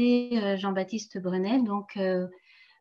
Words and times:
euh, 0.00 0.56
Jean-Baptiste 0.56 1.18
Brenet. 1.18 1.62
Donc, 1.62 1.96
euh, 1.96 2.26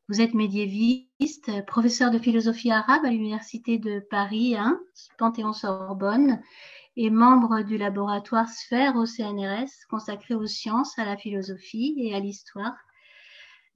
vous 0.09 0.21
êtes 0.21 0.33
médiéviste, 0.33 1.65
professeur 1.65 2.11
de 2.11 2.19
philosophie 2.19 2.71
arabe 2.71 3.05
à 3.05 3.09
l'Université 3.09 3.77
de 3.77 3.99
Paris, 3.99 4.55
hein, 4.57 4.79
Panthéon-Sorbonne, 5.17 6.41
et 6.97 7.09
membre 7.09 7.61
du 7.61 7.77
laboratoire 7.77 8.49
Sphère 8.49 8.95
au 8.95 9.05
CNRS 9.05 9.87
consacré 9.89 10.33
aux 10.35 10.47
sciences, 10.47 10.97
à 10.99 11.05
la 11.05 11.17
philosophie 11.17 11.95
et 11.97 12.13
à 12.13 12.19
l'histoire. 12.19 12.75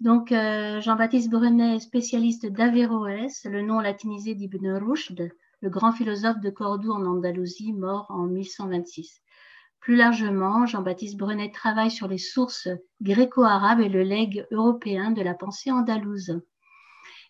Donc, 0.02 0.32
euh, 0.32 0.82
Jean-Baptiste 0.82 1.30
Brenet 1.30 1.76
est 1.76 1.80
spécialiste 1.80 2.46
d'Averroès, 2.48 3.46
le 3.46 3.62
nom 3.62 3.80
latinisé 3.80 4.36
d'Ibn 4.36 4.74
Rushd, 4.74 5.32
le 5.62 5.70
grand 5.70 5.94
philosophe 5.94 6.42
de 6.42 6.50
Cordoue 6.50 6.92
en 6.92 7.06
Andalousie, 7.06 7.72
mort 7.72 8.08
en 8.10 8.26
1126. 8.26 9.22
Plus 9.86 9.98
largement, 9.98 10.66
Jean-Baptiste 10.66 11.16
Brenet 11.16 11.52
travaille 11.52 11.92
sur 11.92 12.08
les 12.08 12.18
sources 12.18 12.70
gréco-arabes 13.04 13.82
et 13.82 13.88
le 13.88 14.02
legs 14.02 14.48
européen 14.50 15.12
de 15.12 15.22
la 15.22 15.36
pensée 15.36 15.70
andalouse. 15.70 16.42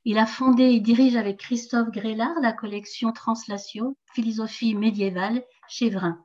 Il 0.06 0.18
a 0.18 0.26
fondé 0.26 0.64
et 0.64 0.80
dirige 0.80 1.18
avec 1.18 1.38
Christophe 1.38 1.92
Grélard 1.92 2.40
la 2.42 2.54
collection 2.54 3.12
Translatio, 3.12 3.98
philosophie 4.14 4.74
médiévale, 4.74 5.44
chez 5.68 5.90
Vrin. 5.90 6.18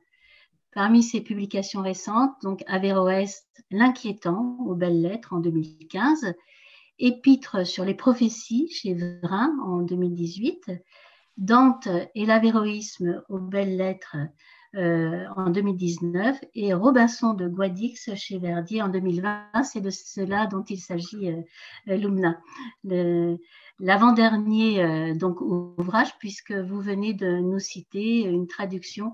Parmi 0.73 1.03
ses 1.03 1.19
publications 1.19 1.81
récentes, 1.81 2.31
donc 2.43 2.63
Averroès, 2.65 3.45
L'inquiétant 3.69 4.55
aux 4.65 4.75
belles 4.75 5.01
lettres 5.01 5.33
en 5.33 5.41
2015, 5.41 6.33
Épître 6.97 7.67
sur 7.67 7.83
les 7.83 7.93
prophéties 7.93 8.69
chez 8.71 8.93
Vrin 8.93 9.53
en 9.65 9.81
2018, 9.81 10.71
Dante 11.35 11.89
et 12.15 12.25
l'avéroïsme 12.25 13.21
aux 13.27 13.39
belles 13.39 13.75
lettres 13.75 14.15
euh, 14.77 15.25
en 15.35 15.49
2019 15.49 16.45
et 16.55 16.73
Robinson 16.73 17.33
de 17.33 17.49
Guadix 17.49 18.09
chez 18.15 18.37
Verdier 18.37 18.81
en 18.81 18.87
2020. 18.87 19.63
C'est 19.63 19.81
de 19.81 19.89
cela 19.89 20.47
dont 20.47 20.63
il 20.63 20.77
s'agit, 20.77 21.29
euh, 21.29 21.41
euh 21.89 21.97
Lumna. 21.97 22.39
L'avant-dernier 23.79 24.81
euh, 24.81 25.13
donc 25.13 25.41
ouvrage, 25.41 26.17
puisque 26.19 26.53
vous 26.53 26.79
venez 26.79 27.13
de 27.13 27.39
nous 27.39 27.59
citer 27.59 28.21
une 28.23 28.47
traduction 28.47 29.13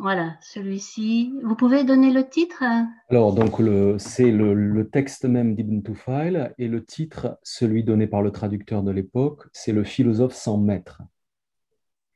voilà, 0.00 0.36
celui-ci. 0.40 1.34
Vous 1.42 1.56
pouvez 1.56 1.82
donner 1.82 2.12
le 2.12 2.28
titre 2.28 2.62
Alors, 3.08 3.34
donc, 3.34 3.60
c'est 3.98 4.30
le, 4.30 4.88
texte 4.88 5.24
même 5.24 5.56
d'Ibn 5.56 5.82
Tufail 5.82 6.52
et 6.56 6.68
le 6.68 6.84
titre, 6.84 7.36
celui 7.42 7.82
donné 7.82 8.06
par 8.06 8.22
le 8.22 8.30
traducteur 8.30 8.84
de 8.84 8.92
l'époque, 8.92 9.46
c'est 9.52 9.72
Le 9.72 9.82
philosophe 9.82 10.34
sans 10.34 10.56
maître. 10.56 11.02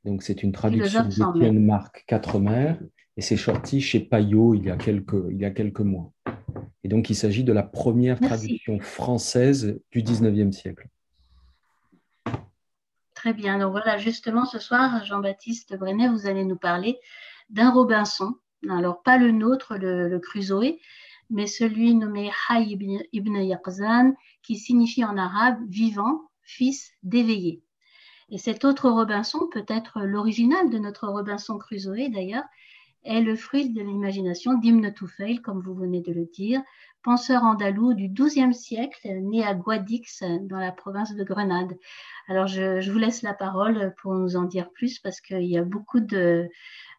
Donc, 0.04 0.22
c'est 0.22 0.42
une 0.42 0.52
traduction 0.52 1.04
d'Étienne 1.04 1.64
Marc 1.64 2.04
Quatremer 2.06 2.74
et 3.16 3.20
c'est 3.20 3.36
sorti 3.36 3.80
chez 3.80 4.00
Payot 4.00 4.54
il 4.54 4.64
y, 4.64 4.70
a 4.70 4.76
quelques, 4.76 5.24
il 5.30 5.38
y 5.38 5.44
a 5.44 5.50
quelques 5.50 5.80
mois. 5.80 6.12
Et 6.82 6.88
donc, 6.88 7.10
il 7.10 7.14
s'agit 7.14 7.44
de 7.44 7.52
la 7.52 7.62
première 7.62 8.18
traduction 8.18 8.80
française 8.80 9.78
du 9.92 10.02
19e 10.02 10.50
siècle. 10.50 10.88
Très 13.14 13.34
bien. 13.34 13.58
Donc, 13.58 13.70
voilà, 13.70 13.98
justement, 13.98 14.44
ce 14.44 14.58
soir, 14.58 15.04
Jean-Baptiste 15.04 15.76
Brenet, 15.78 16.08
vous 16.08 16.26
allez 16.26 16.44
nous 16.44 16.56
parler 16.56 16.98
d'un 17.50 17.70
Robinson. 17.70 18.34
Alors, 18.68 19.02
pas 19.02 19.18
le 19.18 19.30
nôtre, 19.30 19.76
le, 19.76 20.18
Crusoe, 20.18 20.78
mais 21.30 21.46
celui 21.46 21.94
nommé 21.94 22.32
Hay 22.48 22.76
ibn 23.12 23.36
Yaqzan, 23.36 24.14
qui 24.42 24.56
signifie 24.56 25.04
en 25.04 25.16
arabe 25.16 25.58
vivant, 25.68 26.22
fils 26.42 26.90
d'éveillé. 27.04 27.62
Et 28.30 28.38
cet 28.38 28.64
autre 28.64 28.90
Robinson, 28.90 29.48
peut-être 29.50 30.00
l'original 30.02 30.70
de 30.70 30.78
notre 30.78 31.08
Robinson 31.08 31.58
Crusoe 31.58 32.08
d'ailleurs, 32.10 32.44
est 33.04 33.20
le 33.20 33.34
fruit 33.34 33.70
de 33.70 33.82
l'imagination 33.82 34.54
d'Ibn 34.54 34.92
Tufail, 34.92 35.40
comme 35.40 35.60
vous 35.60 35.74
venez 35.74 36.02
de 36.02 36.12
le 36.12 36.24
dire, 36.26 36.62
penseur 37.02 37.42
andalou 37.42 37.94
du 37.94 38.08
XIIe 38.08 38.54
siècle, 38.54 39.08
né 39.22 39.44
à 39.44 39.54
Guadix, 39.54 40.22
dans 40.42 40.58
la 40.58 40.70
province 40.70 41.14
de 41.14 41.24
Grenade. 41.24 41.76
Alors, 42.28 42.46
je, 42.46 42.88
vous 42.88 42.98
laisse 42.98 43.22
la 43.22 43.34
parole 43.34 43.92
pour 44.00 44.14
nous 44.14 44.36
en 44.36 44.44
dire 44.44 44.70
plus, 44.70 45.00
parce 45.00 45.20
qu'il 45.20 45.44
y 45.44 45.58
a 45.58 45.64
beaucoup 45.64 45.98
de, 45.98 46.48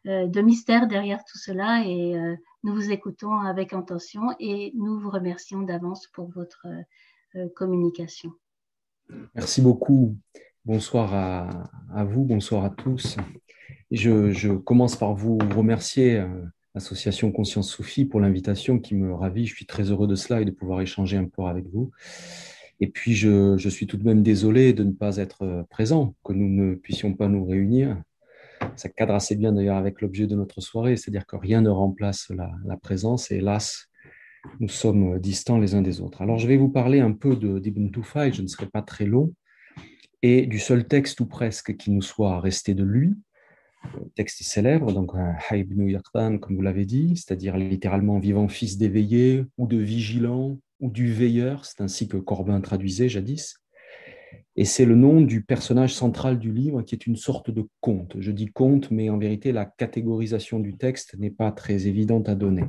euh, 0.05 0.27
de 0.27 0.41
mystère 0.41 0.87
derrière 0.87 1.23
tout 1.23 1.37
cela 1.37 1.85
et 1.85 2.17
euh, 2.17 2.35
nous 2.63 2.73
vous 2.73 2.91
écoutons 2.91 3.39
avec 3.39 3.71
intention 3.71 4.35
et 4.37 4.73
nous 4.75 4.99
vous 4.99 5.09
remercions 5.09 5.61
d'avance 5.61 6.07
pour 6.07 6.29
votre 6.29 6.67
euh, 7.35 7.47
communication. 7.55 8.33
Merci 9.33 9.61
beaucoup. 9.61 10.17
Bonsoir 10.65 11.13
à, 11.13 12.03
vous, 12.05 12.23
bonsoir 12.23 12.63
à 12.63 12.69
tous. 12.69 13.17
Je, 13.91 14.55
commence 14.55 14.95
par 14.95 15.13
vous 15.13 15.37
remercier, 15.37 16.23
Association 16.73 17.31
Conscience 17.31 17.69
Soufie, 17.69 18.05
pour 18.05 18.21
l'invitation 18.21 18.79
qui 18.79 18.95
me 18.95 19.13
ravit. 19.13 19.45
Je 19.45 19.55
suis 19.55 19.65
très 19.65 19.91
heureux 19.91 20.07
de 20.07 20.15
cela 20.15 20.41
et 20.41 20.45
de 20.45 20.51
pouvoir 20.51 20.81
échanger 20.81 21.17
un 21.17 21.25
peu 21.25 21.43
avec 21.43 21.67
vous. 21.67 21.91
Et 22.79 22.87
puis, 22.87 23.13
je, 23.13 23.69
suis 23.69 23.87
tout 23.87 23.97
de 23.97 24.05
même 24.05 24.23
désolé 24.23 24.73
de 24.73 24.83
ne 24.83 24.91
pas 24.91 25.17
être 25.17 25.65
présent, 25.69 26.15
que 26.23 26.33
nous 26.33 26.49
ne 26.49 26.75
puissions 26.75 27.13
pas 27.13 27.27
nous 27.27 27.45
réunir 27.45 28.01
ça 28.75 28.89
cadre 28.89 29.13
assez 29.13 29.35
bien 29.35 29.51
d'ailleurs 29.51 29.77
avec 29.77 30.01
l'objet 30.01 30.27
de 30.27 30.35
notre 30.35 30.61
soirée, 30.61 30.95
c'est-à-dire 30.95 31.25
que 31.25 31.35
rien 31.35 31.61
ne 31.61 31.69
remplace 31.69 32.31
la, 32.31 32.77
présence 32.77 33.31
et 33.31 33.37
hélas, 33.37 33.89
nous 34.59 34.69
sommes 34.69 35.19
distants 35.19 35.57
les 35.57 35.75
uns 35.75 35.81
des 35.81 36.01
autres. 36.01 36.21
Alors 36.21 36.37
je 36.37 36.47
vais 36.47 36.57
vous 36.57 36.69
parler 36.69 36.99
un 36.99 37.11
peu 37.11 37.35
d'Ibn 37.35 37.91
Tufayl, 37.91 38.33
je 38.33 38.41
ne 38.41 38.47
serai 38.47 38.67
pas 38.67 38.81
très 38.81 39.05
long, 39.05 39.33
et 40.23 40.47
du 40.47 40.57
seul 40.57 40.87
texte 40.87 41.19
ou 41.19 41.25
presque 41.25 41.75
qui 41.75 41.91
nous 41.91 42.01
soit 42.01 42.39
resté 42.39 42.73
de 42.73 42.83
lui, 42.83 43.13
texte 44.15 44.41
célèbre, 44.43 44.93
donc 44.93 45.11
Ibn 45.51 45.89
Yaqtan, 45.89 46.37
comme 46.37 46.55
vous 46.55 46.61
l'avez 46.61 46.85
dit, 46.85 47.17
c'est-à-dire 47.17 47.57
littéralement 47.57 48.19
vivant 48.19 48.47
fils 48.47 48.77
d'éveillé 48.77 49.43
ou 49.57 49.67
de 49.67 49.77
vigilant 49.77 50.57
ou 50.79 50.89
du 50.89 51.11
veilleur, 51.11 51.65
c'est 51.65 51.81
ainsi 51.81 52.07
que 52.07 52.15
Corbin 52.15 52.61
traduisait 52.61 53.09
jadis. 53.09 53.57
Et 54.55 54.63
c'est 54.63 54.85
le 54.85 54.95
nom 54.95 55.19
du 55.19 55.43
personnage 55.43 55.93
central 55.93 56.39
du 56.39 56.53
livre 56.53 56.83
qui 56.83 56.95
est 56.95 57.05
une 57.05 57.17
sorte 57.17 57.51
de 57.51 57.67
conte. 57.81 58.15
Je 58.19 58.31
dis 58.31 58.47
conte, 58.47 58.91
mais 58.91 59.09
en 59.09 59.17
vérité, 59.17 59.51
la 59.51 59.65
catégorisation 59.65 60.59
du 60.59 60.77
texte 60.77 61.17
n'est 61.17 61.31
pas 61.31 61.51
très 61.51 61.87
évidente 61.87 62.29
à 62.29 62.35
donner. 62.35 62.63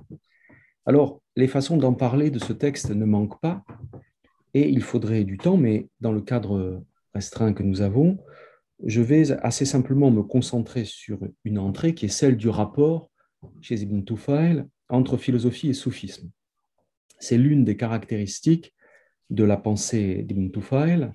Alors, 0.87 1.21
les 1.37 1.47
façons 1.47 1.77
d'en 1.77 1.95
parler 1.95 2.31
de 2.31 2.41
ce 2.41 2.53
texte 2.53 2.91
ne 2.91 3.05
manquent 3.05 3.41
pas, 3.41 3.63
et 4.55 4.69
il 4.69 4.83
faudrait 4.83 5.25
du 5.25 5.37
temps, 5.39 5.57
mais 5.57 5.87
dans 6.01 6.13
le 6.13 6.21
cadre 6.21 6.83
restreint 7.15 7.53
que 7.53 7.63
nous 7.63 7.81
avons, 7.81 8.19
je 8.85 9.01
vais 9.01 9.31
assez 9.45 9.65
simplement 9.65 10.11
me 10.11 10.23
concentrer 10.23 10.85
sur 10.85 11.19
une 11.45 11.59
entrée 11.59 11.95
qui 11.95 12.07
est 12.07 12.09
celle 12.09 12.37
du 12.37 12.49
rapport 12.49 13.11
chez 13.61 13.77
Ibn 13.77 14.03
Tufail 14.03 14.65
entre 14.89 15.17
philosophie 15.17 15.69
et 15.69 15.75
soufisme. 15.75 16.31
C'est 17.19 17.39
l'une 17.39 17.65
des 17.65 17.77
caractéristiques 17.77 18.75
de 19.31 19.45
la 19.45 19.57
pensée 19.57 20.23
d'Ibn 20.23 20.51
Tufail, 20.51 21.13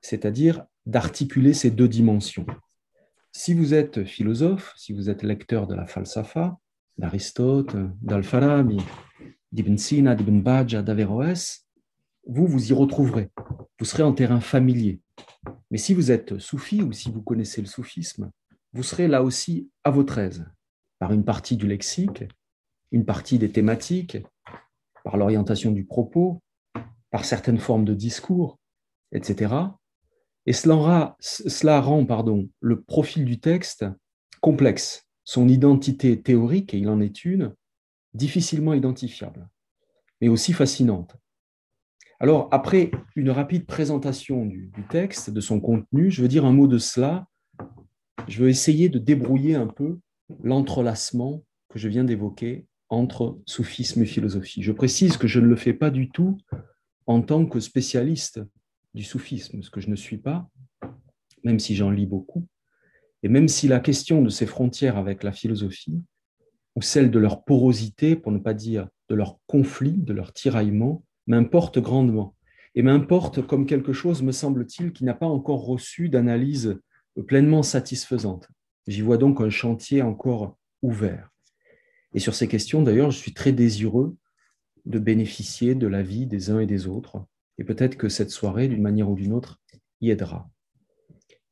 c'est-à-dire 0.00 0.64
d'articuler 0.86 1.52
ces 1.52 1.70
deux 1.70 1.88
dimensions. 1.88 2.46
Si 3.32 3.54
vous 3.54 3.74
êtes 3.74 4.04
philosophe, 4.04 4.72
si 4.76 4.92
vous 4.92 5.10
êtes 5.10 5.22
lecteur 5.22 5.66
de 5.66 5.74
la 5.74 5.86
falsafa, 5.86 6.58
d'Aristote, 6.98 7.76
d'Al-Farabi, 8.00 8.78
d'Ibn 9.52 9.76
Sina, 9.76 10.14
d'Ibn 10.14 10.40
Bajjah, 10.40 10.82
d'Averroès, 10.82 11.66
vous, 12.26 12.46
vous 12.46 12.70
y 12.70 12.72
retrouverez. 12.72 13.30
Vous 13.78 13.84
serez 13.84 14.02
en 14.02 14.12
terrain 14.12 14.40
familier. 14.40 15.01
Mais 15.70 15.78
si 15.78 15.94
vous 15.94 16.10
êtes 16.10 16.38
soufi 16.38 16.82
ou 16.82 16.92
si 16.92 17.10
vous 17.10 17.22
connaissez 17.22 17.60
le 17.60 17.66
soufisme, 17.66 18.30
vous 18.72 18.82
serez 18.82 19.08
là 19.08 19.22
aussi 19.22 19.70
à 19.84 19.90
votre 19.90 20.18
aise, 20.18 20.46
par 20.98 21.12
une 21.12 21.24
partie 21.24 21.56
du 21.56 21.66
lexique, 21.66 22.24
une 22.90 23.04
partie 23.04 23.38
des 23.38 23.50
thématiques, 23.50 24.18
par 25.04 25.16
l'orientation 25.16 25.72
du 25.72 25.84
propos, 25.84 26.40
par 27.10 27.24
certaines 27.24 27.58
formes 27.58 27.84
de 27.84 27.94
discours, 27.94 28.58
etc. 29.12 29.54
Et 30.46 30.52
cela, 30.52 31.80
rend 31.80 32.04
pardon, 32.04 32.48
le 32.60 32.82
profil 32.82 33.24
du 33.24 33.38
texte 33.38 33.84
complexe, 34.40 35.06
son 35.24 35.48
identité 35.48 36.20
théorique, 36.20 36.74
et 36.74 36.78
il 36.78 36.88
en 36.88 37.00
est 37.00 37.24
une, 37.24 37.54
difficilement 38.14 38.74
identifiable, 38.74 39.48
mais 40.20 40.28
aussi 40.28 40.52
fascinante. 40.52 41.16
Alors, 42.22 42.46
après 42.52 42.92
une 43.16 43.30
rapide 43.30 43.66
présentation 43.66 44.46
du, 44.46 44.70
texte, 44.88 45.30
de 45.30 45.40
son 45.40 45.58
contenu, 45.58 46.08
je 46.08 46.22
veux 46.22 46.28
dire 46.28 46.44
un 46.44 46.52
mot 46.52 46.68
de 46.68 46.78
cela. 46.78 47.26
Je 48.28 48.40
veux 48.40 48.48
essayer 48.48 48.88
de 48.88 49.00
débrouiller 49.00 49.56
un 49.56 49.66
peu 49.66 49.98
l'entrelacement 50.44 51.42
que 51.68 51.80
je 51.80 51.88
viens 51.88 52.04
d'évoquer 52.04 52.64
entre 52.90 53.40
soufisme 53.44 54.02
et 54.02 54.06
philosophie. 54.06 54.62
Je 54.62 54.70
précise 54.70 55.16
que 55.16 55.26
je 55.26 55.40
ne 55.40 55.46
le 55.46 55.56
fais 55.56 55.72
pas 55.72 55.90
du 55.90 56.10
tout 56.10 56.38
en 57.06 57.22
tant 57.22 57.44
que 57.44 57.58
spécialiste 57.58 58.40
du 58.94 59.02
soufisme, 59.02 59.60
ce 59.60 59.70
que 59.70 59.80
je 59.80 59.90
ne 59.90 59.96
suis 59.96 60.18
pas, 60.18 60.48
même 61.42 61.58
si 61.58 61.74
j'en 61.74 61.90
lis 61.90 62.06
beaucoup, 62.06 62.46
et 63.24 63.28
même 63.28 63.48
si 63.48 63.66
la 63.66 63.80
question 63.80 64.22
de 64.22 64.28
ces 64.28 64.46
frontières 64.46 64.96
avec 64.96 65.24
la 65.24 65.32
philosophie, 65.32 66.00
ou 66.76 66.82
celle 66.82 67.10
de 67.10 67.18
leur 67.18 67.42
porosité, 67.42 68.14
pour 68.14 68.30
ne 68.30 68.38
pas 68.38 68.54
dire 68.54 68.86
de 69.08 69.16
leur 69.16 69.40
conflit, 69.48 69.94
de 69.94 70.12
leur 70.12 70.32
tiraillement, 70.32 71.02
m'importe 71.26 71.78
grandement. 71.78 72.34
Et 72.74 72.82
m'importe 72.82 73.46
comme 73.46 73.66
quelque 73.66 73.92
chose, 73.92 74.22
me 74.22 74.32
semble-t-il, 74.32 74.92
qui 74.92 75.04
n'a 75.04 75.14
pas 75.14 75.26
encore 75.26 75.66
reçu 75.66 76.08
d'analyse 76.08 76.80
pleinement 77.20 77.62
satisfaisante. 77.62 78.48
J'y 78.86 79.02
vois 79.02 79.18
donc 79.18 79.40
un 79.40 79.50
chantier 79.50 80.02
encore 80.02 80.56
ouvert. 80.80 81.30
Et 82.14 82.18
sur 82.18 82.34
ces 82.34 82.48
questions, 82.48 82.82
d'ailleurs, 82.82 83.10
je 83.10 83.18
suis 83.18 83.34
très 83.34 83.52
désireux 83.52 84.16
de 84.86 84.98
bénéficier 84.98 85.74
de 85.74 85.86
la 85.86 86.02
vie 86.02 86.26
des 86.26 86.50
uns 86.50 86.60
et 86.60 86.66
des 86.66 86.86
autres. 86.86 87.24
Et 87.58 87.64
peut-être 87.64 87.96
que 87.96 88.08
cette 88.08 88.30
soirée, 88.30 88.68
d'une 88.68 88.82
manière 88.82 89.10
ou 89.10 89.14
d'une 89.14 89.32
autre, 89.32 89.60
y 90.00 90.10
aidera. 90.10 90.50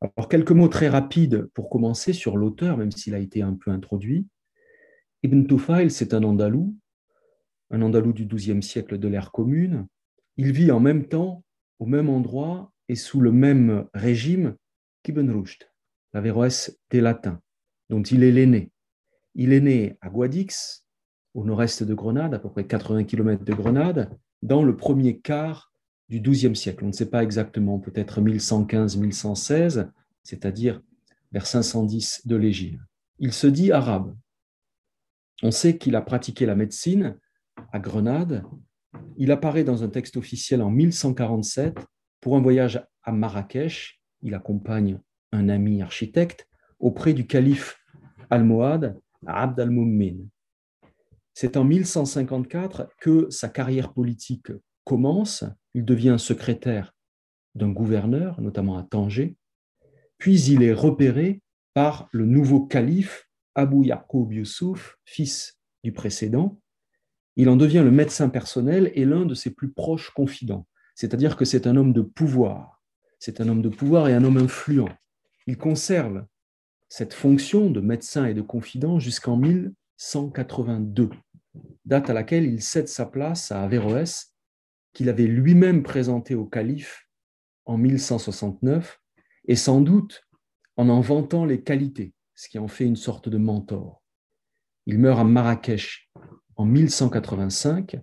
Alors, 0.00 0.28
quelques 0.28 0.52
mots 0.52 0.68
très 0.68 0.88
rapides 0.88 1.48
pour 1.54 1.68
commencer 1.68 2.12
sur 2.12 2.36
l'auteur, 2.36 2.78
même 2.78 2.90
s'il 2.90 3.14
a 3.14 3.18
été 3.18 3.42
un 3.42 3.54
peu 3.54 3.70
introduit. 3.70 4.26
Ibn 5.22 5.44
Tufail, 5.44 5.90
c'est 5.90 6.14
un 6.14 6.24
Andalou, 6.24 6.74
un 7.70 7.82
Andalou 7.82 8.12
du 8.12 8.26
XIIe 8.26 8.62
siècle 8.62 8.98
de 8.98 9.08
l'ère 9.08 9.32
commune. 9.32 9.86
Il 10.36 10.52
vit 10.52 10.70
en 10.70 10.80
même 10.80 11.06
temps, 11.06 11.44
au 11.78 11.86
même 11.86 12.08
endroit 12.08 12.72
et 12.88 12.96
sous 12.96 13.20
le 13.20 13.32
même 13.32 13.86
régime 13.94 14.56
qu'Ibn 15.02 15.30
Rushd, 15.30 15.70
l'Averroès 16.12 16.78
des 16.90 17.00
Latins, 17.00 17.40
dont 17.88 18.02
il 18.02 18.22
est 18.22 18.32
l'aîné. 18.32 18.72
Il 19.34 19.52
est 19.52 19.60
né 19.60 19.96
à 20.00 20.08
Guadix, 20.08 20.84
au 21.34 21.44
nord-est 21.44 21.84
de 21.84 21.94
Grenade, 21.94 22.34
à 22.34 22.38
peu 22.38 22.50
près 22.50 22.66
80 22.66 23.04
km 23.04 23.44
de 23.44 23.54
Grenade, 23.54 24.18
dans 24.42 24.64
le 24.64 24.76
premier 24.76 25.20
quart 25.20 25.72
du 26.08 26.20
XIIe 26.20 26.56
siècle. 26.56 26.84
On 26.84 26.88
ne 26.88 26.92
sait 26.92 27.08
pas 27.08 27.22
exactement, 27.22 27.78
peut-être 27.78 28.20
1115-1116, 28.20 29.88
c'est-à-dire 30.24 30.82
vers 31.30 31.46
510 31.46 32.26
de 32.26 32.36
l'Égypte. 32.36 32.80
Il 33.20 33.32
se 33.32 33.46
dit 33.46 33.70
arabe. 33.70 34.16
On 35.42 35.52
sait 35.52 35.78
qu'il 35.78 35.94
a 35.94 36.02
pratiqué 36.02 36.46
la 36.46 36.56
médecine 36.56 37.16
à 37.72 37.78
Grenade. 37.78 38.44
Il 39.16 39.30
apparaît 39.32 39.64
dans 39.64 39.82
un 39.82 39.88
texte 39.88 40.16
officiel 40.16 40.62
en 40.62 40.70
1147 40.70 41.78
pour 42.20 42.36
un 42.36 42.40
voyage 42.40 42.84
à 43.02 43.12
Marrakech. 43.12 44.00
Il 44.22 44.34
accompagne 44.34 45.00
un 45.32 45.48
ami 45.48 45.82
architecte 45.82 46.46
auprès 46.78 47.14
du 47.14 47.26
calife 47.26 47.78
almohade 48.30 48.98
Abd 49.26 49.60
al-Mummin. 49.60 50.16
C'est 51.34 51.56
en 51.56 51.64
1154 51.64 52.88
que 53.00 53.28
sa 53.30 53.48
carrière 53.48 53.92
politique 53.92 54.52
commence. 54.84 55.44
Il 55.74 55.84
devient 55.84 56.16
secrétaire 56.18 56.94
d'un 57.54 57.70
gouverneur, 57.70 58.40
notamment 58.40 58.78
à 58.78 58.82
Tanger. 58.82 59.36
Puis 60.18 60.42
il 60.42 60.62
est 60.62 60.72
repéré 60.72 61.42
par 61.74 62.08
le 62.12 62.26
nouveau 62.26 62.66
calife 62.66 63.28
Abu 63.54 63.86
Yaqub 63.86 64.32
Yusuf, 64.32 64.98
fils 65.04 65.58
du 65.82 65.92
précédent. 65.92 66.59
Il 67.40 67.48
en 67.48 67.56
devient 67.56 67.80
le 67.82 67.90
médecin 67.90 68.28
personnel 68.28 68.92
et 68.94 69.06
l'un 69.06 69.24
de 69.24 69.32
ses 69.32 69.48
plus 69.48 69.72
proches 69.72 70.10
confidents. 70.10 70.66
C'est-à-dire 70.94 71.38
que 71.38 71.46
c'est 71.46 71.66
un 71.66 71.74
homme 71.74 71.94
de 71.94 72.02
pouvoir. 72.02 72.82
C'est 73.18 73.40
un 73.40 73.48
homme 73.48 73.62
de 73.62 73.70
pouvoir 73.70 74.10
et 74.10 74.12
un 74.12 74.24
homme 74.24 74.36
influent. 74.36 74.90
Il 75.46 75.56
conserve 75.56 76.26
cette 76.90 77.14
fonction 77.14 77.70
de 77.70 77.80
médecin 77.80 78.26
et 78.26 78.34
de 78.34 78.42
confident 78.42 78.98
jusqu'en 78.98 79.38
1182, 79.38 81.08
date 81.86 82.10
à 82.10 82.12
laquelle 82.12 82.44
il 82.44 82.60
cède 82.60 82.88
sa 82.88 83.06
place 83.06 83.50
à 83.50 83.62
Averroès, 83.62 84.36
qu'il 84.92 85.08
avait 85.08 85.26
lui-même 85.26 85.82
présenté 85.82 86.34
au 86.34 86.44
calife 86.44 87.08
en 87.64 87.78
1169, 87.78 89.00
et 89.46 89.56
sans 89.56 89.80
doute 89.80 90.28
en 90.76 90.90
en 90.90 91.00
vantant 91.00 91.46
les 91.46 91.62
qualités, 91.62 92.12
ce 92.34 92.50
qui 92.50 92.58
en 92.58 92.68
fait 92.68 92.84
une 92.84 92.96
sorte 92.96 93.30
de 93.30 93.38
mentor. 93.38 94.02
Il 94.84 94.98
meurt 94.98 95.20
à 95.20 95.24
Marrakech 95.24 96.10
en 96.60 96.66
1185, 96.66 97.96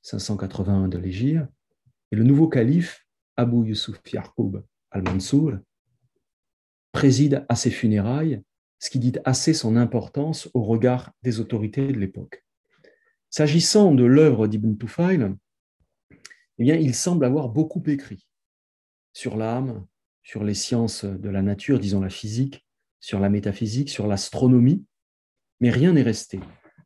581 0.00 0.88
de 0.88 0.96
l'Égypte, 0.96 1.44
et 2.10 2.16
le 2.16 2.24
nouveau 2.24 2.48
calife, 2.48 3.06
Abu 3.36 3.68
Yusuf 3.68 4.00
Yarkoub 4.10 4.62
al-Mansour, 4.90 5.52
préside 6.90 7.44
à 7.50 7.54
ses 7.54 7.70
funérailles, 7.70 8.40
ce 8.78 8.88
qui 8.88 8.98
dit 8.98 9.12
assez 9.26 9.52
son 9.52 9.76
importance 9.76 10.48
au 10.54 10.62
regard 10.62 11.12
des 11.22 11.38
autorités 11.38 11.88
de 11.88 11.98
l'époque. 11.98 12.42
S'agissant 13.28 13.92
de 13.94 14.04
l'œuvre 14.04 14.46
d'Ibn 14.46 14.78
Tufail, 14.78 15.34
eh 16.10 16.62
bien, 16.62 16.76
il 16.76 16.94
semble 16.94 17.26
avoir 17.26 17.50
beaucoup 17.50 17.82
écrit 17.88 18.26
sur 19.12 19.36
l'âme, 19.36 19.86
sur 20.22 20.44
les 20.44 20.54
sciences 20.54 21.04
de 21.04 21.28
la 21.28 21.42
nature, 21.42 21.78
disons 21.78 22.00
la 22.00 22.08
physique, 22.08 22.66
sur 23.00 23.20
la 23.20 23.28
métaphysique, 23.28 23.90
sur 23.90 24.06
l'astronomie, 24.06 24.86
mais 25.60 25.68
rien 25.68 25.92
n'est 25.92 26.02
resté. 26.02 26.40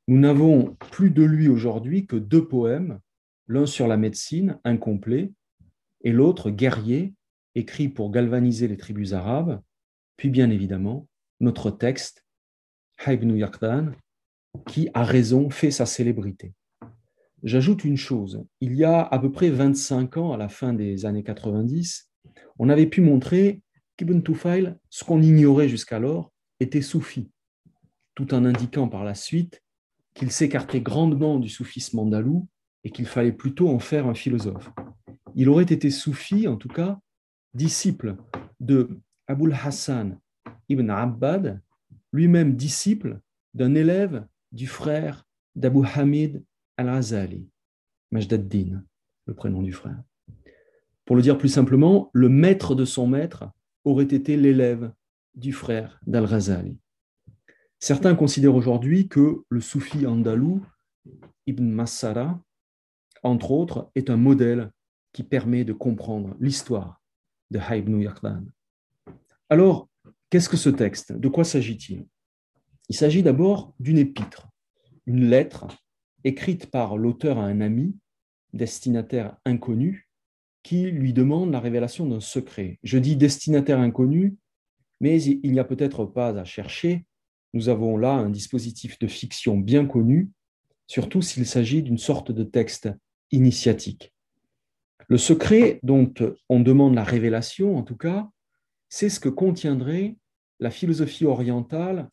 Nous 0.08 0.19
n'avons 0.19 0.76
plus 0.90 1.10
de 1.10 1.22
lui 1.22 1.49
aujourd'hui 1.49 2.06
que 2.06 2.16
deux 2.16 2.46
poèmes, 2.46 2.99
l'un 3.46 3.66
sur 3.66 3.87
la 3.87 3.96
médecine, 3.96 4.58
incomplet, 4.64 5.32
et 6.02 6.10
l'autre, 6.10 6.50
guerrier, 6.50 7.14
écrit 7.54 7.88
pour 7.88 8.10
galvaniser 8.10 8.66
les 8.66 8.76
tribus 8.76 9.12
arabes, 9.12 9.60
puis 10.16 10.31
bien 10.31 10.50
évidemment 10.50 11.06
notre 11.40 11.70
texte, 11.70 12.25
Ibn 13.06 13.37
Yaqdan, 13.37 13.93
qui 14.66 14.88
a 14.94 15.02
raison 15.04 15.50
fait 15.50 15.70
sa 15.70 15.87
célébrité. 15.87 16.52
J'ajoute 17.43 17.84
une 17.84 17.96
chose, 17.96 18.44
il 18.60 18.75
y 18.75 18.84
a 18.84 19.02
à 19.02 19.19
peu 19.19 19.32
près 19.32 19.50
25 19.50 20.16
ans, 20.16 20.32
à 20.32 20.37
la 20.37 20.49
fin 20.49 20.72
des 20.72 21.06
années 21.06 21.25
90, 21.25 22.10
on 22.58 22.69
avait 22.69 22.87
pu 22.87 23.00
montrer 23.00 23.60
qu'Ibn 23.96 24.22
Tufail, 24.22 24.76
ce 24.90 25.04
qu'on 25.04 25.22
ignorait 25.22 25.69
jusqu'alors, 25.69 26.32
était 26.60 26.82
soufi, 26.82 27.31
tout 28.14 28.34
en 28.34 28.44
indiquant 28.44 28.88
par 28.88 29.04
la 29.04 29.14
suite 29.14 29.62
qu'il 30.14 30.31
s'écartait 30.31 30.81
grandement 30.81 31.38
du 31.38 31.49
soufisme 31.49 31.99
andalou 31.99 32.49
et 32.85 32.91
qu'il 32.91 33.06
fallait 33.06 33.32
plutôt 33.32 33.69
en 33.69 33.79
faire 33.79 34.06
un 34.06 34.14
philosophe. 34.14 34.70
Il 35.35 35.49
aurait 35.49 35.64
été 35.64 35.91
soufi, 35.91 36.47
en 36.49 36.56
tout 36.56 36.69
cas, 36.69 37.00
disciple 37.55 38.17
de 38.61 39.00
Abul 39.26 39.55
Hassan 39.55 40.19
ibn 40.69 40.91
Abbad, 40.91 41.61
lui-même 42.12 42.55
disciple 42.56 43.20
d'un 43.55 43.75
élève 43.75 44.26
du 44.53 44.67
frère 44.67 45.26
d'Abu 45.55 45.81
Hamid 45.94 46.44
al-Azali, 46.76 47.49
Majdaddin, 48.11 48.82
le 49.26 49.35
prénom 49.35 49.62
du 49.62 49.73
frère. 49.73 50.03
Pour 51.05 51.17
le 51.17 51.23
dire 51.23 51.38
plus 51.38 51.49
simplement, 51.49 52.11
le 52.12 52.29
maître 52.29 52.75
de 52.75 52.85
son 52.85 53.06
maître 53.06 53.44
aurait 53.85 54.05
été 54.05 54.37
l'élève 54.37 54.93
du 55.35 55.53
frère 55.53 56.00
d'Al-Ghazali. 56.06 56.79
Certains 57.82 58.14
considèrent 58.14 58.55
aujourd'hui 58.55 59.08
que 59.08 59.43
le 59.49 59.61
soufi 59.61 60.06
andalou, 60.06 60.64
Ibn 61.49 61.64
Massara, 61.64 62.40
entre 63.25 63.50
autres, 63.50 63.90
est 63.96 64.08
un 64.08 64.17
modèle 64.17 64.70
qui 65.12 65.25
permet 65.25 65.64
de 65.64 65.73
comprendre 65.73 66.37
l'histoire 66.38 67.02
de 67.50 67.58
Ibn 67.58 67.99
Yaqdan. 67.99 68.44
Alors, 69.50 69.88
qu'est-ce 70.31 70.49
que 70.49 70.56
ce 70.56 70.69
texte? 70.69 71.12
De 71.12 71.26
quoi 71.26 71.43
s'agit-il? 71.43 72.06
Il, 72.88 72.94
s'agit 72.94 73.25
d'abord 73.25 73.75
d'une 73.81 73.99
épître, 73.99 74.46
une 75.06 75.28
lettre 75.28 75.67
écrite 76.23 76.70
par 76.70 76.96
l'auteur 76.96 77.38
à 77.38 77.46
un 77.46 77.61
ami, 77.61 77.96
destinataire 78.52 79.37
inconnu, 79.44 80.08
qui 80.62 80.92
lui 80.92 81.12
demande 81.12 81.50
la 81.50 81.59
révélation 81.59 82.07
d'un 82.07 82.21
secret. 82.21 82.78
Je 82.85 82.99
dis 82.99 83.16
destinataire 83.16 83.80
inconnu, 83.80 84.37
mais 85.00 85.21
il 85.21 85.50
n'y 85.50 85.59
a 85.59 85.64
peut-être 85.64 86.04
pas 86.04 86.28
à 86.28 86.45
chercher. 86.45 87.07
Nous 87.54 87.68
avons 87.68 87.97
là 87.97 88.12
un 88.12 88.30
dispositif 88.30 88.99
de 88.99 89.06
fiction 89.06 89.59
bien 89.59 89.87
connu, 89.87 90.30
surtout 90.87 91.23
s'il 91.23 91.47
s'agit 91.47 91.82
d'une 91.82 91.99
sorte 91.99 92.32
de 92.32 92.44
texte 92.44 92.88
initiatique. 93.30 94.12
Le 95.09 95.18
secret 95.18 95.80
dont 95.82 96.12
on 96.49 96.61
demande 96.61 96.94
la 96.94 97.04
révélation, 97.04 97.76
en 97.76 97.82
tout 97.82 97.97
cas, 97.97 98.30
c'est 98.88 99.09
ce 99.09 99.21
que 99.21 99.28
contiendrait 99.28 100.16
la 100.61 100.71
philosophie 100.71 101.25
orientale 101.25 102.09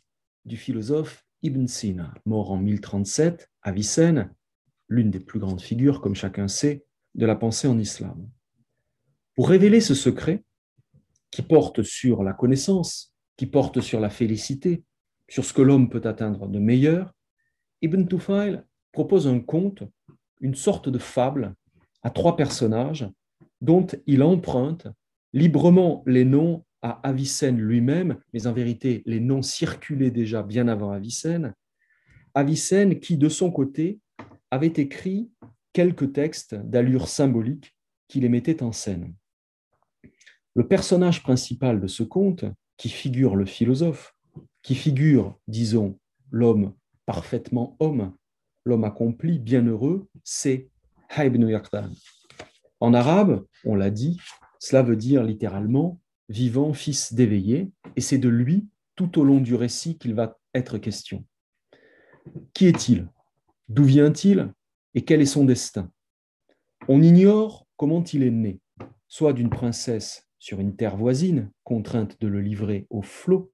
du 0.45 0.57
philosophe 0.57 1.23
Ibn 1.43 1.67
Sina, 1.67 2.13
mort 2.25 2.51
en 2.51 2.57
1037 2.57 3.49
à 3.61 3.71
Vicenne, 3.71 4.33
l'une 4.87 5.11
des 5.11 5.19
plus 5.19 5.39
grandes 5.39 5.61
figures, 5.61 6.01
comme 6.01 6.15
chacun 6.15 6.47
sait, 6.47 6.85
de 7.15 7.25
la 7.25 7.35
pensée 7.35 7.67
en 7.67 7.77
islam. 7.79 8.29
Pour 9.35 9.49
révéler 9.49 9.79
ce 9.79 9.93
secret, 9.93 10.43
qui 11.31 11.41
porte 11.41 11.83
sur 11.83 12.23
la 12.23 12.33
connaissance, 12.33 13.13
qui 13.37 13.45
porte 13.45 13.81
sur 13.81 13.99
la 13.99 14.09
félicité, 14.09 14.83
sur 15.29 15.45
ce 15.45 15.53
que 15.53 15.61
l'homme 15.61 15.89
peut 15.89 16.01
atteindre 16.03 16.47
de 16.47 16.59
meilleur, 16.59 17.13
Ibn 17.81 18.05
Tufail 18.05 18.61
propose 18.91 19.27
un 19.27 19.39
conte, 19.39 19.83
une 20.41 20.55
sorte 20.55 20.89
de 20.89 20.99
fable, 20.99 21.55
à 22.01 22.09
trois 22.09 22.35
personnages 22.35 23.07
dont 23.61 23.87
il 24.07 24.23
emprunte 24.23 24.87
librement 25.33 26.03
les 26.05 26.25
noms 26.25 26.65
à 26.81 27.07
Avicenne 27.07 27.59
lui-même, 27.59 28.17
mais 28.33 28.47
en 28.47 28.53
vérité, 28.53 29.03
les 29.05 29.19
noms 29.19 29.41
circulaient 29.41 30.11
déjà 30.11 30.43
bien 30.43 30.67
avant 30.67 30.91
Avicenne. 30.91 31.53
Avicenne 32.33 32.99
qui, 32.99 33.17
de 33.17 33.29
son 33.29 33.51
côté, 33.51 33.99
avait 34.49 34.67
écrit 34.67 35.29
quelques 35.73 36.13
textes 36.13 36.55
d'allure 36.55 37.07
symbolique 37.07 37.75
qui 38.07 38.21
les 38.21 38.29
mettaient 38.29 38.63
en 38.63 38.71
scène. 38.71 39.13
Le 40.55 40.67
personnage 40.67 41.21
principal 41.21 41.79
de 41.79 41.87
ce 41.87 42.03
conte, 42.03 42.45
qui 42.77 42.89
figure 42.89 43.35
le 43.35 43.45
philosophe, 43.45 44.15
qui 44.61 44.75
figure, 44.75 45.39
disons, 45.47 45.97
l'homme 46.31 46.73
parfaitement 47.05 47.75
homme, 47.79 48.13
l'homme 48.65 48.83
accompli, 48.83 49.39
bienheureux, 49.39 50.07
c'est 50.23 50.69
Ibn 51.17 51.47
Yaqdan. 51.47 51.89
En 52.79 52.93
arabe, 52.93 53.45
on 53.65 53.75
l'a 53.75 53.89
dit, 53.89 54.19
cela 54.59 54.83
veut 54.83 54.95
dire 54.95 55.23
littéralement 55.23 55.99
vivant 56.29 56.73
fils 56.73 57.13
d'éveillé, 57.13 57.71
et 57.95 58.01
c'est 58.01 58.17
de 58.17 58.29
lui 58.29 58.67
tout 58.95 59.19
au 59.19 59.23
long 59.23 59.39
du 59.39 59.55
récit 59.55 59.97
qu'il 59.97 60.13
va 60.13 60.37
être 60.53 60.77
question. 60.77 61.25
Qui 62.53 62.67
est-il? 62.67 63.07
D'où 63.69 63.83
vient-il? 63.83 64.53
Et 64.93 65.03
quel 65.03 65.21
est 65.21 65.25
son 65.25 65.45
destin? 65.45 65.91
On 66.87 67.01
ignore 67.01 67.67
comment 67.77 68.03
il 68.03 68.23
est 68.23 68.31
né, 68.31 68.59
soit 69.07 69.33
d'une 69.33 69.49
princesse 69.49 70.27
sur 70.37 70.59
une 70.59 70.75
terre 70.75 70.97
voisine, 70.97 71.51
contrainte 71.63 72.19
de 72.21 72.27
le 72.27 72.41
livrer 72.41 72.87
au 72.89 73.01
flot, 73.01 73.51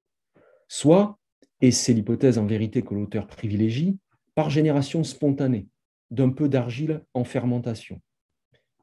soit, 0.68 1.18
et 1.62 1.72
c'est 1.72 1.94
l'hypothèse 1.94 2.38
en 2.38 2.46
vérité 2.46 2.82
que 2.82 2.94
l'auteur 2.94 3.28
privilégie, 3.28 3.98
par 4.36 4.50
génération 4.50 5.04
spontanée, 5.04 5.68
d'un 6.12 6.30
peu 6.30 6.50
d'argile 6.50 7.04
en 7.14 7.24
fermentation. 7.24 8.02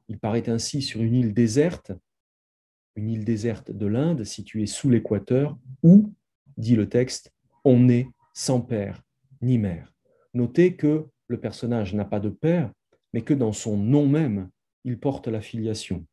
Il 0.09 0.19
paraît 0.19 0.49
ainsi 0.49 0.81
sur 0.81 1.01
une 1.01 1.15
île 1.15 1.33
déserte, 1.33 1.91
une 2.95 3.09
île 3.09 3.25
déserte 3.25 3.71
de 3.71 3.85
l'Inde 3.85 4.23
située 4.23 4.65
sous 4.65 4.89
l'équateur, 4.89 5.57
où, 5.81 6.13
dit 6.57 6.75
le 6.75 6.89
texte, 6.89 7.31
on 7.63 7.89
est 7.89 8.07
sans 8.33 8.61
père 8.61 9.03
ni 9.41 9.57
mère. 9.57 9.93
Notez 10.33 10.75
que 10.75 11.07
le 11.27 11.39
personnage 11.39 11.93
n'a 11.93 12.05
pas 12.05 12.19
de 12.19 12.29
père, 12.29 12.71
mais 13.13 13.21
que 13.21 13.33
dans 13.33 13.53
son 13.53 13.77
nom 13.77 14.07
même, 14.07 14.49
il 14.83 14.99
porte 14.99 15.27
la 15.27 15.41
filiation. 15.41 16.05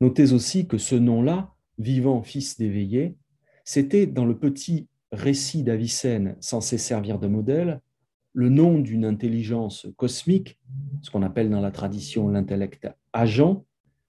Notez 0.00 0.32
aussi 0.32 0.66
que 0.66 0.78
ce 0.78 0.94
nom-là, 0.94 1.54
vivant 1.78 2.22
fils 2.22 2.58
d'éveillé, 2.58 3.16
c'était 3.64 4.06
dans 4.06 4.24
le 4.24 4.38
petit 4.38 4.88
récit 5.12 5.62
d'Avicenne 5.62 6.36
censé 6.40 6.78
servir 6.78 7.18
de 7.18 7.28
modèle, 7.28 7.80
le 8.32 8.48
nom 8.48 8.78
d'une 8.78 9.04
intelligence 9.04 9.86
cosmique, 9.96 10.58
ce 11.02 11.10
qu'on 11.10 11.22
appelle 11.22 11.50
dans 11.50 11.60
la 11.60 11.70
tradition 11.70 12.28
l'intellect 12.28 12.88
agent, 13.12 13.64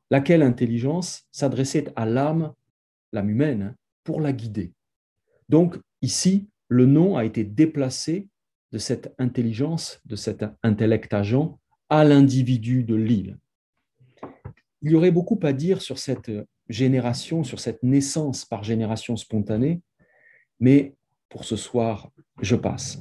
laquelle 0.09 0.41
intelligence 0.41 1.27
s'adressait 1.31 1.91
à 1.95 2.05
l'âme, 2.05 2.53
l'âme 3.11 3.29
humaine, 3.29 3.75
pour 4.03 4.21
la 4.21 4.31
guider. 4.31 4.73
Donc 5.49 5.77
ici, 6.01 6.47
le 6.67 6.85
nom 6.85 7.17
a 7.17 7.25
été 7.25 7.43
déplacé 7.43 8.29
de 8.71 8.77
cette 8.77 9.13
intelligence, 9.19 10.01
de 10.05 10.15
cet 10.15 10.45
intellect 10.63 11.13
agent, 11.13 11.59
à 11.89 12.03
l'individu 12.03 12.83
de 12.83 12.95
l'île. 12.95 13.37
Il 14.81 14.91
y 14.91 14.95
aurait 14.95 15.11
beaucoup 15.11 15.39
à 15.43 15.53
dire 15.53 15.81
sur 15.81 15.99
cette 15.99 16.31
génération, 16.73 17.43
sur 17.43 17.59
cette 17.59 17.83
naissance 17.83 18.45
par 18.45 18.63
génération 18.63 19.15
spontanée, 19.15 19.81
mais 20.59 20.95
pour 21.29 21.45
ce 21.45 21.55
soir, 21.55 22.11
je 22.41 22.55
passe. 22.55 22.99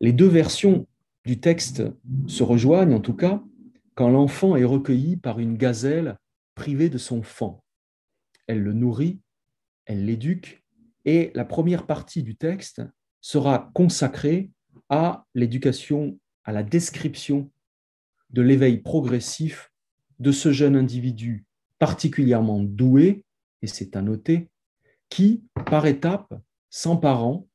Les 0.00 0.12
deux 0.12 0.28
versions 0.28 0.86
du 1.24 1.40
texte 1.40 1.82
se 2.26 2.42
rejoignent 2.42 2.94
en 2.94 3.00
tout 3.00 3.14
cas 3.14 3.42
quand 3.94 4.08
l'enfant 4.08 4.56
est 4.56 4.64
recueilli 4.64 5.16
par 5.16 5.40
une 5.40 5.56
gazelle 5.56 6.18
privée 6.54 6.88
de 6.88 6.98
son 6.98 7.22
fan. 7.22 7.56
Elle 8.46 8.62
le 8.62 8.72
nourrit, 8.72 9.20
elle 9.86 10.04
l'éduque, 10.04 10.62
et 11.04 11.32
la 11.34 11.44
première 11.44 11.86
partie 11.86 12.22
du 12.22 12.36
texte 12.36 12.82
sera 13.20 13.70
consacrée 13.74 14.50
à 14.88 15.26
l'éducation, 15.34 16.18
à 16.44 16.52
la 16.52 16.62
description 16.62 17.50
de 18.30 18.42
l'éveil 18.42 18.78
progressif 18.78 19.72
de 20.18 20.32
ce 20.32 20.52
jeune 20.52 20.76
individu 20.76 21.46
particulièrement 21.78 22.60
doué, 22.60 23.24
et 23.62 23.66
c'est 23.66 23.96
à 23.96 24.02
noter, 24.02 24.48
qui, 25.08 25.44
par 25.66 25.86
étapes, 25.86 26.34
sans 26.70 26.96
parents, 26.96 27.48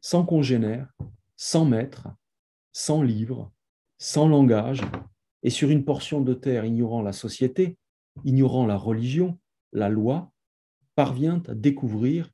sans 0.00 0.24
congénères, 0.24 0.92
sans 1.36 1.64
maître, 1.64 2.08
sans 2.72 3.02
livre, 3.02 3.50
sans 3.98 4.28
langage, 4.28 4.82
et 5.42 5.50
sur 5.50 5.70
une 5.70 5.84
portion 5.84 6.20
de 6.20 6.34
terre 6.34 6.64
ignorant 6.64 7.02
la 7.02 7.12
société, 7.12 7.76
ignorant 8.24 8.66
la 8.66 8.76
religion, 8.76 9.38
la 9.72 9.88
loi, 9.88 10.32
parvient 10.94 11.42
à 11.48 11.54
découvrir, 11.54 12.30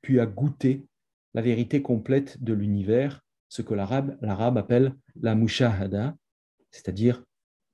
puis 0.00 0.20
à 0.20 0.26
goûter 0.26 0.86
la 1.34 1.42
vérité 1.42 1.82
complète 1.82 2.42
de 2.42 2.52
l'univers, 2.52 3.20
ce 3.48 3.62
que 3.62 3.74
l'arabe 3.74 4.58
appelle 4.58 4.94
la 5.20 5.34
mushahada, 5.34 6.16
c'est-à-dire, 6.70 7.24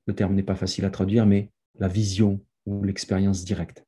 le 0.07 0.15
terme 0.15 0.35
n'est 0.35 0.43
pas 0.43 0.55
facile 0.55 0.85
à 0.85 0.91
traduire, 0.91 1.27
mais 1.27 1.51
la 1.79 1.89
vision 1.89 2.41
ou 2.67 2.83
l'expérience 2.83 3.45
directe. 3.45 3.85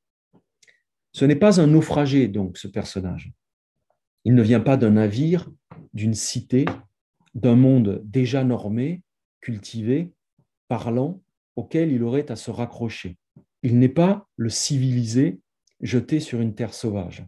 Ce 1.12 1.24
n'est 1.24 1.36
pas 1.36 1.60
un 1.60 1.66
naufragé, 1.66 2.28
donc, 2.28 2.58
ce 2.58 2.68
personnage. 2.68 3.32
Il 4.24 4.34
ne 4.34 4.42
vient 4.42 4.60
pas 4.60 4.76
d'un 4.76 4.90
navire, 4.90 5.50
d'une 5.94 6.14
cité, 6.14 6.66
d'un 7.34 7.56
monde 7.56 8.02
déjà 8.04 8.44
normé, 8.44 9.02
cultivé, 9.40 10.12
parlant, 10.68 11.22
auquel 11.54 11.92
il 11.92 12.02
aurait 12.02 12.30
à 12.30 12.36
se 12.36 12.50
raccrocher. 12.50 13.16
Il 13.62 13.78
n'est 13.78 13.88
pas 13.88 14.28
le 14.36 14.50
civilisé 14.50 15.40
jeté 15.80 16.20
sur 16.20 16.40
une 16.40 16.54
terre 16.54 16.74
sauvage. 16.74 17.26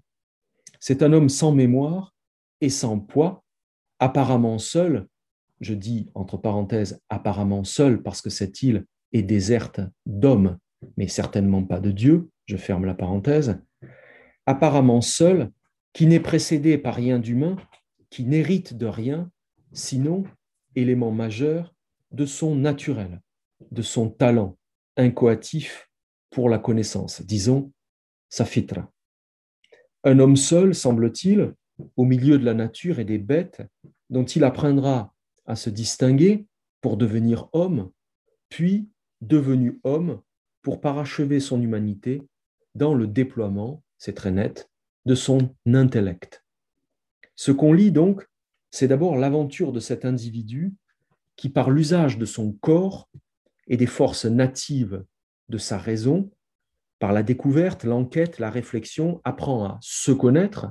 C'est 0.80 1.02
un 1.02 1.12
homme 1.12 1.28
sans 1.28 1.52
mémoire 1.52 2.14
et 2.60 2.70
sans 2.70 2.98
poids, 2.98 3.44
apparemment 3.98 4.58
seul, 4.58 5.06
je 5.60 5.74
dis 5.74 6.10
entre 6.14 6.36
parenthèses 6.36 7.00
apparemment 7.08 7.64
seul 7.64 8.02
parce 8.02 8.22
que 8.22 8.30
cette 8.30 8.62
île 8.62 8.86
est 9.12 9.22
déserte 9.22 9.80
d'hommes, 10.06 10.58
mais 10.96 11.08
certainement 11.08 11.64
pas 11.64 11.80
de 11.80 11.90
Dieu, 11.90 12.30
je 12.46 12.56
ferme 12.56 12.84
la 12.84 12.94
parenthèse, 12.94 13.60
apparemment 14.46 15.00
seul, 15.00 15.50
qui 15.92 16.06
n'est 16.06 16.20
précédé 16.20 16.78
par 16.78 16.94
rien 16.94 17.18
d'humain, 17.18 17.56
qui 18.10 18.24
n'hérite 18.24 18.76
de 18.76 18.86
rien, 18.86 19.30
sinon 19.72 20.24
élément 20.74 21.10
majeur 21.10 21.74
de 22.12 22.24
son 22.24 22.54
naturel, 22.54 23.20
de 23.70 23.82
son 23.82 24.08
talent 24.08 24.56
incoatif 24.96 25.90
pour 26.30 26.48
la 26.48 26.58
connaissance, 26.58 27.22
disons 27.22 27.72
sa 28.28 28.44
fitra. 28.44 28.92
Un 30.04 30.18
homme 30.20 30.36
seul, 30.36 30.74
semble-t-il, 30.74 31.54
au 31.96 32.04
milieu 32.04 32.38
de 32.38 32.44
la 32.44 32.54
nature 32.54 32.98
et 32.98 33.04
des 33.04 33.18
bêtes, 33.18 33.62
dont 34.10 34.24
il 34.24 34.44
apprendra 34.44 35.14
à 35.46 35.56
se 35.56 35.70
distinguer 35.70 36.46
pour 36.80 36.96
devenir 36.96 37.48
homme, 37.52 37.90
puis, 38.48 38.88
devenu 39.20 39.80
homme, 39.84 40.22
pour 40.68 40.82
parachever 40.82 41.40
son 41.40 41.62
humanité 41.62 42.28
dans 42.74 42.92
le 42.92 43.06
déploiement, 43.06 43.82
c'est 43.96 44.12
très 44.12 44.30
net, 44.30 44.68
de 45.06 45.14
son 45.14 45.54
intellect. 45.66 46.44
Ce 47.36 47.52
qu'on 47.52 47.72
lit 47.72 47.90
donc, 47.90 48.28
c'est 48.70 48.86
d'abord 48.86 49.16
l'aventure 49.16 49.72
de 49.72 49.80
cet 49.80 50.04
individu 50.04 50.74
qui, 51.36 51.48
par 51.48 51.70
l'usage 51.70 52.18
de 52.18 52.26
son 52.26 52.52
corps 52.52 53.08
et 53.66 53.78
des 53.78 53.86
forces 53.86 54.26
natives 54.26 55.06
de 55.48 55.56
sa 55.56 55.78
raison, 55.78 56.30
par 56.98 57.14
la 57.14 57.22
découverte, 57.22 57.84
l'enquête, 57.84 58.38
la 58.38 58.50
réflexion, 58.50 59.22
apprend 59.24 59.64
à 59.64 59.78
se 59.80 60.12
connaître, 60.12 60.70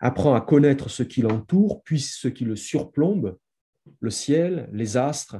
apprend 0.00 0.34
à 0.34 0.42
connaître 0.42 0.90
ce 0.90 1.02
qui 1.02 1.22
l'entoure, 1.22 1.82
puis 1.82 2.00
ce 2.00 2.28
qui 2.28 2.44
le 2.44 2.56
surplombe, 2.56 3.38
le 4.00 4.10
ciel, 4.10 4.68
les 4.70 4.98
astres, 4.98 5.38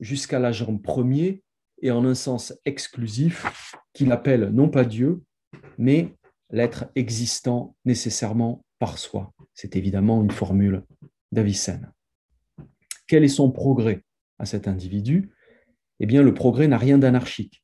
jusqu'à 0.00 0.38
l'agent 0.38 0.78
premier 0.78 1.42
et 1.82 1.90
en 1.90 2.04
un 2.04 2.14
sens 2.14 2.54
exclusif 2.64 3.74
qu'il 3.92 4.12
appelle 4.12 4.50
non 4.50 4.68
pas 4.68 4.84
Dieu, 4.84 5.22
mais 5.78 6.14
l'être 6.50 6.86
existant 6.94 7.76
nécessairement 7.84 8.64
par 8.78 8.98
soi. 8.98 9.32
C'est 9.54 9.76
évidemment 9.76 10.22
une 10.22 10.30
formule 10.30 10.84
d'Avicenne. 11.32 11.92
Quel 13.06 13.24
est 13.24 13.28
son 13.28 13.50
progrès 13.50 14.02
à 14.38 14.46
cet 14.46 14.68
individu? 14.68 15.30
Eh 16.00 16.06
bien, 16.06 16.22
le 16.22 16.34
progrès 16.34 16.68
n'a 16.68 16.78
rien 16.78 16.98
d'anarchique. 16.98 17.62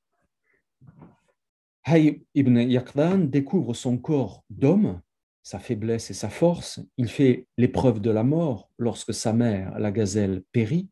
Hay 1.85 2.23
ibn 2.35 2.59
Yaqdan 2.59 3.19
découvre 3.19 3.75
son 3.75 3.99
corps 3.99 4.45
d'homme, 4.51 5.01
sa 5.43 5.59
faiblesse 5.59 6.11
et 6.11 6.15
sa 6.15 6.31
force. 6.31 6.81
Il 6.97 7.09
fait 7.09 7.49
l'épreuve 7.59 8.01
de 8.01 8.11
la 8.11 8.23
mort 8.23 8.71
lorsque 8.79 9.13
sa 9.13 9.33
mère, 9.33 9.79
la 9.79 9.91
gazelle, 9.91 10.45
périt 10.53 10.89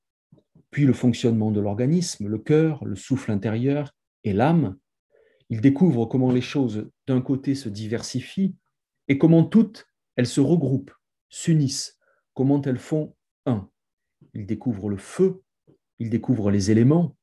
puis 0.70 0.84
le 0.84 0.92
fonctionnement 0.92 1.50
de 1.50 1.60
l'organisme, 1.60 2.28
le 2.28 2.38
cœur, 2.38 2.84
le 2.84 2.96
souffle 2.96 3.32
intérieur 3.32 3.94
et 4.24 4.32
l'âme. 4.32 4.76
Il 5.48 5.60
découvre 5.60 6.06
comment 6.06 6.30
les 6.30 6.40
choses 6.40 6.88
d'un 7.06 7.20
côté 7.20 7.54
se 7.54 7.68
diversifient 7.68 8.54
et 9.08 9.18
comment 9.18 9.44
toutes 9.44 9.86
elles 10.16 10.26
se 10.26 10.40
regroupent, 10.40 10.94
s'unissent, 11.28 11.98
comment 12.34 12.62
elles 12.62 12.78
font 12.78 13.16
un. 13.46 13.68
Il 14.34 14.46
découvre 14.46 14.88
le 14.88 14.96
feu, 14.96 15.42
il 15.98 16.10
découvre 16.10 16.50
les 16.50 16.70
éléments, 16.70 17.16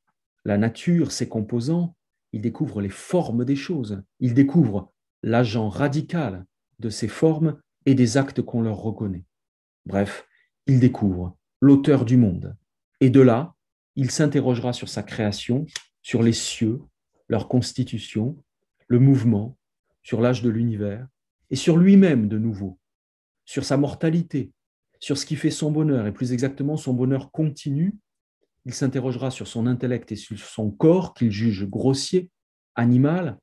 la 0.43 0.57
nature, 0.57 1.11
ses 1.11 1.29
composants, 1.29 1.95
il 2.33 2.41
découvre 2.41 2.81
les 2.81 2.89
formes 2.89 3.45
des 3.45 3.55
choses, 3.55 4.03
il 4.19 4.33
découvre 4.33 4.91
l'agent 5.23 5.69
radical 5.69 6.45
de 6.79 6.89
ces 6.89 7.07
formes 7.07 7.59
et 7.85 7.95
des 7.95 8.17
actes 8.17 8.41
qu'on 8.41 8.61
leur 8.61 8.77
reconnaît. 8.77 9.25
Bref, 9.85 10.27
il 10.65 10.79
découvre 10.79 11.37
l'auteur 11.61 12.03
du 12.03 12.17
monde, 12.17 12.55
et 12.99 13.09
de 13.09 13.21
là, 13.21 13.53
il 13.95 14.11
s'interrogera 14.11 14.73
sur 14.73 14.89
sa 14.89 15.03
création, 15.03 15.65
sur 16.01 16.23
les 16.23 16.33
cieux, 16.33 16.81
leur 17.27 17.47
constitution, 17.47 18.41
le 18.87 18.99
mouvement, 18.99 19.57
sur 20.03 20.21
l'âge 20.21 20.41
de 20.41 20.49
l'univers, 20.49 21.07
et 21.49 21.55
sur 21.55 21.77
lui-même 21.77 22.27
de 22.27 22.37
nouveau, 22.37 22.79
sur 23.45 23.65
sa 23.65 23.77
mortalité, 23.77 24.51
sur 24.99 25.17
ce 25.17 25.25
qui 25.25 25.35
fait 25.35 25.51
son 25.51 25.71
bonheur, 25.71 26.07
et 26.07 26.13
plus 26.13 26.31
exactement 26.33 26.77
son 26.77 26.93
bonheur 26.93 27.31
continu. 27.31 27.95
Il 28.65 28.73
s'interrogera 28.73 29.31
sur 29.31 29.47
son 29.47 29.67
intellect 29.67 30.11
et 30.11 30.15
sur 30.15 30.37
son 30.37 30.71
corps 30.71 31.13
qu'il 31.13 31.31
juge 31.31 31.65
grossier, 31.65 32.29
animal, 32.75 33.37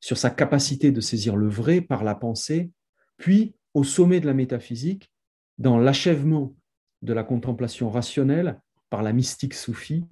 sur 0.00 0.18
sa 0.18 0.30
capacité 0.30 0.92
de 0.92 1.00
saisir 1.00 1.36
le 1.36 1.48
vrai 1.48 1.80
par 1.80 2.04
la 2.04 2.14
pensée, 2.14 2.70
puis 3.16 3.54
au 3.72 3.84
sommet 3.84 4.20
de 4.20 4.26
la 4.26 4.34
métaphysique, 4.34 5.10
dans 5.58 5.78
l'achèvement 5.78 6.54
de 7.04 7.12
la 7.12 7.22
contemplation 7.22 7.90
rationnelle 7.90 8.60
par 8.90 9.02
la 9.02 9.12
mystique 9.12 9.54
soufie, 9.54 10.04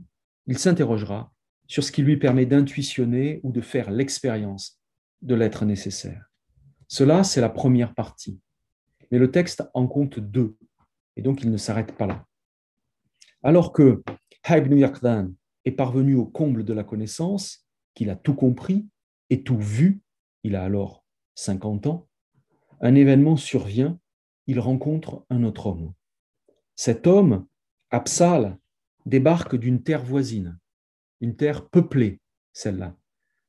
il 0.47 0.59
s'interrogera 0.59 1.33
sur 1.67 1.83
ce 1.83 1.91
qui 1.91 2.03
lui 2.03 2.19
permet 2.19 2.47
d'intuitionner 2.47 3.41
ou 3.43 3.51
de 3.51 3.63
faire 3.63 3.91
l'expérience 3.91 4.79
de 5.23 5.35
l'être 5.35 5.65
nécessaire. 5.65 6.31
Cela, 6.89 7.25
c'est 7.25 7.41
la 7.41 7.49
première 7.49 7.95
partie. 7.95 8.39
Mais 9.11 9.19
le 9.19 9.31
texte 9.31 9.65
en 9.73 9.87
compte 9.87 10.19
deux, 10.19 10.57
et 11.17 11.23
donc 11.23 11.43
il 11.43 11.51
ne 11.51 11.57
s'arrête 11.57 11.97
pas 11.97 12.07
là. 12.07 12.27
Alors 13.43 13.73
que 13.73 14.03
Ibn 14.49 14.77
Yaqdan 14.77 15.33
est 15.65 15.73
parvenu 15.73 16.15
au 16.15 16.27
comble 16.27 16.65
de 16.65 16.75
la 16.75 16.85
connaissance, 16.85 17.67
qu'il 17.95 18.11
a 18.11 18.17
tout 18.17 18.35
compris 18.35 18.87
et 19.31 19.43
tout 19.43 19.59
vu, 19.59 20.03
il 20.43 20.57
a 20.57 20.65
alors 20.65 21.05
50 21.37 21.87
ans, 21.87 22.09
un 22.81 22.95
événement 22.95 23.37
survient, 23.37 23.99
il 24.47 24.61
rencontre 24.61 25.25
un 25.31 25.45
autre 25.45 25.67
homme. 25.67 25.95
Cet 26.77 27.07
homme, 27.07 27.47
Absal, 27.91 28.59
débarque 29.07 29.57
d'une 29.57 29.83
terre 29.83 30.05
voisine, 30.05 30.59
une 31.21 31.37
terre 31.37 31.69
peuplée, 31.69 32.21
celle-là, 32.53 32.97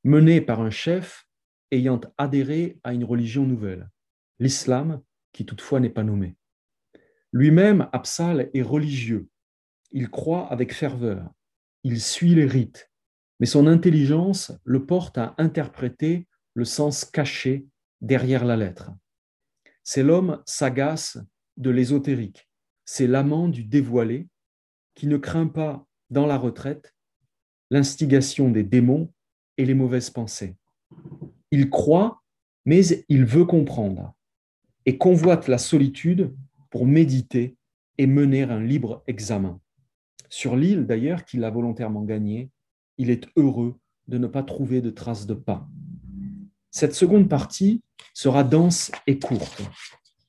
menée 0.03 0.41
par 0.41 0.61
un 0.61 0.69
chef 0.69 1.27
ayant 1.71 2.01
adhéré 2.17 2.79
à 2.83 2.93
une 2.93 3.03
religion 3.03 3.45
nouvelle, 3.45 3.89
l'islam, 4.39 5.01
qui 5.31 5.45
toutefois 5.45 5.79
n'est 5.79 5.89
pas 5.89 6.03
nommé. 6.03 6.35
Lui-même, 7.31 7.89
Absal, 7.91 8.49
est 8.53 8.61
religieux. 8.61 9.27
Il 9.91 10.09
croit 10.09 10.47
avec 10.51 10.73
ferveur. 10.73 11.31
Il 11.83 11.99
suit 11.99 12.35
les 12.35 12.45
rites. 12.45 12.91
Mais 13.39 13.47
son 13.47 13.65
intelligence 13.65 14.51
le 14.63 14.85
porte 14.85 15.17
à 15.17 15.33
interpréter 15.37 16.27
le 16.53 16.65
sens 16.65 17.05
caché 17.05 17.65
derrière 18.01 18.45
la 18.45 18.55
lettre. 18.55 18.91
C'est 19.83 20.03
l'homme 20.03 20.43
sagace 20.45 21.17
de 21.57 21.71
l'ésotérique. 21.71 22.47
C'est 22.95 23.07
l'amant 23.07 23.47
du 23.47 23.63
dévoilé 23.63 24.27
qui 24.93 25.07
ne 25.07 25.17
craint 25.17 25.47
pas 25.47 25.87
dans 26.11 26.27
la 26.27 26.37
retraite 26.37 26.93
l'instigation 27.71 28.51
des 28.51 28.61
démons 28.61 29.11
et 29.57 29.65
les 29.65 29.73
mauvaises 29.73 30.11
pensées. 30.11 30.55
Il 31.49 31.71
croit, 31.71 32.21
mais 32.65 32.85
il 33.09 33.25
veut 33.25 33.45
comprendre 33.45 34.13
et 34.85 34.99
convoite 34.99 35.47
la 35.47 35.57
solitude 35.57 36.35
pour 36.69 36.85
méditer 36.85 37.57
et 37.97 38.05
mener 38.05 38.43
un 38.43 38.61
libre 38.61 39.03
examen. 39.07 39.59
Sur 40.29 40.55
l'île, 40.55 40.85
d'ailleurs, 40.85 41.25
qu'il 41.25 41.43
a 41.45 41.49
volontairement 41.49 42.03
gagnée, 42.03 42.51
il 42.99 43.09
est 43.09 43.27
heureux 43.35 43.73
de 44.07 44.19
ne 44.19 44.27
pas 44.27 44.43
trouver 44.43 44.81
de 44.81 44.91
traces 44.91 45.25
de 45.25 45.33
pas. 45.33 45.67
Cette 46.69 46.93
seconde 46.93 47.27
partie 47.27 47.81
sera 48.13 48.43
dense 48.43 48.91
et 49.07 49.17
courte. 49.17 49.63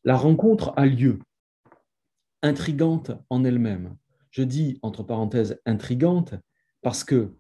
La 0.03 0.17
rencontre 0.17 0.73
a 0.79 0.87
lieu, 0.87 1.19
intrigante 2.45 3.11
en 3.31 3.43
elle-même. 3.43 3.97
Je 4.31 4.43
dis 4.43 4.79
entre 4.83 5.03
parenthèses 5.03 5.61
intrigante 5.65 6.35
parce 6.83 7.03
que 7.03 7.35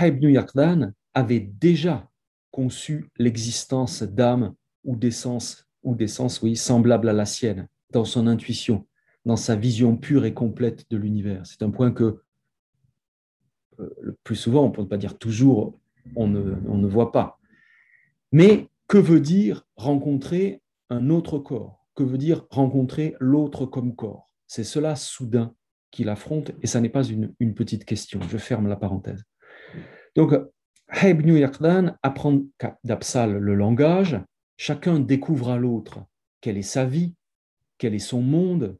Ibn 0.00 0.92
avait 1.14 1.40
déjà 1.40 2.10
conçu 2.50 3.10
l'existence 3.18 4.02
d'âmes 4.02 4.54
ou 4.84 4.96
d'essence, 4.96 5.68
ou 5.82 5.94
d'essence, 5.94 6.40
oui, 6.42 6.56
semblable 6.56 7.08
à 7.08 7.12
la 7.12 7.26
sienne, 7.26 7.68
dans 7.90 8.06
son 8.06 8.26
intuition, 8.26 8.86
dans 9.26 9.36
sa 9.36 9.54
vision 9.54 9.96
pure 9.96 10.24
et 10.24 10.32
complète 10.32 10.90
de 10.90 10.96
l'univers. 10.96 11.44
C'est 11.44 11.62
un 11.62 11.70
point 11.70 11.92
que 11.92 12.22
euh, 13.80 13.90
le 14.00 14.16
plus 14.24 14.36
souvent, 14.36 14.64
on 14.64 14.68
ne 14.70 14.74
peut 14.74 14.88
pas 14.88 14.96
dire 14.96 15.18
toujours, 15.18 15.78
on 16.16 16.26
ne 16.26 16.86
voit 16.86 17.12
pas. 17.12 17.38
Mais 18.32 18.68
que 18.88 18.98
veut 18.98 19.20
dire 19.20 19.66
rencontrer 19.76 20.62
un 20.88 21.10
autre 21.10 21.38
corps? 21.38 21.81
Que 21.94 22.02
veut 22.02 22.18
dire 22.18 22.46
rencontrer 22.50 23.14
l'autre 23.20 23.66
comme 23.66 23.94
corps 23.94 24.30
C'est 24.46 24.64
cela 24.64 24.96
soudain 24.96 25.54
qu'il 25.90 26.08
affronte 26.08 26.52
et 26.62 26.66
ça 26.66 26.80
n'est 26.80 26.88
pas 26.88 27.04
une, 27.04 27.54
petite 27.54 27.84
question. 27.84 28.20
Je 28.28 28.38
ferme 28.38 28.66
la 28.66 28.76
parenthèse. 28.76 29.24
Donc, 30.16 30.32
Ibn 31.02 31.36
Yaqdan 31.36 31.96
apprend 32.02 32.42
d'Absal 32.84 33.36
le 33.36 33.54
langage, 33.54 34.20
chacun 34.56 35.00
découvre 35.00 35.50
à 35.50 35.58
l'autre 35.58 36.00
quelle 36.40 36.58
est 36.58 36.62
sa 36.62 36.84
vie, 36.84 37.14
quel 37.78 37.94
est 37.94 37.98
son 37.98 38.22
monde, 38.22 38.78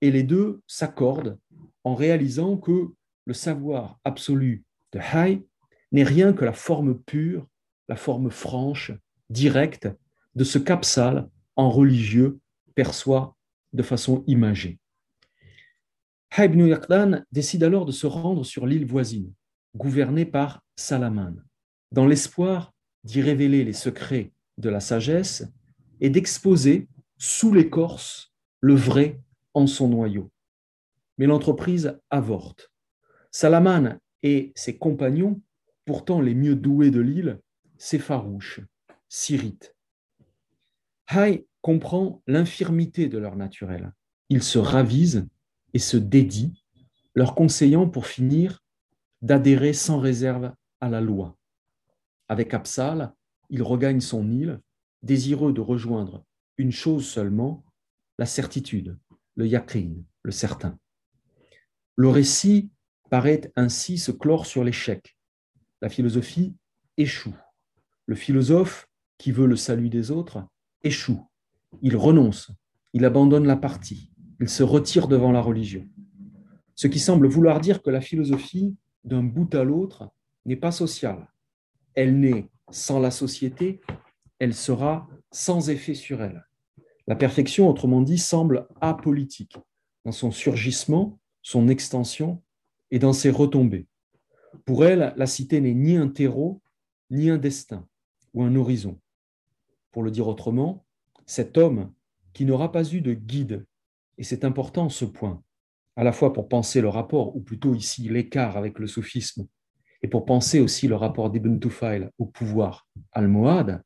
et 0.00 0.10
les 0.10 0.22
deux 0.22 0.62
s'accordent 0.66 1.38
en 1.84 1.94
réalisant 1.94 2.56
que 2.56 2.88
le 3.26 3.34
savoir 3.34 3.98
absolu 4.04 4.64
de 4.92 5.00
Hay 5.00 5.42
n'est 5.92 6.04
rien 6.04 6.32
que 6.32 6.44
la 6.44 6.52
forme 6.52 6.98
pure 6.98 7.46
la 7.88 7.96
forme 7.96 8.30
franche, 8.30 8.92
directe 9.30 9.88
de 10.34 10.44
ce 10.44 10.58
qu'Apsal, 10.58 11.28
en 11.56 11.70
religieux, 11.70 12.40
perçoit 12.74 13.36
de 13.72 13.82
façon 13.82 14.24
imagée. 14.26 14.78
Ibn 16.36 16.66
Yaqdan 16.66 17.24
décide 17.30 17.62
alors 17.62 17.86
de 17.86 17.92
se 17.92 18.06
rendre 18.06 18.44
sur 18.44 18.66
l'île 18.66 18.86
voisine, 18.86 19.32
gouvernée 19.76 20.24
par 20.24 20.64
Salaman, 20.76 21.44
dans 21.92 22.06
l'espoir 22.06 22.72
d'y 23.04 23.20
révéler 23.20 23.64
les 23.64 23.72
secrets 23.72 24.32
de 24.58 24.68
la 24.68 24.80
sagesse 24.80 25.46
et 26.00 26.10
d'exposer 26.10 26.88
sous 27.18 27.52
l'écorce 27.52 28.32
le 28.60 28.74
vrai 28.74 29.20
en 29.52 29.66
son 29.66 29.88
noyau. 29.88 30.30
Mais 31.18 31.26
l'entreprise 31.26 31.98
avorte. 32.10 32.72
Salaman 33.30 34.00
et 34.22 34.52
ses 34.56 34.76
compagnons, 34.76 35.40
pourtant 35.84 36.20
les 36.20 36.34
mieux 36.34 36.56
doués 36.56 36.90
de 36.90 37.00
l'île, 37.00 37.40
s'effarouchent, 37.78 38.60
s'irritent. 39.08 39.76
Hay 41.08 41.46
comprend 41.64 42.22
l'infirmité 42.26 43.08
de 43.08 43.16
leur 43.16 43.36
naturel. 43.36 43.94
Il 44.28 44.42
se 44.42 44.58
ravise 44.58 45.26
et 45.72 45.78
se 45.78 45.96
dédie, 45.96 46.62
leur 47.14 47.34
conseillant 47.34 47.88
pour 47.88 48.06
finir 48.06 48.62
d'adhérer 49.22 49.72
sans 49.72 49.98
réserve 49.98 50.52
à 50.82 50.90
la 50.90 51.00
loi. 51.00 51.38
Avec 52.28 52.52
Absal, 52.52 53.14
il 53.48 53.62
regagne 53.62 54.02
son 54.02 54.30
île, 54.30 54.60
désireux 55.02 55.54
de 55.54 55.62
rejoindre 55.62 56.26
une 56.58 56.70
chose 56.70 57.08
seulement, 57.08 57.64
la 58.18 58.26
certitude, 58.26 58.98
le 59.34 59.46
yaqin, 59.46 59.94
le 60.22 60.32
certain. 60.32 60.78
Le 61.96 62.10
récit 62.10 62.72
paraît 63.08 63.50
ainsi 63.56 63.96
se 63.96 64.12
clore 64.12 64.44
sur 64.44 64.64
l'échec. 64.64 65.16
La 65.80 65.88
philosophie 65.88 66.54
échoue. 66.98 67.38
Le 68.04 68.16
philosophe 68.16 68.86
qui 69.16 69.32
veut 69.32 69.46
le 69.46 69.56
salut 69.56 69.88
des 69.88 70.10
autres 70.10 70.46
échoue. 70.82 71.26
Il 71.82 71.96
renonce, 71.96 72.50
il 72.92 73.04
abandonne 73.04 73.46
la 73.46 73.56
partie, 73.56 74.12
il 74.40 74.48
se 74.48 74.62
retire 74.62 75.08
devant 75.08 75.32
la 75.32 75.40
religion. 75.40 75.86
Ce 76.74 76.86
qui 76.86 76.98
semble 76.98 77.28
vouloir 77.28 77.60
dire 77.60 77.82
que 77.82 77.90
la 77.90 78.00
philosophie, 78.00 78.76
d'un 79.04 79.22
bout 79.22 79.54
à 79.54 79.64
l'autre, 79.64 80.10
n'est 80.46 80.56
pas 80.56 80.72
sociale. 80.72 81.28
Elle 81.94 82.18
n'est 82.18 82.48
sans 82.70 82.98
la 82.98 83.10
société, 83.10 83.80
elle 84.38 84.54
sera 84.54 85.08
sans 85.30 85.70
effet 85.70 85.94
sur 85.94 86.22
elle. 86.22 86.44
La 87.06 87.16
perfection, 87.16 87.68
autrement 87.68 88.00
dit, 88.00 88.18
semble 88.18 88.66
apolitique 88.80 89.56
dans 90.04 90.12
son 90.12 90.30
surgissement, 90.30 91.18
son 91.42 91.68
extension 91.68 92.42
et 92.90 92.98
dans 92.98 93.12
ses 93.12 93.30
retombées. 93.30 93.86
Pour 94.64 94.84
elle, 94.84 95.12
la 95.16 95.26
cité 95.26 95.60
n'est 95.60 95.74
ni 95.74 95.96
un 95.96 96.08
terreau, 96.08 96.62
ni 97.10 97.30
un 97.30 97.38
destin 97.38 97.86
ou 98.32 98.42
un 98.42 98.54
horizon. 98.54 98.98
Pour 99.92 100.02
le 100.02 100.10
dire 100.10 100.26
autrement, 100.28 100.84
cet 101.26 101.58
homme 101.58 101.92
qui 102.32 102.44
n'aura 102.44 102.72
pas 102.72 102.84
eu 102.92 103.00
de 103.00 103.14
guide, 103.14 103.66
et 104.18 104.24
c'est 104.24 104.44
important 104.44 104.88
ce 104.88 105.04
point, 105.04 105.42
à 105.96 106.04
la 106.04 106.12
fois 106.12 106.32
pour 106.32 106.48
penser 106.48 106.80
le 106.80 106.88
rapport, 106.88 107.36
ou 107.36 107.40
plutôt 107.40 107.74
ici 107.74 108.08
l'écart 108.08 108.56
avec 108.56 108.78
le 108.78 108.86
sophisme, 108.86 109.46
et 110.02 110.08
pour 110.08 110.24
penser 110.24 110.60
aussi 110.60 110.88
le 110.88 110.96
rapport 110.96 111.30
d'Ibn 111.30 111.58
Tufail 111.58 112.10
au 112.18 112.26
pouvoir 112.26 112.86
almohade, 113.12 113.82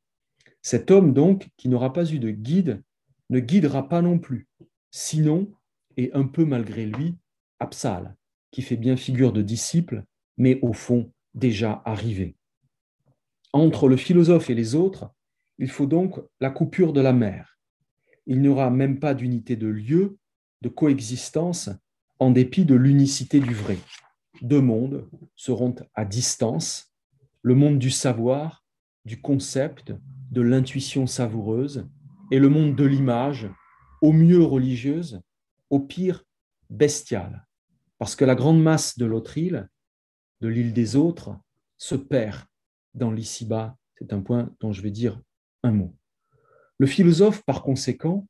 cet 0.63 0.91
homme 0.91 1.13
donc 1.13 1.49
qui 1.57 1.69
n'aura 1.69 1.93
pas 1.93 2.11
eu 2.11 2.19
de 2.19 2.31
guide 2.31 2.83
ne 3.31 3.41
guidera 3.41 3.89
pas 3.89 4.03
non 4.03 4.19
plus, 4.19 4.49
sinon, 4.91 5.53
et 5.97 6.11
un 6.15 6.25
peu 6.25 6.45
malgré 6.45 6.87
lui, 6.87 7.17
Absal, 7.61 8.17
qui 8.51 8.63
fait 8.63 8.77
bien 8.77 8.97
figure 8.97 9.33
de 9.33 9.43
disciple, 9.43 10.05
mais 10.37 10.59
au 10.63 10.73
fond 10.73 11.13
déjà 11.35 11.83
arrivé. 11.85 12.37
Entre 13.53 13.89
le 13.89 13.97
philosophe 13.97 14.51
et 14.51 14.55
les 14.55 14.75
autres, 14.75 15.11
il 15.59 15.69
faut 15.69 15.87
donc 15.87 16.21
la 16.41 16.51
coupure 16.51 16.93
de 16.93 17.01
la 17.01 17.13
mer. 17.13 17.59
Il 18.27 18.41
n'y 18.41 18.49
aura 18.49 18.71
même 18.71 19.01
pas 19.01 19.15
d'unité 19.15 19.57
de 19.57 19.67
lieu, 19.67 20.19
de 20.63 20.69
coexistence, 20.69 21.71
en 22.19 22.31
dépit 22.31 22.65
de 22.65 22.75
l'unicité 22.75 23.41
du 23.41 23.55
vrai. 23.55 23.79
Deux 24.43 24.61
mondes 24.61 25.09
seront 25.35 25.75
à 25.95 26.05
distance, 26.05 26.95
le 27.43 27.55
monde 27.55 27.79
du 27.79 27.91
savoir, 27.91 28.65
du 29.05 29.21
concept, 29.21 29.93
de 30.31 30.43
l'intuition 30.43 31.07
savoureuse, 31.07 31.89
et 32.31 32.39
le 32.39 32.49
monde 32.49 32.77
de 32.77 32.85
l'image, 32.85 33.49
au 34.03 34.13
mieux 34.13 34.43
religieuse, 34.43 35.23
au 35.71 35.81
pire 35.81 36.25
bestiale, 36.71 37.47
parce 37.99 38.15
que 38.15 38.25
la 38.25 38.35
grande 38.35 38.63
masse 38.63 38.99
de 38.99 39.07
l'autre 39.07 39.39
île, 39.39 39.69
de 40.41 40.49
l'île 40.49 40.73
des 40.73 40.95
autres, 40.95 41.37
se 41.79 41.95
perd 41.95 42.45
dans 42.95 43.11
l'ici-bas. 43.11 43.77
C'est 43.99 44.13
un 44.13 44.21
point 44.21 44.55
dont 44.61 44.73
je 44.73 44.83
vais 44.83 44.91
dire 44.91 45.21
mot. 45.73 45.95
Le 46.79 46.87
philosophe, 46.87 47.43
par 47.45 47.63
conséquent, 47.63 48.27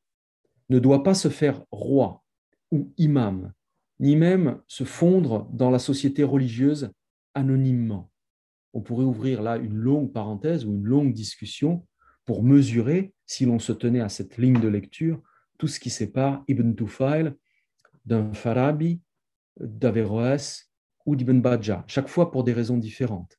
ne 0.69 0.79
doit 0.79 1.03
pas 1.03 1.15
se 1.15 1.29
faire 1.29 1.65
roi 1.71 2.23
ou 2.71 2.93
imam, 2.99 3.53
ni 4.01 4.17
même 4.17 4.61
se 4.67 4.85
fondre 4.85 5.49
dans 5.53 5.71
la 5.71 5.79
société 5.79 6.25
religieuse 6.25 6.91
anonymement. 7.35 8.11
On 8.75 8.81
pourrait 8.81 9.05
ouvrir 9.05 9.43
là 9.43 9.57
une 9.57 9.75
longue 9.75 10.13
parenthèse 10.13 10.65
ou 10.65 10.73
une 10.73 10.85
longue 10.85 11.13
discussion 11.13 11.87
pour 12.25 12.43
mesurer, 12.43 13.15
si 13.27 13.47
l'on 13.47 13.59
se 13.59 13.73
tenait 13.73 14.01
à 14.01 14.09
cette 14.09 14.37
ligne 14.37 14.61
de 14.61 14.69
lecture, 14.69 15.23
tout 15.59 15.69
ce 15.69 15.81
qui 15.81 15.91
sépare 15.91 16.45
Ibn 16.47 16.75
Tufail 16.75 17.35
d'un 18.05 18.33
Farabi, 18.33 19.01
d'Averroès 19.59 20.71
ou 21.07 21.17
d'Ibn 21.17 21.41
Bajjah, 21.41 21.85
chaque 21.87 22.09
fois 22.09 22.31
pour 22.31 22.45
des 22.45 22.53
raisons 22.53 22.77
différentes. 22.77 23.39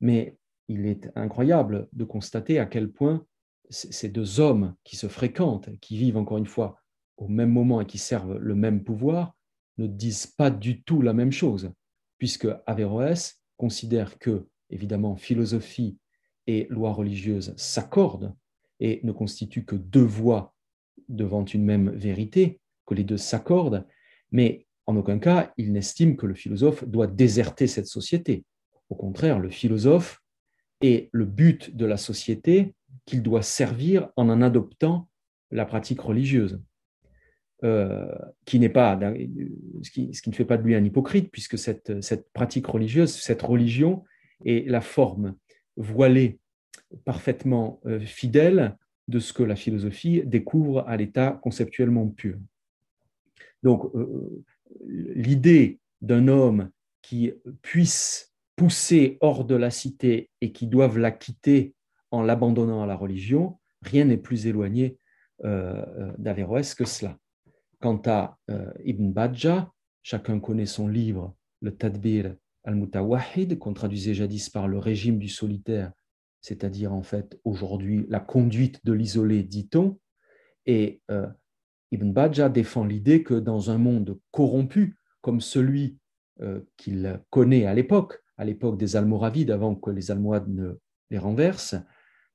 Mais 0.00 0.36
il 0.68 0.86
est 0.86 1.10
incroyable 1.14 1.88
de 1.92 2.04
constater 2.04 2.58
à 2.58 2.66
quel 2.66 2.90
point 2.90 3.24
ces 3.70 4.08
deux 4.08 4.40
hommes 4.40 4.74
qui 4.84 4.96
se 4.96 5.08
fréquentent, 5.08 5.68
qui 5.80 5.98
vivent 5.98 6.16
encore 6.16 6.38
une 6.38 6.46
fois 6.46 6.80
au 7.16 7.28
même 7.28 7.50
moment 7.50 7.80
et 7.80 7.86
qui 7.86 7.98
servent 7.98 8.38
le 8.38 8.54
même 8.54 8.84
pouvoir, 8.84 9.36
ne 9.76 9.86
disent 9.86 10.26
pas 10.26 10.50
du 10.50 10.82
tout 10.82 11.02
la 11.02 11.12
même 11.12 11.32
chose, 11.32 11.70
puisque 12.18 12.48
Averroès 12.66 13.42
considère 13.56 14.18
que, 14.18 14.46
évidemment, 14.70 15.16
philosophie 15.16 15.98
et 16.46 16.66
loi 16.70 16.92
religieuse 16.92 17.54
s'accordent 17.56 18.34
et 18.80 19.00
ne 19.02 19.12
constituent 19.12 19.64
que 19.64 19.76
deux 19.76 20.00
voix 20.00 20.54
devant 21.08 21.44
une 21.44 21.64
même 21.64 21.90
vérité, 21.90 22.60
que 22.86 22.94
les 22.94 23.04
deux 23.04 23.16
s'accordent, 23.16 23.86
mais 24.30 24.66
en 24.86 24.96
aucun 24.96 25.18
cas 25.18 25.52
il 25.56 25.72
n'estime 25.72 26.16
que 26.16 26.26
le 26.26 26.34
philosophe 26.34 26.84
doit 26.84 27.06
déserter 27.06 27.66
cette 27.66 27.86
société. 27.86 28.44
Au 28.88 28.94
contraire, 28.94 29.38
le 29.38 29.50
philosophe 29.50 30.22
est 30.80 31.08
le 31.12 31.24
but 31.24 31.74
de 31.76 31.86
la 31.86 31.96
société 31.96 32.74
qu'il 33.04 33.22
doit 33.22 33.42
servir 33.42 34.10
en 34.16 34.28
en 34.28 34.42
adoptant 34.42 35.08
la 35.50 35.64
pratique 35.64 36.00
religieuse. 36.00 36.60
Euh, 37.64 38.06
qui 38.44 38.60
n'est 38.60 38.68
pas, 38.68 38.96
ce 39.82 39.90
qui, 39.90 40.12
ne 40.28 40.32
fait 40.32 40.44
pas 40.44 40.56
de 40.56 40.62
lui 40.62 40.76
un 40.76 40.84
hypocrite, 40.84 41.28
puisque 41.32 41.58
cette, 41.58 42.00
cette 42.02 42.30
pratique 42.32 42.68
religieuse, 42.68 43.12
cette 43.12 43.42
religion 43.42 44.04
est 44.44 44.70
la 44.70 44.80
forme 44.80 45.34
voilée, 45.76 46.38
parfaitement 47.04 47.80
euh, 47.84 47.98
fidèle 47.98 48.76
de 49.08 49.18
ce 49.18 49.32
que 49.32 49.42
la 49.42 49.56
philosophie 49.56 50.22
découvre 50.24 50.84
à 50.86 50.96
l'état 50.96 51.40
conceptuellement 51.42 52.06
pur. 52.06 52.38
Donc, 53.64 53.92
euh, 53.96 54.44
l'idée 54.86 55.80
d'un 56.00 56.28
homme 56.28 56.70
qui 57.02 57.32
puisse 57.62 58.27
pousser 58.58 59.16
hors 59.22 59.46
de 59.46 59.54
la 59.54 59.70
cité 59.70 60.30
et 60.42 60.52
qui 60.52 60.66
doive 60.66 60.98
la 60.98 61.12
quitter 61.12 61.74
en 62.10 62.22
l'abandonnant 62.22 62.82
à 62.82 62.86
la 62.86 62.96
religion, 62.96 63.58
rien 63.80 64.04
n'est 64.04 64.18
plus 64.18 64.46
éloigné 64.46 64.98
d'Averroès 66.18 66.74
que 66.74 66.84
cela. 66.84 67.16
Quant 67.80 68.02
à 68.06 68.38
euh, 68.50 68.72
Ibn 68.84 69.10
Bajjah, 69.12 69.72
chacun 70.02 70.40
connaît 70.40 70.66
son 70.66 70.88
livre, 70.88 71.36
le 71.60 71.76
Tadbir 71.76 72.34
al-Mutawahid, 72.64 73.58
qu'on 73.58 73.72
traduisait 73.72 74.14
jadis 74.14 74.50
par 74.50 74.66
le 74.66 74.78
régime 74.78 75.18
du 75.18 75.28
solitaire, 75.28 75.92
c'est-à-dire 76.40 76.92
en 76.92 77.02
fait 77.02 77.38
aujourd'hui 77.44 78.04
la 78.08 78.20
conduite 78.20 78.84
de 78.84 78.92
l'isolé, 78.92 79.44
dit-on. 79.44 79.98
Et 80.66 81.00
euh, 81.10 81.28
Ibn 81.92 82.10
Bajjah 82.12 82.48
défend 82.48 82.84
l'idée 82.84 83.22
que 83.22 83.34
dans 83.34 83.70
un 83.70 83.78
monde 83.78 84.18
corrompu 84.32 84.96
comme 85.20 85.40
celui 85.40 85.98
euh, 86.40 86.60
qu'il 86.76 87.20
connaît 87.30 87.64
à 87.64 87.74
l'époque, 87.74 88.22
à 88.38 88.44
l'époque 88.44 88.78
des 88.78 88.96
Almoravides, 88.96 89.50
avant 89.50 89.74
que 89.74 89.90
les 89.90 90.10
Almohades 90.10 90.48
ne 90.48 90.78
les 91.10 91.18
renversent, 91.18 91.76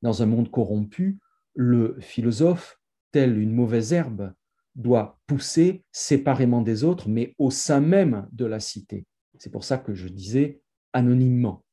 dans 0.01 0.21
un 0.21 0.25
monde 0.25 0.51
corrompu, 0.51 1.19
le 1.55 1.97
philosophe, 1.99 2.79
tel 3.11 3.37
une 3.37 3.53
mauvaise 3.53 3.93
herbe, 3.93 4.33
doit 4.75 5.19
pousser 5.27 5.83
séparément 5.91 6.61
des 6.61 6.83
autres, 6.83 7.07
mais 7.07 7.35
au 7.37 7.51
sein 7.51 7.79
même 7.79 8.27
de 8.31 8.45
la 8.45 8.59
cité. 8.59 9.05
C'est 9.37 9.51
pour 9.51 9.63
ça 9.63 9.77
que 9.77 9.93
je 9.93 10.07
disais 10.07 10.61
anonymement. 10.93 11.63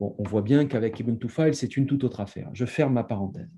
Bon, 0.00 0.14
on 0.18 0.24
voit 0.24 0.42
bien 0.42 0.66
qu'avec 0.66 0.98
Ibn 0.98 1.16
Tufail, 1.16 1.54
c'est 1.54 1.76
une 1.76 1.86
toute 1.86 2.04
autre 2.04 2.20
affaire. 2.20 2.50
Je 2.52 2.64
ferme 2.64 2.94
ma 2.94 3.04
parenthèse. 3.04 3.48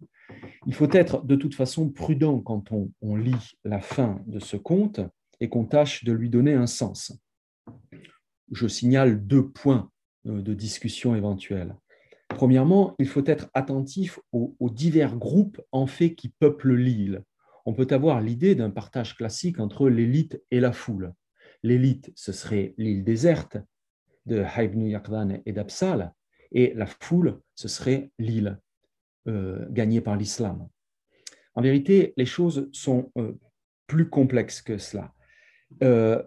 Il 0.67 0.75
faut 0.75 0.91
être 0.93 1.25
de 1.25 1.37
toute 1.37 1.55
façon 1.55 1.91
prudent 1.91 2.41
quand 2.41 2.71
on, 3.01 3.17
lit 3.17 3.53
la 3.65 3.81
fin 3.81 4.23
de 4.27 4.39
ce 4.39 4.57
conte 4.57 5.01
et 5.41 5.49
qu'on 5.49 5.65
tâche 5.65 6.05
de 6.05 6.13
lui 6.13 6.31
donner 6.31 6.55
un 6.55 6.67
sens. 6.67 7.19
Je 8.53 8.67
signale 8.67 9.27
deux 9.27 9.49
points 9.49 9.91
de 10.25 10.55
discussion 10.55 11.15
éventuels. 11.15 11.77
Premièrement, 12.29 12.95
il 12.99 13.07
faut 13.07 13.25
être 13.27 13.49
attentif 13.55 14.19
aux, 14.33 14.55
divers 14.71 15.17
groupes 15.17 15.61
en 15.73 15.87
fait 15.87 16.15
qui 16.15 16.29
peuplent 16.29 16.75
l'île 16.75 17.23
on 17.67 17.73
peut 17.73 17.89
avoir 17.91 18.21
l'idée 18.21 18.55
d'un 18.55 18.71
partage 18.71 19.17
classique 19.17 19.59
entre 19.59 19.89
l'élite 19.89 20.43
et 20.51 20.61
la 20.61 20.73
foule. 20.73 21.15
L'élite, 21.63 22.13
ce 22.15 22.33
serait 22.33 22.75
l'île 22.77 23.05
déserte 23.05 23.57
de 24.27 24.45
Haibnu 24.57 24.91
Yaqdan 24.91 25.41
et 25.47 25.53
d'Absal, 25.53 26.13
et 26.53 26.73
la 26.75 26.87
foule, 26.87 27.41
ce 27.55 27.69
serait 27.69 28.11
l'île 28.19 28.61
euh, 29.29 29.67
gagnée 29.71 30.01
par 30.01 30.17
l'islam. 30.17 30.69
En 31.55 31.63
vérité, 31.63 32.13
les 32.17 32.27
choses 32.27 32.69
sont 32.73 33.11
euh, 33.17 33.33
plus 33.87 34.09
complexes 34.09 34.61
que 34.61 34.77
cela. 34.77 35.13
Euh, 35.83 36.23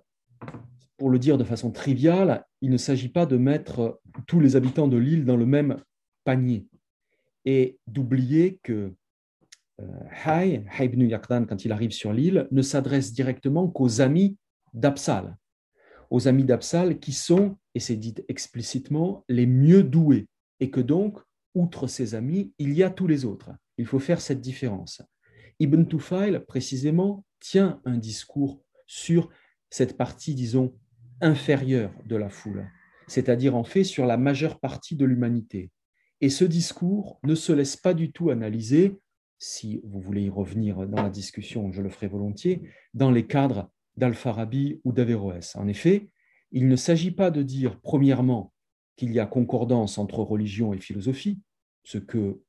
pour 0.98 1.10
le 1.10 1.20
dire 1.20 1.38
de 1.38 1.44
façon 1.44 1.72
triviale, 1.72 2.46
il 2.62 2.70
ne 2.70 2.78
s'agit 2.78 3.10
pas 3.10 3.26
de 3.26 3.38
mettre 3.38 4.02
tous 4.28 4.40
les 4.40 4.56
habitants 4.56 4.88
de 4.88 4.98
l'île 4.98 5.26
dans 5.26 5.38
le 5.38 5.46
même 5.46 5.82
panier 6.24 6.68
et 7.46 7.78
d'oublier 7.88 8.60
que 8.64 8.94
Hay, 10.26 10.66
ibn 10.80 11.02
Yaqdan, 11.02 11.46
quand 11.46 11.64
il 11.64 11.72
arrive 11.72 11.92
sur 11.92 12.12
l'île, 12.12 12.48
ne 12.52 12.62
s'adresse 12.62 13.14
directement 13.14 13.68
qu'aux 13.68 14.02
amis 14.02 14.38
d'Absal, 14.74 15.38
aux 16.10 16.28
amis 16.28 16.44
d'Absal 16.44 17.00
qui 17.00 17.14
sont, 17.14 17.58
et 17.76 17.80
c'est 17.80 17.96
dit 17.96 18.16
explicitement, 18.28 19.24
les 19.30 19.46
mieux 19.46 19.84
doués, 19.84 20.28
et 20.60 20.72
que 20.72 20.82
donc, 20.82 21.20
outre 21.54 21.88
ses 21.88 22.16
amis, 22.16 22.54
il 22.58 22.74
y 22.74 22.84
a 22.84 22.90
tous 22.90 23.08
les 23.08 23.26
autres. 23.26 23.52
Il 23.78 23.86
faut 23.86 24.00
faire 24.00 24.22
cette 24.22 24.42
différence. 24.42 25.02
Ibn 25.60 25.84
Tufail, 25.84 26.44
précisément, 26.48 27.24
tient 27.40 27.80
un 27.86 27.98
discours 27.98 28.64
sur 28.88 29.30
cette 29.70 29.98
partie, 29.98 30.34
disons, 30.34 30.76
inférieure 31.22 31.92
de 32.06 32.16
la 32.16 32.30
foule, 32.30 32.70
c'est-à-dire 33.08 33.56
en 33.56 33.64
fait 33.64 33.84
sur 33.84 34.06
la 34.06 34.18
majeure 34.18 34.60
partie 34.60 34.96
de 34.96 35.06
l'humanité. 35.06 35.72
Et 36.22 36.30
ce 36.30 36.46
discours 36.46 37.20
ne 37.24 37.36
se 37.36 37.52
laisse 37.52 37.78
pas 37.78 37.94
du 37.94 38.12
tout 38.12 38.30
analyser 38.30 38.98
si 39.40 39.82
vous 39.84 40.02
voulez 40.02 40.24
y 40.24 40.30
revenir 40.30 40.88
dans 40.88 41.04
la 41.04 41.10
discussion, 41.10 41.72
je 41.72 41.82
le 41.82 41.90
ferai 41.90 42.08
volontiers, 42.08 42.64
dans 42.94 43.12
les 43.12 43.28
cadres 43.28 43.70
d'Al-Farabi 43.96 44.82
ou 44.84 44.92
d'Averroès. 44.92 45.56
En 45.56 45.68
effet, 45.68 46.10
il 46.52 46.68
ne 46.68 46.76
s'agit 46.76 47.12
pas 47.12 47.30
de 47.30 47.44
dire, 47.44 47.80
premièrement, 47.80 48.54
qu'il 48.96 49.12
y 49.12 49.20
a 49.20 49.26
concordance 49.26 49.98
entre 49.98 50.20
religion 50.20 50.74
et 50.74 50.80
philosophie, 50.80 51.40
ce 51.84 51.98
que 51.98 52.42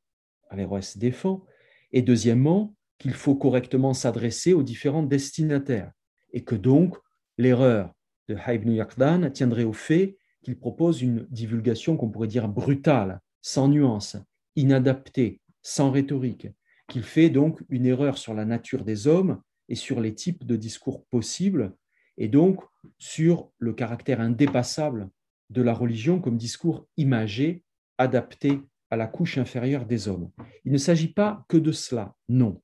Averroès 0.51 0.97
défend, 0.97 1.45
et 1.93 2.03
deuxièmement, 2.03 2.75
qu'il 2.99 3.13
faut 3.13 3.37
correctement 3.37 3.93
s'adresser 3.93 4.55
aux 4.55 4.63
différents 4.63 5.03
destinataires, 5.03 5.93
et 6.33 6.43
que 6.43 6.55
donc 6.55 6.97
l'erreur 7.37 7.95
de 8.29 8.37
Ibn 8.47 8.71
Yaqdan 8.71 9.31
tiendrait 9.31 9.65
au 9.65 9.73
fait 9.73 10.17
qu'il 10.43 10.59
propose 10.59 11.03
une 11.03 11.27
divulgation 11.31 11.97
qu'on 11.97 12.11
pourrait 12.11 12.29
dire 12.29 12.49
brutale, 12.49 13.21
sans 13.43 13.69
nuance, 13.69 14.17
inadaptée, 14.57 15.41
sans 15.63 15.91
rhétorique, 15.91 16.49
qu'il 16.89 17.03
fait 17.03 17.31
donc 17.31 17.63
une 17.69 17.87
erreur 17.87 18.19
sur 18.19 18.35
la 18.35 18.45
nature 18.45 18.85
des 18.85 19.07
hommes 19.07 19.41
et 19.69 19.75
sur 19.75 20.01
les 20.01 20.15
types 20.15 20.47
de 20.47 20.57
discours 20.57 21.05
possibles, 21.07 21.75
et 22.17 22.29
donc 22.29 22.63
sur 22.99 23.51
le 23.59 23.73
caractère 23.73 24.21
indépassable 24.21 25.11
de 25.51 25.63
la 25.63 25.73
religion 25.73 26.21
comme 26.21 26.37
discours 26.37 26.87
imagé, 26.97 27.63
adapté 27.99 28.61
à 28.91 28.97
la 28.97 29.07
couche 29.07 29.39
inférieure 29.39 29.87
des 29.87 30.09
hommes. 30.09 30.31
Il 30.65 30.73
ne 30.73 30.79
s'agit 30.79 31.13
pas 31.13 31.45
que 31.49 31.57
de 31.57 31.73
cela, 31.73 32.15
non. 32.29 32.63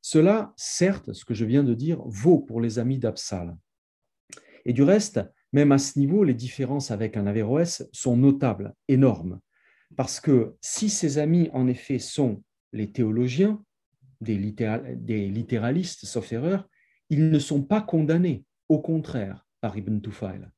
Cela, 0.00 0.52
certes, 0.56 1.12
ce 1.12 1.24
que 1.24 1.34
je 1.34 1.44
viens 1.44 1.64
de 1.64 1.74
dire, 1.74 2.02
vaut 2.06 2.38
pour 2.38 2.60
les 2.60 2.78
amis 2.78 2.98
d'Absal. 2.98 3.56
Et 4.64 4.72
du 4.72 4.82
reste, 4.82 5.20
même 5.52 5.72
à 5.72 5.78
ce 5.78 5.98
niveau, 5.98 6.24
les 6.24 6.34
différences 6.34 6.90
avec 6.90 7.16
un 7.16 7.26
Averroès 7.26 7.88
sont 7.92 8.16
notables, 8.16 8.74
énormes, 8.88 9.40
parce 9.96 10.20
que 10.20 10.54
si 10.60 10.90
ces 10.90 11.18
amis, 11.18 11.50
en 11.52 11.68
effet, 11.68 11.98
sont 11.98 12.42
les 12.72 12.90
théologiens, 12.90 13.62
des, 14.20 14.36
littéralistes, 14.36 16.06
sauf 16.06 16.32
erreur, 16.32 16.68
ils 17.10 17.30
ne 17.30 17.38
sont 17.38 17.62
pas 17.62 17.80
condamnés, 17.80 18.44
au 18.68 18.80
contraire, 18.80 19.46
par 19.60 19.76
Ibn 19.76 20.00
Tufail. 20.00 20.48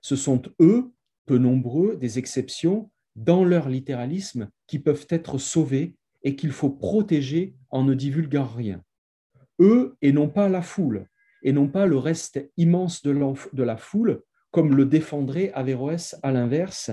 Ce 0.00 0.16
sont 0.16 0.42
eux, 0.60 0.92
peu 1.24 1.38
nombreux, 1.38 1.96
des 1.96 2.18
exceptions 2.18 2.90
dans 3.16 3.44
leur 3.44 3.68
littéralisme 3.68 4.50
qui 4.66 4.78
peuvent 4.78 5.06
être 5.08 5.38
sauvés 5.38 5.96
et 6.22 6.36
qu'il 6.36 6.52
faut 6.52 6.70
protéger 6.70 7.54
en 7.70 7.82
ne 7.82 7.94
divulguant 7.94 8.46
rien. 8.46 8.82
Eux 9.58 9.96
et 10.02 10.12
non 10.12 10.28
pas 10.28 10.48
la 10.48 10.62
foule, 10.62 11.08
et 11.46 11.52
non 11.52 11.68
pas 11.68 11.86
le 11.86 11.96
reste 11.96 12.50
immense 12.56 13.04
de 13.04 13.62
la 13.62 13.76
foule, 13.76 14.20
comme 14.50 14.74
le 14.74 14.84
défendrait 14.84 15.52
Averroès 15.54 16.16
à 16.24 16.32
l'inverse, 16.32 16.90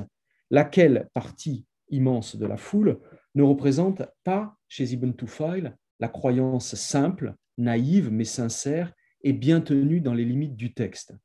laquelle 0.52 1.10
partie 1.16 1.66
immense 1.90 2.36
de 2.36 2.46
la 2.46 2.56
foule 2.56 3.00
ne 3.34 3.42
représente 3.42 4.04
pas 4.24 4.56
chez 4.68 4.94
Ibn 4.94 5.12
Tufail 5.14 5.74
la 6.00 6.08
croyance 6.08 6.76
simple, 6.76 7.34
naïve 7.58 8.12
mais 8.12 8.26
sincère 8.26 8.94
et 9.24 9.34
bien 9.34 9.60
tenue 9.60 10.02
dans 10.02 10.14
les 10.14 10.24
limites 10.24 10.56
du 10.56 10.76
texte. 10.76 11.16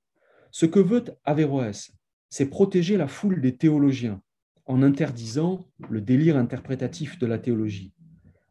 Ce 0.50 0.64
que 0.64 0.80
veut 0.80 1.04
Averroès, 1.24 1.92
c'est 2.30 2.48
protéger 2.48 2.96
la 2.96 3.08
foule 3.08 3.42
des 3.42 3.58
théologiens 3.58 4.22
en 4.64 4.82
interdisant 4.82 5.68
le 5.90 6.00
délire 6.00 6.38
interprétatif 6.38 7.18
de 7.18 7.26
la 7.26 7.38
théologie, 7.38 7.92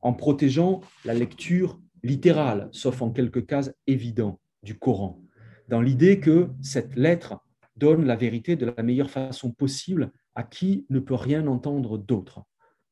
en 0.02 0.14
protégeant 0.14 0.82
la 1.04 1.16
lecture 1.16 1.80
littérale, 2.04 2.70
sauf 2.72 3.02
en 3.02 3.10
quelques 3.10 3.48
cas 3.48 3.72
évidents, 3.88 4.40
du 4.64 4.78
Coran, 4.78 5.22
dans 5.68 5.82
l'idée 5.82 6.20
que 6.20 6.50
cette 6.62 6.96
lettre 6.96 7.40
donne 7.76 8.06
la 8.06 8.16
vérité 8.16 8.56
de 8.56 8.66
la 8.66 8.84
meilleure 8.84 9.12
façon 9.12 9.52
possible 9.52 10.12
à 10.36 10.44
qui 10.44 10.86
ne 10.90 11.00
peut 11.00 11.16
rien 11.16 11.48
entendre 11.48 11.98
d'autre. 11.98 12.44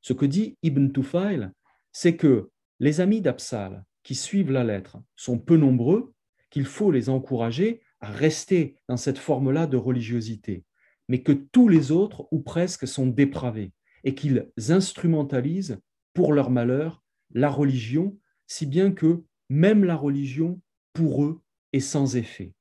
Ce 0.01 0.13
que 0.13 0.25
dit 0.25 0.57
Ibn 0.63 0.91
Tufail, 0.91 1.49
c'est 1.91 2.15
que 2.15 2.49
les 2.79 3.01
amis 3.01 3.21
d'Absal 3.21 3.83
qui 4.03 4.15
suivent 4.15 4.51
la 4.51 4.63
lettre 4.63 4.97
sont 5.15 5.39
peu 5.39 5.57
nombreux, 5.57 6.13
qu'il 6.49 6.65
faut 6.65 6.91
les 6.91 7.09
encourager 7.09 7.81
à 7.99 8.11
rester 8.11 8.77
dans 8.87 8.97
cette 8.97 9.17
forme-là 9.17 9.67
de 9.67 9.77
religiosité, 9.77 10.63
mais 11.09 11.21
que 11.23 11.31
tous 11.31 11.67
les 11.67 11.91
autres, 11.91 12.27
ou 12.31 12.41
presque, 12.41 12.87
sont 12.87 13.07
dépravés, 13.07 13.73
et 14.03 14.13
qu'ils 14.13 14.51
instrumentalisent 14.69 15.79
pour 16.13 16.33
leur 16.33 16.51
malheur 16.51 17.03
la 17.33 17.49
religion, 17.49 18.17
si 18.47 18.65
bien 18.65 18.91
que 18.91 19.23
même 19.49 19.83
la 19.83 19.95
religion, 19.95 20.61
pour 20.93 21.25
eux, 21.25 21.41
est 21.75 21.81
sans 21.81 22.15
effet. 22.15 22.53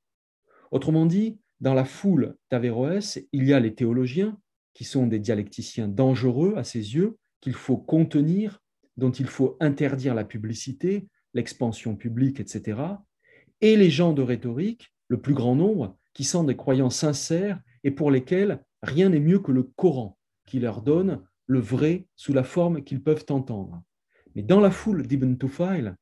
Autrement 0.71 1.05
dit, 1.05 1.39
dans 1.61 1.73
la 1.73 1.85
foule 1.85 2.35
d'Averroès, 2.51 3.19
il 3.31 3.45
y 3.45 3.53
a 3.53 3.59
les 3.59 3.73
théologiens, 3.73 4.37
qui 4.73 4.83
sont 4.83 5.07
des 5.07 5.19
dialecticiens 5.19 5.87
dangereux 5.87 6.55
à 6.57 6.65
ses 6.65 6.95
yeux, 6.95 7.17
qu'il 7.39 7.53
faut 7.53 7.77
contenir, 7.77 8.61
dont 8.97 9.11
il 9.11 9.27
faut 9.27 9.55
interdire 9.61 10.15
la 10.15 10.25
publicité, 10.25 11.07
l'expansion 11.33 11.95
publique, 11.95 12.39
etc. 12.39 12.81
Et 13.61 13.77
les 13.77 13.89
gens 13.89 14.11
de 14.13 14.21
rhétorique, 14.21 14.93
le 15.07 15.21
plus 15.21 15.33
grand 15.33 15.55
nombre, 15.55 15.97
qui 16.13 16.25
sont 16.25 16.43
des 16.43 16.57
croyants 16.57 16.89
sincères 16.89 17.59
et 17.83 17.91
pour 17.91 18.11
lesquels 18.11 18.63
rien 18.81 19.09
n'est 19.09 19.19
mieux 19.19 19.39
que 19.39 19.51
le 19.51 19.63
Coran, 19.63 20.17
qui 20.45 20.59
leur 20.59 20.81
donne 20.81 21.23
le 21.47 21.59
vrai 21.59 22.05
sous 22.15 22.33
la 22.33 22.43
forme 22.43 22.83
qu'ils 22.83 23.01
peuvent 23.01 23.25
entendre. 23.29 23.81
Mais 24.33 24.43
dans 24.43 24.59
la 24.59 24.71
foule 24.71 25.07
d'Ibn 25.07 25.37
Tufail, 25.37 25.95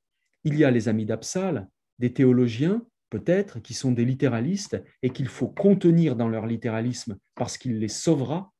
il 0.43 0.57
y 0.57 0.63
a 0.63 0.71
les 0.71 0.87
amis 0.87 1.05
d'Absal, 1.05 1.69
des 1.99 2.13
théologiens, 2.13 2.83
peut-être, 3.13 3.59
qui 3.59 3.75
sont 3.75 3.91
des 3.91 4.05
littéralistes 4.05 4.81
et 5.03 5.11
qu'il 5.11 5.27
faut 5.27 5.47
contenir 5.47 6.15
dans 6.15 6.27
leur 6.27 6.47
littéralisme 6.47 7.17
parce 7.35 7.59
qu'il 7.59 7.77
les 7.77 7.87
sauvera, 7.87 8.51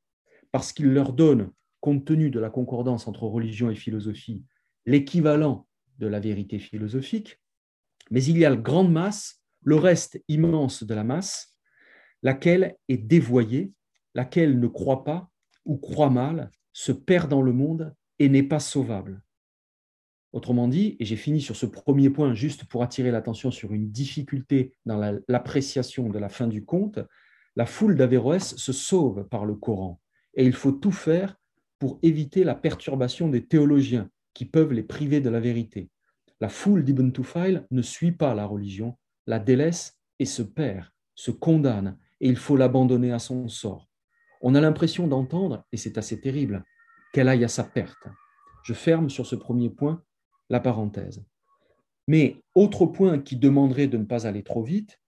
parce 0.51 0.71
qu'il 0.71 0.93
leur 0.93 1.13
donne, 1.13 1.49
compte 1.79 2.05
tenu 2.05 2.29
de 2.29 2.39
la 2.39 2.51
concordance 2.51 3.07
entre 3.07 3.23
religion 3.23 3.71
et 3.71 3.75
philosophie, 3.75 4.43
l'équivalent 4.85 5.67
de 5.97 6.05
la 6.05 6.19
vérité 6.19 6.59
philosophique. 6.59 7.39
Mais 8.11 8.23
il 8.23 8.37
y 8.37 8.45
a 8.45 8.51
la 8.51 8.55
grande 8.55 8.91
masse, 8.91 9.41
le 9.63 9.75
reste 9.75 10.23
immense 10.27 10.83
de 10.83 10.93
la 10.93 11.03
masse, 11.03 11.57
laquelle 12.21 12.75
est 12.89 12.97
dévoyée, 12.97 13.73
laquelle 14.13 14.59
ne 14.59 14.67
croit 14.67 15.03
pas 15.03 15.31
ou 15.65 15.77
croit 15.77 16.11
mal, 16.11 16.51
se 16.73 16.91
perd 16.91 17.27
dans 17.27 17.41
le 17.41 17.53
monde 17.53 17.95
et 18.19 18.29
n'est 18.29 18.43
pas 18.43 18.59
sauvable. 18.59 19.23
Autrement 20.33 20.67
dit, 20.67 20.97
et 20.99 21.05
j'ai 21.05 21.15
fini 21.15 21.41
sur 21.41 21.55
ce 21.55 21.67
premier 21.67 22.09
point 22.09 22.33
juste 22.33 22.65
pour 22.65 22.81
attirer 22.81 23.11
l'attention 23.11 23.51
sur 23.51 23.71
une 23.71 23.91
difficulté 23.91 24.73
dans 24.85 24.97
l'appréciation 25.27 26.09
de 26.09 26.17
la 26.17 26.27
fin 26.27 26.47
du 26.47 26.65
conte, 26.65 26.99
la 27.55 27.67
foule 27.67 27.95
d'Averroès 27.95 28.55
se 28.55 28.73
sauve 28.73 29.27
par 29.29 29.45
le 29.45 29.53
Coran 29.53 30.01
et 30.33 30.45
il 30.45 30.53
faut 30.53 30.71
tout 30.71 30.91
faire 30.91 31.35
pour 31.77 31.99
éviter 32.01 32.43
la 32.43 32.55
perturbation 32.55 33.29
des 33.29 33.45
théologiens 33.45 34.09
qui 34.33 34.45
peuvent 34.45 34.73
les 34.73 34.83
priver 34.83 35.21
de 35.21 35.29
la 35.29 35.39
vérité. 35.39 35.91
La 36.41 36.49
foule 36.49 36.83
d'Ibn 36.83 37.11
Tufail 37.11 37.65
ne 37.69 37.81
suit 37.83 38.11
pas 38.11 38.33
la 38.33 38.45
religion, 38.45 38.97
la 39.27 39.37
délaisse 39.37 39.99
et 40.17 40.25
se 40.25 40.41
perd, 40.41 40.87
se 41.13 41.29
condamne, 41.29 41.97
et 42.21 42.27
il 42.27 42.37
faut 42.37 42.57
l'abandonner 42.57 43.11
à 43.11 43.19
son 43.19 43.47
sort. 43.47 43.87
On 44.41 44.55
a 44.55 44.61
l'impression 44.61 45.07
d'entendre, 45.07 45.63
et 45.71 45.77
c'est 45.77 45.97
assez 45.97 46.19
terrible, 46.19 46.63
qu'elle 47.13 47.27
aille 47.27 47.43
à 47.43 47.49
sa 47.49 47.63
perte. 47.63 48.07
Je 48.63 48.73
ferme 48.73 49.09
sur 49.09 49.27
ce 49.27 49.35
premier 49.35 49.69
point 49.69 50.03
la 50.49 50.59
parenthèse. 50.59 51.23
Mais 52.07 52.41
autre 52.55 52.85
point 52.85 53.19
qui 53.19 53.37
demanderait 53.37 53.87
de 53.87 53.97
ne 53.97 54.05
pas 54.05 54.27
aller 54.27 54.43
trop 54.43 54.63
vite, 54.63 54.99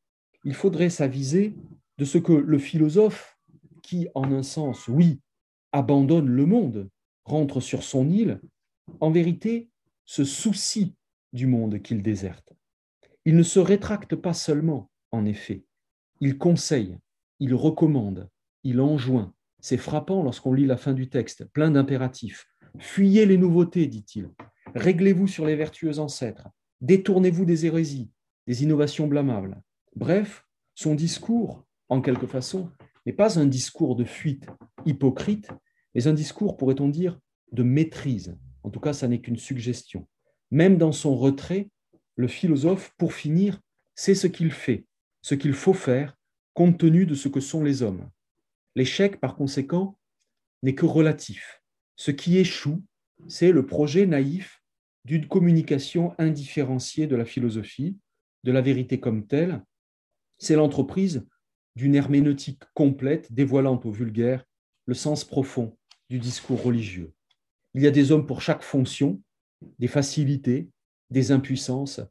il 0.44 0.54
faudrait 0.54 0.90
s'aviser 0.90 1.56
de 1.98 2.06
ce 2.06 2.18
que 2.18 2.34
le 2.34 2.58
philosophe, 2.58 3.38
qui 3.84 4.08
en 4.16 4.32
un 4.32 4.44
sens, 4.44 4.88
oui, 4.88 5.20
abandonne 5.72 6.28
le 6.28 6.46
monde, 6.46 6.90
rentre 7.26 7.60
sur 7.60 7.84
son 7.84 8.10
île, 8.10 8.40
en 9.00 9.12
vérité 9.12 9.70
se 10.06 10.24
soucie 10.24 10.96
du 11.34 11.48
monde 11.48 11.82
qu'il 11.82 12.02
déserte. 12.02 12.54
Il 13.26 13.36
ne 13.36 13.44
se 13.44 13.60
rétracte 13.60 14.16
pas 14.16 14.34
seulement, 14.34 14.90
en 15.12 15.26
effet, 15.26 15.66
il 16.22 16.38
conseille, 16.38 16.98
il 17.40 17.54
recommande, 17.54 18.30
il 18.64 18.80
enjoint. 18.80 19.34
C'est 19.60 19.78
frappant 19.78 20.24
lorsqu'on 20.24 20.54
lit 20.54 20.66
la 20.66 20.78
fin 20.78 20.94
du 20.94 21.10
texte, 21.10 21.46
plein 21.46 21.72
d'impératifs. 21.72 22.46
Fuyez 22.78 23.26
les 23.26 23.38
nouveautés, 23.38 23.88
dit-il. 23.88 24.30
Réglez-vous 24.76 25.28
sur 25.28 25.46
les 25.46 25.56
vertueux 25.56 26.00
ancêtres. 26.00 26.50
Détournez-vous 26.82 27.46
des 27.46 27.66
hérésies, 27.66 28.12
des 28.46 28.64
innovations 28.64 29.08
blâmables. 29.08 29.62
Bref, 29.96 30.46
son 30.74 30.96
discours, 30.96 31.66
en 31.88 32.02
quelque 32.02 32.28
façon, 32.28 32.70
n'est 33.06 33.14
pas 33.14 33.40
un 33.40 33.46
discours 33.46 33.96
de 33.96 34.04
fuite 34.04 34.48
hypocrite, 34.86 35.50
mais 35.94 36.08
un 36.08 36.14
discours, 36.14 36.58
pourrait-on 36.58 36.90
dire, 36.90 37.18
de 37.54 37.64
maîtrise. 37.64 38.36
En 38.64 38.70
tout 38.70 38.82
cas, 38.82 38.92
ça 38.92 39.08
n'est 39.08 39.22
qu'une 39.22 39.38
suggestion. 39.38 40.08
Même 40.52 40.78
dans 40.78 40.92
son 40.92 41.16
retrait, 41.16 41.70
le 42.18 42.28
philosophe, 42.28 42.94
pour 42.98 43.14
finir, 43.14 43.62
sait 43.96 44.14
ce 44.14 44.28
qu'il 44.28 44.52
fait, 44.52 44.86
ce 45.22 45.36
qu'il 45.36 45.54
faut 45.54 45.74
faire, 45.74 46.18
compte 46.54 46.78
tenu 46.78 47.06
de 47.06 47.16
ce 47.16 47.30
que 47.30 47.40
sont 47.40 47.64
les 47.64 47.82
hommes. 47.82 48.10
L'échec, 48.76 49.22
par 49.22 49.38
conséquent, 49.38 49.98
n'est 50.64 50.76
que 50.76 50.86
relatif. 50.86 51.62
Ce 51.96 52.12
qui 52.12 52.38
échoue, 52.38 52.84
c'est 53.30 53.54
le 53.54 53.66
projet 53.66 54.06
naïf 54.06 54.62
d'une 55.06 55.28
communication 55.28 56.16
indifférenciée 56.18 57.08
de 57.08 57.16
la 57.16 57.26
philosophie, 57.26 57.98
de 58.44 58.52
la 58.52 58.62
vérité 58.62 59.00
comme 59.00 59.26
telle. 59.26 59.64
C'est 60.38 60.56
l'entreprise 60.56 61.26
d'une 61.76 61.96
herméneutique 61.96 62.64
complète 62.74 63.32
dévoilant 63.32 63.80
au 63.84 63.92
vulgaire 63.92 64.46
le 64.86 64.94
sens 64.94 65.24
profond 65.24 65.78
du 66.10 66.20
discours 66.20 66.62
religieux. 66.62 67.14
Il 67.74 67.84
y 67.84 67.88
a 67.88 67.92
des 67.92 68.12
hommes 68.12 68.26
pour 68.26 68.42
chaque 68.42 68.64
fonction, 68.64 69.22
des 69.80 69.88
facilités, 69.88 70.70
des 71.10 71.32
impuissances. 71.32 72.02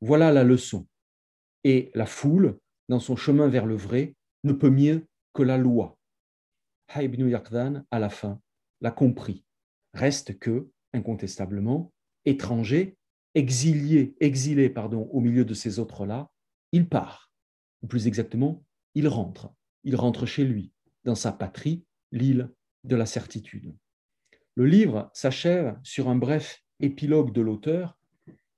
Voilà 0.00 0.32
la 0.32 0.44
leçon. 0.44 0.86
Et 1.64 1.90
la 1.94 2.06
foule, 2.06 2.58
dans 2.88 3.00
son 3.00 3.16
chemin 3.16 3.48
vers 3.48 3.66
le 3.66 3.76
vrai, 3.76 4.14
ne 4.44 4.52
peut 4.52 4.70
mieux 4.70 5.06
que 5.32 5.42
la 5.42 5.56
loi. 5.56 5.98
Haïbn 6.88 7.28
Yaqdan, 7.28 7.84
à 7.90 7.98
la 7.98 8.10
fin, 8.10 8.40
l'a 8.80 8.90
compris. 8.90 9.44
Reste 9.94 10.38
que, 10.38 10.68
incontestablement, 10.92 11.93
étranger, 12.24 12.96
exilé, 13.34 14.14
exilé 14.20 14.72
au 15.10 15.20
milieu 15.20 15.44
de 15.44 15.54
ces 15.54 15.78
autres-là, 15.78 16.30
il 16.72 16.88
part. 16.88 17.30
Ou 17.82 17.86
plus 17.86 18.06
exactement, 18.06 18.64
il 18.94 19.08
rentre. 19.08 19.52
Il 19.82 19.96
rentre 19.96 20.26
chez 20.26 20.44
lui, 20.44 20.72
dans 21.04 21.14
sa 21.14 21.32
patrie, 21.32 21.84
l'île 22.12 22.50
de 22.84 22.96
la 22.96 23.06
certitude. 23.06 23.74
Le 24.54 24.66
livre 24.66 25.10
s'achève 25.12 25.78
sur 25.82 26.08
un 26.08 26.16
bref 26.16 26.62
épilogue 26.80 27.32
de 27.32 27.40
l'auteur 27.40 27.98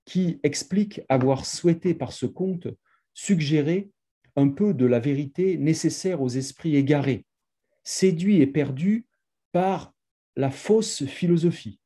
qui 0.04 0.40
explique 0.42 1.00
avoir 1.08 1.46
souhaité 1.46 1.94
par 1.94 2.12
ce 2.12 2.26
conte 2.26 2.68
suggérer 3.14 3.90
un 4.36 4.48
peu 4.48 4.74
de 4.74 4.84
la 4.84 5.00
vérité 5.00 5.56
nécessaire 5.56 6.20
aux 6.20 6.28
esprits 6.28 6.76
égarés, 6.76 7.24
séduits 7.82 8.40
et 8.40 8.46
perdus 8.46 9.06
par 9.52 9.94
la 10.36 10.50
fausse 10.50 11.06
philosophie. 11.06 11.80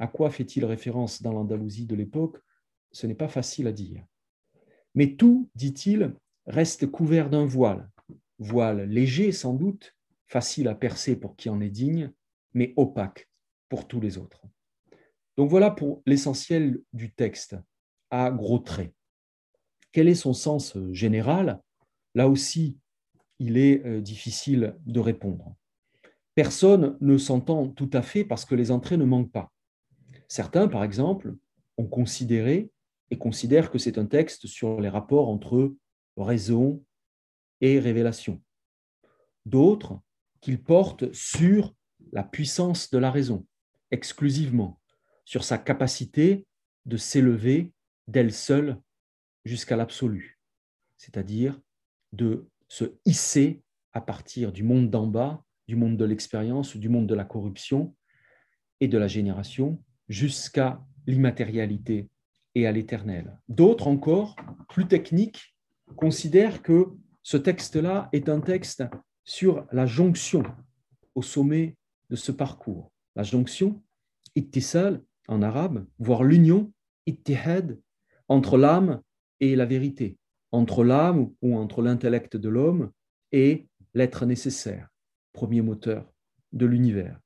À 0.00 0.06
quoi 0.06 0.30
fait-il 0.30 0.64
référence 0.64 1.20
dans 1.20 1.32
l'Andalousie 1.32 1.84
de 1.84 1.94
l'époque? 1.94 2.38
Ce 2.90 3.06
n'est 3.06 3.14
pas 3.14 3.28
facile 3.28 3.66
à 3.66 3.72
dire. 3.72 4.02
Mais 4.94 5.14
tout, 5.14 5.50
dit-il, 5.54 6.16
reste 6.46 6.90
couvert 6.90 7.28
d'un 7.28 7.44
voile, 7.44 7.90
voile 8.38 8.88
léger 8.88 9.30
sans 9.30 9.52
doute, 9.52 9.94
facile 10.26 10.68
à 10.68 10.74
percer 10.74 11.16
pour 11.16 11.36
qui 11.36 11.50
en 11.50 11.60
est 11.60 11.68
digne, 11.68 12.10
mais 12.54 12.72
opaque 12.76 13.28
pour 13.68 13.86
tous 13.86 14.00
les 14.00 14.16
autres. 14.16 14.40
Donc 15.36 15.50
voilà 15.50 15.70
pour 15.70 16.02
l'essentiel 16.06 16.80
du 16.94 17.12
texte, 17.12 17.56
à 18.10 18.30
gros 18.30 18.58
traits. 18.58 18.94
Quel 19.92 20.08
est 20.08 20.14
son 20.14 20.32
sens 20.32 20.78
général? 20.92 21.60
Là 22.14 22.26
aussi, 22.26 22.78
il 23.38 23.58
est 23.58 23.84
euh, 23.84 24.00
difficile 24.00 24.76
de 24.86 24.98
répondre. 24.98 25.54
Personne 26.34 26.96
ne 27.02 27.18
s'entend 27.18 27.68
tout 27.68 27.90
à 27.92 28.00
fait 28.00 28.24
parce 28.24 28.46
que 28.46 28.54
les 28.54 28.70
entrées 28.70 28.96
ne 28.96 29.04
manquent 29.04 29.32
pas. 29.32 29.52
Certains, 30.30 30.68
par 30.68 30.84
exemple, 30.84 31.34
ont 31.76 31.88
considéré 31.88 32.70
et 33.10 33.18
considèrent 33.18 33.68
que 33.68 33.78
c'est 33.78 33.98
un 33.98 34.06
texte 34.06 34.46
sur 34.46 34.80
les 34.80 34.88
rapports 34.88 35.28
entre 35.28 35.74
raison 36.16 36.84
et 37.60 37.80
révélation. 37.80 38.40
D'autres 39.44 40.00
qu'il 40.40 40.62
porte 40.62 41.12
sur 41.12 41.74
la 42.12 42.22
puissance 42.22 42.90
de 42.90 42.98
la 42.98 43.10
raison, 43.10 43.44
exclusivement, 43.90 44.80
sur 45.24 45.42
sa 45.42 45.58
capacité 45.58 46.46
de 46.86 46.96
s'élever 46.96 47.72
d'elle 48.06 48.32
seule 48.32 48.80
jusqu'à 49.44 49.76
l'absolu, 49.76 50.38
c'est-à-dire 50.96 51.60
de 52.12 52.48
se 52.68 52.84
hisser 53.04 53.64
à 53.92 54.00
partir 54.00 54.52
du 54.52 54.62
monde 54.62 54.90
d'en 54.90 55.08
bas, 55.08 55.44
du 55.66 55.74
monde 55.74 55.96
de 55.96 56.04
l'expérience, 56.04 56.76
du 56.76 56.88
monde 56.88 57.08
de 57.08 57.16
la 57.16 57.24
corruption 57.24 57.96
et 58.78 58.86
de 58.86 58.96
la 58.96 59.08
génération, 59.08 59.82
jusqu'à 60.10 60.84
l'immatérialité 61.06 62.10
et 62.56 62.66
à 62.66 62.72
l'éternel. 62.72 63.38
D'autres 63.48 63.86
encore, 63.86 64.36
plus 64.68 64.86
techniques, 64.86 65.56
considèrent 65.96 66.62
que 66.62 66.88
ce 67.22 67.36
texte-là 67.36 68.08
est 68.12 68.28
un 68.28 68.40
texte 68.40 68.84
sur 69.24 69.66
la 69.70 69.86
jonction 69.86 70.42
au 71.14 71.22
sommet 71.22 71.76
de 72.10 72.16
ce 72.16 72.32
parcours. 72.32 72.90
La 73.14 73.22
jonction, 73.22 73.82
ittisal 74.34 75.02
en 75.28 75.42
arabe, 75.42 75.86
voire 75.98 76.24
l'union, 76.24 76.72
ittihad, 77.06 77.78
entre 78.26 78.58
l'âme 78.58 79.00
et 79.38 79.54
la 79.54 79.64
vérité, 79.64 80.18
entre 80.50 80.82
l'âme 80.82 81.30
ou 81.40 81.56
entre 81.56 81.82
l'intellect 81.82 82.36
de 82.36 82.48
l'homme 82.48 82.90
et 83.30 83.68
l'être 83.94 84.26
nécessaire, 84.26 84.88
premier 85.32 85.62
moteur 85.62 86.12
de 86.52 86.66
l'univers. 86.66 87.20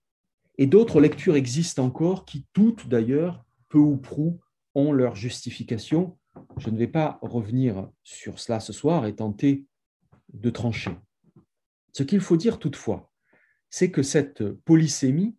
Et 0.58 0.66
d'autres 0.66 1.00
lectures 1.00 1.36
existent 1.36 1.84
encore 1.84 2.24
qui 2.24 2.46
toutes 2.52 2.88
d'ailleurs, 2.88 3.44
peu 3.68 3.78
ou 3.78 3.96
prou, 3.96 4.40
ont 4.74 4.92
leur 4.92 5.14
justification. 5.14 6.18
Je 6.58 6.70
ne 6.70 6.78
vais 6.78 6.88
pas 6.88 7.18
revenir 7.22 7.88
sur 8.02 8.38
cela 8.38 8.60
ce 8.60 8.72
soir 8.72 9.06
et 9.06 9.14
tenter 9.14 9.64
de 10.32 10.50
trancher. 10.50 10.96
Ce 11.92 12.02
qu'il 12.02 12.20
faut 12.20 12.36
dire 12.36 12.58
toutefois, 12.58 13.12
c'est 13.70 13.90
que 13.90 14.02
cette 14.02 14.48
polysémie, 14.64 15.36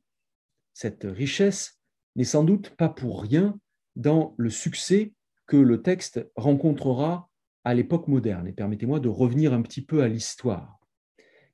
cette 0.73 1.03
richesse, 1.05 1.79
n'est 2.15 2.23
sans 2.23 2.43
doute 2.43 2.69
pas 2.71 2.89
pour 2.89 3.21
rien 3.21 3.59
dans 3.95 4.35
le 4.37 4.49
succès 4.49 5.13
que 5.47 5.57
le 5.57 5.81
texte 5.81 6.25
rencontrera 6.35 7.29
à 7.63 7.73
l'époque 7.73 8.07
moderne. 8.07 8.47
Et 8.47 8.53
permettez-moi 8.53 8.99
de 8.99 9.09
revenir 9.09 9.53
un 9.53 9.61
petit 9.61 9.83
peu 9.83 10.03
à 10.03 10.07
l'histoire, 10.07 10.79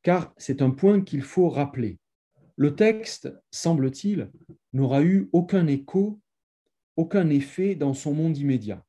car 0.02 0.34
c'est 0.38 0.62
un 0.62 0.72
point 0.72 1.02
qu'il 1.02 1.22
faut 1.22 1.50
rappeler. 1.50 2.00
Le 2.62 2.76
texte, 2.76 3.34
semble-t-il, 3.50 4.30
n'aura 4.72 5.02
eu 5.02 5.32
aucun 5.34 5.66
écho, 5.66 6.22
aucun 6.96 7.28
effet 7.32 7.74
dans 7.74 7.96
son 7.96 8.14
monde 8.14 8.38
immédiat, 8.38 8.86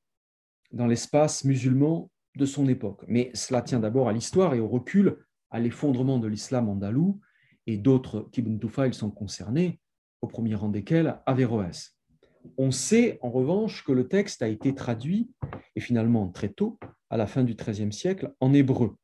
dans 0.72 0.86
l'espace 0.86 1.42
musulman 1.44 2.10
de 2.36 2.44
son 2.44 2.68
époque. 2.68 3.02
Mais 3.08 3.30
cela 3.32 3.62
tient 3.62 3.80
d'abord 3.80 4.10
à 4.10 4.12
l'histoire 4.12 4.52
et 4.52 4.60
au 4.60 4.68
recul, 4.68 5.24
à 5.48 5.58
l'effondrement 5.58 6.18
de 6.18 6.28
l'islam 6.28 6.68
andalou, 6.68 7.18
et 7.66 7.78
d'autres 7.78 8.28
Ibn 8.36 8.58
Tufail 8.58 8.92
sont 8.92 9.10
concernés, 9.10 9.80
au 10.20 10.26
premier 10.26 10.54
rang 10.54 10.68
desquels 10.68 11.18
Averroès. 11.24 11.96
On 12.58 12.72
sait 12.72 13.18
en 13.22 13.30
revanche 13.30 13.84
que 13.84 13.92
le 13.92 14.06
texte 14.06 14.42
a 14.42 14.48
été 14.48 14.74
traduit, 14.74 15.30
et 15.76 15.80
finalement 15.80 16.28
très 16.28 16.50
tôt, 16.50 16.78
à 17.08 17.16
la 17.16 17.26
fin 17.26 17.42
du 17.42 17.54
XIIIe 17.54 17.90
siècle, 17.90 18.34
en 18.38 18.52
hébreu. 18.52 18.98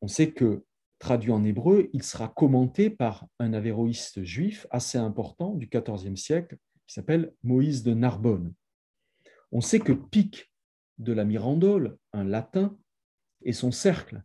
On 0.00 0.06
sait 0.06 0.30
que, 0.30 0.62
traduit 1.02 1.32
en 1.32 1.44
hébreu, 1.44 1.90
il 1.92 2.04
sera 2.04 2.28
commenté 2.28 2.88
par 2.88 3.26
un 3.40 3.52
avéroïste 3.52 4.22
juif 4.22 4.68
assez 4.70 4.98
important 4.98 5.54
du 5.54 5.68
XIVe 5.68 6.14
siècle, 6.14 6.58
qui 6.86 6.94
s'appelle 6.94 7.34
Moïse 7.42 7.82
de 7.82 7.92
Narbonne. 7.92 8.54
On 9.50 9.60
sait 9.60 9.80
que 9.80 9.92
Pic 9.92 10.52
de 10.98 11.12
la 11.12 11.24
Mirandole, 11.24 11.98
un 12.12 12.22
latin, 12.22 12.78
et 13.44 13.52
son 13.52 13.72
cercle 13.72 14.22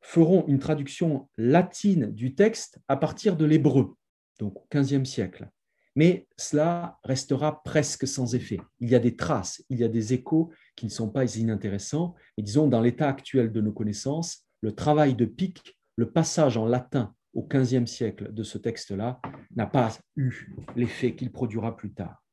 feront 0.00 0.44
une 0.48 0.58
traduction 0.58 1.28
latine 1.38 2.10
du 2.10 2.34
texte 2.34 2.80
à 2.88 2.96
partir 2.96 3.36
de 3.36 3.44
l'hébreu, 3.44 3.94
donc 4.40 4.56
au 4.56 4.66
XVe 4.74 5.04
siècle 5.04 5.48
mais 5.96 6.28
cela 6.36 6.98
restera 7.04 7.62
presque 7.62 8.06
sans 8.06 8.34
effet. 8.34 8.60
Il 8.80 8.90
y 8.90 8.94
a 8.94 8.98
des 8.98 9.16
traces, 9.16 9.64
il 9.70 9.78
y 9.78 9.84
a 9.84 9.88
des 9.88 10.12
échos 10.12 10.52
qui 10.76 10.84
ne 10.84 10.90
sont 10.90 11.08
pas 11.08 11.36
inintéressants, 11.36 12.14
et 12.36 12.42
disons, 12.42 12.68
dans 12.68 12.82
l'état 12.82 13.08
actuel 13.08 13.50
de 13.50 13.62
nos 13.62 13.72
connaissances, 13.72 14.46
le 14.60 14.74
travail 14.74 15.14
de 15.14 15.24
Pic, 15.24 15.75
le 15.96 16.10
passage 16.10 16.56
en 16.56 16.66
latin 16.66 17.14
au 17.36 17.42
XVe 17.42 17.86
siècle 17.86 18.32
de 18.32 18.42
ce 18.42 18.56
texte-là, 18.56 19.20
n'a 19.54 19.66
pas 19.66 19.98
eu 20.16 20.54
l'effet 20.74 21.14
qu'il 21.14 21.30
produira 21.30 21.76
plus 21.76 21.92
tard. 21.92 22.24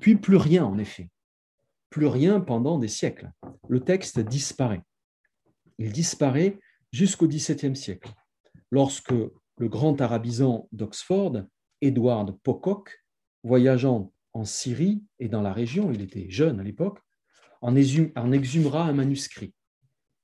Puis 0.00 0.16
plus 0.16 0.36
rien, 0.36 0.64
en 0.64 0.78
effet. 0.78 1.10
Plus 1.90 2.06
rien 2.06 2.40
pendant 2.40 2.78
des 2.78 2.88
siècles. 2.88 3.30
Le 3.68 3.80
texte 3.80 4.20
disparaît. 4.20 4.82
Il 5.78 5.92
disparaît 5.92 6.58
jusqu'au 6.92 7.28
XVIIe 7.28 7.76
siècle, 7.76 8.10
lorsque 8.70 9.12
le 9.12 9.68
grand 9.68 10.00
arabisant 10.00 10.66
d'Oxford 10.72 11.42
Edward 11.82 12.36
Pocock, 12.42 13.04
voyageant 13.44 14.12
en 14.32 14.44
Syrie 14.44 15.04
et 15.18 15.28
dans 15.28 15.42
la 15.42 15.52
région, 15.52 15.92
il 15.92 16.00
était 16.00 16.30
jeune 16.30 16.58
à 16.58 16.62
l'époque, 16.62 17.00
en, 17.60 17.76
exhumera 17.76 18.84
un 18.84 18.92
manuscrit. 18.92 19.52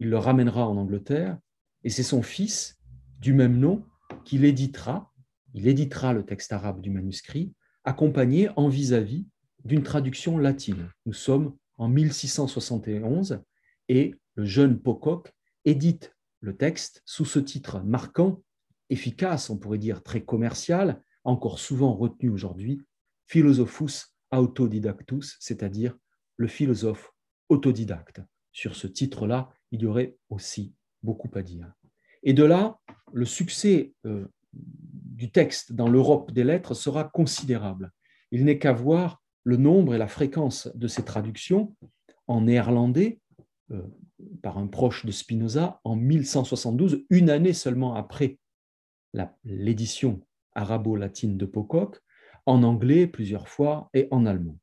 Il 0.00 0.08
le 0.08 0.18
ramènera 0.18 0.66
en 0.66 0.76
Angleterre 0.76 1.38
et 1.84 1.90
c'est 1.90 2.02
son 2.02 2.22
fils, 2.22 2.80
du 3.20 3.32
même 3.32 3.58
nom, 3.58 3.84
qui 4.24 4.38
l'éditera. 4.38 5.12
Il 5.52 5.68
éditera 5.68 6.12
le 6.12 6.24
texte 6.24 6.52
arabe 6.52 6.80
du 6.80 6.90
manuscrit, 6.90 7.52
accompagné 7.84 8.48
en 8.56 8.68
vis-à-vis 8.68 9.26
d'une 9.64 9.82
traduction 9.82 10.38
latine. 10.38 10.90
Nous 11.06 11.12
sommes 11.12 11.56
en 11.76 11.88
1671 11.88 13.42
et 13.88 14.14
le 14.34 14.44
jeune 14.44 14.80
Pocock 14.80 15.32
édite 15.64 16.14
le 16.40 16.56
texte 16.56 17.02
sous 17.04 17.24
ce 17.24 17.38
titre 17.38 17.80
marquant, 17.80 18.42
efficace, 18.90 19.48
on 19.48 19.56
pourrait 19.56 19.78
dire 19.78 20.02
très 20.02 20.22
commercial, 20.22 21.02
encore 21.24 21.58
souvent 21.58 21.94
retenu 21.94 22.28
aujourd'hui, 22.28 22.82
Philosophus 23.26 24.08
autodidactus, 24.30 25.36
c'est-à-dire 25.40 25.96
le 26.36 26.48
philosophe 26.48 27.12
autodidacte. 27.48 28.20
Sur 28.52 28.76
ce 28.76 28.86
titre-là, 28.86 29.50
il 29.70 29.82
y 29.82 29.86
aurait 29.86 30.16
aussi 30.28 30.74
beaucoup 31.04 31.30
à 31.34 31.42
dire. 31.42 31.72
Et 32.22 32.32
de 32.32 32.44
là, 32.44 32.78
le 33.12 33.26
succès 33.26 33.92
euh, 34.06 34.26
du 34.52 35.30
texte 35.30 35.72
dans 35.72 35.88
l'Europe 35.88 36.32
des 36.32 36.44
lettres 36.44 36.74
sera 36.74 37.04
considérable. 37.04 37.92
Il 38.30 38.44
n'est 38.44 38.58
qu'à 38.58 38.72
voir 38.72 39.22
le 39.44 39.56
nombre 39.56 39.94
et 39.94 39.98
la 39.98 40.08
fréquence 40.08 40.68
de 40.74 40.88
ces 40.88 41.04
traductions 41.04 41.76
en 42.26 42.40
néerlandais 42.42 43.20
euh, 43.70 43.82
par 44.42 44.58
un 44.58 44.66
proche 44.66 45.04
de 45.04 45.12
Spinoza 45.12 45.80
en 45.84 45.96
1172, 45.96 47.04
une 47.10 47.30
année 47.30 47.52
seulement 47.52 47.94
après 47.94 48.38
l'édition 49.44 50.20
arabo-latine 50.54 51.36
de 51.36 51.46
Pocock, 51.46 52.00
en 52.46 52.62
anglais 52.62 53.06
plusieurs 53.06 53.48
fois 53.48 53.90
et 53.92 54.08
en 54.10 54.26
allemand. 54.26 54.58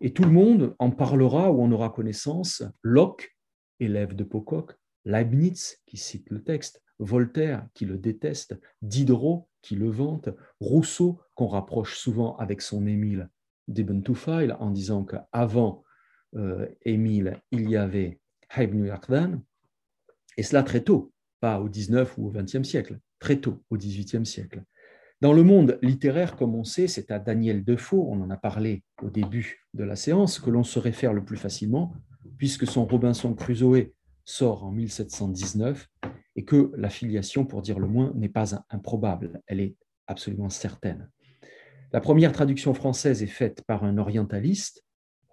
Et 0.00 0.12
tout 0.12 0.24
le 0.24 0.30
monde 0.30 0.74
en 0.78 0.90
parlera 0.90 1.52
ou 1.52 1.62
en 1.62 1.70
aura 1.72 1.90
connaissance. 1.90 2.62
Locke, 2.82 3.36
élève 3.80 4.14
de 4.14 4.24
Pocock, 4.24 4.79
Leibniz, 5.10 5.78
qui 5.86 5.96
cite 5.96 6.30
le 6.30 6.42
texte, 6.42 6.82
Voltaire, 6.98 7.66
qui 7.74 7.86
le 7.86 7.98
déteste, 7.98 8.58
Diderot, 8.82 9.48
qui 9.62 9.74
le 9.74 9.88
vante, 9.88 10.28
Rousseau, 10.60 11.20
qu'on 11.34 11.48
rapproche 11.48 11.96
souvent 11.96 12.36
avec 12.36 12.62
son 12.62 12.86
Émile 12.86 13.28
d'Ibn 13.68 14.02
Tufail, 14.02 14.52
en 14.52 14.70
disant 14.70 15.04
qu'avant 15.04 15.82
euh, 16.36 16.66
Émile, 16.84 17.40
il 17.50 17.68
y 17.70 17.76
avait 17.76 18.20
Ibn 18.56 18.84
Yaqdan, 18.86 19.40
et 20.36 20.42
cela 20.42 20.62
très 20.62 20.82
tôt, 20.82 21.12
pas 21.40 21.60
au 21.60 21.68
19 21.68 22.18
ou 22.18 22.28
au 22.28 22.32
20e 22.32 22.64
siècle, 22.64 22.98
très 23.18 23.36
tôt, 23.36 23.62
au 23.70 23.76
18e 23.76 24.24
siècle. 24.24 24.62
Dans 25.20 25.32
le 25.32 25.42
monde 25.42 25.78
littéraire, 25.82 26.36
comme 26.36 26.54
on 26.54 26.64
sait, 26.64 26.88
c'est 26.88 27.10
à 27.10 27.18
Daniel 27.18 27.62
Defoe, 27.64 28.06
on 28.08 28.22
en 28.22 28.30
a 28.30 28.36
parlé 28.36 28.82
au 29.02 29.10
début 29.10 29.66
de 29.74 29.84
la 29.84 29.96
séance, 29.96 30.38
que 30.38 30.50
l'on 30.50 30.64
se 30.64 30.78
réfère 30.78 31.12
le 31.12 31.24
plus 31.24 31.36
facilement, 31.36 31.94
puisque 32.38 32.66
son 32.66 32.86
Robinson 32.86 33.34
Crusoe 33.34 33.92
sort 34.30 34.64
en 34.64 34.70
1719 34.70 35.88
et 36.36 36.44
que 36.44 36.72
la 36.76 36.88
filiation, 36.88 37.44
pour 37.44 37.62
dire 37.62 37.78
le 37.78 37.88
moins, 37.88 38.12
n'est 38.14 38.28
pas 38.28 38.64
improbable, 38.70 39.42
elle 39.46 39.60
est 39.60 39.76
absolument 40.06 40.48
certaine. 40.48 41.10
La 41.92 42.00
première 42.00 42.32
traduction 42.32 42.72
française 42.72 43.22
est 43.22 43.26
faite 43.26 43.62
par 43.66 43.84
un 43.84 43.98
orientaliste, 43.98 44.84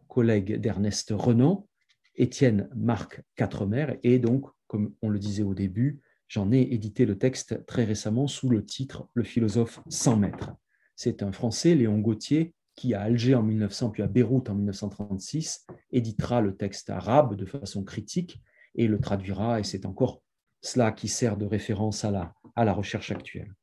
collègue 0.07 0.59
d'Ernest 0.59 1.13
Renan, 1.15 1.67
Étienne 2.15 2.69
Marc 2.75 3.21
Quatremer, 3.35 3.99
et 4.03 4.17
donc, 4.17 4.47
comme 4.65 4.93
on 5.01 5.09
le 5.09 5.19
disait 5.19 5.43
au 5.43 5.53
début, 5.53 6.01
J'en 6.27 6.51
ai 6.51 6.59
édité 6.59 7.05
le 7.05 7.17
texte 7.17 7.65
très 7.65 7.85
récemment 7.85 8.27
sous 8.27 8.49
le 8.49 8.65
titre 8.65 9.07
Le 9.13 9.23
philosophe 9.23 9.79
sans 9.87 10.17
maître. 10.17 10.51
C'est 10.95 11.23
un 11.23 11.31
Français, 11.31 11.73
Léon 11.73 11.99
Gauthier, 11.99 12.53
qui 12.75 12.93
à 12.93 13.01
Alger 13.01 13.35
en 13.35 13.43
1900 13.43 13.91
puis 13.91 14.03
à 14.03 14.07
Beyrouth 14.07 14.49
en 14.49 14.55
1936 14.55 15.65
éditera 15.91 16.41
le 16.41 16.55
texte 16.55 16.89
arabe 16.89 17.35
de 17.35 17.45
façon 17.45 17.83
critique 17.83 18.41
et 18.77 18.87
le 18.87 18.99
traduira, 18.99 19.59
et 19.59 19.63
c'est 19.63 19.85
encore 19.85 20.21
cela 20.61 20.91
qui 20.91 21.07
sert 21.07 21.37
de 21.37 21.45
référence 21.45 22.05
à 22.05 22.11
la, 22.11 22.33
à 22.55 22.65
la 22.65 22.73
recherche 22.73 23.11
actuelle. 23.11 23.53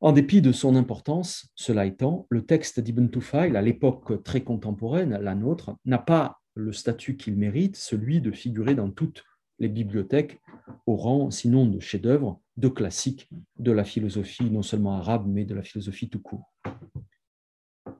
En 0.00 0.12
dépit 0.12 0.42
de 0.42 0.52
son 0.52 0.76
importance, 0.76 1.48
cela 1.54 1.86
étant, 1.86 2.26
le 2.28 2.44
texte 2.44 2.80
d'Ibn 2.80 3.08
Tufail, 3.08 3.56
à 3.56 3.62
l'époque 3.62 4.22
très 4.22 4.42
contemporaine, 4.42 5.18
la 5.18 5.34
nôtre, 5.34 5.76
n'a 5.84 5.98
pas 5.98 6.40
le 6.54 6.72
statut 6.72 7.16
qu'il 7.16 7.36
mérite, 7.36 7.76
celui 7.76 8.20
de 8.20 8.30
figurer 8.30 8.74
dans 8.74 8.90
toutes 8.90 9.24
les 9.58 9.68
bibliothèques 9.68 10.40
au 10.86 10.96
rang, 10.96 11.30
sinon 11.30 11.66
de 11.66 11.80
chef-d'œuvre, 11.80 12.40
de 12.56 12.68
classique 12.68 13.28
de 13.58 13.72
la 13.72 13.84
philosophie, 13.84 14.50
non 14.50 14.62
seulement 14.62 14.96
arabe, 14.96 15.26
mais 15.26 15.44
de 15.44 15.54
la 15.54 15.62
philosophie 15.62 16.08
tout 16.08 16.20
court. 16.20 16.52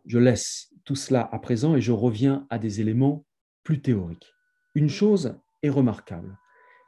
Je 0.05 0.19
laisse 0.19 0.73
tout 0.85 0.95
cela 0.95 1.29
à 1.33 1.39
présent 1.39 1.77
et 1.77 1.81
je 1.81 1.93
reviens 1.93 2.47
à 2.51 2.59
des 2.59 2.81
éléments 2.81 3.25
plus 3.63 3.81
théoriques. 3.81 4.33
Une 4.75 4.89
chose 4.89 5.39
remarquable. 5.69 6.39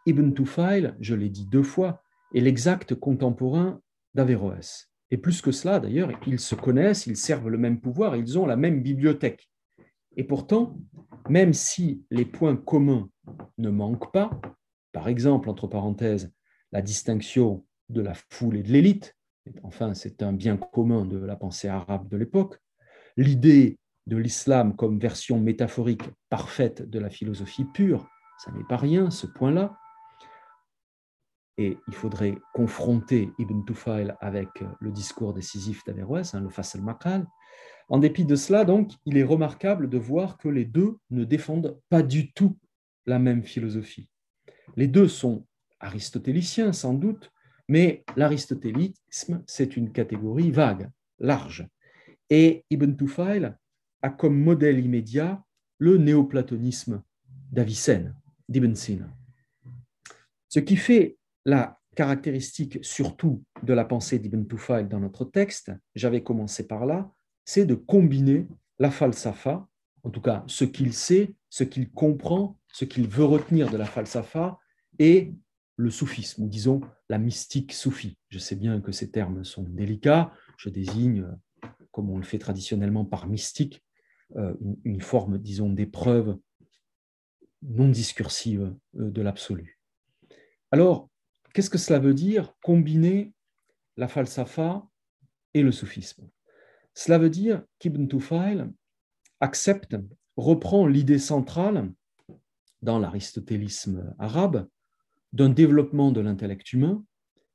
Ibn 0.06 0.32
Tufail, 0.32 0.94
je 1.00 1.14
l'ai 1.14 1.28
dit 1.28 1.46
deux 1.46 1.62
fois, 1.62 2.02
est 2.34 2.40
l'exact 2.40 2.94
contemporain 2.94 3.80
d'Averroès. 4.14 4.90
Et 5.10 5.16
plus 5.16 5.40
que 5.40 5.52
cela, 5.52 5.80
d'ailleurs, 5.80 6.10
ils 6.26 6.40
se 6.40 6.54
connaissent, 6.54 7.06
ils 7.06 7.16
servent 7.16 7.48
le 7.48 7.58
même 7.58 7.80
pouvoir, 7.80 8.16
ils 8.16 8.38
ont 8.38 8.46
la 8.46 8.56
même 8.56 8.82
bibliothèque. 8.82 9.50
Et 10.16 10.24
pourtant, 10.24 10.78
même 11.28 11.52
si 11.52 12.04
les 12.10 12.24
points 12.24 12.56
communs 12.56 13.08
ne 13.56 13.70
manquent 13.70 14.12
pas, 14.12 14.30
par 14.92 15.08
exemple, 15.08 15.48
entre 15.48 15.66
parenthèses, 15.66 16.32
la 16.72 16.82
distinction 16.82 17.64
de 17.88 18.00
la 18.00 18.14
foule 18.30 18.56
et 18.56 18.62
de 18.62 18.72
l'élite, 18.72 19.16
enfin 19.62 19.94
c'est 19.94 20.22
un 20.22 20.32
bien 20.32 20.56
commun 20.56 21.04
de 21.04 21.18
la 21.18 21.36
pensée 21.36 21.68
arabe 21.68 22.08
de 22.08 22.16
l'époque, 22.16 22.58
l'idée 23.16 23.78
de 24.06 24.16
l'islam 24.16 24.76
comme 24.76 24.98
version 24.98 25.38
métaphorique 25.38 26.02
parfaite 26.28 26.82
de 26.82 26.98
la 26.98 27.10
philosophie 27.10 27.64
pure, 27.64 28.08
ça 28.38 28.52
n'est 28.52 28.64
pas 28.64 28.76
rien 28.76 29.10
ce 29.10 29.26
point-là. 29.26 29.78
Et 31.56 31.76
il 31.88 31.94
faudrait 31.94 32.38
confronter 32.54 33.32
Ibn 33.38 33.64
Tufail 33.64 34.14
avec 34.20 34.48
le 34.80 34.92
discours 34.92 35.34
décisif 35.34 35.84
d'Averroès, 35.84 36.34
hein, 36.34 36.40
le 36.40 36.48
Fasl 36.48 36.80
Maqal. 36.80 37.26
En 37.88 37.98
dépit 37.98 38.24
de 38.24 38.36
cela, 38.36 38.64
donc, 38.64 38.92
il 39.06 39.16
est 39.16 39.24
remarquable 39.24 39.88
de 39.88 39.98
voir 39.98 40.36
que 40.36 40.48
les 40.48 40.64
deux 40.64 40.98
ne 41.10 41.24
défendent 41.24 41.80
pas 41.88 42.02
du 42.02 42.32
tout 42.32 42.56
la 43.06 43.18
même 43.18 43.42
philosophie. 43.42 44.08
Les 44.76 44.86
deux 44.86 45.08
sont 45.08 45.46
aristotéliciens, 45.80 46.72
sans 46.72 46.94
doute, 46.94 47.32
mais 47.68 48.04
l'aristotélisme, 48.16 49.42
c'est 49.46 49.76
une 49.76 49.90
catégorie 49.90 50.50
vague, 50.50 50.90
large. 51.18 51.66
Et 52.30 52.64
Ibn 52.70 52.92
Tufail 52.92 53.56
a 54.02 54.10
comme 54.10 54.38
modèle 54.38 54.84
immédiat 54.84 55.42
le 55.78 55.96
néoplatonisme 55.96 57.02
d'Avicenne, 57.50 58.14
d'Ibn 58.48 58.74
Sina. 58.74 59.08
Ce 60.48 60.60
qui 60.60 60.76
fait 60.76 61.18
la 61.44 61.78
caractéristique 61.94 62.78
surtout 62.82 63.42
de 63.62 63.72
la 63.74 63.84
pensée 63.84 64.18
d'Ibn 64.18 64.46
Tufail 64.46 64.86
dans 64.88 65.00
notre 65.00 65.24
texte, 65.24 65.72
j'avais 65.94 66.22
commencé 66.22 66.66
par 66.66 66.86
là, 66.86 67.10
c'est 67.44 67.66
de 67.66 67.74
combiner 67.74 68.46
la 68.78 68.90
falsafa, 68.90 69.66
en 70.04 70.10
tout 70.10 70.20
cas 70.20 70.44
ce 70.46 70.64
qu'il 70.64 70.92
sait, 70.92 71.34
ce 71.50 71.64
qu'il 71.64 71.90
comprend, 71.90 72.58
ce 72.72 72.84
qu'il 72.84 73.08
veut 73.08 73.24
retenir 73.24 73.70
de 73.70 73.76
la 73.76 73.84
falsafa, 73.84 74.58
et 74.98 75.32
le 75.76 75.90
soufisme, 75.90 76.44
ou 76.44 76.48
disons 76.48 76.80
la 77.08 77.18
mystique 77.18 77.72
soufie. 77.72 78.18
Je 78.28 78.38
sais 78.38 78.56
bien 78.56 78.80
que 78.80 78.92
ces 78.92 79.10
termes 79.10 79.44
sont 79.44 79.62
délicats, 79.62 80.32
je 80.56 80.68
désigne, 80.68 81.26
comme 81.92 82.10
on 82.10 82.18
le 82.18 82.24
fait 82.24 82.38
traditionnellement 82.38 83.04
par 83.04 83.26
mystique, 83.26 83.82
euh, 84.36 84.54
une 84.84 85.00
forme, 85.00 85.38
disons, 85.38 85.70
d'épreuve 85.70 86.38
non 87.62 87.88
discursive 87.88 88.74
euh, 88.96 89.10
de 89.10 89.22
l'absolu. 89.22 89.78
Alors, 90.70 91.08
qu'est-ce 91.54 91.70
que 91.70 91.78
cela 91.78 91.98
veut 91.98 92.14
dire 92.14 92.54
combiner 92.62 93.32
la 93.96 94.08
falsafa 94.08 94.86
et 95.54 95.62
le 95.62 95.72
soufisme? 95.72 96.28
Cela 96.94 97.18
veut 97.18 97.30
dire 97.30 97.62
qu'Ibn 97.78 98.06
Tufail 98.06 98.66
accepte, 99.40 99.96
reprend 100.36 100.86
l'idée 100.86 101.18
centrale 101.18 101.92
dans 102.82 102.98
l'aristotélisme 102.98 104.14
arabe 104.18 104.68
d'un 105.32 105.48
développement 105.48 106.12
de 106.12 106.20
l'intellect 106.20 106.72
humain 106.72 107.04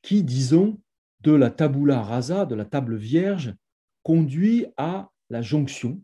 qui, 0.02 0.24
disons, 0.24 0.80
de 1.22 1.32
la 1.32 1.50
tabula 1.50 2.02
rasa, 2.02 2.46
de 2.46 2.56
la 2.56 2.66
table 2.66 2.96
vierge, 2.96 3.56
conduit 4.04 4.66
à 4.78 5.10
la 5.30 5.42
jonction 5.42 6.02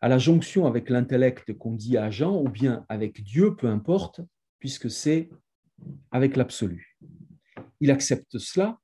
à 0.00 0.08
la 0.08 0.18
jonction 0.18 0.66
avec 0.66 0.90
l'intellect 0.90 1.52
qu'on 1.54 1.72
dit 1.72 1.96
à 1.96 2.10
Jean, 2.10 2.40
ou 2.40 2.48
bien 2.48 2.84
avec 2.88 3.22
Dieu, 3.22 3.56
peu 3.56 3.66
importe, 3.66 4.20
puisque 4.58 4.90
c'est 4.90 5.28
avec 6.10 6.36
l'absolu. 6.36 6.96
Il 7.80 7.90
accepte 7.90 8.38
cela, 8.38 8.78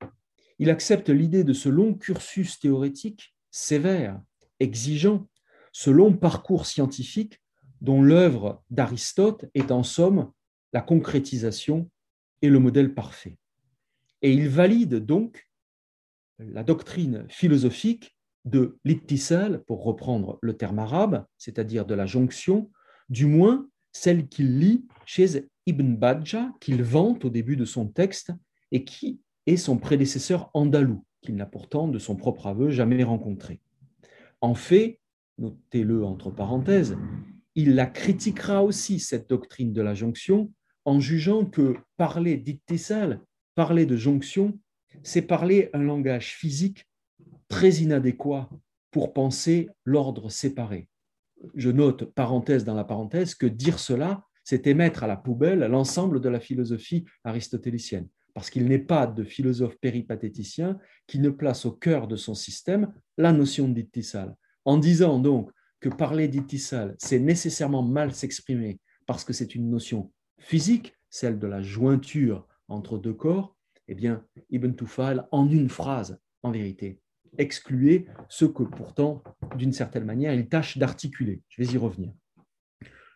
il 0.59 0.71
accepte 0.71 1.11
l'idée 1.11 1.45
de 1.45 1.53
ce 1.53 1.69
long 1.69 1.95
cursus 1.95 2.59
théorétique 2.59 3.35
sévère, 3.51 4.21
exigeant, 4.61 5.29
ce 5.73 5.91
long 5.91 6.13
parcours 6.17 6.67
scientifique 6.67 7.41
dont 7.81 8.03
l'œuvre 8.03 8.63
d'Aristote 8.71 9.45
est 9.55 9.71
en 9.71 9.83
somme 9.83 10.33
la 10.73 10.81
concrétisation 10.81 11.91
et 12.43 12.49
le 12.49 12.59
modèle 12.59 12.95
parfait. 12.95 13.37
Et 14.23 14.33
il 14.33 14.49
valide 14.49 15.05
donc 15.05 15.49
la 16.39 16.65
doctrine 16.65 17.27
philosophique 17.29 18.14
de 18.45 18.79
l'ittisal, 18.85 19.63
pour 19.65 19.85
reprendre 19.85 20.39
le 20.43 20.57
terme 20.57 20.79
arabe, 20.79 21.25
c'est-à-dire 21.39 21.87
de 21.87 21.95
la 21.95 22.07
jonction, 22.07 22.71
du 23.09 23.27
moins 23.27 23.69
celle 23.93 24.29
qu'il 24.29 24.59
lit 24.59 24.85
chez 25.07 25.49
Ibn 25.67 25.95
Badja, 25.95 26.53
qu'il 26.61 26.83
vante 26.83 27.25
au 27.25 27.31
début 27.31 27.57
de 27.57 27.65
son 27.65 27.87
texte, 27.87 28.33
et 28.71 28.85
qui 28.85 29.21
est 29.47 29.57
son 29.57 29.79
prédécesseur 29.79 30.51
andalou, 30.53 31.05
qu'il 31.23 31.37
n'a 31.37 31.47
pourtant, 31.47 31.89
de 31.89 31.99
son 31.99 32.17
propre 32.17 32.47
aveu, 32.47 32.71
jamais 32.71 33.05
rencontré. 33.05 33.61
En 34.41 34.55
fait, 34.55 35.01
notez-le 35.39 36.05
entre 36.05 36.31
parenthèses, 36.31 36.99
il 37.55 37.75
la 37.77 37.87
critiquera 37.87 38.63
aussi, 38.63 38.99
cette 38.99 39.29
doctrine 39.29 39.73
de 39.73 39.81
la 39.81 39.95
jonction, 39.95 40.53
en 40.85 41.01
jugeant 41.01 41.45
que 41.47 41.77
parler 41.97 42.37
d'ittisal, 42.37 43.21
parler 43.55 43.87
de 43.87 43.97
jonction, 43.97 44.59
c'est 45.03 45.23
parler 45.23 45.71
un 45.73 45.83
langage 45.83 46.35
physique 46.35 46.87
très 47.55 47.71
inadéquat 47.75 48.51
pour 48.91 49.13
penser 49.13 49.69
l'ordre 49.85 50.29
séparé. 50.29 50.89
Je 51.55 51.71
note, 51.71 52.05
parenthèse 52.05 52.65
dans 52.65 52.75
la 52.75 52.83
parenthèse, 52.83 53.37
que 53.37 53.47
dire 53.47 53.79
cela, 53.79 54.25
c'était 54.43 54.75
mettre 54.75 55.05
à 55.05 55.07
la 55.07 55.17
poubelle 55.17 55.61
l'ensemble 55.61 56.21
de 56.21 56.29
la 56.29 56.41
philosophie 56.41 57.05
aristotélicienne, 57.23 58.09
parce 58.35 58.51
qu'il 58.51 58.67
n'est 58.67 58.81
pas 58.81 59.07
de 59.07 59.23
philosophe 59.23 59.77
péripatéticien 59.79 60.79
qui 61.07 61.21
ne 61.21 61.31
place 61.31 61.65
au 61.65 61.71
cœur 61.71 62.09
de 62.09 62.17
son 62.17 62.35
système 62.35 62.93
la 63.19 63.33
notion 63.33 63.69
d'ittisal. 63.69 64.35
En 64.65 64.77
disant 64.77 65.21
donc 65.21 65.53
que 65.79 65.89
parler 65.89 66.27
d'ittisal, 66.27 66.97
c'est 66.99 67.21
nécessairement 67.21 67.85
mal 67.85 68.13
s'exprimer, 68.15 68.81
parce 69.07 69.23
que 69.23 69.33
c'est 69.33 69.55
une 69.55 69.71
notion 69.71 70.11
physique, 70.41 70.93
celle 71.09 71.39
de 71.39 71.47
la 71.47 71.63
jointure 71.63 72.49
entre 72.67 72.99
deux 72.99 73.15
corps, 73.15 73.57
eh 73.87 73.95
bien, 73.95 74.25
Ibn 74.51 74.73
Tufal, 74.73 75.29
en 75.31 75.49
une 75.49 75.69
phrase, 75.69 76.19
en 76.43 76.51
vérité, 76.51 77.01
excluer 77.39 78.07
ce 78.29 78.45
que 78.45 78.63
pourtant, 78.63 79.23
d'une 79.57 79.73
certaine 79.73 80.05
manière, 80.05 80.35
il 80.35 80.49
tâche 80.49 80.79
d'articuler. 80.79 81.43
Je 81.49 81.63
vais 81.63 81.73
y 81.73 81.77
revenir. 81.77 82.13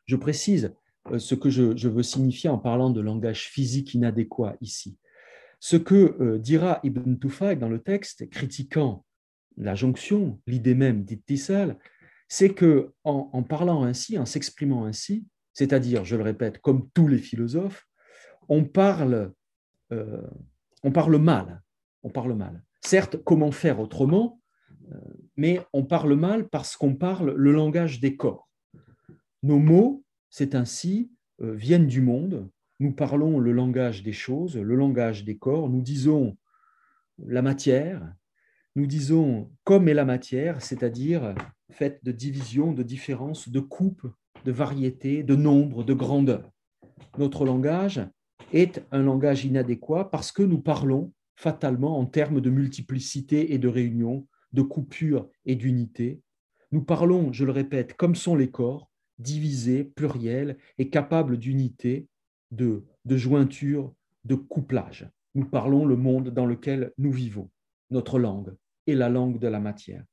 Je 0.07 0.17
précise 0.17 0.75
euh, 1.11 1.19
ce 1.19 1.35
que 1.35 1.51
je, 1.51 1.89
veux 1.89 2.03
signifier 2.03 2.51
en 2.51 2.59
parlant 2.59 2.91
de 2.91 3.01
langage 3.01 3.49
physique 3.49 3.95
inadéquat 3.95 4.57
ici. 4.61 4.99
Ce 5.61 5.77
que 5.77 6.17
euh, 6.21 6.39
dira 6.39 6.81
Ibn 6.85 7.17
Tufayl 7.17 7.59
dans 7.59 7.69
le 7.69 7.81
texte, 7.81 8.29
critiquant 8.31 9.05
la 9.57 9.75
jonction, 9.75 10.41
l'idée 10.47 10.75
même 10.75 11.05
d'Ittisal, 11.05 11.79
c'est 12.29 12.51
que 12.51 12.93
en, 13.05 13.43
parlant 13.43 13.85
ainsi, 13.85 14.19
en 14.19 14.27
s'exprimant 14.27 14.85
ainsi, 14.85 15.27
c'est-à-dire, 15.55 16.05
je 16.05 16.15
le 16.15 16.23
répète, 16.23 16.59
comme 16.59 16.89
tous 16.91 17.09
les 17.09 17.19
philosophes, 17.19 17.89
on 18.49 18.65
parle, 18.65 19.33
euh, 19.93 20.23
on 20.85 20.93
parle 20.93 21.17
mal. 21.17 21.63
On 22.03 22.11
parle 22.11 22.35
mal. 22.35 22.63
Certes, 22.81 23.17
comment 23.25 23.51
faire 23.51 23.81
autrement, 23.81 24.41
euh, 24.93 24.97
mais 25.37 25.61
on 25.73 25.85
parle 25.85 26.15
mal 26.15 26.49
parce 26.49 26.77
qu'on 26.77 26.95
parle 26.95 27.33
le 27.33 27.53
langage 27.53 28.01
des 28.01 28.17
corps. 28.17 28.49
Nos 29.43 29.59
mots, 29.59 30.05
c'est 30.31 30.55
ainsi, 30.55 31.11
euh, 31.41 31.55
viennent 31.55 31.87
du 31.87 32.01
monde. 32.01 32.51
Nous 32.81 32.93
parlons 32.93 33.39
le 33.39 33.53
langage 33.53 34.03
des 34.03 34.13
choses, 34.13 34.57
le 34.57 34.75
langage 34.75 35.25
des 35.25 35.37
corps. 35.37 35.69
Nous 35.69 35.83
disons 35.83 36.37
la 37.19 37.43
matière, 37.43 38.15
nous 38.77 38.87
disons 38.87 39.51
comme 39.65 39.89
est 39.89 39.95
la 39.95 40.05
matière, 40.05 40.63
c'est-à-dire 40.63 41.35
faite 41.71 42.05
de 42.05 42.13
division, 42.13 42.73
de 42.73 42.83
différence, 42.83 43.49
de 43.49 43.61
coupe, 43.61 44.07
de 44.45 44.53
variété, 44.53 45.23
de 45.23 45.35
nombre, 45.35 45.85
de 45.85 45.95
grandeur. 45.95 46.51
Notre 47.19 47.45
langage 47.45 48.01
est 48.53 48.85
un 48.93 49.03
langage 49.03 49.45
inadéquat 49.45 50.05
parce 50.11 50.33
que 50.33 50.43
nous 50.43 50.61
parlons 50.61 51.13
fatalement 51.39 52.01
en 52.01 52.05
termes 52.05 52.41
de 52.41 52.51
multiplicité 52.51 53.55
et 53.55 53.59
de 53.59 53.69
réunion, 53.69 54.27
de 54.53 54.63
coupure 54.63 55.31
et 55.47 55.55
d'unité. 55.55 56.21
Nous 56.73 56.83
parlons, 56.83 57.33
je 57.33 57.45
le 57.45 57.53
répète, 57.53 57.95
comme 57.95 58.17
sont 58.17 58.35
les 58.35 58.51
corps, 58.51 58.91
divisés, 59.21 59.85
pluriels 59.85 60.59
et 60.79 60.91
capables 60.91 61.39
d'unité, 61.39 62.09
de, 62.51 62.85
de 63.05 63.17
jointure, 63.17 63.95
de 64.25 64.35
couplage. 64.35 65.09
Nous 65.37 65.45
parlons 65.45 65.87
le 65.87 65.95
monde 65.95 66.31
dans 66.31 66.45
lequel 66.45 66.93
nous 66.99 67.13
vivons, 67.13 67.49
notre 67.91 68.19
langue 68.19 68.57
et 68.89 68.97
la 68.97 69.09
langue 69.09 69.39
de 69.39 69.47
la 69.47 69.61
matière. 69.61 70.05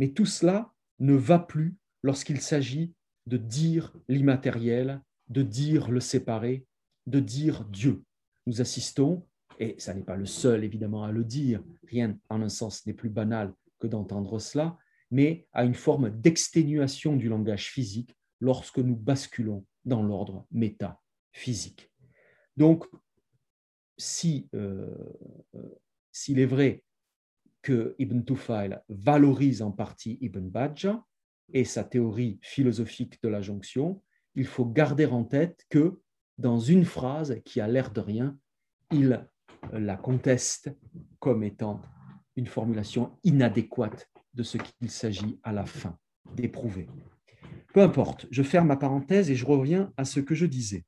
Mais 0.00 0.08
tout 0.08 0.26
cela 0.26 0.72
ne 0.98 1.14
va 1.14 1.38
plus 1.38 1.76
lorsqu'il 2.02 2.40
s'agit 2.40 2.94
de 3.26 3.36
dire 3.36 3.94
l'immatériel, 4.08 5.00
de 5.28 5.42
dire 5.42 5.88
le 5.88 6.00
séparé, 6.00 6.66
de 7.06 7.20
dire 7.20 7.64
Dieu. 7.66 8.02
Nous 8.46 8.60
assistons 8.60 9.24
et 9.58 9.76
ça 9.78 9.94
n'est 9.94 10.02
pas 10.02 10.16
le 10.16 10.26
seul 10.26 10.64
évidemment 10.64 11.04
à 11.04 11.12
le 11.12 11.24
dire, 11.24 11.62
rien 11.88 12.18
en 12.28 12.42
un 12.42 12.48
sens 12.48 12.86
n'est 12.86 12.92
plus 12.92 13.10
banal 13.10 13.52
que 13.78 13.86
d'entendre 13.86 14.38
cela, 14.38 14.76
mais 15.10 15.46
à 15.52 15.64
une 15.64 15.74
forme 15.74 16.10
d'exténuation 16.10 17.16
du 17.16 17.28
langage 17.28 17.70
physique 17.70 18.16
lorsque 18.40 18.78
nous 18.78 18.96
basculons 18.96 19.64
dans 19.84 20.02
l'ordre 20.02 20.46
métaphysique. 20.50 21.90
Donc, 22.56 22.86
si, 23.96 24.48
s'il 26.10 26.38
est 26.40 26.46
vrai 26.46 26.84
que 27.62 27.94
Ibn 27.98 28.20
Tufayl 28.22 28.82
valorise 28.88 29.62
en 29.62 29.70
partie 29.70 30.18
Ibn 30.20 30.48
Bajjah 30.48 31.04
et 31.52 31.64
sa 31.64 31.84
théorie 31.84 32.38
philosophique 32.42 33.22
de 33.22 33.28
la 33.28 33.40
jonction, 33.40 34.02
il 34.34 34.46
faut 34.46 34.66
garder 34.66 35.06
en 35.06 35.24
tête 35.24 35.64
que 35.70 36.00
dans 36.38 36.58
une 36.58 36.84
phrase 36.84 37.40
qui 37.44 37.60
a 37.60 37.68
l'air 37.68 37.92
de 37.92 38.00
rien, 38.00 38.36
il 38.90 39.28
la 39.72 39.96
conteste 39.96 40.70
comme 41.18 41.42
étant 41.42 41.80
une 42.36 42.46
formulation 42.46 43.16
inadéquate 43.24 44.10
de 44.34 44.42
ce 44.42 44.58
qu'il 44.58 44.90
s'agit 44.90 45.38
à 45.42 45.52
la 45.52 45.64
fin 45.64 45.98
d'éprouver. 46.34 46.88
Peu 47.72 47.82
importe, 47.82 48.26
je 48.30 48.42
ferme 48.42 48.68
ma 48.68 48.76
parenthèse 48.76 49.30
et 49.30 49.36
je 49.36 49.46
reviens 49.46 49.92
à 49.96 50.04
ce 50.04 50.20
que 50.20 50.34
je 50.34 50.46
disais. 50.46 50.84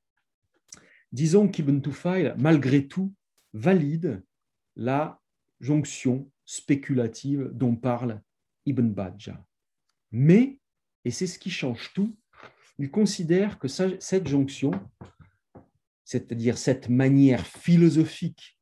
Disons 1.12 1.48
qu'Ibn 1.48 1.80
Tufayl, 1.80 2.34
malgré 2.38 2.86
tout, 2.86 3.14
valide 3.52 4.24
la 4.74 5.20
jonction 5.60 6.30
spéculative 6.44 7.50
dont 7.52 7.76
parle 7.76 8.20
Ibn 8.66 8.88
Bajjah. 8.88 9.44
Mais, 10.12 10.58
et 11.04 11.10
c'est 11.10 11.26
ce 11.26 11.38
qui 11.38 11.50
change 11.50 11.92
tout, 11.94 12.16
il 12.78 12.90
considère 12.90 13.58
que 13.58 13.68
cette 13.68 14.28
jonction, 14.28 14.70
c'est-à-dire 16.04 16.58
cette 16.58 16.88
manière 16.88 17.46
philosophique, 17.46 18.55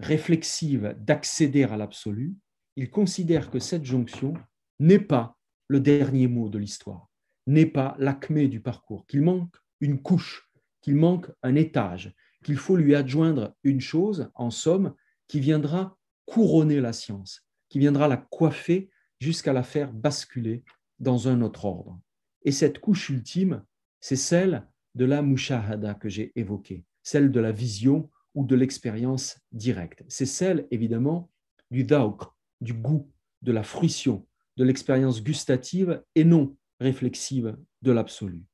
réflexive 0.00 0.94
d'accéder 0.98 1.64
à 1.64 1.76
l'absolu, 1.76 2.36
il 2.76 2.90
considère 2.90 3.50
que 3.50 3.58
cette 3.58 3.84
jonction 3.84 4.34
n'est 4.78 5.00
pas 5.00 5.36
le 5.66 5.80
dernier 5.80 6.28
mot 6.28 6.48
de 6.48 6.58
l'histoire, 6.58 7.08
n'est 7.46 7.66
pas 7.66 7.96
l'acmé 7.98 8.48
du 8.48 8.60
parcours, 8.60 9.06
qu'il 9.06 9.22
manque 9.22 9.56
une 9.80 10.00
couche, 10.00 10.48
qu'il 10.80 10.96
manque 10.96 11.30
un 11.42 11.54
étage, 11.56 12.14
qu'il 12.44 12.56
faut 12.56 12.76
lui 12.76 12.94
adjoindre 12.94 13.54
une 13.64 13.80
chose, 13.80 14.30
en 14.34 14.50
somme, 14.50 14.94
qui 15.26 15.40
viendra 15.40 15.96
couronner 16.24 16.80
la 16.80 16.92
science, 16.92 17.46
qui 17.68 17.78
viendra 17.78 18.08
la 18.08 18.16
coiffer 18.16 18.90
jusqu'à 19.20 19.52
la 19.52 19.62
faire 19.62 19.92
basculer 19.92 20.62
dans 21.00 21.28
un 21.28 21.42
autre 21.42 21.64
ordre. 21.64 22.00
Et 22.42 22.52
cette 22.52 22.78
couche 22.78 23.10
ultime, 23.10 23.64
c'est 24.00 24.16
celle 24.16 24.66
de 24.94 25.04
la 25.04 25.22
mushahada 25.22 25.94
que 25.94 26.08
j'ai 26.08 26.32
évoquée, 26.36 26.84
celle 27.02 27.30
de 27.30 27.40
la 27.40 27.52
vision 27.52 28.10
ou 28.38 28.44
de 28.44 28.54
l'expérience 28.54 29.40
directe. 29.50 30.04
C'est 30.06 30.24
celle, 30.24 30.68
évidemment, 30.70 31.28
du 31.72 31.82
dauk, 31.82 32.22
du 32.60 32.72
goût, 32.72 33.10
de 33.42 33.50
la 33.50 33.64
fruition, 33.64 34.28
de 34.56 34.62
l'expérience 34.62 35.24
gustative 35.24 36.04
et 36.14 36.24
non 36.24 36.56
réflexive 36.78 37.56
de 37.82 37.90
l'absolu. 37.90 38.44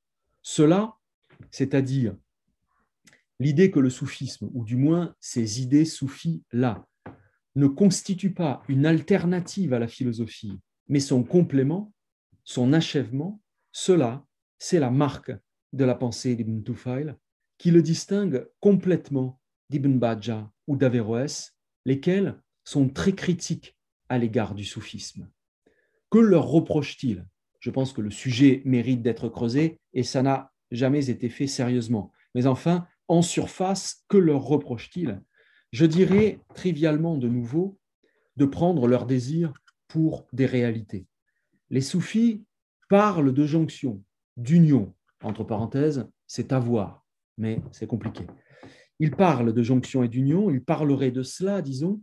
Cela, 0.41 0.95
c'est-à-dire 1.51 2.17
l'idée 3.39 3.71
que 3.71 3.79
le 3.79 3.91
soufisme, 3.91 4.49
ou 4.55 4.65
du 4.65 4.77
moins 4.77 5.15
ces 5.21 5.61
idées 5.61 5.85
soufis-là, 5.85 6.89
ne 7.55 7.67
constitue 7.67 8.33
pas 8.33 8.63
une 8.69 8.87
alternative 8.87 9.75
à 9.75 9.79
la 9.79 9.87
philosophie, 9.87 10.59
mais 10.89 11.01
son 11.01 11.23
complément, 11.23 11.93
son 12.43 12.73
achèvement, 12.73 13.39
cela, 13.71 14.25
c'est 14.59 14.81
la 14.81 14.91
marque 14.91 15.33
de 15.75 15.85
la 15.85 15.95
pensée 15.95 16.37
d'Ibn 16.37 16.63
Tufayl 16.63 17.19
qui 17.59 17.71
le 17.71 17.83
distingue 17.83 18.49
complètement 18.61 19.39
d'Ibn 19.71 19.99
Bajjah 19.99 20.51
ou 20.67 20.77
d'Averroès, 20.77 21.57
lesquels 21.85 22.41
sont 22.65 22.89
très 22.89 23.13
critiques 23.13 23.77
à 24.09 24.19
l'égard 24.19 24.55
du 24.55 24.65
soufisme. 24.65 25.29
Que 26.11 26.19
leur 26.19 26.47
reproche-t-il? 26.47 27.27
Je 27.61 27.71
pense 27.71 27.93
que 27.93 28.01
le 28.01 28.11
sujet 28.11 28.63
mérite 28.65 29.03
d'être 29.03 29.29
creusé 29.29 29.81
et 29.93 30.03
ça 30.03 30.23
n'a 30.23 30.53
jamais 30.71 31.11
été 31.11 31.29
fait 31.29 31.47
sérieusement. 31.47 32.13
Mais 32.35 32.47
enfin, 32.47 32.87
en 33.09 33.23
surface, 33.23 34.05
que 34.09 34.19
leur 34.19 34.43
reproche-t-il? 34.43 35.23
Je 35.73 35.87
dirais 35.87 36.41
trivialement 36.55 37.17
de 37.17 37.29
nouveau 37.29 37.79
de 38.37 38.45
prendre 38.45 38.87
leur 38.87 39.07
désir 39.07 39.53
pour 39.89 40.27
des 40.33 40.47
réalités. 40.47 41.07
Les 41.71 41.81
soufis 41.81 42.45
parlent 42.89 43.33
de 43.33 43.47
jonction, 43.47 44.03
d'union, 44.37 44.95
entre 45.23 45.45
parenthèses, 45.45 46.09
c'est 46.27 46.53
avoir, 46.53 47.05
mais 47.39 47.61
c'est 47.73 47.87
compliqué. 47.87 48.27
Ils 48.99 49.11
parlent 49.11 49.53
de 49.53 49.63
jonction 49.63 50.03
et 50.03 50.09
d'union, 50.09 50.51
ils 50.51 50.63
parleraient 50.63 51.11
de 51.11 51.23
cela, 51.23 51.63
disons, 51.63 52.03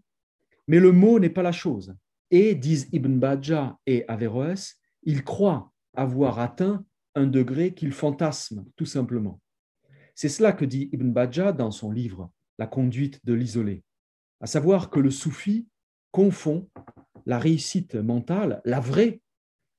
mais 0.68 0.80
le 0.80 0.92
mot 0.92 1.20
n'est 1.20 1.30
pas 1.30 1.44
la 1.44 1.52
chose. 1.52 1.96
Et, 2.30 2.56
disent 2.56 2.88
Ibn 2.92 3.18
Bajjah 3.20 3.78
et 3.86 4.06
Averroès, 4.08 4.80
ils 5.04 5.24
croient 5.24 5.72
avoir 5.94 6.40
atteint 6.40 6.86
un 7.16 7.28
degré 7.28 7.74
qu'ils 7.74 7.92
fantasment, 7.92 8.66
tout 8.76 8.86
simplement. 8.86 9.42
C'est 10.16 10.30
cela 10.30 10.54
que 10.54 10.66
dit 10.66 10.90
Ibn 10.94 11.12
Bajjah 11.12 11.52
dans 11.52 11.72
son 11.72 11.92
livre 11.92 12.32
la 12.58 12.68
conduite 12.68 13.26
de 13.26 13.34
l'isolé, 13.34 13.84
à 14.40 14.48
savoir 14.48 14.90
que 14.90 15.00
le 15.00 15.12
soufi 15.12 15.68
confond 16.12 16.70
la 17.26 17.40
réussite 17.40 17.96
mentale, 17.96 18.62
la 18.66 18.80
vraie, 18.80 19.22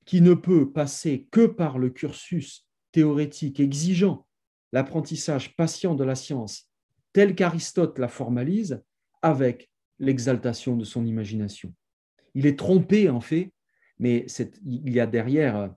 qui 0.05 0.21
ne 0.21 0.33
peut 0.33 0.71
passer 0.71 1.27
que 1.31 1.45
par 1.45 1.77
le 1.77 1.89
cursus 1.89 2.67
théorétique 2.91 3.59
exigeant, 3.59 4.27
l'apprentissage 4.71 5.55
patient 5.55 5.95
de 5.95 6.03
la 6.03 6.15
science, 6.15 6.69
tel 7.13 7.35
qu'Aristote 7.35 7.99
la 7.99 8.07
formalise, 8.07 8.83
avec 9.21 9.69
l'exaltation 9.99 10.75
de 10.75 10.83
son 10.83 11.05
imagination. 11.05 11.73
Il 12.33 12.45
est 12.45 12.57
trompé, 12.57 13.09
en 13.09 13.21
fait, 13.21 13.53
mais 13.99 14.25
il 14.65 14.91
y 14.91 14.99
a 14.99 15.07
derrière 15.07 15.73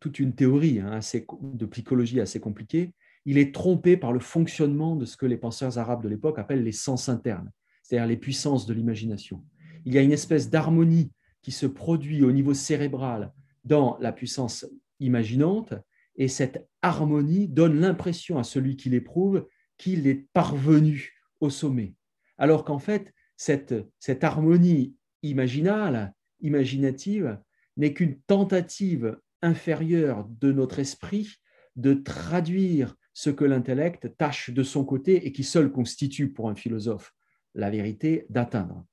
toute 0.00 0.18
une 0.18 0.34
théorie 0.34 0.80
hein, 0.80 0.98
de 1.40 1.66
psychologie 1.66 2.20
assez 2.20 2.40
compliquée, 2.40 2.92
il 3.24 3.38
est 3.38 3.54
trompé 3.54 3.96
par 3.96 4.12
le 4.12 4.20
fonctionnement 4.20 4.96
de 4.96 5.06
ce 5.06 5.16
que 5.16 5.24
les 5.24 5.38
penseurs 5.38 5.78
arabes 5.78 6.02
de 6.02 6.08
l'époque 6.08 6.38
appellent 6.38 6.62
les 6.62 6.72
sens 6.72 7.08
internes, 7.08 7.50
c'est-à-dire 7.82 8.06
les 8.06 8.18
puissances 8.18 8.66
de 8.66 8.74
l'imagination. 8.74 9.42
Il 9.86 9.94
y 9.94 9.98
a 9.98 10.02
une 10.02 10.12
espèce 10.12 10.50
d'harmonie 10.50 11.10
qui 11.40 11.52
se 11.52 11.66
produit 11.66 12.22
au 12.22 12.32
niveau 12.32 12.52
cérébral 12.52 13.32
dans 13.64 13.96
la 14.00 14.12
puissance 14.12 14.66
imaginante, 15.00 15.72
et 16.16 16.28
cette 16.28 16.68
harmonie 16.82 17.48
donne 17.48 17.80
l'impression 17.80 18.38
à 18.38 18.44
celui 18.44 18.76
qui 18.76 18.90
l'éprouve 18.90 19.46
qu'il 19.76 20.06
est 20.06 20.26
parvenu 20.32 21.14
au 21.40 21.50
sommet. 21.50 21.94
Alors 22.38 22.64
qu'en 22.64 22.78
fait, 22.78 23.12
cette, 23.36 23.74
harmonie 24.22 24.94
imaginale, 25.22 26.14
imaginative, 26.40 27.38
n'est 27.76 27.92
qu'une 27.92 28.20
tentative 28.22 29.18
inférieure 29.42 30.26
de 30.40 30.52
notre 30.52 30.78
esprit 30.78 31.36
de 31.76 31.94
traduire 31.94 32.96
ce 33.12 33.30
que 33.30 33.44
l'intellect 33.44 34.16
tâche 34.16 34.50
de 34.50 34.62
son 34.62 34.84
côté 34.84 35.26
et 35.26 35.32
qui 35.32 35.44
seul 35.44 35.70
constitue 35.70 36.32
pour 36.32 36.48
un 36.48 36.54
philosophe 36.54 37.14
la 37.54 37.70
vérité 37.70 38.26
d'atteindre. 38.30 38.84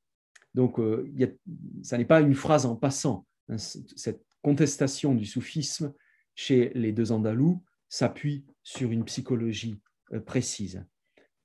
Donc, 0.54 0.80
euh, 0.80 1.12
ça 1.82 1.98
n'est 1.98 2.06
pas 2.06 2.22
une 2.22 2.36
phrase 2.36 2.66
en 2.66 2.76
passant. 2.76 3.26
Hein, 3.50 3.58
cette 3.58 4.24
contestation 4.42 5.16
du 5.16 5.26
soufisme 5.26 5.94
chez 6.36 6.72
les 6.76 6.92
deux 6.92 7.12
Andalous 7.12 7.64
s'appuie 7.90 8.46
sur 8.64 8.92
une 8.92 9.06
psychologie 9.06 9.80
précise. 10.20 10.86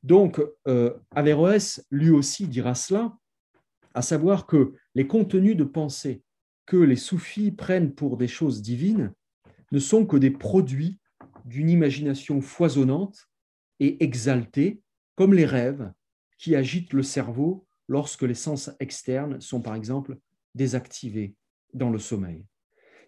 Donc, 0.02 0.40
euh, 0.68 0.94
Averroès, 1.14 1.84
lui 1.90 2.10
aussi, 2.10 2.46
dira 2.46 2.74
cela, 2.74 3.16
à 3.94 4.02
savoir 4.02 4.46
que 4.46 4.74
les 4.94 5.06
contenus 5.06 5.56
de 5.56 5.64
pensée 5.64 6.22
que 6.66 6.76
les 6.76 6.96
soufis 6.96 7.52
prennent 7.52 7.94
pour 7.94 8.16
des 8.16 8.28
choses 8.28 8.60
divines 8.60 9.12
ne 9.72 9.78
sont 9.78 10.04
que 10.04 10.16
des 10.16 10.30
produits 10.30 10.98
d'une 11.44 11.70
imagination 11.70 12.40
foisonnante 12.40 13.28
et 13.80 14.02
exaltée, 14.02 14.82
comme 15.14 15.32
les 15.32 15.46
rêves 15.46 15.92
qui 16.38 16.54
agitent 16.54 16.92
le 16.92 17.02
cerveau 17.02 17.66
lorsque 17.88 18.22
les 18.22 18.34
sens 18.34 18.70
externes 18.80 19.40
sont 19.40 19.62
par 19.62 19.74
exemple 19.74 20.18
désactivés 20.54 21.34
dans 21.72 21.90
le 21.90 21.98
sommeil. 21.98 22.44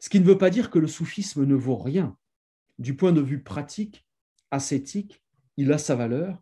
Ce 0.01 0.09
qui 0.09 0.21
ne 0.21 0.25
veut 0.25 0.39
pas 0.39 0.51
dire 0.51 0.71
que 0.71 0.79
le 0.79 0.87
soufisme 0.87 1.45
ne 1.45 1.55
vaut 1.55 1.77
rien. 1.77 2.17
Du 2.79 2.95
point 2.97 3.13
de 3.13 3.21
vue 3.21 3.43
pratique, 3.43 4.07
ascétique, 4.51 5.23
il 5.59 5.73
a 5.73 5.79
sa 5.79 5.97
valeur, 5.97 6.41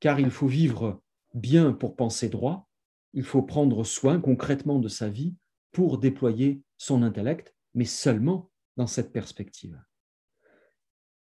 car 0.00 0.18
il 0.18 0.30
faut 0.30 0.48
vivre 0.48 1.00
bien 1.34 1.72
pour 1.72 1.94
penser 1.94 2.28
droit, 2.28 2.68
il 3.12 3.22
faut 3.22 3.42
prendre 3.42 3.84
soin 3.84 4.20
concrètement 4.20 4.80
de 4.80 4.88
sa 4.88 5.08
vie 5.08 5.36
pour 5.70 5.98
déployer 5.98 6.62
son 6.76 7.04
intellect, 7.04 7.54
mais 7.74 7.84
seulement 7.84 8.50
dans 8.76 8.88
cette 8.88 9.12
perspective. 9.12 9.80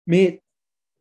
Mais 0.07 0.41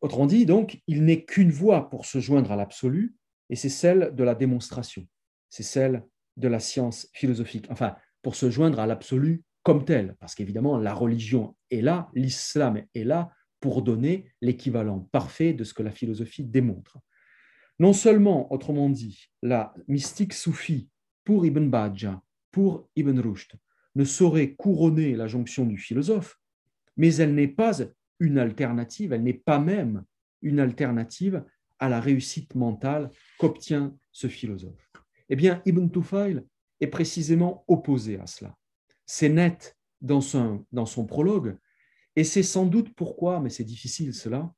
autrement 0.00 0.26
dit, 0.26 0.44
donc, 0.44 0.82
il 0.88 1.04
n'est 1.04 1.24
qu'une 1.24 1.52
voie 1.52 1.88
pour 1.88 2.06
se 2.06 2.18
joindre 2.18 2.50
à 2.50 2.56
l'absolu, 2.56 3.14
et 3.48 3.54
c'est 3.54 3.68
celle 3.68 4.12
de 4.12 4.24
la 4.24 4.34
démonstration, 4.34 5.06
c'est 5.48 5.62
celle 5.62 6.04
de 6.36 6.48
la 6.48 6.58
science 6.58 7.08
philosophique, 7.14 7.68
enfin, 7.70 7.94
pour 8.20 8.34
se 8.34 8.50
joindre 8.50 8.80
à 8.80 8.88
l'absolu 8.88 9.44
comme 9.62 9.84
tel, 9.84 10.16
parce 10.18 10.34
qu'évidemment, 10.34 10.76
la 10.76 10.92
religion 10.92 11.56
est 11.70 11.82
là, 11.82 12.10
l'islam 12.14 12.82
est 12.94 13.04
là 13.04 13.30
pour 13.62 13.82
donner 13.82 14.26
l'équivalent 14.40 15.08
parfait 15.12 15.54
de 15.54 15.62
ce 15.62 15.72
que 15.72 15.84
la 15.84 15.92
philosophie 15.92 16.42
démontre. 16.42 16.98
Non 17.78 17.92
seulement, 17.92 18.52
autrement 18.52 18.90
dit, 18.90 19.30
la 19.40 19.72
mystique 19.86 20.34
soufie 20.34 20.90
pour 21.24 21.46
Ibn 21.46 21.70
Bajjah, 21.70 22.20
pour 22.50 22.90
Ibn 22.96 23.18
Rushd, 23.20 23.52
ne 23.94 24.04
saurait 24.04 24.54
couronner 24.54 25.14
la 25.14 25.28
jonction 25.28 25.64
du 25.64 25.78
philosophe, 25.78 26.40
mais 26.96 27.14
elle 27.14 27.34
n'est 27.34 27.48
pas 27.48 27.78
une 28.18 28.38
alternative, 28.38 29.12
elle 29.12 29.22
n'est 29.22 29.32
pas 29.32 29.60
même 29.60 30.04
une 30.42 30.58
alternative 30.58 31.44
à 31.78 31.88
la 31.88 32.00
réussite 32.00 32.56
mentale 32.56 33.10
qu'obtient 33.38 33.96
ce 34.10 34.26
philosophe 34.26 34.92
Eh 35.28 35.36
bien, 35.36 35.62
Ibn 35.66 35.88
Tufayl 35.88 36.44
est 36.80 36.88
précisément 36.88 37.64
opposé 37.68 38.18
à 38.18 38.26
cela. 38.26 38.56
C'est 39.06 39.28
net 39.28 39.76
dans 40.00 40.20
son, 40.20 40.66
dans 40.72 40.86
son 40.86 41.06
prologue, 41.06 41.56
et 42.16 42.24
c'est 42.24 42.42
sans 42.42 42.66
doute 42.66 42.94
pourquoi, 42.94 43.40
mais 43.40 43.50
c'est 43.50 43.64
difficile 43.64 44.14
cela, 44.14 44.52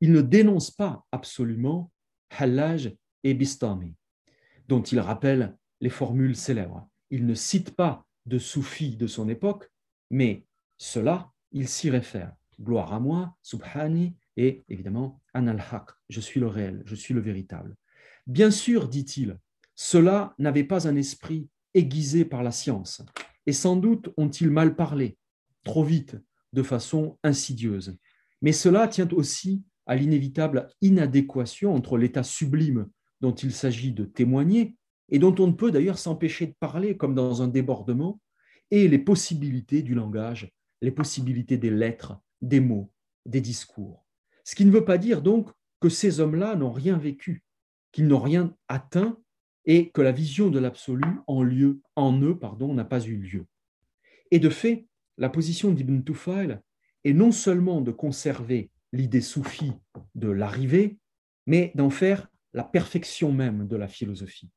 il 0.00 0.12
ne 0.12 0.20
dénonce 0.20 0.70
pas 0.70 1.04
absolument 1.12 1.90
Hallaj 2.30 2.94
et 3.22 3.34
Bistami, 3.34 3.94
dont 4.68 4.82
il 4.82 5.00
rappelle 5.00 5.56
les 5.80 5.90
formules 5.90 6.36
célèbres. 6.36 6.88
Il 7.10 7.26
ne 7.26 7.34
cite 7.34 7.74
pas 7.74 8.06
de 8.26 8.38
soufis 8.38 8.96
de 8.96 9.06
son 9.06 9.28
époque, 9.28 9.70
mais 10.10 10.46
cela, 10.78 11.32
il 11.52 11.68
s'y 11.68 11.90
réfère. 11.90 12.34
Gloire 12.60 12.92
à 12.92 13.00
moi, 13.00 13.36
Subhani, 13.42 14.14
et 14.36 14.64
évidemment, 14.68 15.20
Anal-Haq, 15.32 15.90
je 16.08 16.20
suis 16.20 16.40
le 16.40 16.46
réel, 16.46 16.82
je 16.86 16.94
suis 16.94 17.14
le 17.14 17.20
véritable. 17.20 17.76
Bien 18.26 18.50
sûr, 18.50 18.88
dit-il, 18.88 19.38
cela 19.74 20.34
n'avait 20.38 20.64
pas 20.64 20.88
un 20.88 20.96
esprit 20.96 21.48
aiguisé 21.74 22.24
par 22.24 22.42
la 22.42 22.52
science, 22.52 23.02
et 23.46 23.52
sans 23.52 23.76
doute 23.76 24.12
ont-ils 24.16 24.50
mal 24.50 24.76
parlé, 24.76 25.18
trop 25.64 25.84
vite, 25.84 26.16
de 26.54 26.62
façon 26.62 27.18
insidieuse. 27.22 27.96
Mais 28.40 28.52
cela 28.52 28.88
tient 28.88 29.08
aussi 29.12 29.62
à 29.86 29.96
l'inévitable 29.96 30.68
inadéquation 30.80 31.74
entre 31.74 31.98
l'état 31.98 32.22
sublime 32.22 32.88
dont 33.20 33.34
il 33.34 33.52
s'agit 33.52 33.92
de 33.92 34.04
témoigner, 34.04 34.76
et 35.10 35.18
dont 35.18 35.34
on 35.38 35.48
ne 35.48 35.52
peut 35.52 35.70
d'ailleurs 35.70 35.98
s'empêcher 35.98 36.46
de 36.46 36.54
parler 36.58 36.96
comme 36.96 37.14
dans 37.14 37.42
un 37.42 37.48
débordement, 37.48 38.20
et 38.70 38.88
les 38.88 38.98
possibilités 38.98 39.82
du 39.82 39.94
langage, 39.94 40.50
les 40.80 40.90
possibilités 40.90 41.58
des 41.58 41.70
lettres, 41.70 42.18
des 42.40 42.60
mots, 42.60 42.90
des 43.26 43.40
discours. 43.40 44.04
Ce 44.44 44.54
qui 44.54 44.64
ne 44.64 44.70
veut 44.70 44.84
pas 44.84 44.98
dire 44.98 45.22
donc 45.22 45.50
que 45.80 45.88
ces 45.88 46.20
hommes-là 46.20 46.56
n'ont 46.56 46.72
rien 46.72 46.96
vécu, 46.96 47.44
qu'ils 47.92 48.08
n'ont 48.08 48.20
rien 48.20 48.54
atteint 48.68 49.18
et 49.64 49.90
que 49.90 50.02
la 50.02 50.12
vision 50.12 50.50
de 50.50 50.58
l'absolu 50.58 51.06
en, 51.26 51.42
lieu, 51.42 51.80
en 51.96 52.20
eux 52.20 52.38
pardon, 52.38 52.74
n'a 52.74 52.84
pas 52.84 53.02
eu 53.04 53.16
lieu. 53.16 53.46
Et 54.30 54.38
de 54.38 54.50
fait, 54.50 54.86
la 55.18 55.28
position 55.28 55.72
d'Ibn 55.72 56.02
Tufayl 56.02 56.60
est 57.04 57.12
non 57.12 57.32
seulement 57.32 57.80
de 57.80 57.92
conserver 57.92 58.70
l'idée 58.92 59.20
soufie 59.20 59.72
de 60.14 60.28
l'arrivée, 60.28 60.98
mais 61.46 61.72
d'en 61.74 61.90
faire 61.90 62.28
la 62.52 62.64
perfection 62.64 63.32
même 63.32 63.66
de 63.66 63.76
la 63.76 63.88
philosophie. 63.88 64.50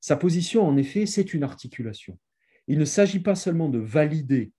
Sa 0.00 0.16
position, 0.16 0.66
en 0.66 0.76
effet, 0.76 1.06
c'est 1.06 1.34
une 1.34 1.42
articulation. 1.42 2.18
Il 2.68 2.78
ne 2.78 2.84
s'agit 2.84 3.20
pas 3.20 3.34
seulement 3.34 3.68
de 3.68 3.78
valider 3.78 4.52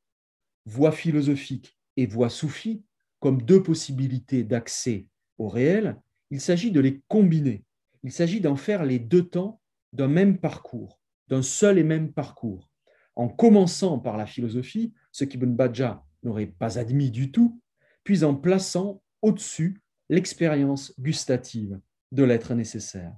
voie 0.66 0.92
philosophique 0.92 1.78
et 1.98 2.06
voie 2.06 2.30
soufie 2.30 2.84
comme 3.20 3.42
deux 3.42 3.62
possibilités 3.62 4.44
d'accès 4.44 5.08
au 5.38 5.48
réel, 5.48 6.00
il 6.32 6.40
s'agit 6.40 6.72
de 6.72 6.80
les 6.80 7.02
combiner. 7.08 7.64
Il 8.04 8.12
s'agit 8.12 8.42
d'en 8.42 8.56
faire 8.56 8.86
les 8.86 9.00
deux 9.00 9.28
temps 9.28 9.62
d'un 9.94 10.08
même 10.08 10.38
parcours, 10.38 11.00
d'un 11.28 11.42
seul 11.42 11.78
et 11.78 11.84
même 11.84 12.14
parcours, 12.14 12.70
en 13.16 13.28
commençant 13.28 14.00
par 14.00 14.16
la 14.16 14.26
philosophie, 14.26 14.94
ce 15.20 15.26
qu'Ibn 15.26 15.54
Bajjah 15.54 16.02
n'aurait 16.24 16.48
pas 16.48 16.80
admis 16.80 17.12
du 17.12 17.30
tout, 17.30 17.60
puis 18.06 18.24
en 18.24 18.36
plaçant 18.36 19.04
au-dessus 19.22 19.82
l'expérience 20.08 20.98
gustative 20.98 21.78
de 22.14 22.24
l'être 22.24 22.54
nécessaire. 22.54 23.14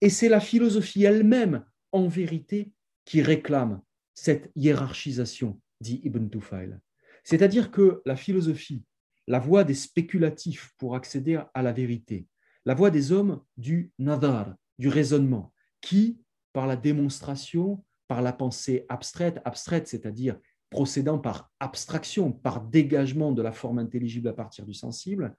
Et 0.00 0.08
c'est 0.08 0.30
la 0.30 0.40
philosophie 0.40 1.04
elle-même, 1.04 1.66
en 1.92 2.08
vérité, 2.08 2.72
qui 3.04 3.20
réclame 3.20 3.82
cette 4.14 4.50
hiérarchisation, 4.56 5.60
dit 5.82 6.00
Ibn 6.02 6.28
Tufayl. 6.28 6.80
C'est-à-dire 7.24 7.70
que 7.70 8.00
la 8.06 8.16
philosophie, 8.16 8.82
la 9.26 9.38
voie 9.38 9.64
des 9.64 9.74
spéculatifs 9.74 10.72
pour 10.78 10.96
accéder 10.96 11.38
à 11.52 11.62
la 11.62 11.72
vérité, 11.72 12.26
la 12.64 12.74
voie 12.74 12.90
des 12.90 13.12
hommes 13.12 13.42
du 13.58 13.92
nadar, 13.98 14.54
du 14.78 14.88
raisonnement, 14.88 15.52
qui, 15.82 16.22
par 16.54 16.66
la 16.66 16.76
démonstration, 16.76 17.84
par 18.06 18.22
la 18.22 18.32
pensée 18.32 18.86
abstraite, 18.88 19.40
abstraite, 19.44 19.88
c'est-à-dire 19.88 20.38
procédant 20.70 21.18
par 21.18 21.50
abstraction, 21.60 22.32
par 22.32 22.60
dégagement 22.60 23.32
de 23.32 23.42
la 23.42 23.52
forme 23.52 23.78
intelligible 23.78 24.28
à 24.28 24.32
partir 24.32 24.66
du 24.66 24.74
sensible, 24.74 25.36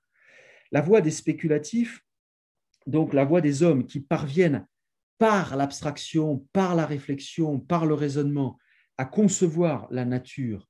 la 0.72 0.82
voie 0.82 1.02
des 1.02 1.12
spéculatifs, 1.12 2.04
donc 2.88 3.14
la 3.14 3.26
voie 3.26 3.42
des 3.42 3.64
hommes 3.64 3.86
qui 3.86 4.00
parviennent 4.00 4.66
par 5.18 5.56
l'abstraction, 5.58 6.48
par 6.54 6.76
la 6.76 6.86
réflexion, 6.86 7.60
par 7.60 7.86
le 7.86 7.94
raisonnement, 7.94 8.58
à 8.98 9.06
concevoir 9.06 9.88
la 9.92 10.06
nature 10.06 10.68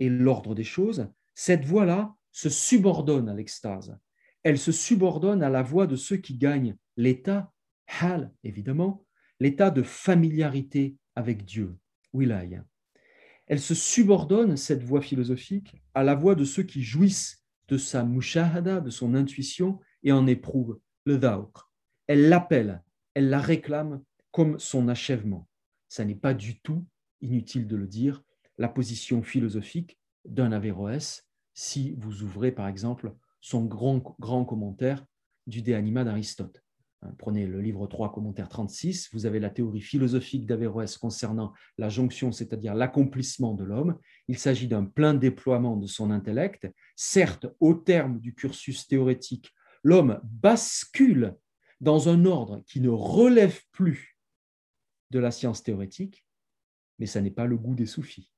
et 0.00 0.08
l'ordre 0.08 0.54
des 0.54 0.64
choses, 0.64 1.08
cette 1.34 1.64
voie-là 1.64 2.14
se 2.32 2.48
subordonne 2.48 3.28
à 3.28 3.34
l'extase. 3.34 3.98
Elle 4.42 4.58
se 4.58 4.72
subordonne 4.72 5.42
à 5.42 5.50
la 5.50 5.62
voie 5.62 5.86
de 5.86 5.96
ceux 5.96 6.16
qui 6.16 6.36
gagnent 6.36 6.76
l'état, 6.96 7.52
hal 8.00 8.32
évidemment, 8.44 9.04
l'état 9.40 9.70
de 9.70 9.82
familiarité 9.82 10.96
avec 11.14 11.44
Dieu, 11.44 11.76
wilaya. 12.12 12.64
Elle 13.48 13.60
se 13.60 13.74
subordonne, 13.74 14.56
cette 14.56 14.82
voie 14.82 15.00
philosophique, 15.00 15.74
à 15.94 16.04
la 16.04 16.14
voie 16.14 16.34
de 16.34 16.44
ceux 16.44 16.62
qui 16.62 16.82
jouissent 16.82 17.44
de 17.68 17.76
sa 17.76 18.04
mushahada, 18.04 18.80
de 18.80 18.90
son 18.90 19.14
intuition, 19.14 19.80
et 20.02 20.12
en 20.12 20.26
éprouvent 20.26 20.78
le 21.04 21.18
dhawq. 21.18 21.50
Elle 22.06 22.28
l'appelle, 22.28 22.82
elle 23.14 23.30
la 23.30 23.40
réclame 23.40 24.02
comme 24.30 24.58
son 24.58 24.88
achèvement. 24.88 25.48
Ça 25.88 26.04
n'est 26.04 26.14
pas 26.14 26.34
du 26.34 26.60
tout, 26.60 26.86
inutile 27.20 27.66
de 27.66 27.76
le 27.76 27.86
dire, 27.86 28.22
la 28.58 28.68
position 28.68 29.22
philosophique 29.22 29.98
d'un 30.24 30.52
Averroès 30.52 31.24
si 31.54 31.94
vous 31.98 32.22
ouvrez 32.22 32.52
par 32.52 32.68
exemple 32.68 33.12
son 33.40 33.64
grand, 33.64 34.14
grand 34.20 34.44
commentaire 34.44 35.04
du 35.46 35.62
De 35.62 35.72
Anima 35.72 36.04
d'Aristote. 36.04 36.62
Hein, 37.02 37.14
prenez 37.16 37.46
le 37.46 37.60
livre 37.60 37.86
3, 37.86 38.12
commentaire 38.12 38.48
36, 38.48 39.10
vous 39.12 39.24
avez 39.24 39.38
la 39.38 39.50
théorie 39.50 39.80
philosophique 39.80 40.46
d'Averroès 40.46 40.98
concernant 40.98 41.52
la 41.76 41.88
jonction, 41.88 42.32
c'est-à-dire 42.32 42.74
l'accomplissement 42.74 43.54
de 43.54 43.62
l'homme. 43.62 43.98
Il 44.26 44.38
s'agit 44.38 44.66
d'un 44.66 44.84
plein 44.84 45.14
déploiement 45.14 45.76
de 45.76 45.86
son 45.86 46.10
intellect. 46.10 46.68
Certes, 46.96 47.46
au 47.60 47.74
terme 47.74 48.18
du 48.18 48.34
cursus 48.34 48.88
théorétique, 48.88 49.52
l'homme 49.84 50.20
bascule 50.24 51.36
dans 51.80 52.08
un 52.08 52.24
ordre 52.24 52.62
qui 52.66 52.80
ne 52.80 52.88
relève 52.88 53.60
plus 53.70 54.18
de 55.10 55.20
la 55.20 55.30
science 55.30 55.62
théorétique, 55.62 56.26
mais 56.98 57.06
ça 57.06 57.20
n'est 57.20 57.30
pas 57.30 57.46
le 57.46 57.56
goût 57.56 57.76
des 57.76 57.86
soufis. 57.86 58.32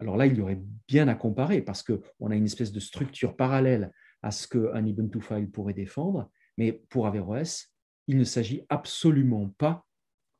Alors 0.00 0.16
là, 0.16 0.26
il 0.26 0.36
y 0.36 0.40
aurait 0.40 0.60
bien 0.88 1.06
à 1.06 1.14
comparer 1.14 1.62
parce 1.62 1.84
qu'on 1.84 2.30
a 2.30 2.34
une 2.34 2.44
espèce 2.44 2.72
de 2.72 2.80
structure 2.80 3.36
parallèle 3.36 3.92
à 4.22 4.32
ce 4.32 4.48
qu'un 4.48 4.84
Ibn 4.84 5.08
Tufayl 5.08 5.48
pourrait 5.48 5.72
défendre, 5.72 6.30
mais 6.58 6.72
pour 6.72 7.06
Averroès, 7.06 7.72
il 8.06 8.16
ne 8.16 8.24
s'agit 8.24 8.62
absolument 8.68 9.48
pas 9.58 9.86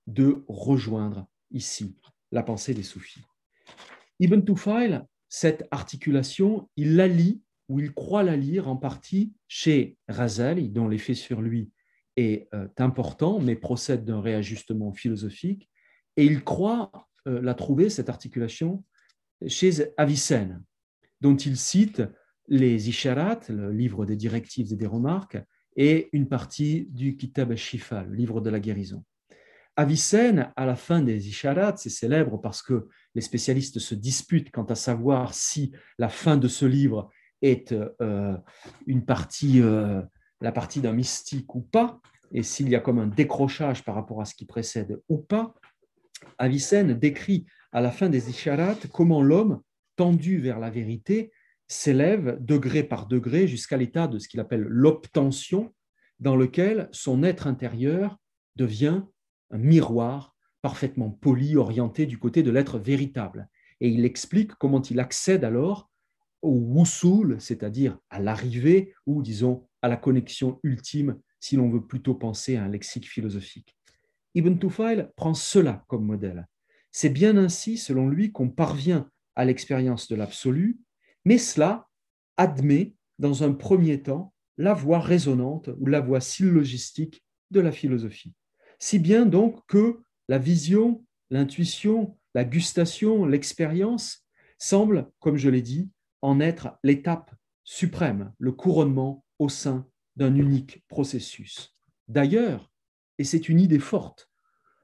de 0.06 0.44
rejoindre 0.48 1.26
ici 1.50 1.96
la 2.32 2.42
pensée 2.42 2.74
des 2.74 2.82
soufis. 2.82 3.22
Ibn 4.20 4.40
Tufayl, 4.40 5.06
cette 5.28 5.66
articulation, 5.70 6.68
il 6.76 6.96
la 6.96 7.08
lit 7.08 7.42
ou 7.68 7.80
il 7.80 7.92
croit 7.92 8.22
la 8.22 8.36
lire 8.36 8.68
en 8.68 8.76
partie 8.76 9.32
chez 9.48 9.96
Razali, 10.08 10.70
dont 10.70 10.88
l'effet 10.88 11.14
sur 11.14 11.42
lui 11.42 11.70
est 12.16 12.48
euh, 12.54 12.68
important, 12.78 13.40
mais 13.40 13.56
procède 13.56 14.04
d'un 14.04 14.20
réajustement 14.20 14.92
philosophique, 14.92 15.68
et 16.16 16.24
il 16.24 16.44
croit 16.44 16.90
euh, 17.26 17.40
la 17.42 17.54
trouver, 17.54 17.90
cette 17.90 18.08
articulation, 18.08 18.84
chez 19.46 19.92
Avicenne, 19.96 20.62
dont 21.20 21.36
il 21.36 21.56
cite 21.56 22.02
les 22.48 22.88
Isharat, 22.88 23.40
le 23.48 23.72
livre 23.72 24.06
des 24.06 24.16
directives 24.16 24.72
et 24.72 24.76
des 24.76 24.86
remarques, 24.86 25.38
et 25.76 26.08
une 26.12 26.28
partie 26.28 26.88
du 26.90 27.16
Kitab 27.16 27.50
al-Shifa, 27.50 28.04
le 28.04 28.14
livre 28.14 28.40
de 28.40 28.50
la 28.50 28.60
guérison. 28.60 29.04
Avicenne, 29.76 30.52
à 30.56 30.64
la 30.64 30.74
fin 30.74 31.02
des 31.02 31.28
Isharat, 31.28 31.76
c'est 31.76 31.90
célèbre 31.90 32.38
parce 32.38 32.62
que 32.62 32.88
les 33.14 33.20
spécialistes 33.20 33.78
se 33.78 33.94
disputent 33.94 34.50
quant 34.50 34.64
à 34.64 34.74
savoir 34.74 35.34
si 35.34 35.72
la 35.98 36.08
fin 36.08 36.38
de 36.38 36.48
ce 36.48 36.64
livre 36.64 37.10
est 37.42 37.72
euh, 37.72 38.36
une 38.86 39.04
partie, 39.04 39.60
euh, 39.60 40.00
la 40.40 40.52
partie 40.52 40.80
d'un 40.80 40.92
mystique 40.92 41.54
ou 41.54 41.60
pas, 41.60 42.00
et 42.32 42.42
s'il 42.42 42.70
y 42.70 42.74
a 42.74 42.80
comme 42.80 42.98
un 42.98 43.06
décrochage 43.06 43.84
par 43.84 43.94
rapport 43.94 44.22
à 44.22 44.24
ce 44.24 44.34
qui 44.34 44.46
précède 44.46 44.98
ou 45.10 45.18
pas. 45.18 45.54
Avicenne 46.38 46.94
décrit 46.94 47.44
à 47.70 47.82
la 47.82 47.90
fin 47.90 48.08
des 48.08 48.30
Isharat 48.30 48.78
comment 48.92 49.22
l'homme, 49.22 49.60
tendu 49.96 50.38
vers 50.38 50.58
la 50.58 50.70
vérité, 50.70 51.30
s'élève 51.68 52.38
degré 52.40 52.82
par 52.82 53.06
degré 53.06 53.48
jusqu'à 53.48 53.76
l'état 53.76 54.08
de 54.08 54.18
ce 54.18 54.28
qu'il 54.28 54.40
appelle 54.40 54.62
l'obtention, 54.62 55.74
dans 56.20 56.36
lequel 56.36 56.88
son 56.92 57.22
être 57.22 57.46
intérieur 57.46 58.18
devient 58.56 59.02
un 59.50 59.58
miroir 59.58 60.34
parfaitement 60.62 61.10
poli, 61.10 61.56
orienté 61.56 62.06
du 62.06 62.18
côté 62.18 62.42
de 62.42 62.50
l'être 62.50 62.78
véritable. 62.78 63.48
Et 63.80 63.88
il 63.88 64.04
explique 64.04 64.54
comment 64.54 64.82
il 64.82 64.98
accède 64.98 65.44
alors 65.44 65.90
au 66.42 66.52
wusul, 66.52 67.36
c'est-à-dire 67.40 67.98
à, 68.10 68.20
l'arrivée 68.20 68.94
ou 69.06 69.22
disons 69.22 69.66
à 69.82 69.88
la 69.88 69.96
connexion 69.96 70.58
ultime, 70.62 71.20
si 71.40 71.56
l'on 71.56 71.70
veut 71.70 71.86
plutôt 71.86 72.14
penser 72.14 72.56
à 72.56 72.64
un 72.64 72.68
lexique 72.68 73.08
philosophique. 73.08 73.76
Ibn 74.34 74.58
Tufayl 74.58 75.12
prend 75.16 75.34
cela 75.34 75.84
comme 75.88 76.04
modèle. 76.04 76.46
C'est 76.90 77.10
bien 77.10 77.36
ainsi, 77.36 77.76
selon 77.76 78.08
lui, 78.08 78.32
qu'on 78.32 78.48
parvient 78.48 79.10
à 79.34 79.44
l'expérience 79.44 80.08
de 80.08 80.16
l'absolu 80.16 80.78
mais 81.26 81.38
cela 81.38 81.88
admet, 82.36 82.94
dans 83.18 83.42
un 83.42 83.52
premier 83.52 84.00
temps, 84.00 84.32
la 84.58 84.74
voix 84.74 85.00
résonante 85.00 85.70
ou 85.80 85.86
la 85.86 86.00
voix 86.00 86.20
syllogistique 86.20 87.24
de 87.50 87.58
la 87.58 87.72
philosophie. 87.72 88.32
Si 88.78 89.00
bien 89.00 89.26
donc 89.26 89.58
que 89.66 90.00
la 90.28 90.38
vision, 90.38 91.04
l'intuition, 91.30 92.16
la 92.32 92.44
gustation, 92.44 93.26
l'expérience 93.26 94.24
semblent, 94.58 95.10
comme 95.18 95.36
je 95.36 95.50
l'ai 95.50 95.62
dit, 95.62 95.90
en 96.22 96.38
être 96.38 96.78
l'étape 96.84 97.34
suprême, 97.64 98.32
le 98.38 98.52
couronnement 98.52 99.24
au 99.40 99.48
sein 99.48 99.84
d'un 100.14 100.36
unique 100.36 100.84
processus. 100.86 101.76
D'ailleurs, 102.06 102.70
et 103.18 103.24
c'est 103.24 103.48
une 103.48 103.58
idée 103.58 103.80
forte, 103.80 104.30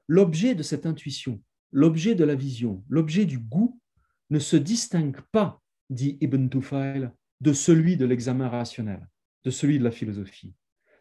l'objet 0.09 0.55
de 0.55 0.63
cette 0.63 0.85
intuition, 0.85 1.41
l'objet 1.71 2.15
de 2.15 2.25
la 2.25 2.35
vision, 2.35 2.83
l'objet 2.89 3.25
du 3.25 3.39
goût 3.39 3.79
ne 4.29 4.39
se 4.39 4.57
distingue 4.57 5.21
pas, 5.31 5.62
dit 5.93 6.17
Ibn 6.21 6.47
Tufail, 6.47 7.11
de 7.41 7.53
celui 7.53 7.97
de 7.97 8.05
l'examen 8.05 8.49
rationnel, 8.49 9.07
de 9.43 9.51
celui 9.51 9.79
de 9.79 9.83
la 9.83 9.91
philosophie. 9.91 10.53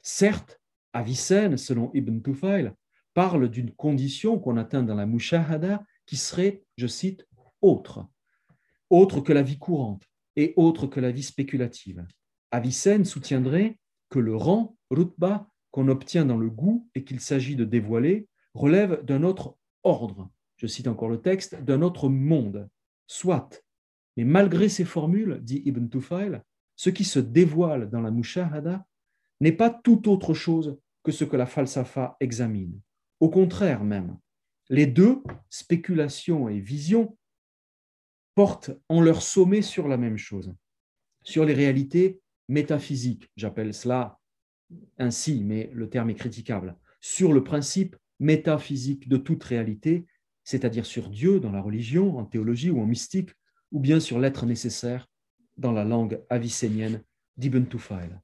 Certes, 0.03 0.61
Avicenne, 0.93 1.57
selon 1.57 1.91
Ibn 1.95 2.21
Tufail, 2.21 2.73
parle 3.15 3.49
d'une 3.49 3.73
condition 3.73 4.39
qu'on 4.39 4.57
atteint 4.57 4.83
dans 4.83 4.95
la 4.95 5.07
mushahada 5.07 5.85
qui 6.07 6.17
serait, 6.17 6.65
je 6.77 6.87
cite, 6.87 7.27
autre, 7.61 8.07
autre 8.91 9.21
que 9.21 9.33
la 9.33 9.43
vie 9.43 9.59
courante 9.59 10.09
et 10.37 10.53
autre 10.57 10.87
que 10.87 11.01
la 11.01 11.13
vie 11.13 11.23
spéculative. 11.23 12.05
Avicenne 12.51 13.05
soutiendrait 13.05 13.79
que 14.11 14.19
le 14.19 14.37
rang, 14.37 14.77
rutba, 14.91 15.49
qu'on 15.71 15.89
obtient 15.89 16.27
dans 16.27 16.37
le 16.37 16.51
goût 16.51 16.89
et 16.95 17.05
qu'il 17.05 17.21
s'agit 17.21 17.57
de 17.57 17.65
dévoiler, 17.65 18.29
relève 18.55 19.03
d'un 19.05 19.23
autre 19.23 19.57
ordre, 19.85 20.31
je 20.57 20.67
cite 20.67 20.87
encore 20.87 21.09
le 21.09 21.21
texte, 21.21 21.63
d'un 21.63 21.83
autre 21.83 22.09
monde. 22.09 22.69
Soit, 23.07 23.62
mais 24.17 24.25
malgré 24.25 24.69
ces 24.69 24.85
formules, 24.85 25.41
dit 25.43 25.63
Ibn 25.65 25.89
Tufail, 25.89 26.43
ce 26.77 26.91
qui 26.91 27.05
se 27.05 27.19
dévoile 27.19 27.91
dans 27.91 28.01
la 28.01 28.11
mushahada 28.11 28.85
n'est 29.41 29.53
pas 29.53 29.71
tout 29.71 30.09
autre 30.09 30.35
chose 30.35 30.79
que 31.03 31.13
ce 31.13 31.25
que 31.25 31.37
la 31.37 31.47
falsafa 31.47 32.17
examine. 32.21 32.81
Au 33.21 33.29
contraire 33.29 33.85
même, 33.85 34.19
les 34.69 34.87
deux, 34.87 35.23
spéculation 35.51 36.49
et 36.49 36.61
vision, 36.61 37.17
portent 38.35 38.71
en 38.89 39.01
leur 39.01 39.23
sommet 39.23 39.63
sur 39.63 39.89
la 39.89 39.97
même 39.97 40.17
chose, 40.17 40.55
sur 41.23 41.45
les 41.45 41.55
réalités 41.55 42.21
métaphysiques, 42.49 43.31
j'appelle 43.37 43.75
cela 43.75 44.19
ainsi, 44.99 45.45
mais 45.45 45.71
le 45.75 45.91
terme 45.91 46.11
est 46.11 46.15
critiquable, 46.15 46.77
sur 47.01 47.33
le 47.33 47.45
principe 47.45 47.97
métaphysique 48.21 49.09
de 49.09 49.17
toute 49.17 49.45
réalité, 49.45 50.07
c'est-à-dire 50.45 50.87
sur 50.87 51.11
Dieu 51.11 51.41
dans 51.41 51.53
la 51.53 51.61
religion, 51.61 52.17
en 52.19 52.25
théologie 52.25 52.71
ou 52.71 52.81
en 52.81 52.87
mystique, 52.87 53.31
ou 53.73 53.81
bien 53.81 54.01
sur 54.01 54.21
l'être 54.21 54.47
nécessaire 54.47 55.09
dans 55.57 55.73
la 55.73 55.85
langue 55.85 56.21
avicénienne 56.31 57.03
d'Ibn 57.37 57.65
Tufail. 57.65 58.21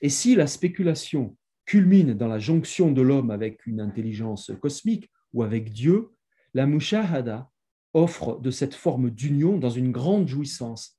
Et 0.00 0.08
si 0.08 0.34
la 0.34 0.46
spéculation 0.46 1.36
culmine 1.64 2.14
dans 2.14 2.28
la 2.28 2.38
jonction 2.38 2.90
de 2.90 3.02
l'homme 3.02 3.30
avec 3.30 3.66
une 3.66 3.80
intelligence 3.80 4.50
cosmique 4.60 5.10
ou 5.32 5.42
avec 5.42 5.70
Dieu, 5.70 6.10
la 6.54 6.66
mushahada 6.66 7.50
offre 7.94 8.40
de 8.40 8.50
cette 8.50 8.74
forme 8.74 9.10
d'union 9.10 9.58
dans 9.58 9.70
une 9.70 9.92
grande 9.92 10.28
jouissance, 10.28 10.98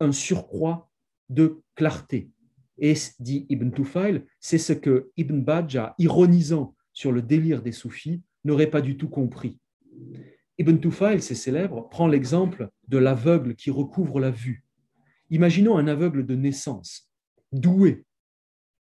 un 0.00 0.12
surcroît 0.12 0.90
de 1.28 1.62
clarté. 1.74 2.30
Et, 2.78 2.94
dit 3.20 3.46
Ibn 3.48 3.70
Tufail, 3.70 4.24
c'est 4.40 4.58
ce 4.58 4.72
que 4.72 5.10
Ibn 5.16 5.40
Bajjah, 5.40 5.94
ironisant 5.98 6.74
sur 6.92 7.12
le 7.12 7.22
délire 7.22 7.62
des 7.62 7.72
soufis, 7.72 8.22
n'aurait 8.44 8.70
pas 8.70 8.80
du 8.80 8.96
tout 8.96 9.08
compris. 9.08 9.58
Ibn 10.58 10.76
Tufail, 10.76 11.22
c'est 11.22 11.34
célèbre, 11.34 11.88
prend 11.88 12.06
l'exemple 12.06 12.68
de 12.88 12.98
l'aveugle 12.98 13.54
qui 13.54 13.70
recouvre 13.70 14.20
la 14.20 14.30
vue. 14.30 14.64
Imaginons 15.30 15.78
un 15.78 15.88
aveugle 15.88 16.26
de 16.26 16.34
naissance, 16.34 17.10
doué, 17.52 18.04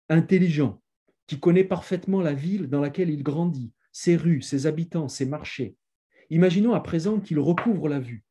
intelligent, 0.10 0.82
qui 1.28 1.40
connaît 1.40 1.64
parfaitement 1.64 2.22
la 2.22 2.34
ville 2.34 2.68
dans 2.68 2.82
laquelle 2.82 3.12
il 3.12 3.22
grandit, 3.22 3.72
ses 3.92 4.16
rues, 4.16 4.42
ses 4.42 4.66
habitants, 4.66 5.08
ses 5.08 5.28
marchés. 5.28 5.76
Imaginons 6.32 6.74
à 6.74 6.80
présent 6.80 7.20
qu'il 7.20 7.40
recouvre 7.40 7.88
la 7.88 8.00
vue. 8.00 8.24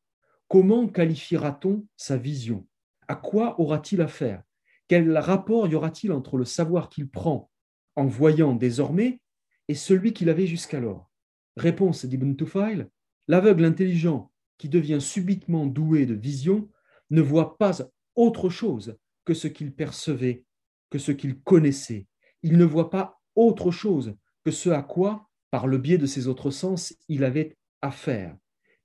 Comment 0.49 0.87
qualifiera-t-on 0.87 1.85
sa 1.95 2.17
vision? 2.17 2.67
À 3.07 3.15
quoi 3.15 3.59
aura-t-il 3.59 4.01
affaire? 4.01 4.43
Quel 4.89 5.17
rapport 5.17 5.67
y 5.67 5.75
aura-t-il 5.75 6.11
entre 6.11 6.35
le 6.35 6.45
savoir 6.45 6.89
qu'il 6.89 7.09
prend 7.09 7.49
en 7.95 8.05
voyant 8.05 8.53
désormais 8.53 9.21
et 9.67 9.75
celui 9.75 10.11
qu'il 10.11 10.29
avait 10.29 10.47
jusqu'alors? 10.47 11.09
Réponse 11.55 12.05
d'Ibn 12.05 12.35
Tufail 12.35 12.87
L'aveugle 13.29 13.63
intelligent 13.63 14.29
qui 14.57 14.67
devient 14.67 14.99
subitement 14.99 15.65
doué 15.65 16.05
de 16.05 16.15
vision 16.15 16.67
ne 17.11 17.21
voit 17.21 17.57
pas 17.57 17.77
autre 18.15 18.49
chose 18.49 18.97
que 19.23 19.33
ce 19.33 19.47
qu'il 19.47 19.73
percevait 19.73 20.43
que 20.89 20.99
ce 20.99 21.11
qu'il 21.11 21.39
connaissait. 21.39 22.07
Il 22.43 22.57
ne 22.57 22.65
voit 22.65 22.89
pas 22.89 23.21
autre 23.35 23.71
chose 23.71 24.15
que 24.43 24.51
ce 24.51 24.69
à 24.69 24.81
quoi, 24.81 25.29
par 25.51 25.67
le 25.67 25.77
biais 25.77 25.97
de 25.97 26.05
ses 26.05 26.27
autres 26.27 26.51
sens, 26.51 26.95
il 27.07 27.23
avait 27.23 27.55
affaire. 27.81 28.35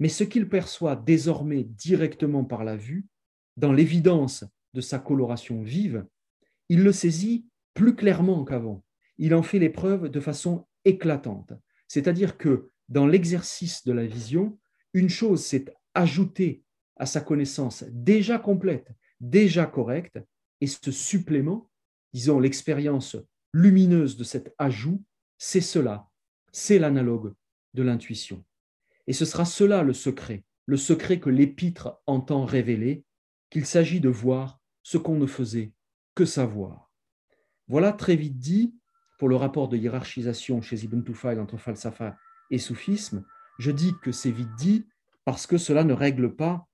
Mais 0.00 0.08
ce 0.08 0.24
qu'il 0.24 0.48
perçoit 0.48 0.96
désormais 0.96 1.64
directement 1.64 2.44
par 2.44 2.64
la 2.64 2.76
vue, 2.76 3.06
dans 3.56 3.72
l'évidence 3.72 4.44
de 4.74 4.80
sa 4.80 4.98
coloration 4.98 5.62
vive, 5.62 6.06
il 6.68 6.82
le 6.82 6.92
saisit 6.92 7.46
plus 7.74 7.94
clairement 7.94 8.44
qu'avant. 8.44 8.84
Il 9.18 9.34
en 9.34 9.42
fait 9.42 9.58
l'épreuve 9.58 10.08
de 10.08 10.20
façon 10.20 10.66
éclatante. 10.84 11.52
C'est-à-dire 11.86 12.36
que 12.36 12.70
dans 12.88 13.06
l'exercice 13.06 13.84
de 13.84 13.92
la 13.92 14.06
vision, 14.06 14.58
une 14.92 15.08
chose 15.08 15.44
s'est 15.44 15.66
ajoutée 15.94 16.62
à 16.96 17.06
sa 17.06 17.20
connaissance 17.20 17.84
déjà 17.90 18.38
complète, 18.38 18.88
déjà 19.20 19.66
correcte, 19.66 20.18
et 20.60 20.66
ce 20.66 20.90
supplément 20.90 21.68
disons, 22.14 22.38
l'expérience 22.38 23.16
lumineuse 23.52 24.16
de 24.16 24.24
cet 24.24 24.54
ajout, 24.56 25.02
c'est 25.36 25.60
cela, 25.60 26.08
c'est 26.52 26.78
l'analogue 26.78 27.34
de 27.74 27.82
l'intuition. 27.82 28.44
Et 29.08 29.12
ce 29.12 29.24
sera 29.24 29.44
cela 29.44 29.82
le 29.82 29.92
secret, 29.92 30.44
le 30.64 30.76
secret 30.76 31.18
que 31.18 31.28
l'épître 31.28 32.00
entend 32.06 32.46
révéler, 32.46 33.04
qu'il 33.50 33.66
s'agit 33.66 34.00
de 34.00 34.08
voir 34.08 34.60
ce 34.82 34.96
qu'on 34.96 35.16
ne 35.16 35.26
faisait 35.26 35.72
que 36.14 36.24
savoir. 36.24 36.92
Voilà 37.66 37.92
très 37.92 38.16
vite 38.16 38.38
dit, 38.38 38.74
pour 39.18 39.28
le 39.28 39.36
rapport 39.36 39.68
de 39.68 39.76
hiérarchisation 39.76 40.62
chez 40.62 40.84
Ibn 40.84 41.02
Tufail 41.02 41.38
entre 41.40 41.56
falsafa 41.56 42.16
et 42.50 42.58
soufisme, 42.58 43.24
je 43.58 43.70
dis 43.70 43.92
que 44.02 44.12
c'est 44.12 44.30
vite 44.30 44.54
dit 44.56 44.86
parce 45.24 45.46
que 45.46 45.58
cela 45.58 45.84
ne 45.84 45.92
règle 45.92 46.34
pas, 46.34 46.68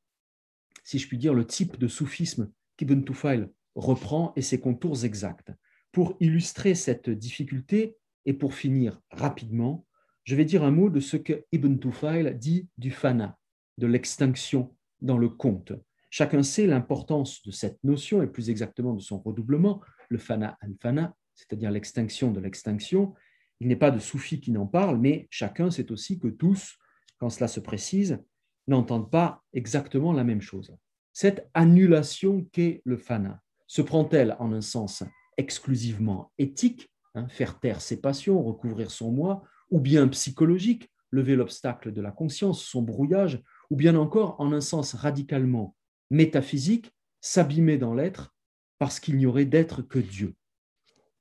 si 0.85 0.99
je 0.99 1.07
puis 1.07 1.18
dire, 1.18 1.35
le 1.35 1.47
type 1.47 1.79
de 1.79 1.89
soufisme 1.89 2.51
qu'Ibn 2.77 3.05
Tufail 3.05 3.49
reprend 3.75 4.33
et 4.37 4.43
ses 4.43 4.61
contours 4.61 5.05
exacts. 5.05 5.53
Pour 5.93 6.16
illustrer 6.21 6.75
cette 6.75 7.11
difficulté 7.11 7.97
et 8.27 8.33
pour 8.33 8.55
finir 8.55 9.01
rapidement, 9.11 9.87
je 10.25 10.37
vais 10.37 10.45
dire 10.45 10.62
un 10.64 10.71
mot 10.71 10.91
de 10.91 11.01
ce 11.01 11.16
que 11.16 11.45
Ibn 11.53 11.77
Tufail 11.79 12.37
dit 12.37 12.68
du 12.79 12.91
fana, 12.91 13.39
de 13.79 13.87
l'extinction 13.87 14.75
dans 15.01 15.18
le 15.18 15.29
conte. 15.29 15.73
Chacun 16.11 16.43
sait 16.43 16.66
l'importance 16.66 17.43
de 17.43 17.51
cette 17.51 17.83
notion 17.85 18.23
et 18.23 18.27
plus 18.27 18.51
exactement 18.51 18.95
de 18.95 19.01
son 19.01 19.18
redoublement, 19.21 19.81
le 20.09 20.18
fana 20.18 20.59
al-fana, 20.61 21.14
c'est-à-dire 21.35 21.71
l'extinction 21.71 22.33
de 22.33 22.41
l'extinction. 22.41 23.14
Il 23.61 23.69
n'est 23.69 23.77
pas 23.77 23.91
de 23.91 23.99
soufi 23.99 24.41
qui 24.41 24.53
n'en 24.53 24.67
parle, 24.67 24.99
mais 24.99 25.29
chacun 25.31 25.71
sait 25.71 25.93
aussi 25.93 26.19
que 26.19 26.29
tous, 26.29 26.79
quand 27.19 27.31
cela 27.31 27.49
se 27.49 27.61
précise, 27.61 28.23
n'entendent 28.67 29.11
pas 29.11 29.43
exactement 29.53 30.13
la 30.13 30.25
même 30.25 30.41
chose. 30.41 30.75
Cette 31.13 31.51
annulation 31.55 32.45
qu'est 32.53 32.83
le 32.85 32.97
fana, 32.97 33.43
se 33.67 33.83
prend-elle 33.83 34.37
en 34.39 34.53
un 34.53 34.61
sens 34.61 35.03
exclusivement 35.37 36.33
éthique, 36.39 36.91
hein, 37.15 37.29
faire 37.29 37.61
taire 37.61 37.81
ses 37.81 38.01
passions, 38.01 38.43
recouvrir 38.43 38.91
son 38.91 39.11
moi, 39.13 39.43
ou 39.71 39.81
bien 39.81 40.09
psychologique, 40.09 40.91
lever 41.11 41.37
l'obstacle 41.37 41.93
de 41.93 42.01
la 42.01 42.11
conscience, 42.11 42.65
son 42.65 42.83
brouillage, 42.83 43.43
ou 43.71 43.77
bien 43.77 43.97
encore 43.97 44.37
en 44.41 44.53
un 44.53 44.61
sens 44.61 44.95
radicalement 44.95 45.77
métaphysique, 46.11 46.93
s'abîmer 47.21 47.79
dans 47.79 47.95
l'être 47.95 48.35
parce 48.79 48.99
qu'il 48.99 49.17
n'y 49.17 49.27
aurait 49.27 49.45
d'être 49.45 49.83
que 49.83 49.99
Dieu? 49.99 50.35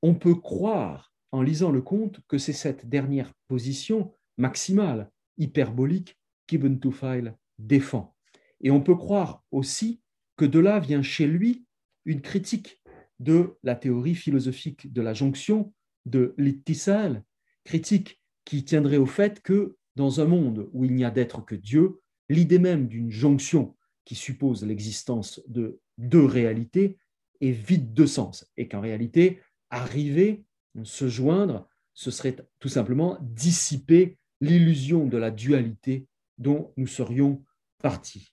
On 0.02 0.14
peut 0.14 0.34
croire, 0.34 1.12
en 1.32 1.42
lisant 1.42 1.70
le 1.70 1.82
conte, 1.82 2.20
que 2.28 2.38
c'est 2.38 2.52
cette 2.52 2.88
dernière 2.88 3.32
position 3.48 4.12
maximale, 4.36 5.10
hyperbolique, 5.38 6.18
qu'Ibn 6.46 6.78
Tufail 6.78 7.34
défend. 7.58 8.16
Et 8.60 8.70
on 8.70 8.80
peut 8.80 8.96
croire 8.96 9.44
aussi 9.50 10.00
que 10.36 10.44
de 10.44 10.58
là 10.58 10.80
vient 10.80 11.02
chez 11.02 11.26
lui 11.26 11.64
une 12.04 12.20
critique 12.20 12.82
de 13.18 13.56
la 13.62 13.76
théorie 13.76 14.14
philosophique 14.14 14.92
de 14.92 15.02
la 15.02 15.14
jonction 15.14 15.72
de 16.06 16.34
l'ittisal, 16.38 17.22
critique 17.64 18.20
qui 18.44 18.64
tiendrait 18.64 18.96
au 18.96 19.06
fait 19.06 19.42
que 19.42 19.76
dans 19.96 20.20
un 20.20 20.24
monde 20.24 20.68
où 20.72 20.84
il 20.84 20.94
n'y 20.94 21.04
a 21.04 21.10
d'être 21.10 21.44
que 21.44 21.54
Dieu, 21.54 22.00
l'idée 22.28 22.58
même 22.58 22.88
d'une 22.88 23.10
jonction 23.10 23.76
qui 24.04 24.14
suppose 24.14 24.64
l'existence 24.64 25.42
de 25.46 25.80
deux 25.98 26.24
réalités 26.24 26.96
est 27.40 27.50
vide 27.50 27.92
de 27.92 28.06
sens 28.06 28.50
et 28.56 28.66
qu'en 28.66 28.80
réalité, 28.80 29.40
arriver, 29.68 30.44
se 30.82 31.08
joindre, 31.08 31.68
ce 31.94 32.10
serait 32.10 32.36
tout 32.58 32.68
simplement 32.68 33.18
dissiper 33.20 34.18
l'illusion 34.40 35.06
de 35.06 35.16
la 35.16 35.30
dualité 35.30 36.06
dont 36.38 36.72
nous 36.76 36.86
serions 36.86 37.44
partis. 37.82 38.32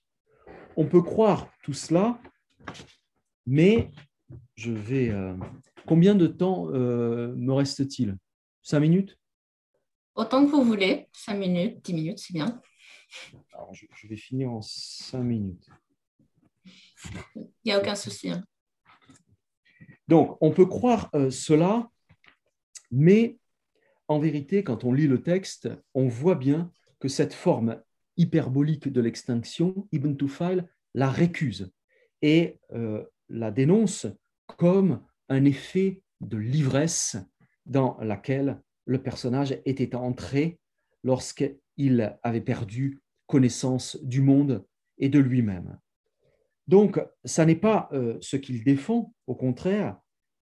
On 0.76 0.86
peut 0.86 1.02
croire 1.02 1.50
tout 1.62 1.72
cela 1.72 2.20
mais 3.46 3.90
je 4.56 4.70
vais 4.70 5.08
euh, 5.08 5.34
Combien 5.88 6.14
de 6.14 6.26
temps 6.26 6.68
euh, 6.68 7.34
me 7.34 7.54
reste-t-il? 7.54 8.18
Cinq 8.60 8.80
minutes? 8.80 9.18
Autant 10.14 10.44
que 10.44 10.50
vous 10.50 10.62
voulez. 10.62 11.08
Cinq 11.14 11.36
minutes, 11.36 11.82
dix 11.82 11.94
minutes, 11.94 12.18
c'est 12.18 12.34
bien. 12.34 12.60
Alors, 13.54 13.72
je, 13.72 14.06
vais 14.06 14.18
finir 14.18 14.52
en 14.52 14.60
cinq 14.60 15.22
minutes. 15.22 15.66
Il 17.34 17.48
n'y 17.64 17.72
a 17.72 17.78
aucun 17.78 17.94
souci. 17.94 18.28
Hein. 18.28 18.44
Donc, 20.08 20.36
on 20.42 20.50
peut 20.50 20.66
croire 20.66 21.08
euh, 21.14 21.30
cela, 21.30 21.88
mais 22.90 23.38
en 24.08 24.18
vérité, 24.18 24.64
quand 24.64 24.84
on 24.84 24.92
lit 24.92 25.06
le 25.06 25.22
texte, 25.22 25.68
on 25.94 26.08
voit 26.08 26.34
bien 26.34 26.72
que 26.98 27.08
cette 27.08 27.34
forme 27.34 27.80
hyperbolique 28.16 28.88
de 28.88 29.00
l'extinction, 29.00 29.86
Ibn 29.92 30.14
Tufail 30.14 30.64
la 30.94 31.10
récuse 31.10 31.72
et 32.22 32.58
euh, 32.72 33.04
la 33.28 33.50
dénonce 33.50 34.06
comme 34.56 35.02
un 35.28 35.44
effet 35.44 36.02
de 36.20 36.36
l'ivresse 36.36 37.16
dans 37.66 37.98
laquelle 38.00 38.60
le 38.86 39.02
personnage 39.02 39.60
était 39.66 39.94
entré 39.94 40.58
lorsqu'il 41.04 42.18
avait 42.22 42.40
perdu 42.40 43.00
connaissance 43.26 43.98
du 44.02 44.22
monde 44.22 44.64
et 44.96 45.08
de 45.08 45.18
lui-même. 45.18 45.78
Donc, 46.66 47.00
ça 47.24 47.44
n'est 47.46 47.54
pas 47.54 47.88
euh, 47.92 48.18
ce 48.20 48.36
qu'il 48.36 48.64
défend, 48.64 49.14
au 49.26 49.34
contraire, 49.34 50.00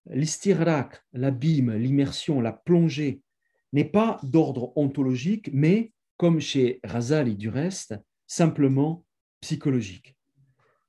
l'istirrak, 0.09 1.03
l'abîme, 1.13 1.75
l'immersion, 1.75 2.41
la 2.41 2.53
plongée 2.53 3.21
n'est 3.73 3.85
pas 3.85 4.19
d'ordre 4.23 4.71
ontologique, 4.77 5.49
mais, 5.53 5.91
comme 6.17 6.39
chez 6.39 6.79
Razali 6.83 7.35
du 7.35 7.49
reste, 7.49 7.95
simplement 8.25 9.05
psychologique. 9.41 10.15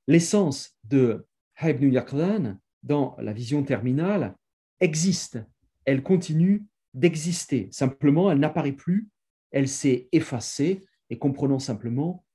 L'essence 0.07 0.75
de 0.83 1.27
Ibn 1.61 1.91
Yaqdan 1.91 2.57
dans 2.83 3.15
la 3.19 3.33
vision 3.33 3.63
terminale 3.63 4.35
existe, 4.79 5.39
elle 5.85 6.01
continue 6.03 6.65
d'exister, 6.93 7.67
simplement 7.71 8.31
elle 8.31 8.39
n'apparaît 8.39 8.71
plus, 8.71 9.09
elle 9.51 9.67
s'est 9.67 10.07
effacée 10.11 10.85
et 11.09 11.17
comprenons 11.17 11.59
simplement 11.59 12.25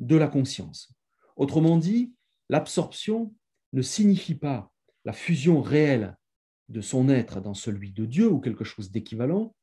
de 0.00 0.16
la 0.16 0.28
conscience. 0.28 0.94
Autrement 1.36 1.78
dit, 1.78 2.14
L'absorption 2.50 3.34
ne 3.72 3.82
signifie 3.82 4.34
pas 4.34 4.70
la 5.04 5.12
fusion 5.12 5.62
réelle 5.62 6.16
de 6.68 6.80
son 6.80 7.08
être 7.08 7.40
dans 7.40 7.54
celui 7.54 7.92
de 7.92 8.06
Dieu 8.06 8.28
ou 8.28 8.40
quelque 8.40 8.64
chose 8.64 8.90
d'équivalent, 8.90 9.54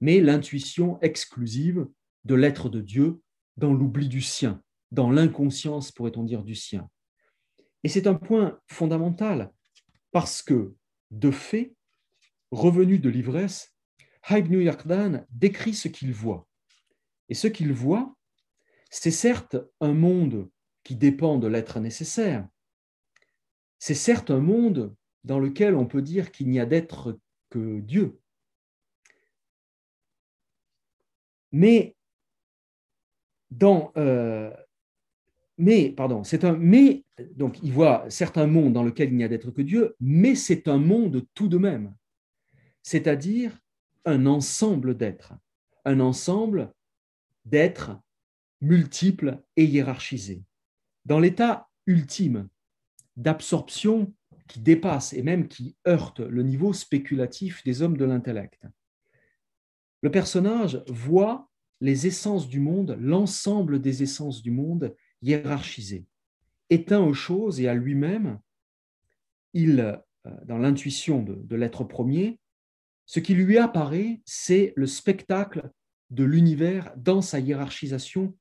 mais 0.00 0.20
l'intuition 0.20 1.00
exclusive 1.00 1.86
de 2.24 2.34
l'être 2.34 2.68
de 2.68 2.80
Dieu 2.80 3.20
dans 3.56 3.72
l'oubli 3.72 4.08
du 4.08 4.20
sien, 4.20 4.62
dans 4.90 5.10
l'inconscience, 5.10 5.92
pourrait-on 5.92 6.24
dire, 6.24 6.42
du 6.42 6.54
sien. 6.54 6.88
Et 7.84 7.88
c'est 7.88 8.06
un 8.06 8.14
point 8.14 8.58
fondamental 8.66 9.52
parce 10.10 10.42
que, 10.42 10.74
de 11.10 11.30
fait, 11.30 11.74
revenu 12.50 12.98
de 12.98 13.08
l'ivresse, 13.08 13.74
Ibn 14.30 14.60
Yaqdan 14.60 15.24
décrit 15.30 15.74
ce 15.74 15.88
qu'il 15.88 16.12
voit. 16.12 16.46
Et 17.28 17.34
ce 17.34 17.46
qu'il 17.46 17.72
voit, 17.72 18.16
c'est 18.90 19.10
certes 19.10 19.56
un 19.80 19.92
monde 19.92 20.50
qui 20.82 20.96
dépend 20.96 21.38
de 21.38 21.46
l'être 21.46 21.80
nécessaire. 21.80 22.48
C'est 23.78 23.94
certes 23.94 24.30
un 24.30 24.40
monde 24.40 24.94
dans 25.28 25.38
lequel 25.38 25.76
on 25.76 25.86
peut 25.86 26.00
dire 26.00 26.32
qu'il 26.32 26.48
n'y 26.48 26.58
a 26.58 26.64
d'être 26.64 27.18
que 27.50 27.80
Dieu. 27.80 28.18
Mais 31.52 31.94
dans 33.50 33.92
euh, 33.98 34.50
mais 35.58 35.90
pardon, 35.90 36.24
c'est 36.24 36.44
un 36.44 36.56
mais 36.56 37.04
donc 37.36 37.62
il 37.62 37.72
voit 37.72 38.08
certes 38.08 38.38
un 38.38 38.46
monde 38.46 38.72
dans 38.72 38.82
lequel 38.82 39.10
il 39.10 39.16
n'y 39.16 39.24
a 39.24 39.28
d'être 39.28 39.50
que 39.50 39.60
Dieu, 39.60 39.94
mais 40.00 40.34
c'est 40.34 40.66
un 40.66 40.78
monde 40.78 41.26
tout 41.34 41.48
de 41.48 41.58
même. 41.58 41.94
C'est-à-dire 42.82 43.60
un 44.06 44.24
ensemble 44.24 44.96
d'êtres, 44.96 45.34
un 45.84 46.00
ensemble 46.00 46.72
d'êtres 47.44 47.98
multiples 48.62 49.42
et 49.56 49.64
hiérarchisés 49.64 50.42
dans 51.04 51.20
l'état 51.20 51.68
ultime 51.86 52.48
d'absorption 53.16 54.14
qui 54.48 54.60
dépasse 54.60 55.12
et 55.12 55.22
même 55.22 55.46
qui 55.46 55.76
heurte 55.86 56.20
le 56.20 56.42
niveau 56.42 56.72
spéculatif 56.72 57.62
des 57.64 57.82
hommes 57.82 57.96
de 57.96 58.04
l'intellect. 58.04 58.64
Le 60.02 60.10
personnage 60.10 60.82
voit 60.88 61.48
les 61.80 62.06
essences 62.06 62.48
du 62.48 62.60
monde, 62.60 62.96
l'ensemble 63.00 63.80
des 63.80 64.02
essences 64.02 64.42
du 64.42 64.50
monde 64.50 64.94
hiérarchisées. 65.22 66.06
Éteint 66.70 67.00
aux 67.00 67.14
choses 67.14 67.60
et 67.60 67.68
à 67.68 67.74
lui-même, 67.74 68.40
il, 69.54 69.80
euh, 69.80 70.30
dans 70.44 70.58
l'intuition 70.58 71.22
de, 71.22 71.34
de 71.34 71.56
l'être 71.56 71.84
premier, 71.84 72.40
ce 73.06 73.20
qui 73.20 73.34
lui 73.34 73.58
apparaît, 73.58 74.20
c'est 74.24 74.72
le 74.76 74.86
spectacle 74.86 75.70
de 76.10 76.24
l'univers 76.24 76.92
dans 76.96 77.22
sa 77.22 77.38
hiérarchisation 77.38 78.36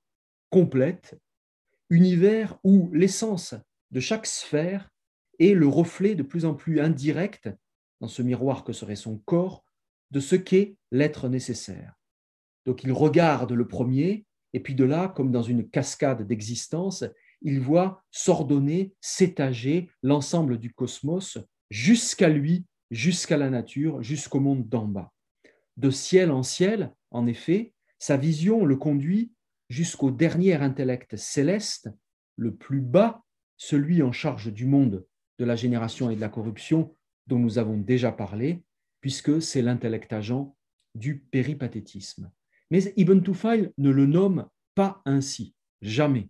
complète 0.49 1.17
univers 1.89 2.57
où 2.63 2.89
l'essence 2.93 3.55
de 3.91 3.99
chaque 3.99 4.25
sphère 4.25 4.89
est 5.39 5.53
le 5.53 5.67
reflet 5.67 6.15
de 6.15 6.23
plus 6.23 6.45
en 6.45 6.53
plus 6.53 6.79
indirect, 6.79 7.49
dans 8.01 8.07
ce 8.07 8.21
miroir 8.21 8.63
que 8.63 8.73
serait 8.73 8.95
son 8.95 9.17
corps, 9.19 9.65
de 10.11 10.19
ce 10.19 10.35
qu'est 10.35 10.77
l'être 10.91 11.29
nécessaire. 11.29 11.95
Donc 12.65 12.83
il 12.83 12.91
regarde 12.91 13.51
le 13.51 13.67
premier, 13.67 14.25
et 14.53 14.59
puis 14.59 14.75
de 14.75 14.83
là, 14.83 15.07
comme 15.09 15.31
dans 15.31 15.43
une 15.43 15.69
cascade 15.69 16.25
d'existence, 16.25 17.03
il 17.41 17.59
voit 17.59 18.03
s'ordonner, 18.11 18.93
s'étager 19.01 19.89
l'ensemble 20.01 20.57
du 20.57 20.73
cosmos 20.73 21.37
jusqu'à 21.69 22.29
lui, 22.29 22.65
jusqu'à 22.91 23.37
la 23.37 23.49
nature, 23.49 24.01
jusqu'au 24.01 24.39
monde 24.39 24.67
d'en 24.67 24.85
bas. 24.85 25.11
De 25.75 25.91
ciel 25.91 26.31
en 26.31 26.43
ciel, 26.43 26.93
en 27.11 27.27
effet, 27.27 27.73
sa 27.99 28.17
vision 28.17 28.65
le 28.65 28.75
conduit 28.75 29.31
jusqu'au 29.69 30.11
dernier 30.11 30.55
intellect 30.55 31.15
céleste, 31.17 31.89
le 32.35 32.55
plus 32.55 32.81
bas, 32.81 33.23
celui 33.57 34.01
en 34.01 34.11
charge 34.11 34.51
du 34.53 34.65
monde, 34.65 35.05
de 35.39 35.45
la 35.45 35.55
génération 35.55 36.09
et 36.09 36.15
de 36.15 36.21
la 36.21 36.29
corruption 36.29 36.95
dont 37.27 37.39
nous 37.39 37.57
avons 37.59 37.77
déjà 37.77 38.11
parlé, 38.11 38.63
puisque 39.01 39.41
c'est 39.41 39.61
l'intellect 39.61 40.11
agent 40.13 40.55
du 40.95 41.19
péripathétisme. 41.19 42.31
Mais 42.71 42.93
Ibn 42.95 43.19
Tufail 43.19 43.71
ne 43.77 43.89
le 43.89 44.05
nomme 44.05 44.47
pas 44.75 45.01
ainsi, 45.05 45.55
jamais. 45.81 46.29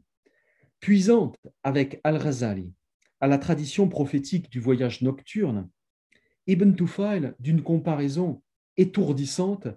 Puisante 0.79 1.37
avec 1.63 1.99
Al-Ghazali 2.03 2.71
à 3.19 3.27
la 3.27 3.37
tradition 3.37 3.89
prophétique 3.89 4.51
du 4.51 4.59
voyage 4.59 5.01
nocturne, 5.01 5.69
Ibn 6.45 6.73
Tufail, 6.73 7.33
d'une 7.39 7.63
comparaison 7.63 8.41
étourdissante, 8.77 9.67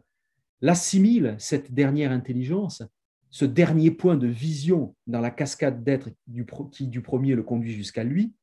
l'assimile, 0.60 1.36
cette 1.38 1.72
dernière 1.72 2.12
intelligence, 2.12 2.82
ce 3.30 3.44
dernier 3.44 3.90
point 3.90 4.16
de 4.16 4.26
vision 4.26 4.94
dans 5.06 5.20
la 5.20 5.30
cascade 5.30 5.82
d'êtres 5.82 6.10
qui 6.70 6.86
du 6.88 7.00
premier 7.00 7.34
le 7.34 7.42
conduit 7.42 7.72
jusqu'à 7.72 8.04
lui, 8.04 8.34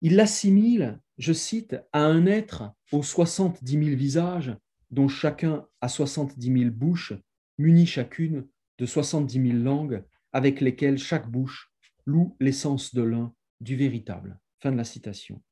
il 0.00 0.16
l'assimile, 0.16 1.00
je 1.18 1.32
cite, 1.32 1.76
à 1.92 2.04
un 2.04 2.26
être 2.26 2.72
aux 2.92 3.02
soixante-dix 3.02 3.76
mille 3.76 3.96
visages, 3.96 4.56
dont 4.90 5.08
chacun 5.08 5.66
a 5.80 5.88
soixante-dix 5.88 6.50
mille 6.50 6.70
bouches, 6.70 7.14
munies 7.58 7.86
chacune 7.86 8.46
de 8.78 8.86
soixante-dix 8.86 9.38
mille 9.38 9.62
langues, 9.62 10.04
avec 10.32 10.60
lesquelles 10.60 10.98
chaque 10.98 11.30
bouche 11.30 11.72
loue 12.06 12.36
l'essence 12.40 12.94
de 12.94 13.02
l'un, 13.02 13.34
du 13.60 13.76
véritable. 13.76 14.38
Fin 14.60 14.72
de 14.72 14.76
la 14.76 14.84
citation. 14.84 15.42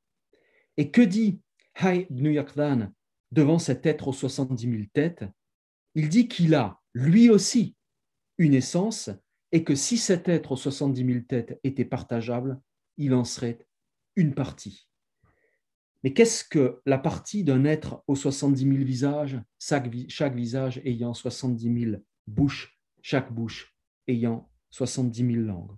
Et 0.77 0.91
que 0.91 1.03
dit 1.03 1.41
Hay 1.75 2.07
ibn 2.11 2.93
devant 3.31 3.59
cet 3.59 3.87
être 3.87 4.09
aux 4.09 4.13
soixante-dix 4.13 4.67
mille 4.67 4.91
têtes? 4.91 5.25
Il 5.95 6.09
dit 6.09 6.29
qu'il 6.29 6.55
a 6.55 6.81
lui 6.95 7.31
aussi 7.31 7.77
une 8.39 8.55
essence, 8.55 9.11
et 9.53 9.65
que 9.65 9.75
si 9.75 9.99
cet 9.99 10.29
être 10.29 10.53
aux 10.53 10.57
70 10.57 11.05
000 11.05 11.21
têtes 11.29 11.61
était 11.63 11.85
partageable, 11.85 12.61
il 12.97 13.15
en 13.15 13.25
serait 13.25 13.67
une 14.17 14.35
partie. 14.35 14.89
Mais 16.03 16.13
qu'est-ce 16.13 16.45
que 16.45 16.81
la 16.85 16.99
partie 16.99 17.45
d'un 17.45 17.65
être 17.65 18.03
aux 18.09 18.17
70 18.17 18.65
000 18.65 18.85
visages, 18.85 19.41
chaque, 19.59 20.35
visage 20.35 20.81
ayant 20.85 21.15
70 21.15 21.85
000 21.85 22.03
bouches, 22.27 22.79
chaque 23.03 23.33
bouche 23.33 23.77
ayant 24.09 24.51
70 24.71 25.35
000 25.35 25.45
langues? 25.45 25.77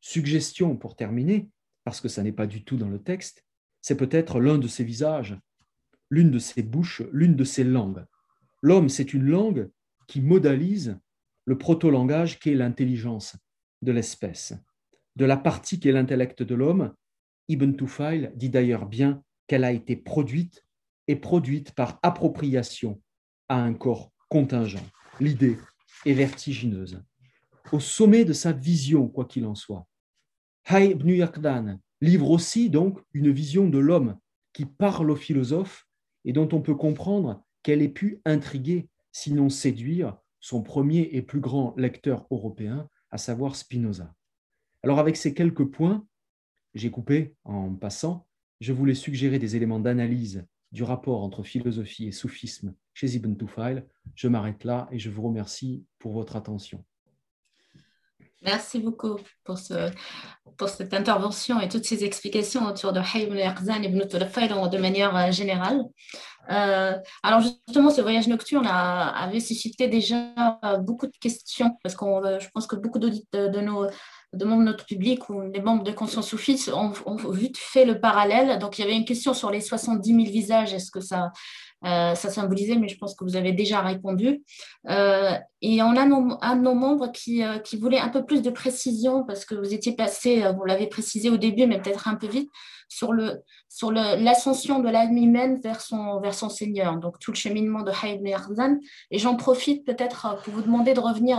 Suggestion 0.00 0.76
pour 0.76 0.96
terminer, 0.96 1.50
parce 1.84 2.00
que 2.00 2.08
ça 2.08 2.22
n'est 2.22 2.32
pas 2.32 2.46
du 2.46 2.64
tout 2.64 2.76
dans 2.76 2.88
le 2.88 3.00
texte, 3.00 3.44
c'est 3.80 3.96
peut-être 3.96 4.40
l'un 4.40 4.58
de 4.58 4.68
ces 4.68 4.84
visages, 4.84 5.38
l'une 6.10 6.30
de 6.30 6.38
ces 6.38 6.62
bouches, 6.62 7.02
l'une 7.12 7.36
de 7.36 7.44
ces 7.44 7.64
langues. 7.64 8.04
L'homme, 8.62 8.88
c'est 8.88 9.14
une 9.14 9.26
langue 9.26 9.70
qui 10.08 10.20
modalise 10.20 10.98
le 11.44 11.56
proto-langage 11.56 12.40
qui 12.40 12.50
est 12.50 12.54
l'intelligence 12.54 13.36
de 13.82 13.92
l'espèce. 13.92 14.54
De 15.16 15.24
la 15.24 15.36
partie 15.36 15.78
qui 15.78 15.88
est 15.88 15.92
l'intellect 15.92 16.42
de 16.42 16.54
l'homme, 16.54 16.94
Ibn 17.50 17.72
Tufail 17.72 18.32
dit 18.36 18.48
d'ailleurs 18.48 18.86
bien 18.86 19.24
qu'elle 19.48 19.64
a 19.64 19.72
été 19.72 19.96
produite 19.96 20.64
et 21.08 21.16
produite 21.16 21.72
par 21.72 21.98
appropriation 22.02 23.02
à 23.48 23.60
un 23.60 23.74
corps 23.74 24.12
contingent. 24.28 24.86
L'idée 25.18 25.58
est 26.06 26.12
vertigineuse. 26.12 27.02
Au 27.72 27.80
sommet 27.80 28.24
de 28.24 28.32
sa 28.32 28.52
vision, 28.52 29.08
quoi 29.08 29.24
qu'il 29.24 29.46
en 29.46 29.56
soit, 29.56 29.88
Hay 30.66 30.90
ibn 30.90 31.08
Yaqdan 31.08 31.80
livre 32.00 32.30
aussi 32.30 32.70
donc 32.70 33.00
une 33.12 33.32
vision 33.32 33.68
de 33.68 33.78
l'homme 33.78 34.16
qui 34.52 34.64
parle 34.64 35.10
aux 35.10 35.16
philosophes 35.16 35.88
et 36.24 36.32
dont 36.32 36.48
on 36.52 36.60
peut 36.60 36.76
comprendre 36.76 37.42
qu'elle 37.64 37.82
ait 37.82 37.88
pu 37.88 38.20
intriguer, 38.24 38.88
sinon 39.10 39.48
séduire, 39.48 40.16
son 40.38 40.62
premier 40.62 41.10
et 41.12 41.22
plus 41.22 41.40
grand 41.40 41.74
lecteur 41.76 42.28
européen, 42.30 42.88
à 43.10 43.18
savoir 43.18 43.56
Spinoza. 43.56 44.14
Alors 44.84 45.00
avec 45.00 45.16
ces 45.16 45.34
quelques 45.34 45.64
points, 45.64 46.06
j'ai 46.74 46.90
coupé 46.90 47.34
en 47.44 47.74
passant, 47.74 48.26
je 48.60 48.72
voulais 48.72 48.94
suggérer 48.94 49.38
des 49.38 49.56
éléments 49.56 49.80
d'analyse 49.80 50.44
du 50.72 50.82
rapport 50.82 51.22
entre 51.22 51.42
philosophie 51.42 52.06
et 52.06 52.12
soufisme 52.12 52.74
chez 52.94 53.08
Ibn 53.14 53.34
Tufail. 53.34 53.84
Je 54.14 54.28
m'arrête 54.28 54.64
là 54.64 54.88
et 54.92 54.98
je 54.98 55.10
vous 55.10 55.22
remercie 55.22 55.84
pour 55.98 56.12
votre 56.12 56.36
attention. 56.36 56.84
Merci 58.42 58.78
beaucoup 58.78 59.18
pour, 59.44 59.58
ce, 59.58 59.90
pour 60.56 60.70
cette 60.70 60.94
intervention 60.94 61.60
et 61.60 61.68
toutes 61.68 61.84
ces 61.84 62.04
explications 62.04 62.64
autour 62.66 62.92
de 62.92 63.00
Hayy 63.00 63.24
ibn 63.24 63.36
Ibn 63.36 64.06
Tufail 64.08 64.48
de 64.48 64.78
manière 64.78 65.14
euh, 65.14 65.30
générale. 65.30 65.82
Euh, 66.50 66.96
alors 67.22 67.42
justement, 67.42 67.90
ce 67.90 68.00
voyage 68.00 68.28
nocturne 68.28 68.66
a, 68.66 69.08
avait 69.08 69.40
suscité 69.40 69.88
déjà 69.88 70.32
euh, 70.64 70.78
beaucoup 70.78 71.06
de 71.06 71.16
questions 71.20 71.76
parce 71.82 71.94
que 71.94 72.06
je 72.40 72.48
pense 72.54 72.66
que 72.66 72.76
beaucoup 72.76 72.98
d'auditeurs 72.98 73.50
de 73.50 73.60
nos 73.60 73.86
de 74.32 74.44
membres 74.44 74.62
de 74.62 74.66
notre 74.66 74.84
public 74.84 75.28
ou 75.28 75.48
des 75.48 75.60
membres 75.60 75.82
de 75.82 75.90
Conscience 75.90 76.28
Soufis 76.28 76.70
ont, 76.72 76.92
ont, 77.06 77.16
vite 77.30 77.58
fait 77.58 77.84
le 77.84 78.00
parallèle. 78.00 78.58
Donc, 78.58 78.78
il 78.78 78.82
y 78.82 78.84
avait 78.84 78.96
une 78.96 79.04
question 79.04 79.34
sur 79.34 79.50
les 79.50 79.60
70 79.60 80.08
000 80.08 80.24
visages. 80.30 80.72
Est-ce 80.72 80.90
que 80.90 81.00
ça, 81.00 81.32
euh, 81.84 82.14
ça 82.14 82.30
symbolisait, 82.30 82.76
mais 82.76 82.88
je 82.88 82.96
pense 82.96 83.14
que 83.14 83.24
vous 83.24 83.36
avez 83.36 83.52
déjà 83.52 83.80
répondu. 83.80 84.42
Euh, 84.88 85.32
et 85.62 85.82
on 85.82 85.96
a 85.96 86.02
un 86.02 86.56
de 86.56 86.62
nos 86.62 86.74
membres 86.74 87.10
qui, 87.10 87.42
euh, 87.42 87.58
qui, 87.58 87.76
voulait 87.76 87.98
un 87.98 88.08
peu 88.08 88.24
plus 88.24 88.42
de 88.42 88.50
précision, 88.50 89.24
parce 89.24 89.44
que 89.44 89.54
vous 89.54 89.72
étiez 89.74 89.96
passé, 89.96 90.44
vous 90.56 90.64
l'avez 90.64 90.86
précisé 90.86 91.30
au 91.30 91.36
début, 91.36 91.66
mais 91.66 91.80
peut-être 91.80 92.06
un 92.06 92.16
peu 92.16 92.28
vite, 92.28 92.50
sur 92.90 93.12
le 93.12 93.42
sur 93.68 93.92
l'ascension 93.92 94.80
de 94.80 94.88
l'âme 94.88 95.16
humaine 95.16 95.60
vers 95.62 95.80
son, 95.80 96.20
vers 96.20 96.34
son 96.34 96.48
Seigneur, 96.48 96.98
donc 96.98 97.20
tout 97.20 97.30
le 97.30 97.36
cheminement 97.36 97.82
de 97.82 97.92
Haïd 97.92 98.20
Arzan. 98.26 98.78
Et 99.12 99.18
j'en 99.18 99.36
profite 99.36 99.86
peut-être 99.86 100.40
pour 100.42 100.52
vous 100.52 100.62
demander 100.62 100.92
de 100.92 101.00
revenir 101.00 101.38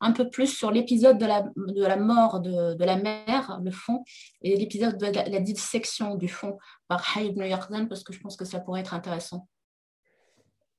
un, 0.00 0.12
peu 0.12 0.30
plus 0.30 0.46
sur 0.46 0.70
l'épisode 0.70 1.18
de 1.18 1.26
la, 1.26 1.42
de 1.42 1.84
la 1.84 1.96
mort 1.96 2.40
de, 2.40 2.74
de 2.74 2.84
la 2.84 2.96
mère, 2.96 3.60
le 3.62 3.70
fond, 3.70 4.02
et 4.40 4.56
l'épisode 4.56 4.96
de 4.96 5.06
la, 5.06 5.40
dissection 5.40 6.14
du 6.14 6.28
fond 6.28 6.56
par 6.88 7.04
Haïd 7.14 7.38
Arzan, 7.38 7.86
parce 7.86 8.02
que 8.02 8.14
je 8.14 8.20
pense 8.20 8.36
que 8.36 8.46
ça 8.46 8.58
pourrait 8.58 8.80
être 8.80 8.94
intéressant. 8.94 9.46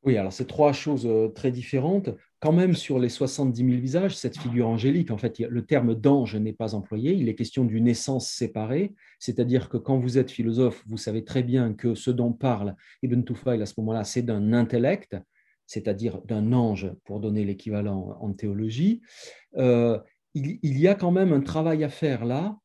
Oui, 0.03 0.17
alors 0.17 0.33
c'est 0.33 0.47
trois 0.47 0.73
choses 0.73 1.05
euh, 1.05 1.29
très 1.29 1.51
différentes. 1.51 2.09
Quand 2.45 2.51
même, 2.51 2.75
sur 2.75 2.99
les 2.99 3.09
70 3.09 3.57
000 3.57 3.81
visages, 3.81 4.15
cette 4.15 4.37
figure 4.37 4.67
angélique, 4.67 5.09
en 5.09 5.17
fait, 5.17 5.39
le 5.39 5.65
terme 5.65 5.95
d'ange 5.95 6.35
n'est 6.35 6.53
pas 6.53 6.75
employé. 6.75 7.11
Il 7.11 7.27
est 7.27 7.33
question 7.33 7.65
d'une 7.65 7.87
essence 7.87 8.29
séparée, 8.29 8.93
c'est-à-dire 9.17 9.67
que 9.67 9.77
quand 9.77 9.97
vous 9.97 10.19
êtes 10.19 10.29
philosophe, 10.29 10.83
vous 10.85 10.97
savez 10.97 11.23
très 11.23 11.41
bien 11.41 11.73
que 11.73 11.95
ce 11.95 12.11
dont 12.11 12.33
parle 12.33 12.75
Ibn 13.01 13.23
Tufayl 13.23 13.59
à 13.63 13.65
ce 13.65 13.73
moment-là, 13.77 14.03
c'est 14.03 14.21
d'un 14.21 14.53
intellect, 14.53 15.17
c'est-à-dire 15.65 16.21
d'un 16.21 16.53
ange, 16.53 16.91
pour 17.03 17.19
donner 17.19 17.45
l'équivalent 17.45 18.15
en 18.21 18.31
théologie. 18.31 19.01
Euh, 19.57 19.97
il, 20.35 20.79
y 20.79 20.87
a 20.87 20.93
quand 20.93 21.11
même 21.11 21.33
un 21.33 21.41
travail 21.41 21.83
à 21.83 21.89
faire 21.89 22.25
là, 22.25 22.55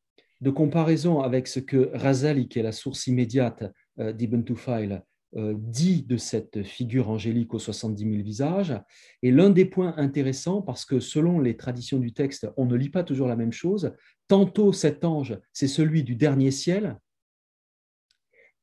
de 0.41 0.51
comparaison 0.51 1.21
avec 1.21 1.47
ce 1.47 1.59
que 1.59 1.89
Razali, 1.95 2.47
qui 2.47 2.59
est 2.59 2.63
la 2.63 2.71
source 2.71 3.07
immédiate 3.07 3.63
euh, 3.97 4.13
d'Ibn 4.13 4.43
Tufayl, 4.43 5.01
dit 5.33 6.03
de 6.03 6.17
cette 6.17 6.63
figure 6.63 7.09
angélique 7.09 7.53
aux 7.53 7.59
70 7.59 8.03
000 8.03 8.23
visages. 8.23 8.73
Et 9.21 9.31
l'un 9.31 9.49
des 9.49 9.65
points 9.65 9.93
intéressants, 9.97 10.61
parce 10.61 10.83
que 10.83 10.99
selon 10.99 11.39
les 11.39 11.55
traditions 11.55 11.99
du 11.99 12.13
texte, 12.13 12.49
on 12.57 12.65
ne 12.65 12.75
lit 12.75 12.89
pas 12.89 13.03
toujours 13.03 13.27
la 13.27 13.37
même 13.37 13.53
chose, 13.53 13.93
tantôt 14.27 14.73
cet 14.73 15.05
ange, 15.05 15.37
c'est 15.53 15.67
celui 15.67 16.03
du 16.03 16.15
dernier 16.15 16.51
ciel, 16.51 16.97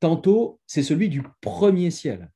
tantôt 0.01 0.61
c'est 0.67 0.83
celui 0.83 1.09
du 1.09 1.23
premier 1.41 1.91
ciel, 1.91 2.31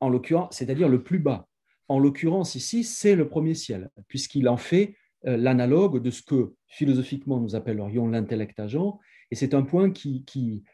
en 0.00 0.08
l'occurrence, 0.08 0.56
c'est-à-dire 0.56 0.88
le 0.88 1.02
plus 1.02 1.18
bas. 1.18 1.48
En 1.88 1.98
l'occurrence 1.98 2.54
ici, 2.54 2.84
c'est 2.84 3.16
le 3.16 3.28
premier 3.28 3.54
ciel, 3.54 3.90
puisqu'il 4.08 4.48
en 4.48 4.56
fait 4.56 4.94
euh, 5.26 5.36
l'analogue 5.36 6.02
de 6.02 6.10
ce 6.10 6.22
que 6.22 6.54
philosophiquement 6.68 7.40
nous 7.40 7.56
appellerions 7.56 8.06
l'intellect 8.08 8.60
agent, 8.60 8.98
et 9.30 9.34
c'est 9.34 9.54
un 9.54 9.62
point 9.62 9.90
qui, 9.90 10.24
qui, 10.24 10.64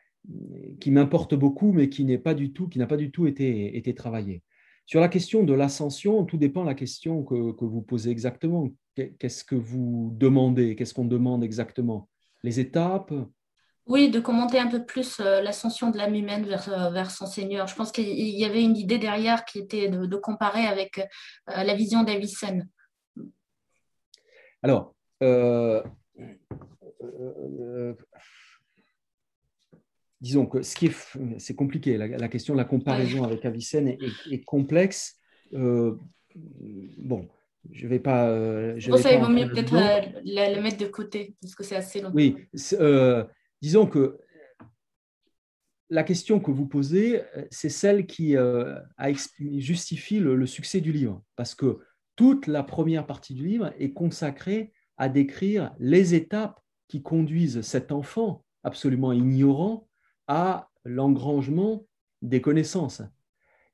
qui 0.80 0.90
m'importe 0.90 1.34
beaucoup, 1.34 1.72
mais 1.72 1.88
qui 1.88 2.04
n'est 2.04 2.18
pas 2.18 2.34
du 2.34 2.52
tout, 2.52 2.68
qui 2.68 2.78
n'a 2.78 2.86
pas 2.86 2.96
du 2.96 3.10
tout 3.10 3.26
été, 3.26 3.76
été 3.76 3.94
travaillé. 3.94 4.42
Sur 4.86 5.00
la 5.00 5.08
question 5.08 5.44
de 5.44 5.54
l'ascension, 5.54 6.24
tout 6.24 6.36
dépend 6.36 6.62
de 6.62 6.68
la 6.68 6.74
question 6.74 7.22
que, 7.22 7.52
que 7.52 7.64
vous 7.64 7.82
posez 7.82 8.10
exactement. 8.10 8.68
Qu'est-ce 8.94 9.44
que 9.44 9.54
vous 9.54 10.12
demandez? 10.14 10.76
Qu'est-ce 10.76 10.94
qu'on 10.94 11.06
demande 11.06 11.42
exactement? 11.42 12.08
Les 12.42 12.60
étapes? 12.60 13.12
Oui, 13.86 14.10
de 14.10 14.18
commenter 14.18 14.58
un 14.58 14.68
peu 14.68 14.84
plus 14.84 15.20
euh, 15.20 15.42
l'ascension 15.42 15.90
de 15.90 15.98
l'âme 15.98 16.14
humaine 16.14 16.46
vers, 16.46 16.72
euh, 16.72 16.90
vers, 16.90 17.10
son 17.10 17.26
Seigneur. 17.26 17.66
Je 17.66 17.74
pense 17.74 17.92
qu'il 17.92 18.06
y 18.06 18.44
avait 18.44 18.62
une 18.62 18.76
idée 18.76 18.98
derrière 18.98 19.44
qui 19.44 19.58
était 19.58 19.88
de, 19.88 20.16
comparer 20.16 20.66
avec 20.66 20.98
euh, 20.98 21.04
la 21.46 21.74
vision 21.74 22.02
d'Avicenne. 22.02 22.68
Alors, 24.62 24.94
disons 30.24 30.46
que 30.46 30.62
ce 30.62 30.74
qui 30.74 30.86
est, 30.86 31.38
c'est 31.38 31.54
compliqué. 31.54 31.98
La, 31.98 32.28
question 32.28 32.54
de 32.54 32.58
la 32.58 32.64
comparaison 32.64 33.24
avec 33.24 33.44
Avicenne 33.44 33.88
est, 33.88 34.44
complexe. 34.44 35.18
Euh, 35.52 35.96
bon, 36.96 37.28
je 37.70 37.86
vais 37.86 37.98
pas. 37.98 38.30
Euh, 38.30 38.74
je 38.78 38.90
ça, 38.96 39.12
il 39.12 39.20
vaut 39.20 39.28
mieux 39.28 39.48
peut-être 39.50 39.74
euh, 39.74 40.20
la, 40.24 40.60
mettre 40.62 40.78
de 40.78 40.86
côté 40.86 41.36
parce 41.42 41.54
que 41.54 41.62
c'est 41.62 41.76
assez 41.76 42.00
long. 42.00 42.10
Oui, 42.14 42.36
disons 43.60 43.86
que 43.86 44.18
la 45.90 46.02
question 46.02 46.40
que 46.40 46.50
vous 46.50 46.66
posez, 46.66 47.20
c'est 47.50 47.68
celle 47.68 48.06
qui 48.06 48.34
justifie 49.38 50.20
le, 50.20 50.36
le, 50.36 50.46
succès 50.46 50.80
du 50.80 50.90
livre, 50.90 51.22
parce 51.36 51.54
que 51.54 51.80
toute 52.16 52.46
la 52.46 52.62
première 52.62 53.06
partie 53.06 53.34
du 53.34 53.46
livre 53.46 53.74
est 53.78 53.92
consacrée 53.92 54.72
à 54.96 55.10
décrire 55.10 55.74
les 55.78 56.14
étapes 56.14 56.60
qui 56.88 57.02
conduisent 57.02 57.60
cet 57.60 57.92
enfant 57.92 58.42
absolument 58.62 59.12
ignorant 59.12 59.86
à 60.26 60.68
l'engrangement 60.84 61.86
des 62.22 62.40
connaissances. 62.40 63.02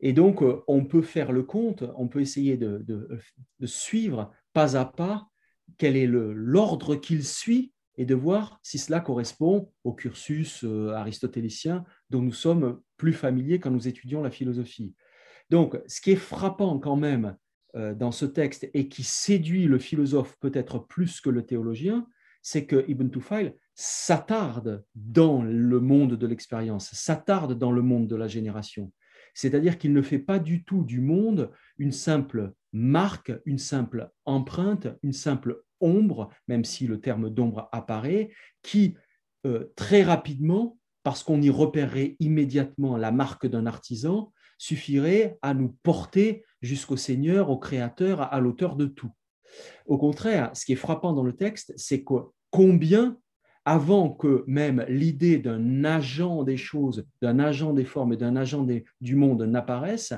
Et 0.00 0.12
donc, 0.12 0.42
euh, 0.42 0.62
on 0.66 0.84
peut 0.84 1.02
faire 1.02 1.32
le 1.32 1.42
compte, 1.42 1.84
on 1.96 2.08
peut 2.08 2.20
essayer 2.20 2.56
de, 2.56 2.84
suivre 3.64 4.32
pas 4.52 4.76
à 4.76 4.84
pas 4.84 5.28
quel 5.76 5.96
est 5.96 6.06
l'ordre 6.06 6.96
qu'il 6.96 7.24
suit 7.24 7.72
et 7.96 8.06
de 8.06 8.14
voir 8.14 8.58
si 8.62 8.78
cela 8.78 9.00
correspond 9.00 9.70
au 9.84 9.92
cursus 9.92 10.64
euh, 10.64 10.92
aristotélicien 10.94 11.84
dont 12.08 12.22
nous 12.22 12.32
sommes 12.32 12.80
plus 12.96 13.12
familiers 13.12 13.60
quand 13.60 13.70
nous 13.70 13.88
étudions 13.88 14.22
la 14.22 14.30
philosophie. 14.30 14.94
Donc, 15.50 15.78
ce 15.86 16.00
qui 16.00 16.12
est 16.12 16.16
frappant 16.16 16.78
quand 16.78 16.96
même 16.96 17.36
euh, 17.76 17.94
dans 17.94 18.12
ce 18.12 18.24
texte 18.24 18.68
et 18.72 18.88
qui 18.88 19.02
séduit 19.02 19.66
le 19.66 19.78
philosophe 19.78 20.36
peut-être 20.40 20.78
plus 20.78 21.20
que 21.20 21.30
le 21.30 21.44
théologien, 21.44 22.06
c'est 22.42 22.64
que 22.64 22.84
Ibn 22.88 23.08
Tufail 23.08 23.54
s'attarde 23.74 24.84
dans 24.94 25.42
le 25.42 25.80
monde 25.80 26.16
de 26.16 26.26
l'expérience, 26.26 26.90
s'attarde 26.92 27.58
dans 27.58 27.72
le 27.72 27.82
monde 27.82 28.08
de 28.08 28.16
la 28.16 28.28
génération. 28.28 28.92
C'est-à-dire 29.34 29.78
qu'il 29.78 29.92
ne 29.92 30.02
fait 30.02 30.18
pas 30.18 30.38
du 30.38 30.64
tout 30.64 30.84
du 30.84 31.00
monde 31.00 31.50
une 31.78 31.92
simple 31.92 32.52
marque, 32.72 33.32
une 33.46 33.58
simple 33.58 34.10
empreinte, 34.24 34.88
une 35.02 35.12
simple 35.12 35.62
ombre, 35.80 36.30
même 36.48 36.64
si 36.64 36.86
le 36.86 37.00
terme 37.00 37.30
d'ombre 37.30 37.68
apparaît, 37.72 38.30
qui 38.62 38.96
euh, 39.46 39.72
très 39.76 40.02
rapidement, 40.02 40.78
parce 41.02 41.22
qu'on 41.22 41.40
y 41.40 41.50
repérerait 41.50 42.16
immédiatement 42.20 42.96
la 42.96 43.12
marque 43.12 43.46
d'un 43.46 43.66
artisan, 43.66 44.32
suffirait 44.58 45.38
à 45.40 45.54
nous 45.54 45.74
porter 45.82 46.44
jusqu'au 46.60 46.98
Seigneur, 46.98 47.48
au 47.48 47.58
Créateur, 47.58 48.20
à 48.20 48.40
l'auteur 48.40 48.76
de 48.76 48.86
tout. 48.86 49.10
Au 49.86 49.96
contraire, 49.96 50.50
ce 50.54 50.66
qui 50.66 50.72
est 50.72 50.76
frappant 50.76 51.14
dans 51.14 51.24
le 51.24 51.34
texte, 51.34 51.72
c'est 51.76 52.04
que 52.04 52.14
combien 52.50 53.18
avant 53.64 54.10
que 54.10 54.44
même 54.46 54.84
l'idée 54.88 55.38
d'un 55.38 55.84
agent 55.84 56.42
des 56.44 56.56
choses, 56.56 57.06
d'un 57.20 57.38
agent 57.38 57.72
des 57.72 57.84
formes 57.84 58.12
et 58.12 58.16
d'un 58.16 58.36
agent 58.36 58.66
du 59.00 59.16
monde 59.16 59.42
n'apparaisse, 59.42 60.14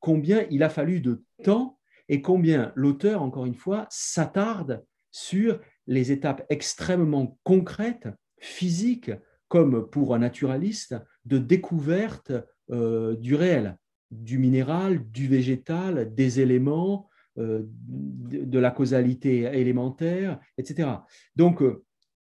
combien 0.00 0.46
il 0.50 0.62
a 0.62 0.68
fallu 0.68 1.00
de 1.00 1.22
temps 1.42 1.78
et 2.08 2.22
combien 2.22 2.72
l'auteur, 2.74 3.22
encore 3.22 3.46
une 3.46 3.54
fois, 3.54 3.86
s'attarde 3.90 4.84
sur 5.10 5.58
les 5.86 6.12
étapes 6.12 6.44
extrêmement 6.48 7.38
concrètes, 7.42 8.08
physiques, 8.38 9.10
comme 9.48 9.88
pour 9.88 10.14
un 10.14 10.18
naturaliste, 10.18 10.96
de 11.24 11.38
découverte 11.38 12.32
euh, 12.70 13.16
du 13.16 13.34
réel, 13.34 13.76
du 14.10 14.38
minéral, 14.38 15.10
du 15.10 15.28
végétal, 15.28 16.14
des 16.14 16.40
éléments, 16.40 17.08
euh, 17.38 17.62
de, 17.66 18.58
la 18.58 18.70
causalité 18.70 19.42
élémentaire, 19.42 20.38
etc. 20.56 20.88
Donc, 21.34 21.62
euh, 21.62 21.84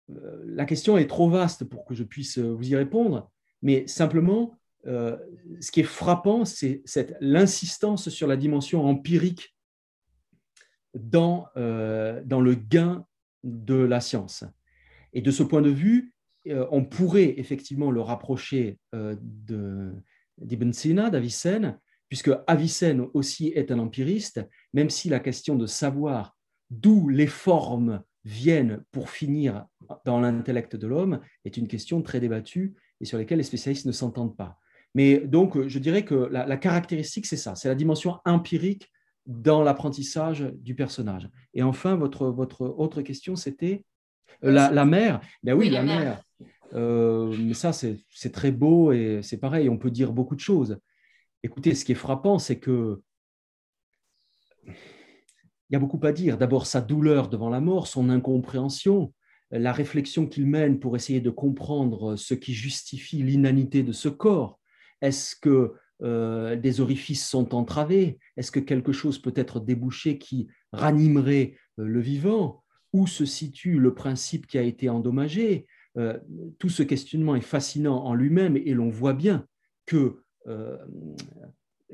la 0.09 0.65
question 0.65 0.97
est 0.97 1.07
trop 1.07 1.29
vaste 1.29 1.63
pour 1.63 1.85
que 1.85 1.93
je 1.93 2.03
puisse 2.03 2.37
euh, 2.37 2.53
vous 2.53 2.69
y 2.69 2.75
répondre, 2.75 3.31
mais 3.61 3.87
simplement, 3.87 4.57
euh, 4.85 5.17
ce 5.61 5.71
qui 5.71 5.79
est 5.79 5.83
frappant, 5.83 6.43
c'est 6.45 6.83
l'insistance 7.21 8.09
sur 8.09 8.27
la 8.27 8.35
dimension 8.35 8.85
empirique 8.85 9.55
dans, 10.93 11.47
dans 11.55 12.41
le 12.41 12.53
gain 12.53 13.07
de 13.43 13.73
la 13.73 13.99
science. 13.99 14.43
Et 15.13 15.21
de 15.21 15.31
ce 15.31 15.41
point 15.41 15.63
de 15.63 15.71
vue, 15.71 16.13
on 16.45 16.85
pourrait 16.85 17.33
effectivement 17.39 17.89
le 17.89 18.01
rapprocher 18.01 18.77
d'Ibn 18.93 20.71
Sina, 20.71 21.09
d'Avicenne, 21.09 21.79
puisque 22.09 22.29
Avicenne 22.45 23.07
aussi 23.15 23.47
est 23.55 23.71
un 23.71 23.79
empiriste, 23.79 24.47
même 24.71 24.91
si 24.91 25.09
la 25.09 25.19
question 25.19 25.55
de 25.55 25.65
savoir 25.65 26.37
d'où 26.69 27.09
les 27.09 27.25
formes 27.25 28.03
viennent 28.25 28.83
pour 28.91 29.09
finir 29.09 29.65
dans 30.05 30.19
l'intellect 30.19 30.75
de 30.75 30.87
l'homme 30.87 31.19
est 31.45 31.57
une 31.57 31.67
question 31.67 32.01
très 32.01 32.19
débattue 32.19 32.75
et 33.01 33.05
sur 33.05 33.17
laquelle 33.17 33.37
les 33.37 33.43
spécialistes 33.43 33.85
ne 33.85 33.91
s'entendent 33.91 34.37
pas. 34.37 34.57
Mais 34.95 35.19
donc, 35.19 35.67
je 35.67 35.79
dirais 35.79 36.05
que 36.05 36.13
la, 36.13 36.57
caractéristique, 36.57 37.25
c'est 37.25 37.37
ça, 37.37 37.55
c'est 37.55 37.67
la 37.67 37.75
dimension 37.75 38.19
empirique 38.25 38.91
dans 39.25 39.63
l'apprentissage 39.63 40.41
du 40.55 40.75
personnage. 40.75 41.29
Et 41.53 41.63
enfin, 41.63 41.95
votre, 41.95 42.27
votre 42.27 42.61
autre 42.61 43.01
question, 43.01 43.35
c'était 43.35 43.83
la, 44.41 44.69
la, 44.69 44.85
mère. 44.85 45.21
Ben 45.41 45.53
oui, 45.53 45.69
la, 45.69 45.83
mère. 45.83 46.21
Euh, 46.73 47.35
mais 47.39 47.53
ça, 47.53 47.71
c'est 47.73 48.31
très 48.31 48.51
beau 48.51 48.91
et 48.91 49.21
c'est 49.23 49.39
pareil, 49.39 49.69
on 49.69 49.77
peut 49.77 49.91
dire 49.91 50.11
beaucoup 50.11 50.35
de 50.35 50.41
choses. 50.41 50.79
Écoutez, 51.43 51.75
ce 51.75 51.85
qui 51.85 51.91
est 51.91 51.95
frappant, 51.95 52.39
c'est 52.39 52.59
que 52.59 53.01
il 55.73 55.77
y 55.77 55.77
a 55.77 55.79
beaucoup 55.79 56.05
à 56.05 56.11
dire. 56.11 56.37
D'abord, 56.37 56.67
sa 56.67 56.81
douleur 56.81 57.29
devant 57.29 57.49
la 57.49 57.59
mort, 57.59 57.87
son 57.87 58.11
incompréhension, 58.11 59.11
la 59.49 59.73
réflexion 59.73 60.27
qu'il 60.27 60.45
mène 60.45 60.79
pour 60.79 60.95
essayer 60.95 61.19
de 61.19 61.31
comprendre 61.31 62.15
ce 62.15 62.35
qui 62.35 62.53
justifie 62.53 63.23
l'inanité 63.23 63.81
de 63.81 63.91
ce 63.91 64.07
corps. 64.07 64.59
Est-ce 65.01 65.35
que 65.35 65.73
euh, 66.03 66.55
des 66.55 66.79
orifices 66.79 67.27
sont 67.27 67.55
entravés? 67.55 68.19
Est-ce 68.37 68.51
que 68.51 68.59
quelque 68.59 68.91
chose 68.91 69.17
peut 69.17 69.33
être 69.35 69.59
débouché 69.59 70.19
qui 70.19 70.47
ranimerait 70.73 71.55
euh, 71.79 71.87
le 71.87 72.01
vivant? 72.01 72.63
Où 72.93 73.07
se 73.07 73.25
situe 73.25 73.79
le 73.79 73.95
principe 73.95 74.45
qui 74.45 74.59
a 74.59 74.61
été 74.61 74.89
endommagé? 74.89 75.65
Euh, 75.97 76.19
Tout 76.59 76.69
ce 76.69 76.83
questionnement 76.83 77.35
est 77.35 77.41
fascinant 77.41 78.03
en 78.05 78.13
lui-même 78.13 78.57
et 78.57 78.75
l'on 78.75 78.91
voit 78.91 79.13
bien 79.13 79.47
que 79.87 80.19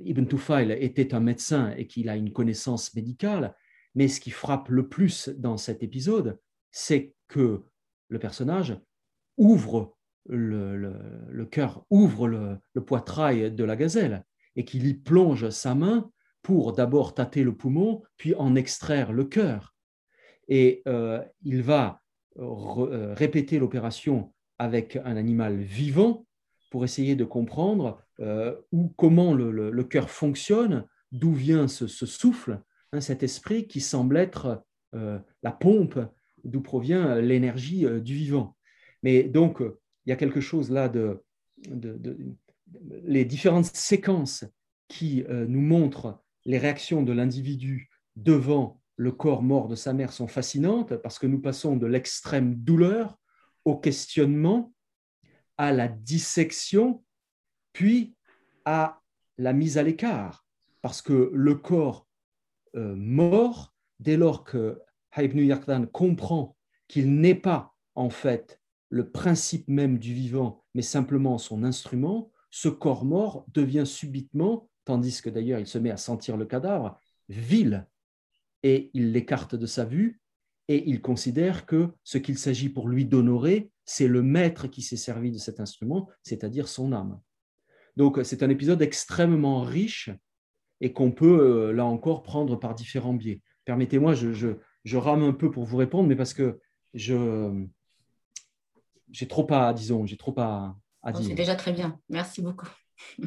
Ibn 0.03 0.25
Tufail 0.25 0.75
était 0.81 1.13
un 1.13 1.21
médecin 1.21 1.73
et 1.77 1.87
qu'il 1.87 2.09
a 2.09 2.17
une 2.17 2.33
connaissance 2.33 2.93
médicale, 2.93 3.55
mais 3.95 4.07
ce 4.07 4.19
qui 4.19 4.31
frappe 4.31 4.69
le 4.69 4.87
plus 4.87 5.29
dans 5.29 5.57
cet 5.57 5.83
épisode, 5.83 6.39
c'est 6.71 7.13
que 7.27 7.63
le 8.09 8.19
personnage 8.19 8.79
ouvre 9.37 9.95
le, 10.27 11.45
cœur, 11.45 11.85
ouvre 11.89 12.27
le, 12.27 12.59
poitrail 12.85 13.51
de 13.51 13.63
la 13.63 13.75
gazelle 13.75 14.25
et 14.55 14.65
qu'il 14.65 14.85
y 14.87 14.93
plonge 14.93 15.49
sa 15.49 15.75
main 15.75 16.11
pour 16.41 16.73
d'abord 16.73 17.13
tâter 17.13 17.43
le 17.43 17.55
poumon, 17.55 18.03
puis 18.17 18.33
en 18.35 18.55
extraire 18.55 19.11
le 19.11 19.25
cœur. 19.25 19.75
Et 20.47 20.81
euh, 20.87 21.23
il 21.43 21.61
va 21.61 22.01
euh, 22.37 23.13
répéter 23.15 23.59
l'opération 23.59 24.33
avec 24.57 24.97
un 24.97 25.15
animal 25.15 25.57
vivant 25.57 26.25
pour 26.71 26.83
essayer 26.83 27.15
de 27.15 27.25
comprendre 27.25 28.01
euh, 28.19 28.55
comment 28.97 29.33
le, 29.33 29.83
cœur 29.83 30.09
fonctionne, 30.09 30.85
d'où 31.11 31.33
vient 31.33 31.67
ce 31.67 31.87
souffle, 31.87 32.61
Hein, 32.91 33.01
cet 33.01 33.21
esprit 33.21 33.67
qui 33.67 33.81
semble 33.81 34.17
être 34.17 34.63
euh, 34.95 35.19
la 35.43 35.51
pompe 35.51 35.99
d'où 36.43 36.61
provient 36.61 37.15
l'énergie 37.15 37.85
euh, 37.85 37.99
du 37.99 38.15
vivant. 38.15 38.57
Mais 39.03 39.23
donc, 39.23 39.59
il 39.61 40.09
y 40.09 40.11
a 40.11 40.15
quelque 40.15 40.41
chose 40.41 40.71
là 40.71 40.89
de, 40.89 41.23
les 43.03 43.25
différentes 43.25 43.65
séquences 43.65 44.43
qui 44.87 45.23
euh, 45.29 45.45
nous 45.47 45.61
montrent 45.61 46.23
les 46.45 46.57
réactions 46.57 47.03
de 47.03 47.13
l'individu 47.13 47.89
devant 48.15 48.81
le 48.95 49.11
corps 49.11 49.43
mort 49.43 49.67
de 49.67 49.75
sa 49.75 49.93
mère 49.93 50.11
sont 50.11 50.27
fascinantes 50.27 50.95
parce 50.97 51.19
que 51.19 51.27
nous 51.27 51.39
passons 51.39 51.77
de 51.77 51.85
l'extrême 51.85 52.55
douleur 52.55 53.19
au 53.65 53.77
questionnement, 53.77 54.73
à 55.57 55.71
la 55.71 55.87
dissection, 55.87 57.03
puis 57.71 58.15
à 58.65 59.01
la 59.37 59.53
mise 59.53 59.77
à 59.77 59.83
l'écart, 59.83 60.45
parce 60.81 61.01
que 61.01 61.29
le 61.33 61.55
corps 61.55 62.08
euh, 62.08 62.08
mort 62.73 63.73
dès 63.99 64.17
lors 64.17 64.43
que 64.43 64.79
Ibn 65.17 65.39
Yaqdan 65.39 65.85
comprend 65.87 66.55
qu'il 66.87 67.15
n'est 67.19 67.35
pas 67.35 67.75
en 67.95 68.09
fait 68.09 68.59
le 68.89 69.11
principe 69.11 69.67
même 69.67 69.99
du 69.99 70.13
vivant, 70.13 70.63
mais 70.73 70.81
simplement 70.81 71.37
son 71.37 71.63
instrument, 71.63 72.31
ce 72.49 72.69
corps 72.69 73.05
mort 73.05 73.45
devient 73.53 73.85
subitement, 73.85 74.69
tandis 74.85 75.21
que 75.21 75.29
d'ailleurs 75.29 75.59
il 75.59 75.67
se 75.67 75.77
met 75.77 75.91
à 75.91 75.97
sentir 75.97 76.37
le 76.37 76.45
cadavre, 76.45 76.99
vil, 77.27 77.87
et 78.63 78.89
il 78.93 79.11
l'écarte 79.11 79.55
de 79.55 79.65
sa 79.65 79.85
vue, 79.85 80.19
et 80.67 80.89
il 80.89 81.01
considère 81.01 81.65
que 81.65 81.89
ce 82.03 82.17
qu'il 82.17 82.37
s'agit 82.37 82.69
pour 82.69 82.89
lui 82.89 83.05
d'honorer, 83.05 83.71
c'est 83.85 84.07
le 84.07 84.21
maître 84.21 84.67
qui 84.67 84.81
s'est 84.81 84.97
servi 84.97 85.31
de 85.31 85.37
cet 85.37 85.59
instrument, 85.59 86.09
c'est-à-dire 86.23 86.67
son 86.67 86.91
âme. 86.93 87.19
Donc 87.95 88.19
c'est 88.23 88.43
un 88.43 88.49
épisode 88.49 88.81
extrêmement 88.81 89.61
riche 89.61 90.09
et 90.81 90.93
qu'on 90.93 91.11
peut, 91.11 91.39
euh, 91.39 91.71
là 91.71 91.85
encore, 91.85 92.23
prendre 92.23 92.57
par 92.57 92.75
différents 92.75 93.13
biais. 93.13 93.41
Permettez-moi, 93.65 94.13
je, 94.13 94.55
rame 94.95 95.23
un 95.23 95.33
peu 95.33 95.51
pour 95.51 95.65
vous 95.65 95.77
répondre, 95.77 96.07
mais 96.07 96.15
parce 96.15 96.33
que 96.33 96.59
je 96.93 97.65
j'ai 99.11 99.27
trop 99.27 99.47
à, 99.51 99.73
disons, 99.73 100.05
j'ai 100.05 100.17
trop 100.17 100.35
à, 100.39 100.75
dire. 101.13 101.23
C'est 101.23 101.33
déjà 101.33 101.55
très 101.55 101.71
bien. 101.71 101.99
Merci 102.09 102.41
beaucoup. 102.41 102.69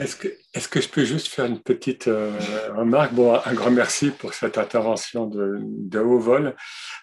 Est-ce 0.00 0.16
que, 0.16 0.28
est 0.28 0.70
que 0.70 0.80
je 0.80 0.88
peux 0.88 1.04
juste 1.04 1.28
faire 1.28 1.44
une 1.44 1.60
petite 1.60 2.08
euh, 2.08 2.32
remarque? 2.74 3.12
Bon, 3.12 3.38
Un 3.44 3.52
grand 3.54 3.70
merci 3.70 4.10
pour 4.10 4.32
cette 4.32 4.58
intervention 4.58 5.26
de, 5.26 5.98
haut 5.98 6.18
vol. 6.18 6.54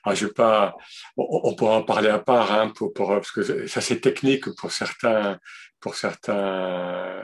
Alors, 0.04 0.16
je 0.16 0.28
pas, 0.28 0.76
on, 1.18 1.54
pourra 1.56 1.76
en 1.78 1.84
parler 1.84 2.10
à 2.10 2.20
part, 2.20 2.52
hein, 2.52 2.72
parce 2.96 3.32
que 3.32 3.68
ça 3.68 3.82
c'est 3.82 4.00
technique 4.00 4.50
pour 4.56 4.72
certains, 4.72 5.40
pour 5.80 5.96
certains, 5.96 7.22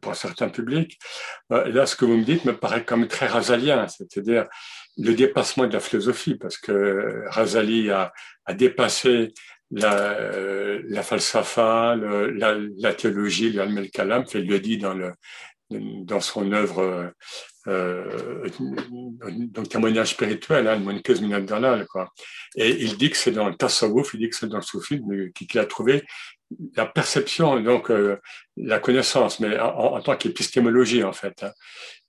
pour 0.00 0.14
certains 0.14 0.48
publics. 0.48 0.98
Euh, 1.52 1.68
là, 1.68 1.86
ce 1.86 1.96
que 1.96 2.04
vous 2.04 2.16
me 2.16 2.24
dites 2.24 2.44
me 2.44 2.56
paraît 2.56 2.84
comme 2.84 3.06
très 3.08 3.26
rasalien, 3.26 3.86
c'est-à-dire 3.88 4.46
le 4.98 5.14
dépassement 5.14 5.66
de 5.66 5.74
la 5.74 5.80
philosophie, 5.80 6.36
parce 6.36 6.56
que 6.56 7.24
Razali 7.28 7.90
a 7.90 8.12
dépassé 8.54 9.34
la, 9.70 10.16
la 10.88 11.02
falsafa, 11.02 11.96
la, 11.96 12.94
théologie, 12.94 13.50
le 13.50 13.62
al-kalam, 13.62 14.24
il 14.34 14.46
le 14.46 14.60
dit 14.60 14.78
dans, 14.78 14.94
le, 14.94 15.12
dans 15.70 16.20
son 16.20 16.52
œuvre 16.52 17.12
euh, 17.68 18.48
donc 19.28 19.68
témoignage 19.68 20.10
spirituel, 20.10 20.68
hein, 20.68 21.84
quoi. 21.90 22.12
Et 22.56 22.70
il 22.70 22.96
dit 22.96 23.10
que 23.10 23.16
c'est 23.16 23.32
dans 23.32 23.48
le 23.48 23.56
tasawwuf, 23.56 24.14
il 24.14 24.20
dit 24.20 24.28
que 24.28 24.36
c'est 24.36 24.48
dans 24.48 24.58
le 24.58 24.62
soufisme 24.62 25.30
qu'il 25.32 25.58
a 25.58 25.66
trouvé 25.66 26.04
la 26.76 26.86
perception, 26.86 27.60
donc 27.60 27.90
euh, 27.90 28.20
la 28.56 28.78
connaissance, 28.78 29.40
mais 29.40 29.58
en, 29.58 30.00
tant 30.00 30.16
qu'épistémologie 30.16 31.04
en 31.04 31.12
fait. 31.12 31.42
Hein. 31.42 31.52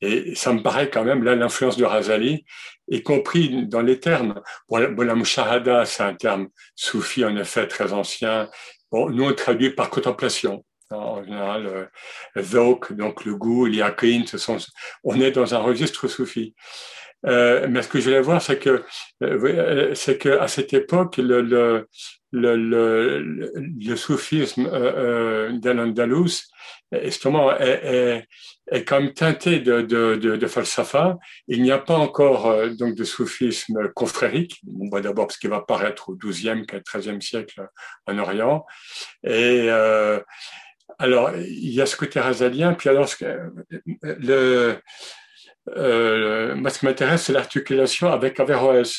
Et 0.01 0.35
ça 0.35 0.53
me 0.53 0.61
paraît 0.61 0.89
quand 0.89 1.03
même 1.03 1.23
là 1.23 1.35
l'influence 1.35 1.77
de 1.77 1.85
Razali, 1.85 2.45
y 2.87 3.01
compris 3.01 3.65
dans 3.67 3.81
les 3.81 3.99
termes. 3.99 4.41
Bon, 4.69 4.77
la 4.79 5.15
mushahada, 5.15 5.85
c'est 5.85 6.03
un 6.03 6.13
terme 6.13 6.49
soufi 6.75 7.25
en 7.25 7.35
effet 7.35 7.67
très 7.67 7.93
ancien. 7.93 8.49
Bon, 8.91 9.09
nous 9.09 9.25
on 9.25 9.33
traduit 9.33 9.71
par 9.71 9.89
contemplation. 9.89 10.63
En 10.89 11.21
général, 11.21 11.89
euh, 12.35 12.83
donc 12.91 13.25
le 13.25 13.35
goût, 13.35 13.65
l'yaqin, 13.65 14.23
ce 14.25 14.37
sont, 14.37 14.57
on 15.03 15.19
est 15.19 15.31
dans 15.31 15.53
un 15.53 15.59
registre 15.59 16.07
soufi. 16.07 16.55
Euh, 17.25 17.67
mais 17.69 17.81
ce 17.81 17.89
que 17.89 17.99
je 17.99 18.05
voulais 18.05 18.21
voir, 18.21 18.41
c'est 18.41 18.59
que, 18.59 18.85
c'est 19.95 20.17
que 20.17 20.29
à 20.39 20.47
cette 20.47 20.73
époque, 20.73 21.17
le, 21.17 21.41
le, 21.41 21.87
le, 22.31 22.55
le, 22.55 23.21
le 23.79 23.95
soufisme 23.95 24.65
euh, 24.65 25.49
euh 25.51 25.57
d'Al-Andalus, 25.59 26.47
justement, 27.03 27.55
est, 27.57 27.79
est, 27.83 28.27
est 28.71 28.91
même 28.91 29.13
teinté 29.13 29.59
de, 29.59 29.81
de, 29.81 30.15
de, 30.15 30.35
de 30.35 30.47
falsafa. 30.47 31.17
Il 31.47 31.61
n'y 31.61 31.71
a 31.71 31.79
pas 31.79 31.97
encore 31.97 32.47
euh, 32.47 32.69
donc 32.69 32.95
de 32.95 33.03
soufisme 33.03 33.89
confrérique. 33.95 34.61
On 34.79 34.89
voit 34.89 35.01
d'abord 35.01 35.31
ce 35.31 35.37
qui 35.37 35.47
va 35.47 35.57
apparaître 35.57 36.09
au 36.09 36.15
XIIe, 36.15 36.65
XIIIe 36.65 37.21
siècle 37.21 37.67
en 38.05 38.17
Orient. 38.17 38.65
Et 39.23 39.67
euh, 39.69 40.19
alors, 40.99 41.31
il 41.35 41.73
y 41.73 41.81
a 41.81 41.85
ce 41.85 41.95
côté 41.95 42.19
razalien, 42.19 42.73
puis 42.73 42.89
alors, 42.89 43.07
le, 44.01 44.77
euh, 45.75 46.55
moi, 46.55 46.69
ce 46.69 46.79
qui 46.79 46.85
m'intéresse, 46.85 47.23
c'est 47.23 47.33
l'articulation 47.33 48.11
avec 48.11 48.39
Averroès. 48.39 48.93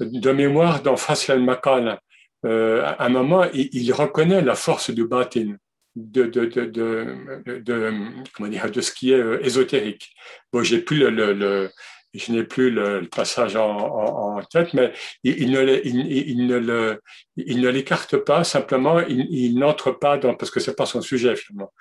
De 0.00 0.32
mémoire, 0.32 0.82
dans 0.82 0.96
Fasl 0.96 1.30
al 1.32 1.48
euh, 1.48 1.96
à 2.44 3.04
un 3.04 3.08
moment, 3.08 3.44
il, 3.52 3.92
reconnaît 3.92 4.42
la 4.42 4.54
force 4.54 4.90
du 4.90 5.06
batin, 5.06 5.56
de, 5.96 6.24
de, 6.24 6.46
de, 6.46 7.92
comment 8.34 8.48
dire, 8.48 8.70
de 8.70 8.80
ce 8.80 8.92
qui 8.92 9.12
est 9.12 9.20
euh, 9.20 9.44
ésotérique. 9.44 10.14
Bon, 10.52 10.62
j'ai 10.62 10.80
plus 10.80 10.98
le, 10.98 11.32
le, 11.32 11.70
je 12.12 12.32
n'ai 12.32 12.44
plus 12.44 12.70
le, 12.70 13.08
passage 13.08 13.56
en, 13.56 14.40
tête, 14.50 14.74
mais 14.74 14.92
il, 15.22 15.50
ne, 15.50 15.80
il, 15.84 16.06
il, 16.06 16.98
il 17.36 17.60
ne 17.60 17.68
l'écarte 17.68 18.16
pas, 18.16 18.44
simplement, 18.44 19.00
il 19.00 19.58
n'entre 19.58 19.92
pas 19.92 20.18
dans, 20.18 20.34
parce 20.34 20.50
que 20.50 20.60
c'est 20.60 20.76
pas 20.76 20.86
son 20.86 21.00
sujet 21.00 21.36
finalement. 21.36 21.72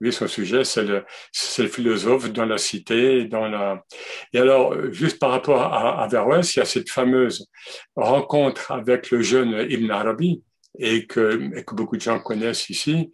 Lui, 0.00 0.12
son 0.12 0.26
sujet, 0.26 0.64
c'est 0.64 0.82
le, 0.82 1.04
c'est 1.30 1.62
le 1.62 1.68
philosophe 1.68 2.32
dans 2.32 2.44
la 2.44 2.58
cité, 2.58 3.24
dans 3.26 3.48
la. 3.48 3.84
Et 4.32 4.38
alors, 4.38 4.92
juste 4.92 5.18
par 5.18 5.30
rapport 5.30 5.62
à, 5.62 6.02
à 6.02 6.08
il 6.08 6.56
y 6.56 6.60
a 6.60 6.64
cette 6.64 6.90
fameuse 6.90 7.46
rencontre 7.94 8.72
avec 8.72 9.10
le 9.10 9.22
jeune 9.22 9.66
Ibn 9.70 9.90
Arabi, 9.90 10.42
et 10.78 11.06
que, 11.06 11.60
que 11.60 11.74
beaucoup 11.74 11.96
de 11.96 12.02
gens 12.02 12.18
connaissent 12.18 12.70
ici, 12.70 13.10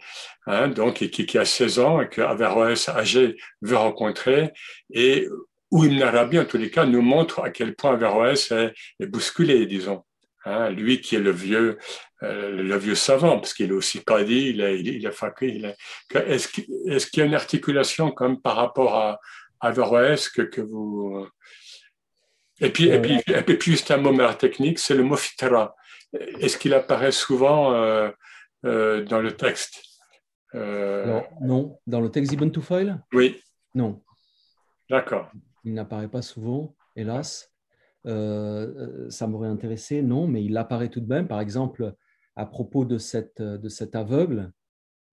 hein, 0.46 0.68
donc, 0.68 1.02
et 1.02 1.10
qui, 1.10 1.26
qui, 1.26 1.38
a 1.38 1.44
16 1.44 1.78
ans 1.78 2.00
et 2.00 2.08
que 2.08 2.20
Averroès 2.20 2.88
âgé 2.88 3.36
veut 3.62 3.76
rencontrer, 3.76 4.52
et 4.92 5.28
où 5.70 5.84
Ibn 5.84 6.02
Arabi, 6.02 6.38
en 6.38 6.44
tous 6.44 6.56
les 6.58 6.70
cas, 6.70 6.86
nous 6.86 7.02
montre 7.02 7.40
à 7.40 7.50
quel 7.50 7.74
point 7.74 7.92
Averroès 7.92 8.52
est 8.52 9.06
bousculé, 9.06 9.66
disons. 9.66 10.02
Hein, 10.48 10.70
lui 10.70 11.00
qui 11.00 11.16
est 11.16 11.20
le 11.20 11.30
vieux, 11.30 11.78
euh, 12.22 12.50
le 12.50 12.76
vieux 12.76 12.94
savant, 12.94 13.38
parce 13.38 13.54
qu'il 13.54 13.70
est 13.70 13.74
aussi 13.74 14.02
qadi, 14.04 14.50
il 14.50 14.60
est, 14.60 14.80
il. 14.80 15.06
Est-ce 15.06 16.48
qu'il 16.48 16.64
est 16.88 17.16
y 17.16 17.20
a 17.20 17.24
une 17.24 17.34
articulation 17.34 18.10
comme 18.10 18.40
par 18.40 18.56
rapport 18.56 18.96
à, 18.96 19.18
Averroès 19.60 20.28
que, 20.28 20.42
que 20.42 20.60
vous... 20.60 21.26
Et 22.60 22.70
puis, 22.70 22.88
et, 22.88 23.00
puis, 23.00 23.20
et 23.26 23.42
puis, 23.42 23.72
juste 23.72 23.90
un 23.90 23.98
mot 23.98 24.32
technique, 24.34 24.78
c'est 24.78 24.94
le 24.94 25.04
mot 25.04 25.16
fitra. 25.16 25.76
Est-ce 26.12 26.56
qu'il 26.58 26.74
apparaît 26.74 27.12
souvent 27.12 27.72
euh, 27.74 28.10
euh, 28.64 29.04
dans 29.04 29.20
le 29.20 29.36
texte? 29.36 29.82
Euh... 30.54 31.20
Non, 31.40 31.78
dans 31.86 32.00
le 32.00 32.10
texte 32.10 32.30
d'Ibn 32.30 32.50
Tufail 32.50 32.96
Oui. 33.12 33.40
Non. 33.74 34.02
D'accord. 34.90 35.30
Il 35.64 35.74
n'apparaît 35.74 36.08
pas 36.08 36.22
souvent, 36.22 36.74
hélas. 36.96 37.52
Euh, 38.06 39.10
ça 39.10 39.26
m'aurait 39.26 39.48
intéressé, 39.48 40.02
non, 40.02 40.26
mais 40.26 40.44
il 40.44 40.56
apparaît 40.56 40.88
tout 40.88 41.00
de 41.00 41.08
même. 41.08 41.28
Par 41.28 41.40
exemple, 41.40 41.94
à 42.36 42.46
propos 42.46 42.84
de, 42.84 42.98
cette, 42.98 43.42
de 43.42 43.68
cet 43.68 43.96
aveugle, 43.96 44.52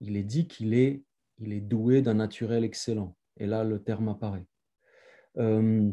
il 0.01 0.17
est 0.17 0.23
dit 0.23 0.47
qu'il 0.47 0.73
est, 0.73 1.03
il 1.39 1.53
est 1.53 1.61
doué 1.61 2.01
d'un 2.01 2.13
naturel 2.15 2.63
excellent. 2.63 3.15
Et 3.37 3.47
là, 3.47 3.63
le 3.63 3.81
terme 3.81 4.09
apparaît. 4.09 4.45
Euh, 5.37 5.91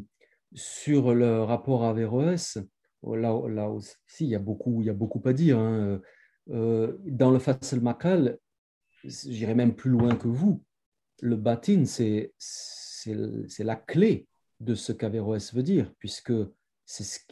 sur 0.55 1.15
le 1.15 1.43
rapport 1.43 1.85
à 1.85 1.91
Averroès, 1.91 2.59
là, 3.03 3.49
là 3.49 3.69
aussi, 3.71 3.97
il 4.21 4.29
y, 4.29 4.35
a 4.35 4.39
beaucoup, 4.39 4.83
il 4.83 4.87
y 4.87 4.91
a 4.91 4.95
beaucoup 4.95 5.23
à 5.25 5.33
dire. 5.33 5.59
Hein. 5.59 6.01
Euh, 6.51 6.97
dans 7.07 7.31
le 7.31 7.39
Fatsal 7.39 7.81
Makal, 7.81 8.39
j'irai 9.05 9.55
même 9.55 9.75
plus 9.75 9.91
loin 9.91 10.15
que 10.17 10.29
vous. 10.29 10.63
Le 11.21 11.37
batin, 11.37 11.85
c'est 11.87 12.33
la 13.59 13.77
clé 13.77 14.27
de 14.61 14.75
ce 14.75 14.93
qu'Averroès 14.93 15.55
veut 15.55 15.63
dire, 15.63 15.93
puisque 15.99 16.33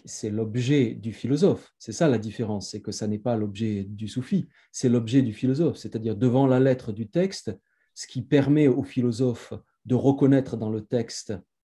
c'est 0.04 0.30
l'objet 0.30 0.94
du 0.94 1.12
philosophe. 1.12 1.72
C'est 1.78 1.92
ça 1.92 2.08
la 2.08 2.18
différence, 2.18 2.70
c'est 2.70 2.80
que 2.80 2.92
ça 2.92 3.06
n'est 3.06 3.18
pas 3.18 3.36
l'objet 3.36 3.84
du 3.84 4.08
soufi, 4.08 4.48
c'est 4.72 4.88
l'objet 4.88 5.20
du 5.22 5.34
philosophe, 5.34 5.76
c'est-à-dire 5.76 6.16
devant 6.16 6.46
la 6.46 6.60
lettre 6.60 6.92
du 6.92 7.08
texte, 7.08 7.52
ce 7.94 8.06
qui 8.06 8.22
permet 8.22 8.68
au 8.68 8.82
philosophe 8.82 9.52
de 9.84 9.94
reconnaître 9.94 10.56
dans 10.56 10.70
le 10.70 10.82
texte 10.82 11.34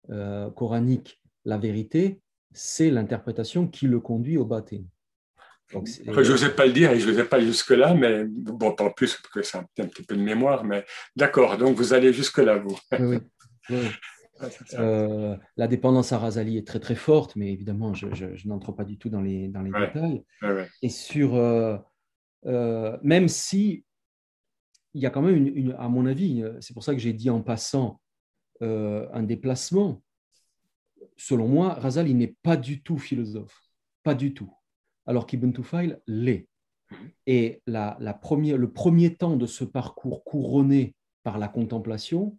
euh, 0.09 0.49
coranique 0.51 1.21
la 1.45 1.57
vérité, 1.57 2.21
c'est 2.53 2.89
l'interprétation 2.89 3.67
qui 3.67 3.87
le 3.87 3.99
conduit 3.99 4.37
au 4.37 4.45
baptême. 4.45 4.87
je 5.71 6.31
n'osais 6.31 6.55
pas 6.55 6.65
le 6.65 6.73
dire 6.73 6.91
et 6.91 6.99
je 6.99 7.07
n'osais 7.07 7.25
pas 7.25 7.39
jusque-là, 7.39 7.93
mais 7.93 8.25
bon, 8.25 8.73
pas 8.73 8.89
plus, 8.89 9.15
parce 9.15 9.33
que 9.33 9.41
c'est 9.43 9.57
un, 9.57 9.87
petit 9.87 10.03
peu 10.03 10.15
de 10.15 10.21
mémoire, 10.21 10.63
mais 10.63 10.85
d'accord, 11.15 11.57
donc 11.57 11.77
vous 11.77 11.93
allez 11.93 12.13
jusque-là, 12.13 12.57
vous. 12.57 12.79
Oui, 12.99 13.19
euh, 14.73 15.37
la 15.57 15.67
dépendance 15.67 16.11
à 16.11 16.19
Razali 16.19 16.57
est 16.57 16.67
très 16.67 16.79
très 16.79 16.95
forte, 16.95 17.35
mais 17.35 17.51
évidemment, 17.51 17.93
je, 17.93 18.47
n'entre 18.47 18.71
pas 18.71 18.83
du 18.83 18.97
tout 18.97 19.09
dans 19.09 19.21
les, 19.21 19.47
dans 19.47 19.61
les 19.61 19.71
détails. 19.71 20.23
Et 20.81 20.89
sur, 20.89 21.35
euh, 21.35 21.77
même 23.03 23.27
si 23.27 23.85
il 24.93 25.01
y 25.01 25.05
a 25.05 25.09
quand 25.09 25.21
même, 25.21 25.47
une, 25.47 25.73
à 25.73 25.89
mon 25.89 26.05
avis, 26.05 26.43
c'est 26.61 26.73
pour 26.73 26.83
ça 26.83 26.93
que 26.93 26.99
j'ai 26.99 27.13
dit 27.13 27.29
en 27.29 27.41
passant 27.41 27.99
euh, 28.61 29.07
un 29.11 29.23
déplacement. 29.23 30.01
Selon 31.17 31.47
moi, 31.47 31.73
Razali 31.73 32.13
n'est 32.13 32.35
pas 32.41 32.57
du 32.57 32.81
tout 32.81 32.97
philosophe, 32.97 33.61
pas 34.03 34.15
du 34.15 34.33
tout, 34.33 34.53
alors 35.05 35.27
qu'Ibn 35.27 35.51
Tufail 35.51 35.97
l'est. 36.07 36.47
Et 37.25 37.61
la, 37.67 37.97
la 37.99 38.13
première, 38.13 38.57
le 38.57 38.71
premier 38.71 39.15
temps 39.15 39.35
de 39.35 39.45
ce 39.45 39.63
parcours 39.63 40.23
couronné 40.23 40.95
par 41.23 41.39
la 41.39 41.47
contemplation, 41.47 42.37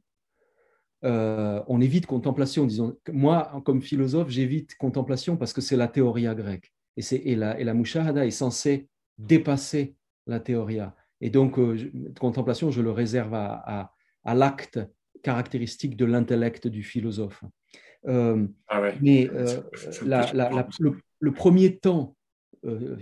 euh, 1.07 1.63
on 1.69 1.81
évite 1.81 2.07
contemplation. 2.07 2.67
Disons, 2.67 2.97
moi, 3.13 3.63
comme 3.65 3.81
philosophe, 3.81 4.29
j'évite 4.29 4.75
contemplation 4.77 5.37
parce 5.37 5.53
que 5.53 5.61
c'est 5.61 5.77
la 5.77 5.89
théoria 5.89 6.35
grecque. 6.35 6.73
Et, 6.97 7.33
et, 7.33 7.37
la, 7.37 7.59
et 7.59 7.65
la 7.65 7.75
mushahada 7.75 8.27
est 8.27 8.31
censée 8.31 8.89
dépasser 9.19 9.95
la 10.27 10.41
théoria. 10.41 10.95
Et 11.21 11.31
donc, 11.31 11.59
euh, 11.59 11.91
contemplation, 12.19 12.71
je 12.71 12.83
le 12.83 12.91
réserve 12.91 13.35
à, 13.35 13.93
l'acte 14.25 14.81
caractéristique 15.23 15.97
de 15.97 16.05
l'intellect 16.05 16.67
du 16.67 16.83
philosophe. 16.83 17.45
Euh, 18.07 18.47
ah 18.69 18.81
mais 19.01 19.29
euh, 19.33 19.63
le, 21.21 21.33
premier 21.33 21.79
temps 21.79 22.17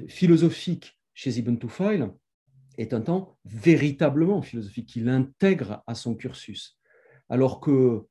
philosophique 0.09 0.99
chez 1.15 1.39
Ibn 1.39 1.57
Tufail 1.57 2.09
est 2.77 2.93
un 2.93 3.01
temps 3.01 3.39
véritablement 3.45 4.43
philosophique, 4.43 4.89
qu'il 4.89 5.09
intègre 5.09 5.83
à 5.87 5.95
son 5.95 6.15
cursus. 6.15 6.79
Alors 7.29 7.61
que 7.61 8.03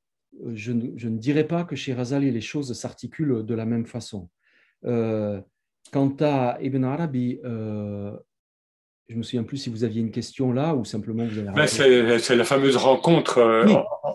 je, 0.54 0.72
je, 0.96 1.08
ne 1.08 1.18
dirais 1.18 1.46
pas 1.46 1.64
que 1.64 1.76
chez 1.76 1.94
Razali 1.94 2.32
les 2.32 2.42
choses 2.42 2.74
s'articulent 2.74 3.46
de 3.46 3.56
la 3.56 3.66
même 3.66 3.86
façon. 3.86 4.30
quant 4.84 6.16
à 6.20 6.58
Ibn 6.62 6.84
Arabi, 6.84 7.40
je 9.10 9.18
me 9.18 9.24
souviens 9.24 9.44
plus 9.44 9.58
si 9.58 9.70
vous 9.70 9.84
aviez 9.84 10.02
une 10.02 10.12
question 10.12 10.52
là 10.52 10.76
ou 10.76 10.86
simplement 10.86 11.26
vous 11.26 11.40
avez. 11.40 11.50
Ben, 11.52 11.68
c'est 11.68 12.36
la 12.36 12.44
fameuse 12.44 12.78
rencontre 12.78 13.38
euh, 13.40 13.66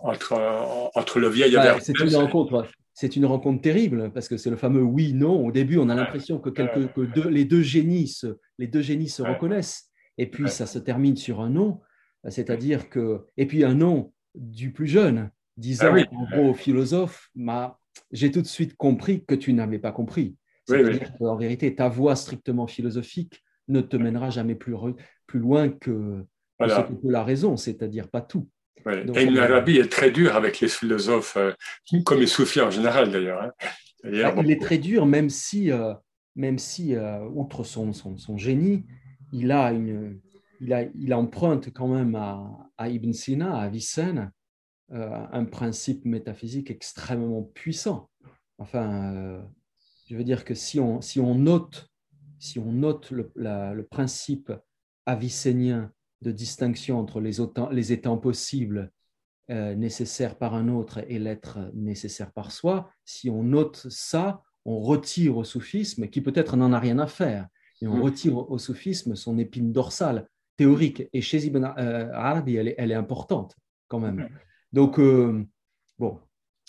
entre, 0.03 0.91
entre 0.95 1.21
le 1.21 1.29
vieil 1.29 1.55
bah, 1.55 1.79
C'est 1.81 1.99
une 1.99 2.17
rencontre. 2.17 2.67
C'est 2.95 3.15
une 3.15 3.27
rencontre 3.27 3.63
terrible 3.63 4.11
parce 4.13 4.29
que 4.29 4.37
c'est 4.37 4.51
le 4.51 4.57
fameux 4.57 4.83
oui/non. 4.83 5.47
Au 5.47 5.53
début, 5.53 5.79
on 5.79 5.89
a 5.89 5.95
l'impression 5.95 6.41
que, 6.41 6.51
quelques, 6.51 6.93
que 6.93 7.29
les 7.29 7.45
deux 7.45 7.63
génies 7.63 8.09
se, 8.09 8.39
les 8.59 8.67
deux 8.67 8.81
génies 8.81 9.09
se 9.09 9.23
reconnaissent, 9.23 9.91
et 10.17 10.27
puis 10.27 10.49
ça 10.49 10.67
se 10.67 10.81
termine 10.81 11.17
sur 11.17 11.41
un 11.41 11.51
non. 11.51 11.81
C'est-à-dire 12.29 12.89
que 12.91 13.21
et 13.37 13.47
puis 13.47 13.63
un 13.63 13.75
non 13.75 14.13
du 14.35 14.73
plus 14.73 14.87
jeune, 14.87 15.31
disant 15.57 15.95
ah 15.95 16.15
en 16.15 16.25
gros 16.31 16.51
au 16.51 16.55
philosophe, 16.55 17.31
j'ai 18.13 18.31
tout 18.31 18.43
de 18.43 18.47
suite 18.47 18.77
compris 18.77 19.25
que 19.25 19.35
tu 19.35 19.53
n'avais 19.53 19.79
pas 19.79 19.93
compris. 19.93 20.37
C'est-à-dire 20.67 21.17
qu'en 21.17 21.37
vérité, 21.37 21.75
ta 21.75 21.89
voix 21.89 22.15
strictement 22.15 22.67
philosophique 22.67 23.43
ne 23.69 23.81
te 23.81 23.97
mènera 23.97 24.31
jamais 24.31 24.55
plus, 24.55 24.75
plus 25.27 25.41
loin 25.41 25.69
que, 25.69 26.25
ce 26.61 26.93
que 26.93 27.09
la 27.09 27.25
raison, 27.25 27.57
c'est-à-dire 27.57 28.09
pas 28.09 28.21
tout. 28.21 28.49
et 28.87 29.23
Ibn 29.23 29.39
Arabi 29.39 29.79
est 29.79 29.91
très 29.91 30.11
dur 30.11 30.37
avec 30.37 30.61
les 30.61 30.69
philosophes, 30.69 31.37
euh, 31.37 31.53
comme 32.05 32.21
les 32.21 32.27
soufis 32.27 32.61
en 32.61 32.71
général 32.71 33.11
d'ailleurs. 33.11 33.43
Hein. 33.43 33.53
Bah, 34.05 34.35
il 34.43 34.51
est 34.51 34.61
très 34.61 34.79
dur, 34.79 35.07
même 35.07 35.29
si, 35.29 35.73
euh, 35.73 35.93
même 36.37 36.59
si 36.59 36.95
euh, 36.95 37.21
outre 37.35 37.65
son, 37.65 37.93
son, 37.93 38.37
génie, 38.37 38.85
il, 39.33 39.51
a 39.51 39.73
une, 39.73 40.21
il, 40.61 40.73
a, 40.73 40.83
il 40.95 41.15
emprunte 41.15 41.73
quand 41.73 41.89
même 41.89 42.15
à, 42.15 42.71
à 42.77 42.89
Ibn 42.89 43.13
Sina, 43.13 43.57
à 43.57 43.63
Avicenne, 43.63 44.33
un 44.91 45.45
principe 45.45 46.07
métaphysique 46.07 46.71
extrêmement 46.71 47.43
puissant. 47.43 48.09
Enfin, 48.57 49.47
je 50.09 50.17
veux 50.17 50.25
dire 50.25 50.47
que 50.47 50.55
si 50.55 50.81
on, 50.81 51.03
si 51.03 51.21
on 51.21 51.35
note 51.35 51.91
si 52.39 52.59
on 52.59 52.73
note 52.73 53.11
le, 53.11 53.83
principe 53.91 54.53
avicénien 55.07 55.93
de 56.23 56.31
distinction 56.31 56.99
entre 56.99 57.21
les, 57.21 57.37
les 57.73 57.93
étangs 57.93 58.19
possibles 58.19 58.91
euh, 59.51 59.75
nécessaires 59.75 60.37
par 60.37 60.55
un 60.55 60.69
autre 60.69 61.01
et 61.09 61.19
l'être 61.19 61.59
nécessaire 61.75 62.33
par 62.33 62.53
soi, 62.53 62.91
si 63.05 63.31
on 63.31 63.43
note 63.43 63.87
ça, 63.89 64.43
on 64.65 64.81
retire 64.81 65.37
au 65.37 65.45
soufisme, 65.45 66.09
qui 66.09 66.21
peut-être 66.21 66.57
n'en 66.57 66.73
a 66.73 66.79
rien 66.79 66.99
à 66.99 67.07
faire, 67.07 67.49
mais 67.81 67.89
on 67.89 67.97
mm. 67.97 68.03
retire 68.03 68.51
au 68.51 68.59
soufisme 68.59 69.15
son 69.15 69.39
épine 69.39 69.73
dorsale 69.73 70.29
théorique. 70.59 71.05
Et 71.15 71.23
chez 71.23 71.39
Ibn 71.47 71.65
euh, 71.65 72.13
Arabi, 72.13 72.57
elle 72.57 72.69
est, 72.69 72.75
elle 72.77 72.91
est, 72.91 72.95
importante 72.95 73.57
quand 73.87 74.01
même. 74.01 74.17
Mm. 74.17 74.29
Donc, 74.73 74.99
euh, 74.99 75.47
bon. 75.99 76.21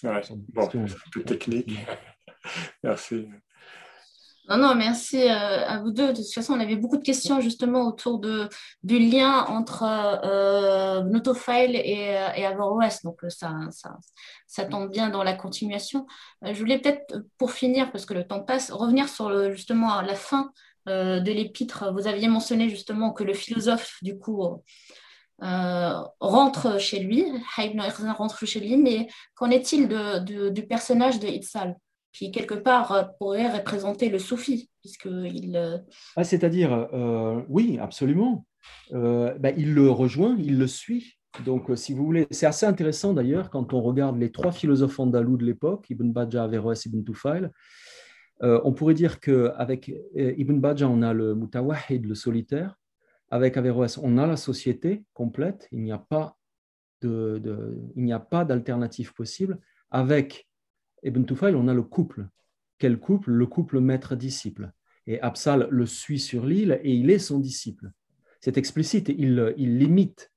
Ouais, 0.04 0.22
bon, 0.54 0.70
tout 1.12 1.24
technique. 1.24 1.78
Merci. 2.84 3.28
Non, 4.50 4.58
non, 4.58 4.74
merci 4.74 5.22
euh, 5.30 5.68
à 5.68 5.78
vous 5.80 5.92
deux. 5.92 6.08
De 6.12 6.22
toute 6.24 6.34
façon, 6.34 6.54
on 6.54 6.60
avait 6.60 6.76
beaucoup 6.76 6.98
de 6.98 7.04
questions 7.04 7.40
justement 7.40 7.86
autour 7.88 8.18
de, 8.18 8.50
du 8.82 8.98
lien 8.98 9.46
entre 9.46 9.84
euh, 9.84 11.04
Notofile 11.04 11.76
et, 11.76 12.18
euh, 12.18 12.34
et 12.36 12.48
Averroès. 12.48 13.04
Donc, 13.04 13.24
euh, 13.24 13.30
ça, 13.30 13.54
ça, 13.70 13.98
ça, 14.48 14.66
tombe 14.66 14.90
bien 14.90 15.10
dans 15.10 15.22
la 15.22 15.34
continuation. 15.34 16.08
je 16.42 16.58
voulais 16.58 16.80
peut-être, 16.80 17.24
pour 17.38 17.52
finir, 17.52 17.92
parce 17.92 18.08
que 18.08 18.16
le 18.16 18.26
temps 18.26 18.42
passe, 18.42 18.72
revenir 18.72 19.08
sur 19.08 19.30
le, 19.30 19.54
justement 19.54 20.02
la 20.02 20.16
fin 20.16 20.52
de 20.88 21.32
l'épître. 21.32 21.92
Vous 21.94 22.08
aviez 22.08 22.28
mentionné 22.28 22.70
justement 22.70 23.12
que 23.12 23.24
le 23.24 23.34
philosophe, 23.34 23.98
du 24.02 24.18
coup, 24.18 24.44
rentre 25.40 26.80
chez 26.80 27.00
lui, 27.00 27.26
Ibn 27.58 27.82
rentre 28.18 28.46
chez 28.46 28.60
lui, 28.60 28.78
mais 28.78 29.08
qu'en 29.36 29.50
est-il 29.50 29.88
de, 29.88 30.50
du 30.50 30.68
personnage 30.68 31.20
de 31.20 31.28
Itzal 31.28 31.76
qui 32.12 32.32
quelque 32.32 32.56
part 32.56 32.92
euh, 32.92 33.04
pourrait 33.20 33.52
représenter 33.52 34.10
le 34.10 34.20
soufi, 34.20 34.70
puisqu'il... 34.82 35.56
Euh, 35.56 35.78
ah, 36.16 36.24
c'est-à-dire, 36.24 36.88
euh, 36.94 37.42
oui, 37.48 37.78
absolument. 37.80 38.46
Ben, 38.92 39.54
il 39.58 39.74
le 39.74 39.90
rejoint, 39.90 40.36
il 40.38 40.58
le 40.58 40.68
suit. 40.68 41.16
Donc, 41.46 41.72
si 41.76 41.94
vous 41.94 42.06
voulez, 42.06 42.28
c'est 42.32 42.46
assez 42.46 42.66
intéressant 42.66 43.14
d'ailleurs 43.14 43.50
quand 43.50 43.74
on 43.74 43.82
regarde 43.82 44.18
les 44.18 44.32
trois 44.32 44.52
philosophes 44.52 45.00
andalous 45.00 45.38
de 45.38 45.46
l'époque, 45.46 45.90
Ibn 45.90 46.12
Bajjah, 46.12 46.44
Averroès, 46.44 46.86
Ibn 46.86 47.04
Tufail. 47.04 47.50
On 48.42 48.74
pourrait 48.74 48.94
dire 48.94 49.20
qu'avec 49.20 49.92
Ibn 50.16 50.60
Bajjah, 50.60 50.88
on 50.90 51.02
a 51.02 51.14
le 51.14 51.36
mutawahid, 51.36 52.06
le 52.06 52.16
solitaire, 52.16 52.80
avec 53.32 53.58
Averroès, 53.58 53.98
on 53.98 54.18
a 54.18 54.26
la 54.26 54.38
société 54.38 55.04
complète, 55.14 55.68
il 55.72 55.84
n'y 55.84 55.92
a 55.92 56.00
pas 56.00 56.38
de, 57.02 57.78
il 57.96 58.04
n'y 58.04 58.14
a 58.14 58.20
pas 58.20 58.46
d'alternative 58.46 59.14
possible. 59.14 59.60
Avec 59.92 60.48
Ibn 61.04 61.24
Tufail, 61.24 61.56
on 61.56 61.68
a 61.68 61.74
le 61.74 61.84
couple. 61.84 62.28
Quel 62.78 63.00
couple? 63.00 63.32
Le 63.32 63.46
couple 63.46 63.80
maître-disciple. 63.80 64.72
Et 65.08 65.20
Absal 65.22 65.68
le 65.70 65.86
suit 65.86 66.20
sur 66.20 66.46
l'île 66.46 66.80
et 66.84 66.94
il 66.94 67.10
est 67.10 67.20
son 67.20 67.40
disciple. 67.40 67.92
C'est 68.42 68.58
explicite, 68.58 69.10
il, 69.10 69.54
il 69.58 69.78
limite, 69.78 70.32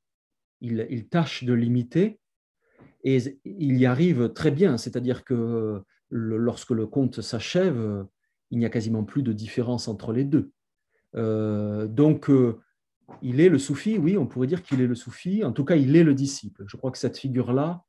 il, 0.61 0.87
il, 0.91 1.09
tâche 1.09 1.45
de 1.45 1.53
limiter 1.53 2.19
et 3.05 3.19
il 3.45 3.77
y 3.77 3.87
arrive 3.87 4.33
très 4.33 4.51
bien. 4.51 4.77
C'est-à-dire 4.77 5.25
que 5.25 5.83
lorsque 6.13 6.71
le 6.71 6.87
conte 6.87 7.21
s'achève, 7.23 8.07
il 8.51 8.59
n'y 8.59 8.67
a 8.67 8.71
quasiment 8.71 9.03
plus 9.03 9.23
de 9.23 9.33
différence 9.33 9.89
entre 9.89 10.13
les 10.13 10.25
deux. 10.25 10.53
Euh, 11.17 11.87
donc, 11.87 12.31
euh, 12.31 12.61
il 13.23 13.41
est 13.41 13.49
le 13.49 13.59
soufi, 13.59 13.99
oui, 13.99 14.17
on 14.17 14.27
pourrait 14.27 14.47
dire 14.47 14.63
qu'il 14.63 14.81
est 14.81 14.87
le 14.87 14.95
soufi, 14.95 15.43
en 15.43 15.53
tout 15.53 15.65
cas, 15.65 15.77
il 15.77 15.97
est 15.97 16.05
le 16.05 16.15
disciple. 16.15 16.65
Je 16.67 16.77
crois 16.77 16.91
que 16.91 16.99
cette 16.99 17.19
figure-là, 17.19 17.83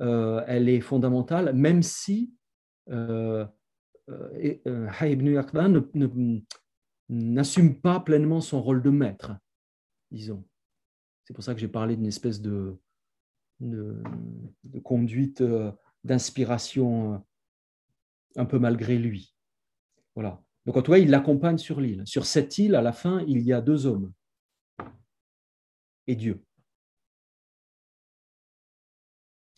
euh, 0.00 0.42
elle 0.46 0.68
est 0.68 0.80
fondamentale, 0.80 1.54
même 1.54 1.82
si 1.82 2.34
euh, 2.90 3.46
ibn 5.02 5.40
n'assume 7.08 7.80
pas 7.80 8.00
pleinement 8.00 8.40
son 8.40 8.60
rôle 8.60 8.82
de 8.82 8.90
maître, 8.90 9.32
disons. 10.10 10.44
C'est 11.24 11.34
pour 11.34 11.44
ça 11.44 11.54
que 11.54 11.60
j'ai 11.60 11.68
parlé 11.68 11.96
d'une 11.96 12.06
espèce 12.06 12.40
de 12.40 12.76
conduite 14.82 15.42
d'inspiration 16.02 17.22
un 18.36 18.44
peu 18.44 18.58
malgré 18.58 18.98
lui. 18.98 19.34
Voilà. 20.14 20.42
Donc, 20.66 20.76
en 20.76 20.82
tout 20.82 20.92
cas, 20.92 20.98
il 20.98 21.10
l'accompagne 21.10 21.58
sur 21.58 21.80
l'île. 21.80 22.02
Sur 22.06 22.26
cette 22.26 22.58
île, 22.58 22.74
à 22.74 22.82
la 22.82 22.92
fin, 22.92 23.24
il 23.26 23.42
y 23.42 23.52
a 23.52 23.60
deux 23.60 23.86
hommes 23.86 24.12
et 26.06 26.16
Dieu. 26.16 26.42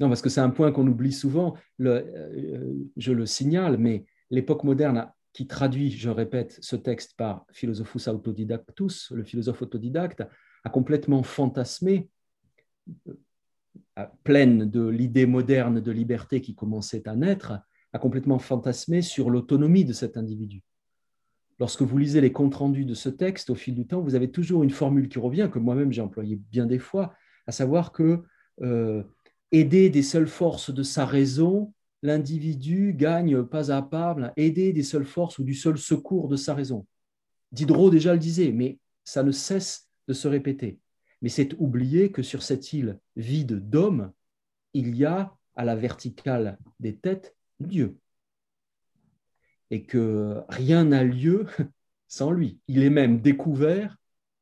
Non, 0.00 0.08
parce 0.08 0.22
que 0.22 0.28
c'est 0.28 0.40
un 0.40 0.50
point 0.50 0.72
qu'on 0.72 0.86
oublie 0.86 1.12
souvent, 1.12 1.56
euh, 1.80 2.74
je 2.96 3.12
le 3.12 3.24
signale, 3.24 3.78
mais 3.78 4.04
l'époque 4.30 4.64
moderne 4.64 5.12
qui 5.32 5.46
traduit, 5.46 5.90
je 5.90 6.10
répète, 6.10 6.58
ce 6.60 6.76
texte 6.76 7.14
par 7.16 7.46
Philosophus 7.52 8.08
Autodidactus, 8.08 9.10
le 9.12 9.22
philosophe 9.22 9.62
autodidacte, 9.62 10.24
a 10.64 10.70
complètement 10.70 11.22
fantasmé, 11.22 12.10
euh, 13.08 14.06
pleine 14.24 14.68
de 14.68 14.86
l'idée 14.86 15.26
moderne 15.26 15.80
de 15.80 15.92
liberté 15.92 16.40
qui 16.40 16.54
commençait 16.54 17.08
à 17.08 17.14
naître, 17.14 17.54
a 17.92 17.98
complètement 17.98 18.38
fantasmé 18.38 19.02
sur 19.02 19.30
l'autonomie 19.30 19.84
de 19.84 19.92
cet 19.92 20.16
individu 20.16 20.62
lorsque 21.62 21.82
vous 21.82 21.96
lisez 21.96 22.20
les 22.20 22.32
comptes 22.32 22.56
rendus 22.56 22.84
de 22.84 22.94
ce 22.94 23.08
texte 23.08 23.48
au 23.48 23.54
fil 23.54 23.76
du 23.76 23.86
temps, 23.86 24.00
vous 24.00 24.16
avez 24.16 24.32
toujours 24.32 24.64
une 24.64 24.70
formule 24.70 25.08
qui 25.08 25.20
revient, 25.20 25.48
que 25.52 25.60
moi-même 25.60 25.92
j'ai 25.92 26.00
employée 26.00 26.40
bien 26.50 26.66
des 26.66 26.80
fois, 26.80 27.14
à 27.46 27.52
savoir 27.52 27.92
que 27.92 28.24
euh, 28.62 29.04
aider 29.52 29.88
des 29.88 30.02
seules 30.02 30.26
forces 30.26 30.74
de 30.74 30.82
sa 30.82 31.06
raison, 31.06 31.72
l'individu 32.02 32.94
gagne 32.94 33.44
pas 33.44 33.70
à 33.70 33.80
pas, 33.80 34.16
aider 34.36 34.72
des 34.72 34.82
seules 34.82 35.04
forces 35.04 35.38
ou 35.38 35.44
du 35.44 35.54
seul 35.54 35.78
secours 35.78 36.28
de 36.28 36.34
sa 36.34 36.52
raison. 36.52 36.84
Diderot 37.52 37.90
déjà 37.90 38.12
le 38.12 38.18
disait, 38.18 38.50
mais 38.50 38.80
ça 39.04 39.22
ne 39.22 39.30
cesse 39.30 39.88
de 40.08 40.14
se 40.14 40.26
répéter. 40.26 40.80
Mais 41.20 41.28
c'est 41.28 41.54
oublier 41.58 42.10
que 42.10 42.24
sur 42.24 42.42
cette 42.42 42.72
île 42.72 42.98
vide 43.14 43.68
d'hommes, 43.70 44.10
il 44.74 44.96
y 44.96 45.04
a 45.04 45.32
à 45.54 45.64
la 45.64 45.76
verticale 45.76 46.58
des 46.80 46.96
têtes 46.96 47.36
Dieu 47.66 47.96
et 49.70 49.84
que 49.84 50.42
rien 50.48 50.84
n'a 50.84 51.02
lieu 51.02 51.46
sans 52.08 52.30
lui. 52.30 52.60
Il 52.68 52.82
est 52.82 52.90
même 52.90 53.20
découvert, 53.20 53.96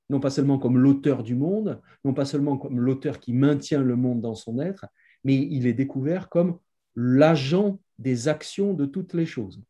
non 0.08 0.18
pas 0.18 0.30
seulement 0.30 0.58
comme 0.58 0.76
l'auteur 0.76 1.22
du 1.22 1.36
monde, 1.36 1.80
non 2.04 2.12
pas 2.12 2.24
seulement 2.24 2.58
comme 2.58 2.80
l'auteur 2.80 3.20
qui 3.20 3.32
maintient 3.32 3.82
le 3.82 3.94
monde 3.94 4.20
dans 4.20 4.34
son 4.34 4.58
être, 4.58 4.86
mais 5.22 5.36
il 5.36 5.66
est 5.66 5.72
découvert 5.72 6.28
comme 6.28 6.58
l'agent 6.96 7.78
des 7.98 8.26
actions 8.26 8.74
de 8.74 8.86
toutes 8.86 9.14
les 9.14 9.26
choses. 9.26 9.62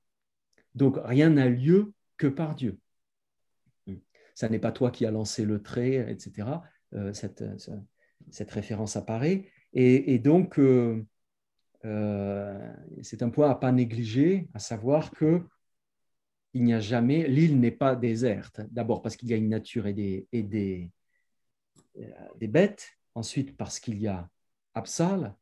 Donc 0.75 0.99
rien 1.05 1.31
n'a 1.31 1.49
lieu 1.49 1.93
que 2.17 2.27
par 2.27 2.55
Dieu. 2.55 2.79
Ça 4.35 4.49
n'est 4.49 4.59
pas 4.59 4.73
toi 4.73 4.91
qui 4.91 5.05
as 5.05 5.11
lancé 5.11 5.45
le 5.45 5.63
trait, 5.63 6.11
etc. 6.11 6.49
Euh, 6.95 7.13
cette, 7.13 8.51
référence 8.51 8.97
apparaît. 8.97 9.45
Et, 9.75 10.19
donc, 10.19 10.59
euh, 10.59 11.05
c'est 11.83 13.23
un 13.23 13.31
point 13.31 13.51
à 13.51 13.55
pas 13.55 13.73
négliger, 13.73 14.49
à 14.55 14.59
savoir 14.59 15.11
que 15.11 15.43
il 16.53 16.65
n'y 16.65 16.75
a 16.75 16.81
jamais, 16.81 17.29
l'île 17.29 17.61
n'est 17.61 17.71
pas 17.71 17.95
déserte. 17.95 18.61
D'abord 18.71 19.03
parce 19.03 19.17
qu'il 19.17 19.29
y 19.29 19.33
a 19.33 19.37
une 19.37 19.49
nature 19.49 19.87
et 19.87 19.93
des, 19.93 20.27
et 20.33 20.43
des, 20.43 20.91
euh, 21.99 22.11
des 22.37 22.49
bêtes, 22.49 22.89
ensuite 23.15 23.57
parce 23.57 23.79
qu'il 23.79 24.01
y 24.01 24.09
a 24.09 24.29
Absal, 24.75 25.35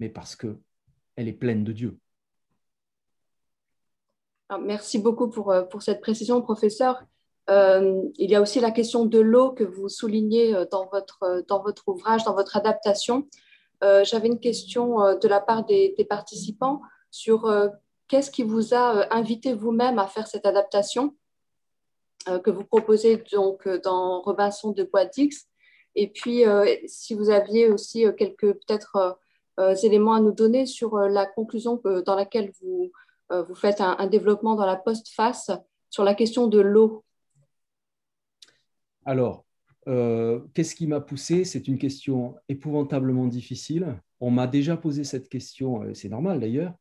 mais 0.00 0.08
parce 0.08 0.36
que 0.36 0.58
elle 1.16 1.28
est 1.28 1.32
pleine 1.32 1.64
de 1.64 1.72
Dieu. 1.72 1.98
merci 4.60 4.98
beaucoup 4.98 5.28
pour, 5.28 5.50
euh, 5.50 5.62
pour, 5.62 5.82
cette 5.82 6.00
précision, 6.00 6.42
professeur. 6.42 7.04
il 7.48 8.30
y 8.30 8.34
a 8.34 8.40
aussi 8.40 8.60
la 8.60 8.70
question 8.70 9.04
de 9.04 9.18
l'eau 9.18 9.52
que 9.52 9.64
vous 9.64 9.88
soulignez 9.88 10.54
dans 10.70 10.86
votre, 10.88 11.44
dans 11.48 11.62
votre 11.62 11.88
ouvrage, 11.88 12.24
dans 12.24 12.34
votre 12.34 12.56
adaptation. 12.56 13.28
Euh, 13.82 14.04
j'avais 14.04 14.28
une 14.28 14.40
question 14.40 15.02
euh, 15.02 15.16
de 15.16 15.28
la 15.28 15.40
part 15.40 15.64
des, 15.64 15.94
participants 16.08 16.80
sur 17.10 17.46
euh, 17.46 17.68
qu'est-ce 18.08 18.30
qui 18.30 18.42
vous 18.42 18.74
a 18.74 19.12
invité 19.14 19.52
vous-même 19.52 19.98
à 19.98 20.06
faire 20.06 20.26
cette 20.26 20.46
adaptation 20.46 21.16
que 22.42 22.50
vous 22.50 22.64
proposez 22.64 23.22
donc 23.32 23.68
dans 23.68 24.22
Robinson 24.22 24.70
de 24.70 24.82
Bois 24.82 25.04
d'Ix. 25.04 25.46
Et 25.94 26.08
puis, 26.08 26.42
si 26.86 27.12
vous 27.12 27.28
aviez 27.28 27.68
aussi 27.68 28.06
quelques 28.16 28.54
peut-être 28.54 29.18
éléments 29.82 30.14
à 30.14 30.20
nous 30.20 30.32
donner 30.32 30.64
sur 30.64 30.96
la 30.96 31.26
conclusion 31.26 31.82
dans 31.84 32.14
laquelle 32.14 32.50
vous, 32.62 32.90
vous 33.28 33.54
faites 33.54 33.82
un, 33.82 33.96
un, 33.98 34.06
développement 34.06 34.54
dans 34.54 34.64
la 34.64 34.76
postface 34.76 35.50
sur 35.90 36.02
la 36.02 36.14
question 36.14 36.46
de 36.46 36.60
l'eau. 36.60 37.04
Alors, 39.04 39.43
euh, 39.86 40.40
qu'est-ce 40.54 40.74
qui 40.74 40.86
m'a 40.86 41.00
poussé? 41.00 41.44
C'est 41.44 41.68
une 41.68 41.78
question 41.78 42.36
épouvantablement 42.48 43.26
difficile. 43.26 44.00
On 44.20 44.30
m'a 44.30 44.46
déjà 44.46 44.76
posé 44.76 45.04
cette 45.04 45.28
question, 45.28 45.82
euh, 45.82 45.94
c'est 45.94 46.08
normal 46.08 46.40
d'ailleurs, 46.40 46.74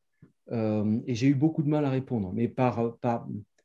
euh, 0.51 0.99
et 1.07 1.15
j'ai 1.15 1.27
eu 1.27 1.35
beaucoup 1.35 1.63
de 1.63 1.69
mal 1.69 1.85
à 1.85 1.89
répondre, 1.89 2.31
mais 2.34 2.47
par, 2.47 2.97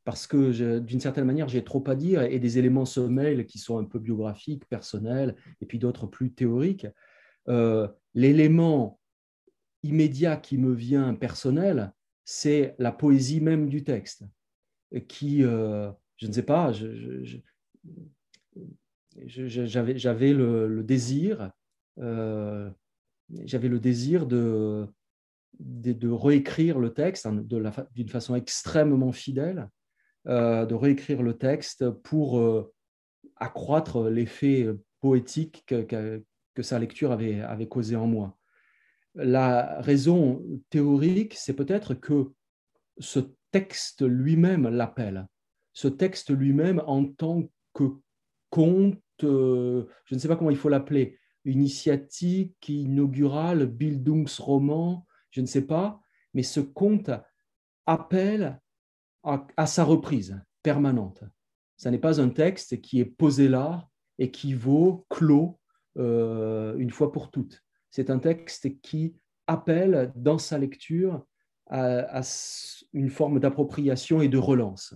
parce 0.05 0.27
que 0.27 0.79
d'une 0.79 1.01
certaine 1.01 1.25
manière, 1.25 1.49
j'ai 1.49 1.63
trop 1.63 1.85
à 1.87 1.95
dire 1.95 2.23
et 2.23 2.39
des 2.39 2.59
éléments 2.59 2.85
mêlent 3.09 3.47
qui 3.47 3.59
sont 3.59 3.79
un 3.79 3.85
peu 3.85 3.99
biographiques, 3.99 4.67
personnels, 4.69 5.37
et 5.61 5.67
puis 5.67 5.79
d'autres 5.79 6.07
plus 6.07 6.33
théoriques. 6.33 6.87
L'élément 8.15 8.99
immédiat 9.83 10.37
qui 10.37 10.59
me 10.59 10.73
vient 10.73 11.15
personnel, 11.15 11.93
c'est 12.25 12.75
la 12.79 12.91
poésie 12.91 13.41
même 13.41 13.69
du 13.69 13.85
texte, 13.85 14.25
qui, 15.09 15.41
je 15.41 16.27
ne 16.27 16.33
sais 16.33 16.43
pas, 16.43 16.73
j'avais 19.27 20.33
le, 20.33 20.83
désir, 20.83 21.51
euh, 21.99 22.71
j'avais 23.45 23.69
le 23.69 23.81
désir 23.81 24.27
de, 24.27 24.87
de, 25.59 26.09
réécrire 26.09 26.79
le 26.79 26.93
texte 26.93 27.27
hein, 27.27 27.45
d'une 27.95 28.09
façon 28.09 28.35
extrêmement 28.35 29.13
fidèle, 29.13 29.69
euh, 30.27 30.67
de 30.67 30.75
réécrire 30.75 31.23
le 31.23 31.37
texte 31.37 31.91
pour 31.91 32.39
euh, 32.39 32.73
accroître 33.37 34.09
l'effet 34.09 34.69
poétique 35.01 35.65
que, 35.67 35.83
que, 36.55 36.63
sa 36.63 36.79
lecture 36.79 37.13
avait, 37.13 37.41
avait 37.41 37.69
causé 37.69 37.95
en 37.95 38.07
moi. 38.07 38.37
La 39.15 39.81
raison 39.81 40.45
théorique, 40.71 41.35
c'est 41.35 41.55
peut-être 41.55 41.95
que 41.95 42.33
ce 42.99 43.21
texte 43.53 44.03
lui-même 44.03 44.69
l'appelle. 44.69 45.27
Ce 45.73 45.89
texte 45.89 46.31
lui-même 46.31 46.83
en 46.87 47.05
tant 47.05 47.49
que 47.75 47.85
conte 48.51 48.99
je 49.23 50.15
ne 50.15 50.19
sais 50.19 50.29
pas 50.29 50.37
comment 50.37 50.51
il 50.51 50.57
faut 50.57 50.69
l'appeler, 50.69 51.19
initiatique, 51.45 52.69
inaugurale, 52.69 53.67
Bildungsroman, 53.67 55.05
je 55.31 55.41
ne 55.41 55.47
sais 55.47 55.67
pas, 55.67 56.01
mais 56.35 56.43
ce 56.43 56.61
conte 56.61 57.11
appelle 57.87 58.61
à, 59.23 59.67
sa 59.67 59.85
reprise 59.85 60.41
permanente. 60.63 61.25
Ce 61.77 61.89
n'est 61.89 61.99
pas 61.99 62.21
un 62.21 62.29
texte 62.29 62.81
qui 62.81 63.01
est 63.01 63.05
posé 63.05 63.49
là 63.49 63.89
et 64.19 64.31
qui 64.31 64.55
vaut 64.55 65.07
clos 65.09 65.59
euh, 65.97 66.77
une 66.79 66.91
fois 66.91 67.13
pour 67.13 67.31
toutes. 67.31 67.63
C'est 67.91 68.11
un 68.11 68.19
texte 68.19 68.81
qui 68.81 69.17
appelle 69.47 70.13
dans 70.15 70.39
sa 70.39 70.59
lecture 70.59 71.25
à 71.71 72.23
une 72.95 73.11
forme 73.11 73.41
d'appropriation 73.41 74.23
et 74.23 74.29
de 74.29 74.39
relance. 74.39 74.95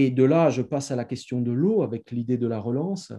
Et 0.00 0.12
de 0.12 0.22
là, 0.22 0.48
je 0.48 0.62
passe 0.62 0.92
à 0.92 0.96
la 0.96 1.04
question 1.04 1.40
de 1.40 1.50
l'eau 1.50 1.82
avec 1.82 2.12
l'idée 2.12 2.38
de 2.38 2.46
la 2.46 2.60
relance. 2.60 3.12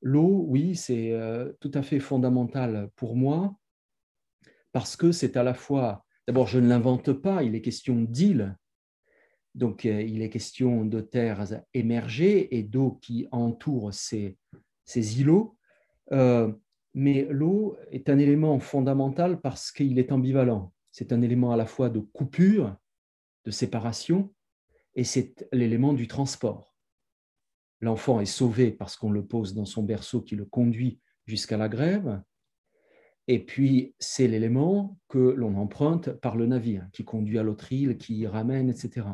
L'eau, 0.00 0.46
oui, 0.48 0.74
c'est 0.74 1.12
euh, 1.12 1.52
tout 1.60 1.70
à 1.74 1.82
fait 1.82 2.00
fondamental 2.00 2.88
pour 2.96 3.14
moi 3.14 3.54
parce 4.72 4.96
que 4.96 5.12
c'est 5.12 5.36
à 5.36 5.42
la 5.42 5.52
fois, 5.52 6.02
d'abord, 6.26 6.46
je 6.46 6.58
ne 6.58 6.66
l'invente 6.66 7.12
pas, 7.12 7.42
il 7.42 7.54
est 7.54 7.60
question 7.60 8.00
d'île, 8.00 8.56
Donc, 9.54 9.84
il 9.84 10.22
est 10.22 10.30
question 10.30 10.86
de 10.86 11.02
terres 11.02 11.62
émergées 11.74 12.56
et 12.56 12.62
d'eau 12.62 12.92
qui 13.02 13.28
entoure 13.30 13.92
ces, 13.92 14.38
ces 14.86 15.20
îlots. 15.20 15.58
mais 16.10 17.26
l'eau 17.28 17.76
est 17.90 18.08
un 18.08 18.18
élément 18.18 18.58
fondamental 18.60 19.42
parce 19.42 19.70
qu'il 19.70 19.98
est 19.98 20.10
ambivalent. 20.10 20.72
C'est 20.90 21.12
un 21.12 21.20
élément 21.20 21.52
à 21.52 21.58
la 21.58 21.66
fois 21.66 21.90
de 21.90 22.00
coupure, 22.00 22.74
de 23.44 23.50
séparation, 23.50 24.33
et 24.96 25.04
c'est 25.04 25.46
l'élément 25.52 25.92
du 25.92 26.06
transport. 26.08 26.74
L'enfant 27.80 28.20
est 28.20 28.26
sauvé 28.26 28.70
parce 28.70 28.96
qu'on 28.96 29.10
le 29.10 29.26
pose 29.26 29.54
dans 29.54 29.66
son 29.66 29.82
berceau 29.82 30.22
qui 30.22 30.36
le 30.36 30.44
conduit 30.44 31.00
jusqu'à 31.26 31.56
la 31.56 31.68
grève, 31.68 32.22
et 33.26 33.44
puis 33.44 33.94
c'est 33.98 34.28
l'élément 34.28 34.98
que 35.08 35.18
l'on 35.18 35.56
emprunte 35.56 36.10
par 36.10 36.36
le 36.36 36.46
navire, 36.46 36.86
qui 36.92 37.04
conduit 37.04 37.38
à 37.38 37.42
l'autre 37.42 37.72
île, 37.72 37.96
qui 37.96 38.16
y 38.16 38.26
ramène, 38.26 38.68
etc. 38.68 39.06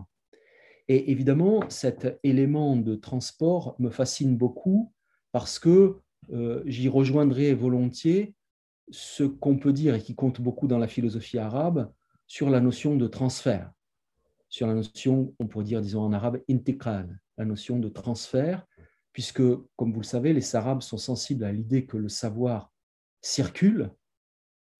Et 0.89 1.12
évidemment, 1.12 1.62
cet 1.69 2.19
élément 2.24 2.77
de 2.77 2.97
transport 2.97 3.77
me 3.78 3.90
fascine 3.90 4.36
beaucoup 4.36 4.93
parce 5.31 5.61
que 5.61 6.01
euh, 6.32 6.62
j'y 6.66 6.89
rejoindrai 6.89 7.55
volontiers 7.55 8.35
ce 8.90 9.23
qu'on 9.23 9.57
peut 9.57 9.73
dire 9.73 9.94
et 9.94 10.02
qui 10.02 10.16
compte 10.16 10.40
beaucoup 10.40 10.66
dans 10.66 10.78
la 10.78 10.89
philosophie 10.89 11.39
arabe 11.39 11.93
sur 12.27 12.51
la 12.51 12.61
notion 12.61 12.97
de 12.97 13.07
transfert 13.07 13.73
sur 14.51 14.66
la 14.66 14.74
notion, 14.74 15.35
on 15.39 15.47
pourrait 15.47 15.64
dire, 15.64 15.81
disons 15.81 16.02
en 16.02 16.12
arabe, 16.12 16.43
intégral, 16.51 17.18
la 17.39 17.44
notion 17.44 17.78
de 17.78 17.89
transfert, 17.89 18.66
puisque, 19.12 19.43
comme 19.77 19.93
vous 19.93 20.01
le 20.01 20.06
savez, 20.06 20.32
les 20.32 20.56
Arabes 20.56 20.82
sont 20.82 20.98
sensibles 20.98 21.44
à 21.44 21.52
l'idée 21.52 21.86
que 21.86 21.97
le 21.97 22.09
savoir 22.09 22.72
circule, 23.22 23.90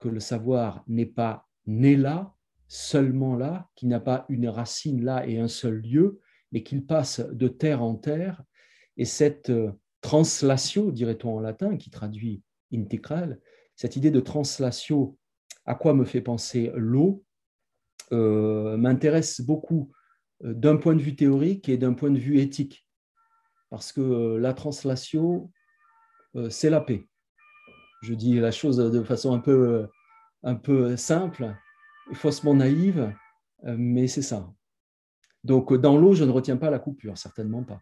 que 0.01 0.09
le 0.09 0.21
savoir 0.21 0.85
n'est 0.89 1.07
pas 1.07 1.49
né 1.67 1.97
là, 1.97 2.35
seulement 2.67 3.37
là, 3.37 3.69
qu'il 3.77 3.89
n'a 3.89 4.01
pas 4.01 4.27
une 4.29 4.49
racine 4.49 5.05
là 5.05 5.27
et 5.27 5.39
un 5.39 5.49
seul 5.49 5.81
lieu, 5.81 6.21
mais 6.53 6.63
qu'il 6.63 6.85
passe 6.85 7.21
de 7.21 7.49
terre 7.49 7.83
en 7.83 7.95
terre. 7.95 8.43
Et 8.97 9.05
cette 9.05 9.51
euh, 9.51 9.73
translation, 10.01 10.91
dirait-on 10.91 11.37
en 11.37 11.41
latin, 11.41 11.77
qui 11.77 11.91
traduit 11.91 12.43
intégral, 12.73 13.41
cette 13.77 13.97
idée 13.97 14.11
de 14.11 14.21
translation, 14.21 15.17
à 15.65 15.75
quoi 15.75 15.95
me 15.95 16.05
fait 16.05 16.21
penser 16.21 16.73
l'eau 16.75 17.25
m'intéresse 18.11 19.41
beaucoup 19.41 19.93
euh, 20.45 20.55
d'un 20.55 20.77
point 20.77 20.95
de 20.95 21.03
vue 21.03 21.17
théorique 21.17 21.69
et 21.69 21.77
d'un 21.77 21.93
point 21.93 22.11
de 22.11 22.19
vue 22.19 22.39
éthique, 22.39 22.87
parce 23.71 23.93
que 23.93 24.01
euh, 24.01 24.39
la 24.39 24.55
translation, 24.55 25.51
c'est 26.49 26.71
la 26.71 26.81
paix. 26.81 27.09
Je 28.03 28.15
dis 28.15 28.39
la 28.39 28.53
chose 28.53 28.77
de 28.77 29.03
façon 29.03 29.35
un 29.35 29.41
peu, 29.41 29.89
un 30.45 30.55
peu 30.55 30.97
simple, 30.97 31.57
faussement 32.13 32.55
naïve, 32.55 33.13
mais 33.65 34.07
c'est 34.07 34.23
ça. 34.23 34.49
Donc 35.43 35.75
dans 35.75 35.99
l'eau, 35.99 36.15
je 36.15 36.23
ne 36.23 36.31
retiens 36.31 36.57
pas 36.57 36.71
la 36.71 36.79
coupure, 36.79 37.19
certainement 37.19 37.65
pas. 37.65 37.81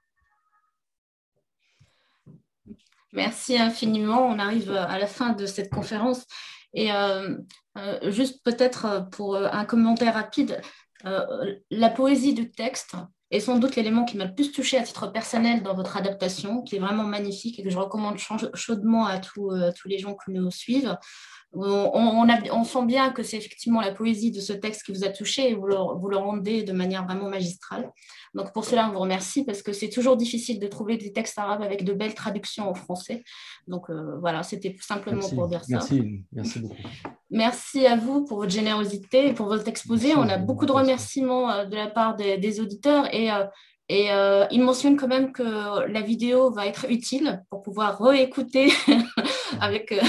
Merci 3.12 3.58
infiniment. 3.58 4.26
On 4.26 4.38
arrive 4.38 4.70
à 4.70 4.98
la 4.98 5.06
fin 5.06 5.32
de 5.32 5.46
cette 5.46 5.70
conférence. 5.70 6.26
Et 6.74 6.92
euh, 6.92 7.36
euh, 7.76 8.10
juste 8.10 8.42
peut-être 8.44 8.84
euh, 8.84 9.00
pour 9.00 9.36
un 9.36 9.64
commentaire 9.64 10.14
rapide, 10.14 10.60
la 11.70 11.90
poésie 11.90 12.34
du 12.34 12.50
texte 12.50 12.96
est 13.30 13.38
sans 13.38 13.58
doute 13.58 13.76
l'élément 13.76 14.04
qui 14.04 14.16
m'a 14.16 14.24
le 14.24 14.34
plus 14.34 14.50
touché 14.50 14.76
à 14.78 14.82
titre 14.82 15.06
personnel 15.06 15.62
dans 15.62 15.74
votre 15.74 15.96
adaptation, 15.96 16.62
qui 16.62 16.74
est 16.74 16.80
vraiment 16.80 17.04
magnifique 17.04 17.60
et 17.60 17.62
que 17.62 17.70
je 17.70 17.78
recommande 17.78 18.18
chaudement 18.54 19.06
à 19.06 19.18
tous, 19.18 19.52
tous 19.80 19.86
les 19.86 19.98
gens 19.98 20.16
qui 20.16 20.32
nous 20.32 20.50
suivent 20.50 20.96
on, 21.54 22.64
sent 22.64 22.84
bien 22.86 23.10
que 23.10 23.22
c'est 23.22 23.36
effectivement 23.36 23.80
la 23.80 23.92
poésie 23.92 24.30
de 24.30 24.40
ce 24.40 24.52
texte 24.52 24.84
qui 24.84 24.92
vous 24.92 25.04
a 25.04 25.08
touché 25.08 25.50
et 25.50 25.54
vous 25.54 25.66
le, 25.66 25.76
vous 25.76 26.08
le 26.08 26.16
rendez 26.16 26.62
de 26.62 26.72
manière 26.72 27.04
vraiment 27.04 27.28
magistrale. 27.28 27.90
Donc 28.34 28.52
pour 28.52 28.64
cela, 28.64 28.88
on 28.88 28.92
vous 28.92 29.00
remercie 29.00 29.44
parce 29.44 29.62
que 29.62 29.72
c'est 29.72 29.88
toujours 29.88 30.16
difficile 30.16 30.60
de 30.60 30.66
trouver 30.66 30.96
des 30.96 31.12
textes 31.12 31.38
arabes 31.38 31.62
avec 31.62 31.84
de 31.84 31.92
belles 31.92 32.14
traductions 32.14 32.68
en 32.68 32.74
français. 32.74 33.24
Donc 33.66 33.88
euh, 33.88 34.18
voilà, 34.20 34.42
c'était 34.42 34.76
simplement 34.80 35.26
pour 35.28 35.48
dire 35.48 35.64
ça. 35.64 35.80
Merci, 36.32 36.60
beaucoup. 36.60 36.76
Merci 37.30 37.86
à 37.86 37.96
vous 37.96 38.24
pour 38.24 38.38
votre 38.38 38.52
générosité 38.52 39.28
et 39.28 39.32
pour 39.32 39.46
votre 39.46 39.68
exposé. 39.68 40.14
on 40.14 40.28
a 40.28 40.38
beaucoup 40.38 40.66
de 40.66 40.72
remerciements 40.72 41.50
euh, 41.50 41.64
de 41.64 41.76
la 41.76 41.88
part 41.88 42.16
des, 42.16 42.60
auditeurs 42.60 43.12
et 43.14 43.30
euh, 43.30 43.44
et 43.88 44.12
euh, 44.12 44.46
il 44.50 44.62
mentionne 44.62 44.96
quand 44.96 45.08
même 45.08 45.32
que 45.32 45.90
la 45.90 46.02
vidéo 46.02 46.50
va 46.50 46.66
être 46.66 46.90
utile 46.90 47.42
pour 47.48 47.62
pouvoir 47.62 47.98
réécouter 47.98 48.70
avec 49.60 49.92
euh, 49.92 50.00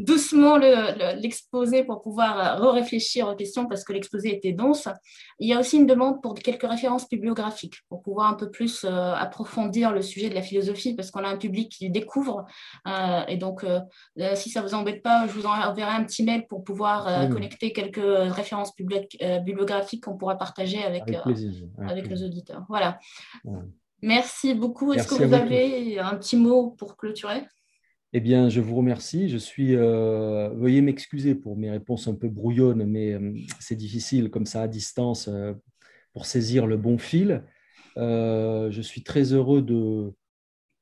doucement 0.00 0.56
l'exposé 0.56 1.84
pour 1.84 2.00
pouvoir 2.00 2.62
euh, 2.62 2.70
réfléchir 2.70 3.28
aux 3.28 3.34
questions 3.34 3.66
parce 3.66 3.84
que 3.84 3.92
l'exposé 3.92 4.34
était 4.34 4.52
dense. 4.52 4.88
Il 5.38 5.48
y 5.48 5.52
a 5.52 5.60
aussi 5.60 5.76
une 5.76 5.86
demande 5.86 6.22
pour 6.22 6.34
quelques 6.34 6.68
références 6.68 7.08
bibliographiques 7.08 7.80
pour 7.88 8.02
pouvoir 8.02 8.28
un 8.28 8.34
peu 8.34 8.50
plus 8.50 8.84
approfondir 8.84 9.92
le 9.92 10.02
sujet 10.02 10.28
de 10.28 10.34
la 10.34 10.42
philosophie 10.42 10.94
parce 10.94 11.10
qu'on 11.10 11.24
a 11.24 11.28
un 11.28 11.36
public 11.36 11.70
qui 11.70 11.90
découvre. 11.90 12.44
et 13.28 13.36
donc, 13.36 13.64
si 14.34 14.50
ça 14.50 14.62
ne 14.62 14.66
vous 14.66 14.74
embête 14.74 15.02
pas, 15.02 15.26
je 15.26 15.32
vous 15.32 15.46
enverrai 15.46 15.90
un 15.90 16.04
petit 16.04 16.22
mail 16.22 16.46
pour 16.46 16.62
pouvoir 16.64 17.28
connecter 17.30 17.72
quelques 17.72 18.00
références 18.34 18.72
bibliographiques 18.76 20.04
qu'on 20.04 20.16
pourra 20.16 20.36
partager 20.36 20.82
avec, 20.82 21.04
avec 21.78 22.08
les 22.08 22.22
auditeurs. 22.22 22.64
Voilà. 22.68 22.98
Merci 24.02 24.54
beaucoup. 24.54 24.92
Est-ce 24.92 25.08
que 25.08 25.24
vous 25.24 25.34
avez 25.34 25.98
un 25.98 26.16
petit 26.16 26.36
mot 26.36 26.70
pour 26.70 26.96
clôturer? 26.96 27.46
Eh 28.16 28.20
bien, 28.20 28.48
je 28.48 28.60
vous 28.60 28.76
remercie. 28.76 29.28
Je 29.28 29.36
suis. 29.38 29.74
Euh, 29.74 30.48
veuillez 30.54 30.80
m'excuser 30.82 31.34
pour 31.34 31.56
mes 31.56 31.68
réponses 31.70 32.06
un 32.06 32.14
peu 32.14 32.28
brouillonnes, 32.28 32.84
mais 32.84 33.12
euh, 33.14 33.34
c'est 33.58 33.74
difficile 33.74 34.30
comme 34.30 34.46
ça 34.46 34.62
à 34.62 34.68
distance 34.68 35.26
euh, 35.28 35.52
pour 36.12 36.24
saisir 36.26 36.68
le 36.68 36.76
bon 36.76 36.96
fil. 36.96 37.42
je 37.96 38.80
suis 38.82 39.02
très 39.02 39.32
heureux 39.32 39.62
de, 39.62 40.12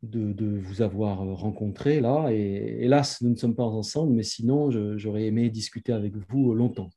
de, 0.02 0.58
vous 0.58 0.82
avoir 0.82 1.20
rencontré 1.20 2.00
là. 2.02 2.28
Et 2.30 2.84
hélas, 2.84 3.22
nous 3.22 3.30
ne 3.30 3.36
sommes 3.36 3.56
pas 3.56 3.64
ensemble, 3.64 4.12
mais 4.12 4.24
sinon, 4.24 4.70
j'aurais 4.98 5.24
aimé 5.24 5.48
discuter 5.48 5.92
avec 5.94 6.14
vous 6.28 6.54
longtemps. 6.54 6.90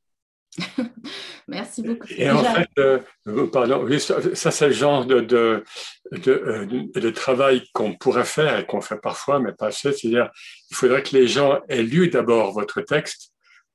Merci 1.48 1.84
beaucoup. 1.84 2.08
Et 2.10 2.30
en 2.30 2.44
fait, 2.44 2.70
euh, 2.80 3.00
euh, 3.28 3.48
pardon, 3.48 3.88
ça 4.00 4.52
c'est 4.52 4.68
le 4.68 4.74
genre 4.74 5.06
de, 5.06 5.20
de, 5.22 5.64
de, 6.12 6.32
euh, 6.32 6.66
de 7.00 7.10
travail 7.12 7.64
qu'on 7.74 7.94
pourrait 7.94 8.26
faire 8.26 8.60
et 8.60 8.66
qu'on 8.66 8.82
fait 8.82 9.00
parfois, 9.00 9.40
mais 9.40 9.54
pas 9.54 9.68
assez. 9.68 9.94
C'est-à-dire, 9.94 10.32
il 10.72 10.76
faudrait 10.76 11.04
que 11.04 11.16
les 11.16 11.28
gens 11.28 11.60
aient 11.70 11.84
lu 11.84 12.10
d'abord 12.10 12.52
votre 12.52 12.82
texte 12.82 13.32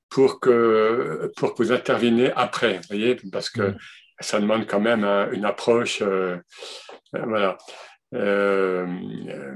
pour 0.09 0.41
que, 0.41 1.31
pour 1.37 1.53
que 1.53 1.63
vous 1.63 1.71
interveniez 1.71 2.31
après, 2.35 2.77
vous 2.77 2.87
voyez, 2.89 3.15
parce 3.31 3.49
que 3.49 3.73
ça 4.19 4.41
demande 4.41 4.67
quand 4.67 4.81
même 4.81 5.05
une 5.31 5.45
approche. 5.45 6.03
voilà. 7.13 7.57
Euh, 8.13 8.85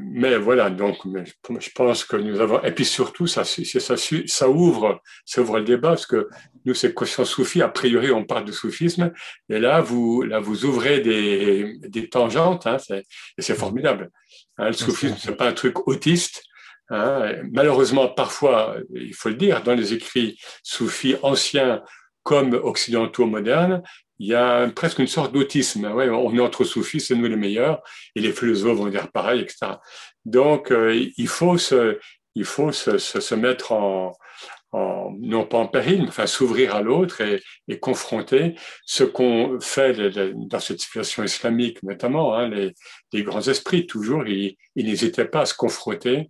mais 0.02 0.38
voilà, 0.38 0.70
donc 0.70 0.98
je 1.06 1.70
pense 1.76 2.06
que 2.06 2.16
nous 2.16 2.40
avons. 2.40 2.64
Et 2.64 2.72
puis 2.72 2.86
surtout, 2.86 3.28
ça, 3.28 3.44
ça, 3.44 3.96
ça, 3.98 4.50
ouvre, 4.50 5.02
ça 5.26 5.42
ouvre 5.42 5.58
le 5.60 5.66
débat 5.66 5.90
parce 5.90 6.06
que 6.06 6.30
nous, 6.64 6.74
c'est 6.74 6.94
conscience 6.94 7.30
soufie. 7.30 7.62
A 7.62 7.68
priori, 7.68 8.12
on 8.12 8.24
parle 8.24 8.46
de 8.46 8.54
soufisme, 8.54 9.12
et 9.50 9.60
là, 9.60 9.82
vous, 9.82 10.22
là, 10.22 10.40
vous 10.40 10.66
ouvrez 10.66 11.02
des, 11.02 11.78
des 11.80 12.10
tangentes, 12.10 12.66
hein, 12.66 12.78
et 12.90 13.42
c'est 13.42 13.56
formidable. 13.56 14.10
Hein, 14.58 14.68
le 14.68 14.74
soufisme, 14.74 15.18
c'est 15.20 15.36
pas 15.36 15.50
un 15.50 15.54
truc 15.54 15.88
autiste. 15.88 16.44
Hein, 16.90 17.34
malheureusement, 17.52 18.08
parfois, 18.08 18.78
il 18.94 19.14
faut 19.14 19.30
le 19.30 19.36
dire, 19.36 19.64
dans 19.64 19.74
les 19.74 19.94
écrits 19.94 20.40
soufis 20.64 21.16
anciens 21.24 21.82
comme 22.24 22.54
occidentaux 22.54 23.28
modernes, 23.28 23.84
il 24.20 24.28
y 24.28 24.34
a 24.34 24.68
presque 24.70 25.00
une 25.00 25.08
sorte 25.08 25.34
d'autisme. 25.34 25.86
Ouais, 25.94 26.10
on 26.10 26.34
est 26.36 26.40
entre 26.40 26.64
soufis, 26.64 27.00
c'est 27.00 27.16
nous 27.16 27.28
les 27.28 27.36
meilleurs, 27.36 27.82
et 28.16 28.22
les 28.22 28.32
philosophes 28.32 28.78
vont 28.78 28.88
dire 28.88 29.12
pareil, 29.12 29.42
etc. 29.42 29.74
Donc, 30.26 30.72
euh, 30.72 31.08
il 31.18 31.28
faut 31.28 31.58
se, 31.58 32.00
il 32.36 32.46
faut 32.46 32.72
se, 32.72 32.98
se, 32.98 33.36
mettre 33.36 33.72
en, 33.72 34.14
en, 34.72 35.12
non 35.20 35.46
pas 35.46 35.58
en 35.58 35.68
péril, 35.68 36.02
mais 36.02 36.08
enfin 36.10 36.28
s'ouvrir 36.28 36.76
à 36.76 36.82
l'autre 36.82 37.22
et, 37.22 37.42
et, 37.68 37.80
confronter 37.80 38.56
ce 38.86 39.04
qu'on 39.04 39.60
fait 39.62 39.94
dans 40.50 40.60
cette 40.60 40.80
situation 40.80 41.24
islamique, 41.24 41.82
notamment 41.84 42.34
hein, 42.36 42.50
les, 42.50 42.74
les, 43.14 43.24
grands 43.24 43.48
esprits. 43.48 43.86
Toujours, 43.86 44.28
ils, 44.28 44.58
ils 44.76 44.86
n'hésitaient 44.86 45.26
pas 45.26 45.42
à 45.42 45.46
se 45.46 45.54
confronter 45.54 46.30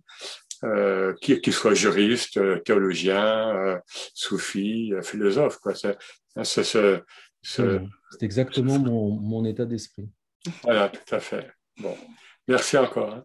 euh, 0.64 1.14
qu'ils 1.22 1.52
soient 1.52 1.74
juristes, 1.74 2.40
théologiens, 2.64 3.54
euh, 3.54 3.78
soufis, 4.14 4.92
philosophes. 5.02 5.58
C'est, 5.74 6.64
c'est, 6.64 7.02
c'est 7.46 8.22
exactement 8.22 8.78
mon, 8.78 9.10
mon 9.10 9.44
état 9.44 9.64
d'esprit. 9.64 10.08
Voilà, 10.62 10.88
tout 10.88 11.14
à 11.14 11.20
fait. 11.20 11.50
Bon, 11.78 11.96
merci 12.48 12.76
encore. 12.76 13.14
Hein. 13.14 13.24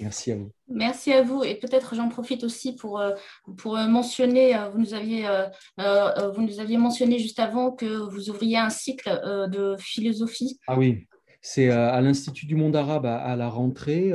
Merci 0.00 0.32
à 0.32 0.36
vous. 0.36 0.50
Merci 0.68 1.12
à 1.12 1.22
vous. 1.22 1.44
Et 1.44 1.54
peut-être 1.54 1.94
j'en 1.94 2.08
profite 2.08 2.44
aussi 2.44 2.74
pour, 2.74 3.00
euh, 3.00 3.14
pour 3.56 3.76
mentionner, 3.76 4.56
euh, 4.56 4.68
vous 4.70 4.78
nous, 4.78 4.94
aviez, 4.94 5.26
euh, 5.28 6.30
vous 6.30 6.42
nous 6.42 6.60
aviez 6.60 6.78
mentionné 6.78 7.18
juste 7.18 7.38
avant 7.38 7.72
que 7.72 7.86
vous 8.10 8.30
ouvriez 8.30 8.58
un 8.58 8.70
cycle 8.70 9.08
de 9.50 9.76
philosophie. 9.78 10.58
Ah 10.66 10.78
oui, 10.78 11.06
c'est 11.40 11.70
à 11.70 12.00
l'Institut 12.00 12.46
du 12.46 12.56
monde 12.56 12.76
arabe 12.76 13.06
à, 13.06 13.36
la 13.36 13.48
rentrée, 13.48 14.12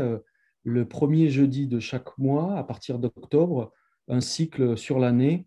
le 0.63 0.87
premier 0.87 1.29
jeudi 1.29 1.67
de 1.67 1.79
chaque 1.79 2.17
mois, 2.17 2.57
à 2.57 2.63
partir 2.63 2.99
d'octobre, 2.99 3.71
un 4.07 4.21
cycle 4.21 4.77
sur 4.77 4.99
l'année 4.99 5.45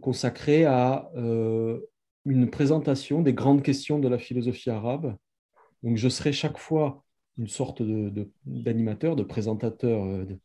consacré 0.00 0.64
à 0.64 1.10
une 2.24 2.50
présentation 2.50 3.22
des 3.22 3.34
grandes 3.34 3.62
questions 3.62 3.98
de 3.98 4.08
la 4.08 4.18
philosophie 4.18 4.70
arabe 4.70 5.16
Donc 5.82 5.96
je 5.96 6.08
serai 6.08 6.32
chaque 6.32 6.58
fois 6.58 7.04
une 7.36 7.48
sorte 7.48 7.82
d'animateur, 8.46 9.16
de, 9.16 9.22
de, 9.22 9.26
présentateur, 9.26 10.04
de 10.24 10.38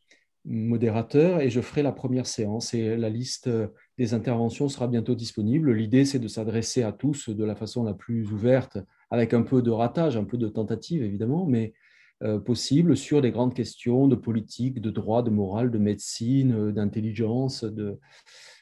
modérateur, 0.45 1.39
et 1.41 1.49
je 1.49 1.61
ferai 1.61 1.83
la 1.83 1.91
première 1.91 2.25
séance. 2.25 2.73
Et 2.73 2.97
la 2.97 3.09
liste 3.09 3.49
des 3.97 4.13
interventions 4.13 4.69
sera 4.69 4.87
bientôt 4.87 5.13
disponible. 5.13 5.71
L'idée, 5.71 6.05
c'est 6.05 6.19
de 6.19 6.27
s'adresser 6.27 6.81
à 6.81 6.91
tous 6.91 7.29
de 7.29 7.43
la 7.43 7.55
façon 7.55 7.83
la 7.83 7.93
plus 7.93 8.31
ouverte, 8.31 8.79
avec 9.11 9.33
un 9.33 9.43
peu 9.43 9.61
de 9.61 9.69
ratage, 9.69 10.17
un 10.17 10.23
peu 10.23 10.37
de 10.37 10.47
tentative, 10.47 11.03
évidemment, 11.03 11.45
mais 11.45 11.73
euh, 12.21 12.37
possible 12.37 12.97
sur 12.97 13.21
des 13.21 13.31
grandes 13.31 13.53
questions 13.53 14.07
de 14.07 14.15
politique, 14.15 14.81
de 14.81 14.89
droit, 14.89 15.23
de 15.23 15.29
morale, 15.29 15.71
de 15.71 15.77
médecine, 15.77 16.53
euh, 16.53 16.71
d'intelligence, 16.73 17.63
de, 17.63 17.83
euh, 17.83 17.95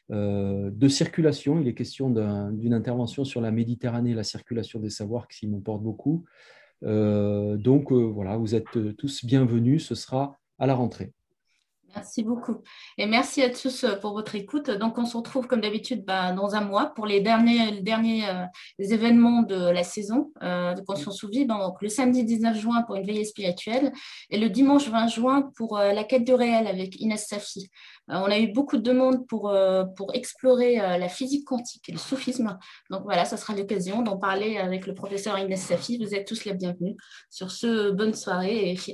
de 0.09 0.88
circulation. 0.88 1.59
Il 1.59 1.67
est 1.67 1.73
question 1.73 2.09
d'une 2.09 2.73
intervention 2.73 3.25
sur 3.25 3.41
la 3.41 3.51
Méditerranée, 3.51 4.13
la 4.13 4.23
circulation 4.23 4.79
des 4.79 4.89
savoirs 4.89 5.27
qui 5.27 5.47
m'importe 5.47 5.84
beaucoup. 5.84 6.25
donc 6.81 7.91
voilà, 7.91 8.38
vous 8.38 8.55
êtes 8.55 8.95
tous 8.97 9.25
bienvenus. 9.25 9.85
Ce 9.85 9.95
sera 9.95 10.38
à 10.59 10.67
la 10.67 10.75
rentrée. 10.75 11.13
Merci 11.98 12.22
beaucoup. 12.22 12.57
Et 12.99 13.07
merci 13.07 13.41
à 13.41 13.49
tous 13.49 13.84
euh, 13.84 13.95
pour 13.95 14.14
votre 14.14 14.36
écoute. 14.36 14.69
Donc, 14.69 14.99
on 14.99 15.06
se 15.06 15.18
retrouve 15.18 15.48
comme 15.48 15.61
d'habitude 15.61 16.06
bah, 16.06 16.32
dans 16.32 16.53
un 16.53 16.61
mois 16.61 16.94
pour 16.95 17.07
les 17.07 17.22
derniers, 17.22 17.82
derniers 17.82 18.30
euh, 18.30 18.45
événements 18.78 19.41
de 19.41 19.56
la 19.56 19.84
saison 19.84 20.32
euh, 20.44 20.76
de 20.76 20.82
Conscience 20.82 21.18
sous 21.18 21.28
vide. 21.28 21.48
Donc, 21.48 21.82
le 21.82 21.90
samedi 21.90 22.24
19 22.24 22.56
juin 22.56 22.84
pour 22.84 22.98
une 22.98 23.03
veillée 23.03 23.26
spirituelle 23.26 23.91
et 24.30 24.38
le 24.38 24.49
dimanche 24.49 24.88
20 24.90 25.07
juin 25.07 25.49
pour 25.56 25.80
la 25.80 26.03
quête 26.03 26.24
du 26.24 26.36
réel 26.36 26.68
avec 26.68 26.99
Inès 26.99 27.26
Safi. 27.28 27.68
on 28.07 28.26
a 28.26 28.38
eu 28.38 28.52
beaucoup 28.52 28.78
de 28.78 28.84
demandes 28.84 29.26
pour, 29.28 29.53
pour 29.95 30.14
explorer 30.14 30.76
la 30.76 31.10
physique 31.10 31.45
quantique 31.45 31.90
et 31.90 31.91
le 31.91 31.98
soufisme. 31.98 32.57
Donc, 32.91 33.03
voilà, 33.03 33.26
ça 33.26 33.38
sera 33.38 33.56
l'occasion 33.56 34.03
d'en 34.03 34.18
parler 34.18 34.57
avec 34.57 34.86
le 34.86 34.94
professeur 34.94 35.38
Inès 35.40 35.61
Safi. 35.61 35.98
Vous 35.98 36.14
êtes 36.14 36.28
tous 36.28 36.45
les 36.45 36.53
bienvenus. 36.53 36.95
Sur 37.30 37.49
ce, 37.49 37.91
bonne 37.91 38.14
soirée 38.14 38.72
et 38.72 38.76
fi. 38.76 38.94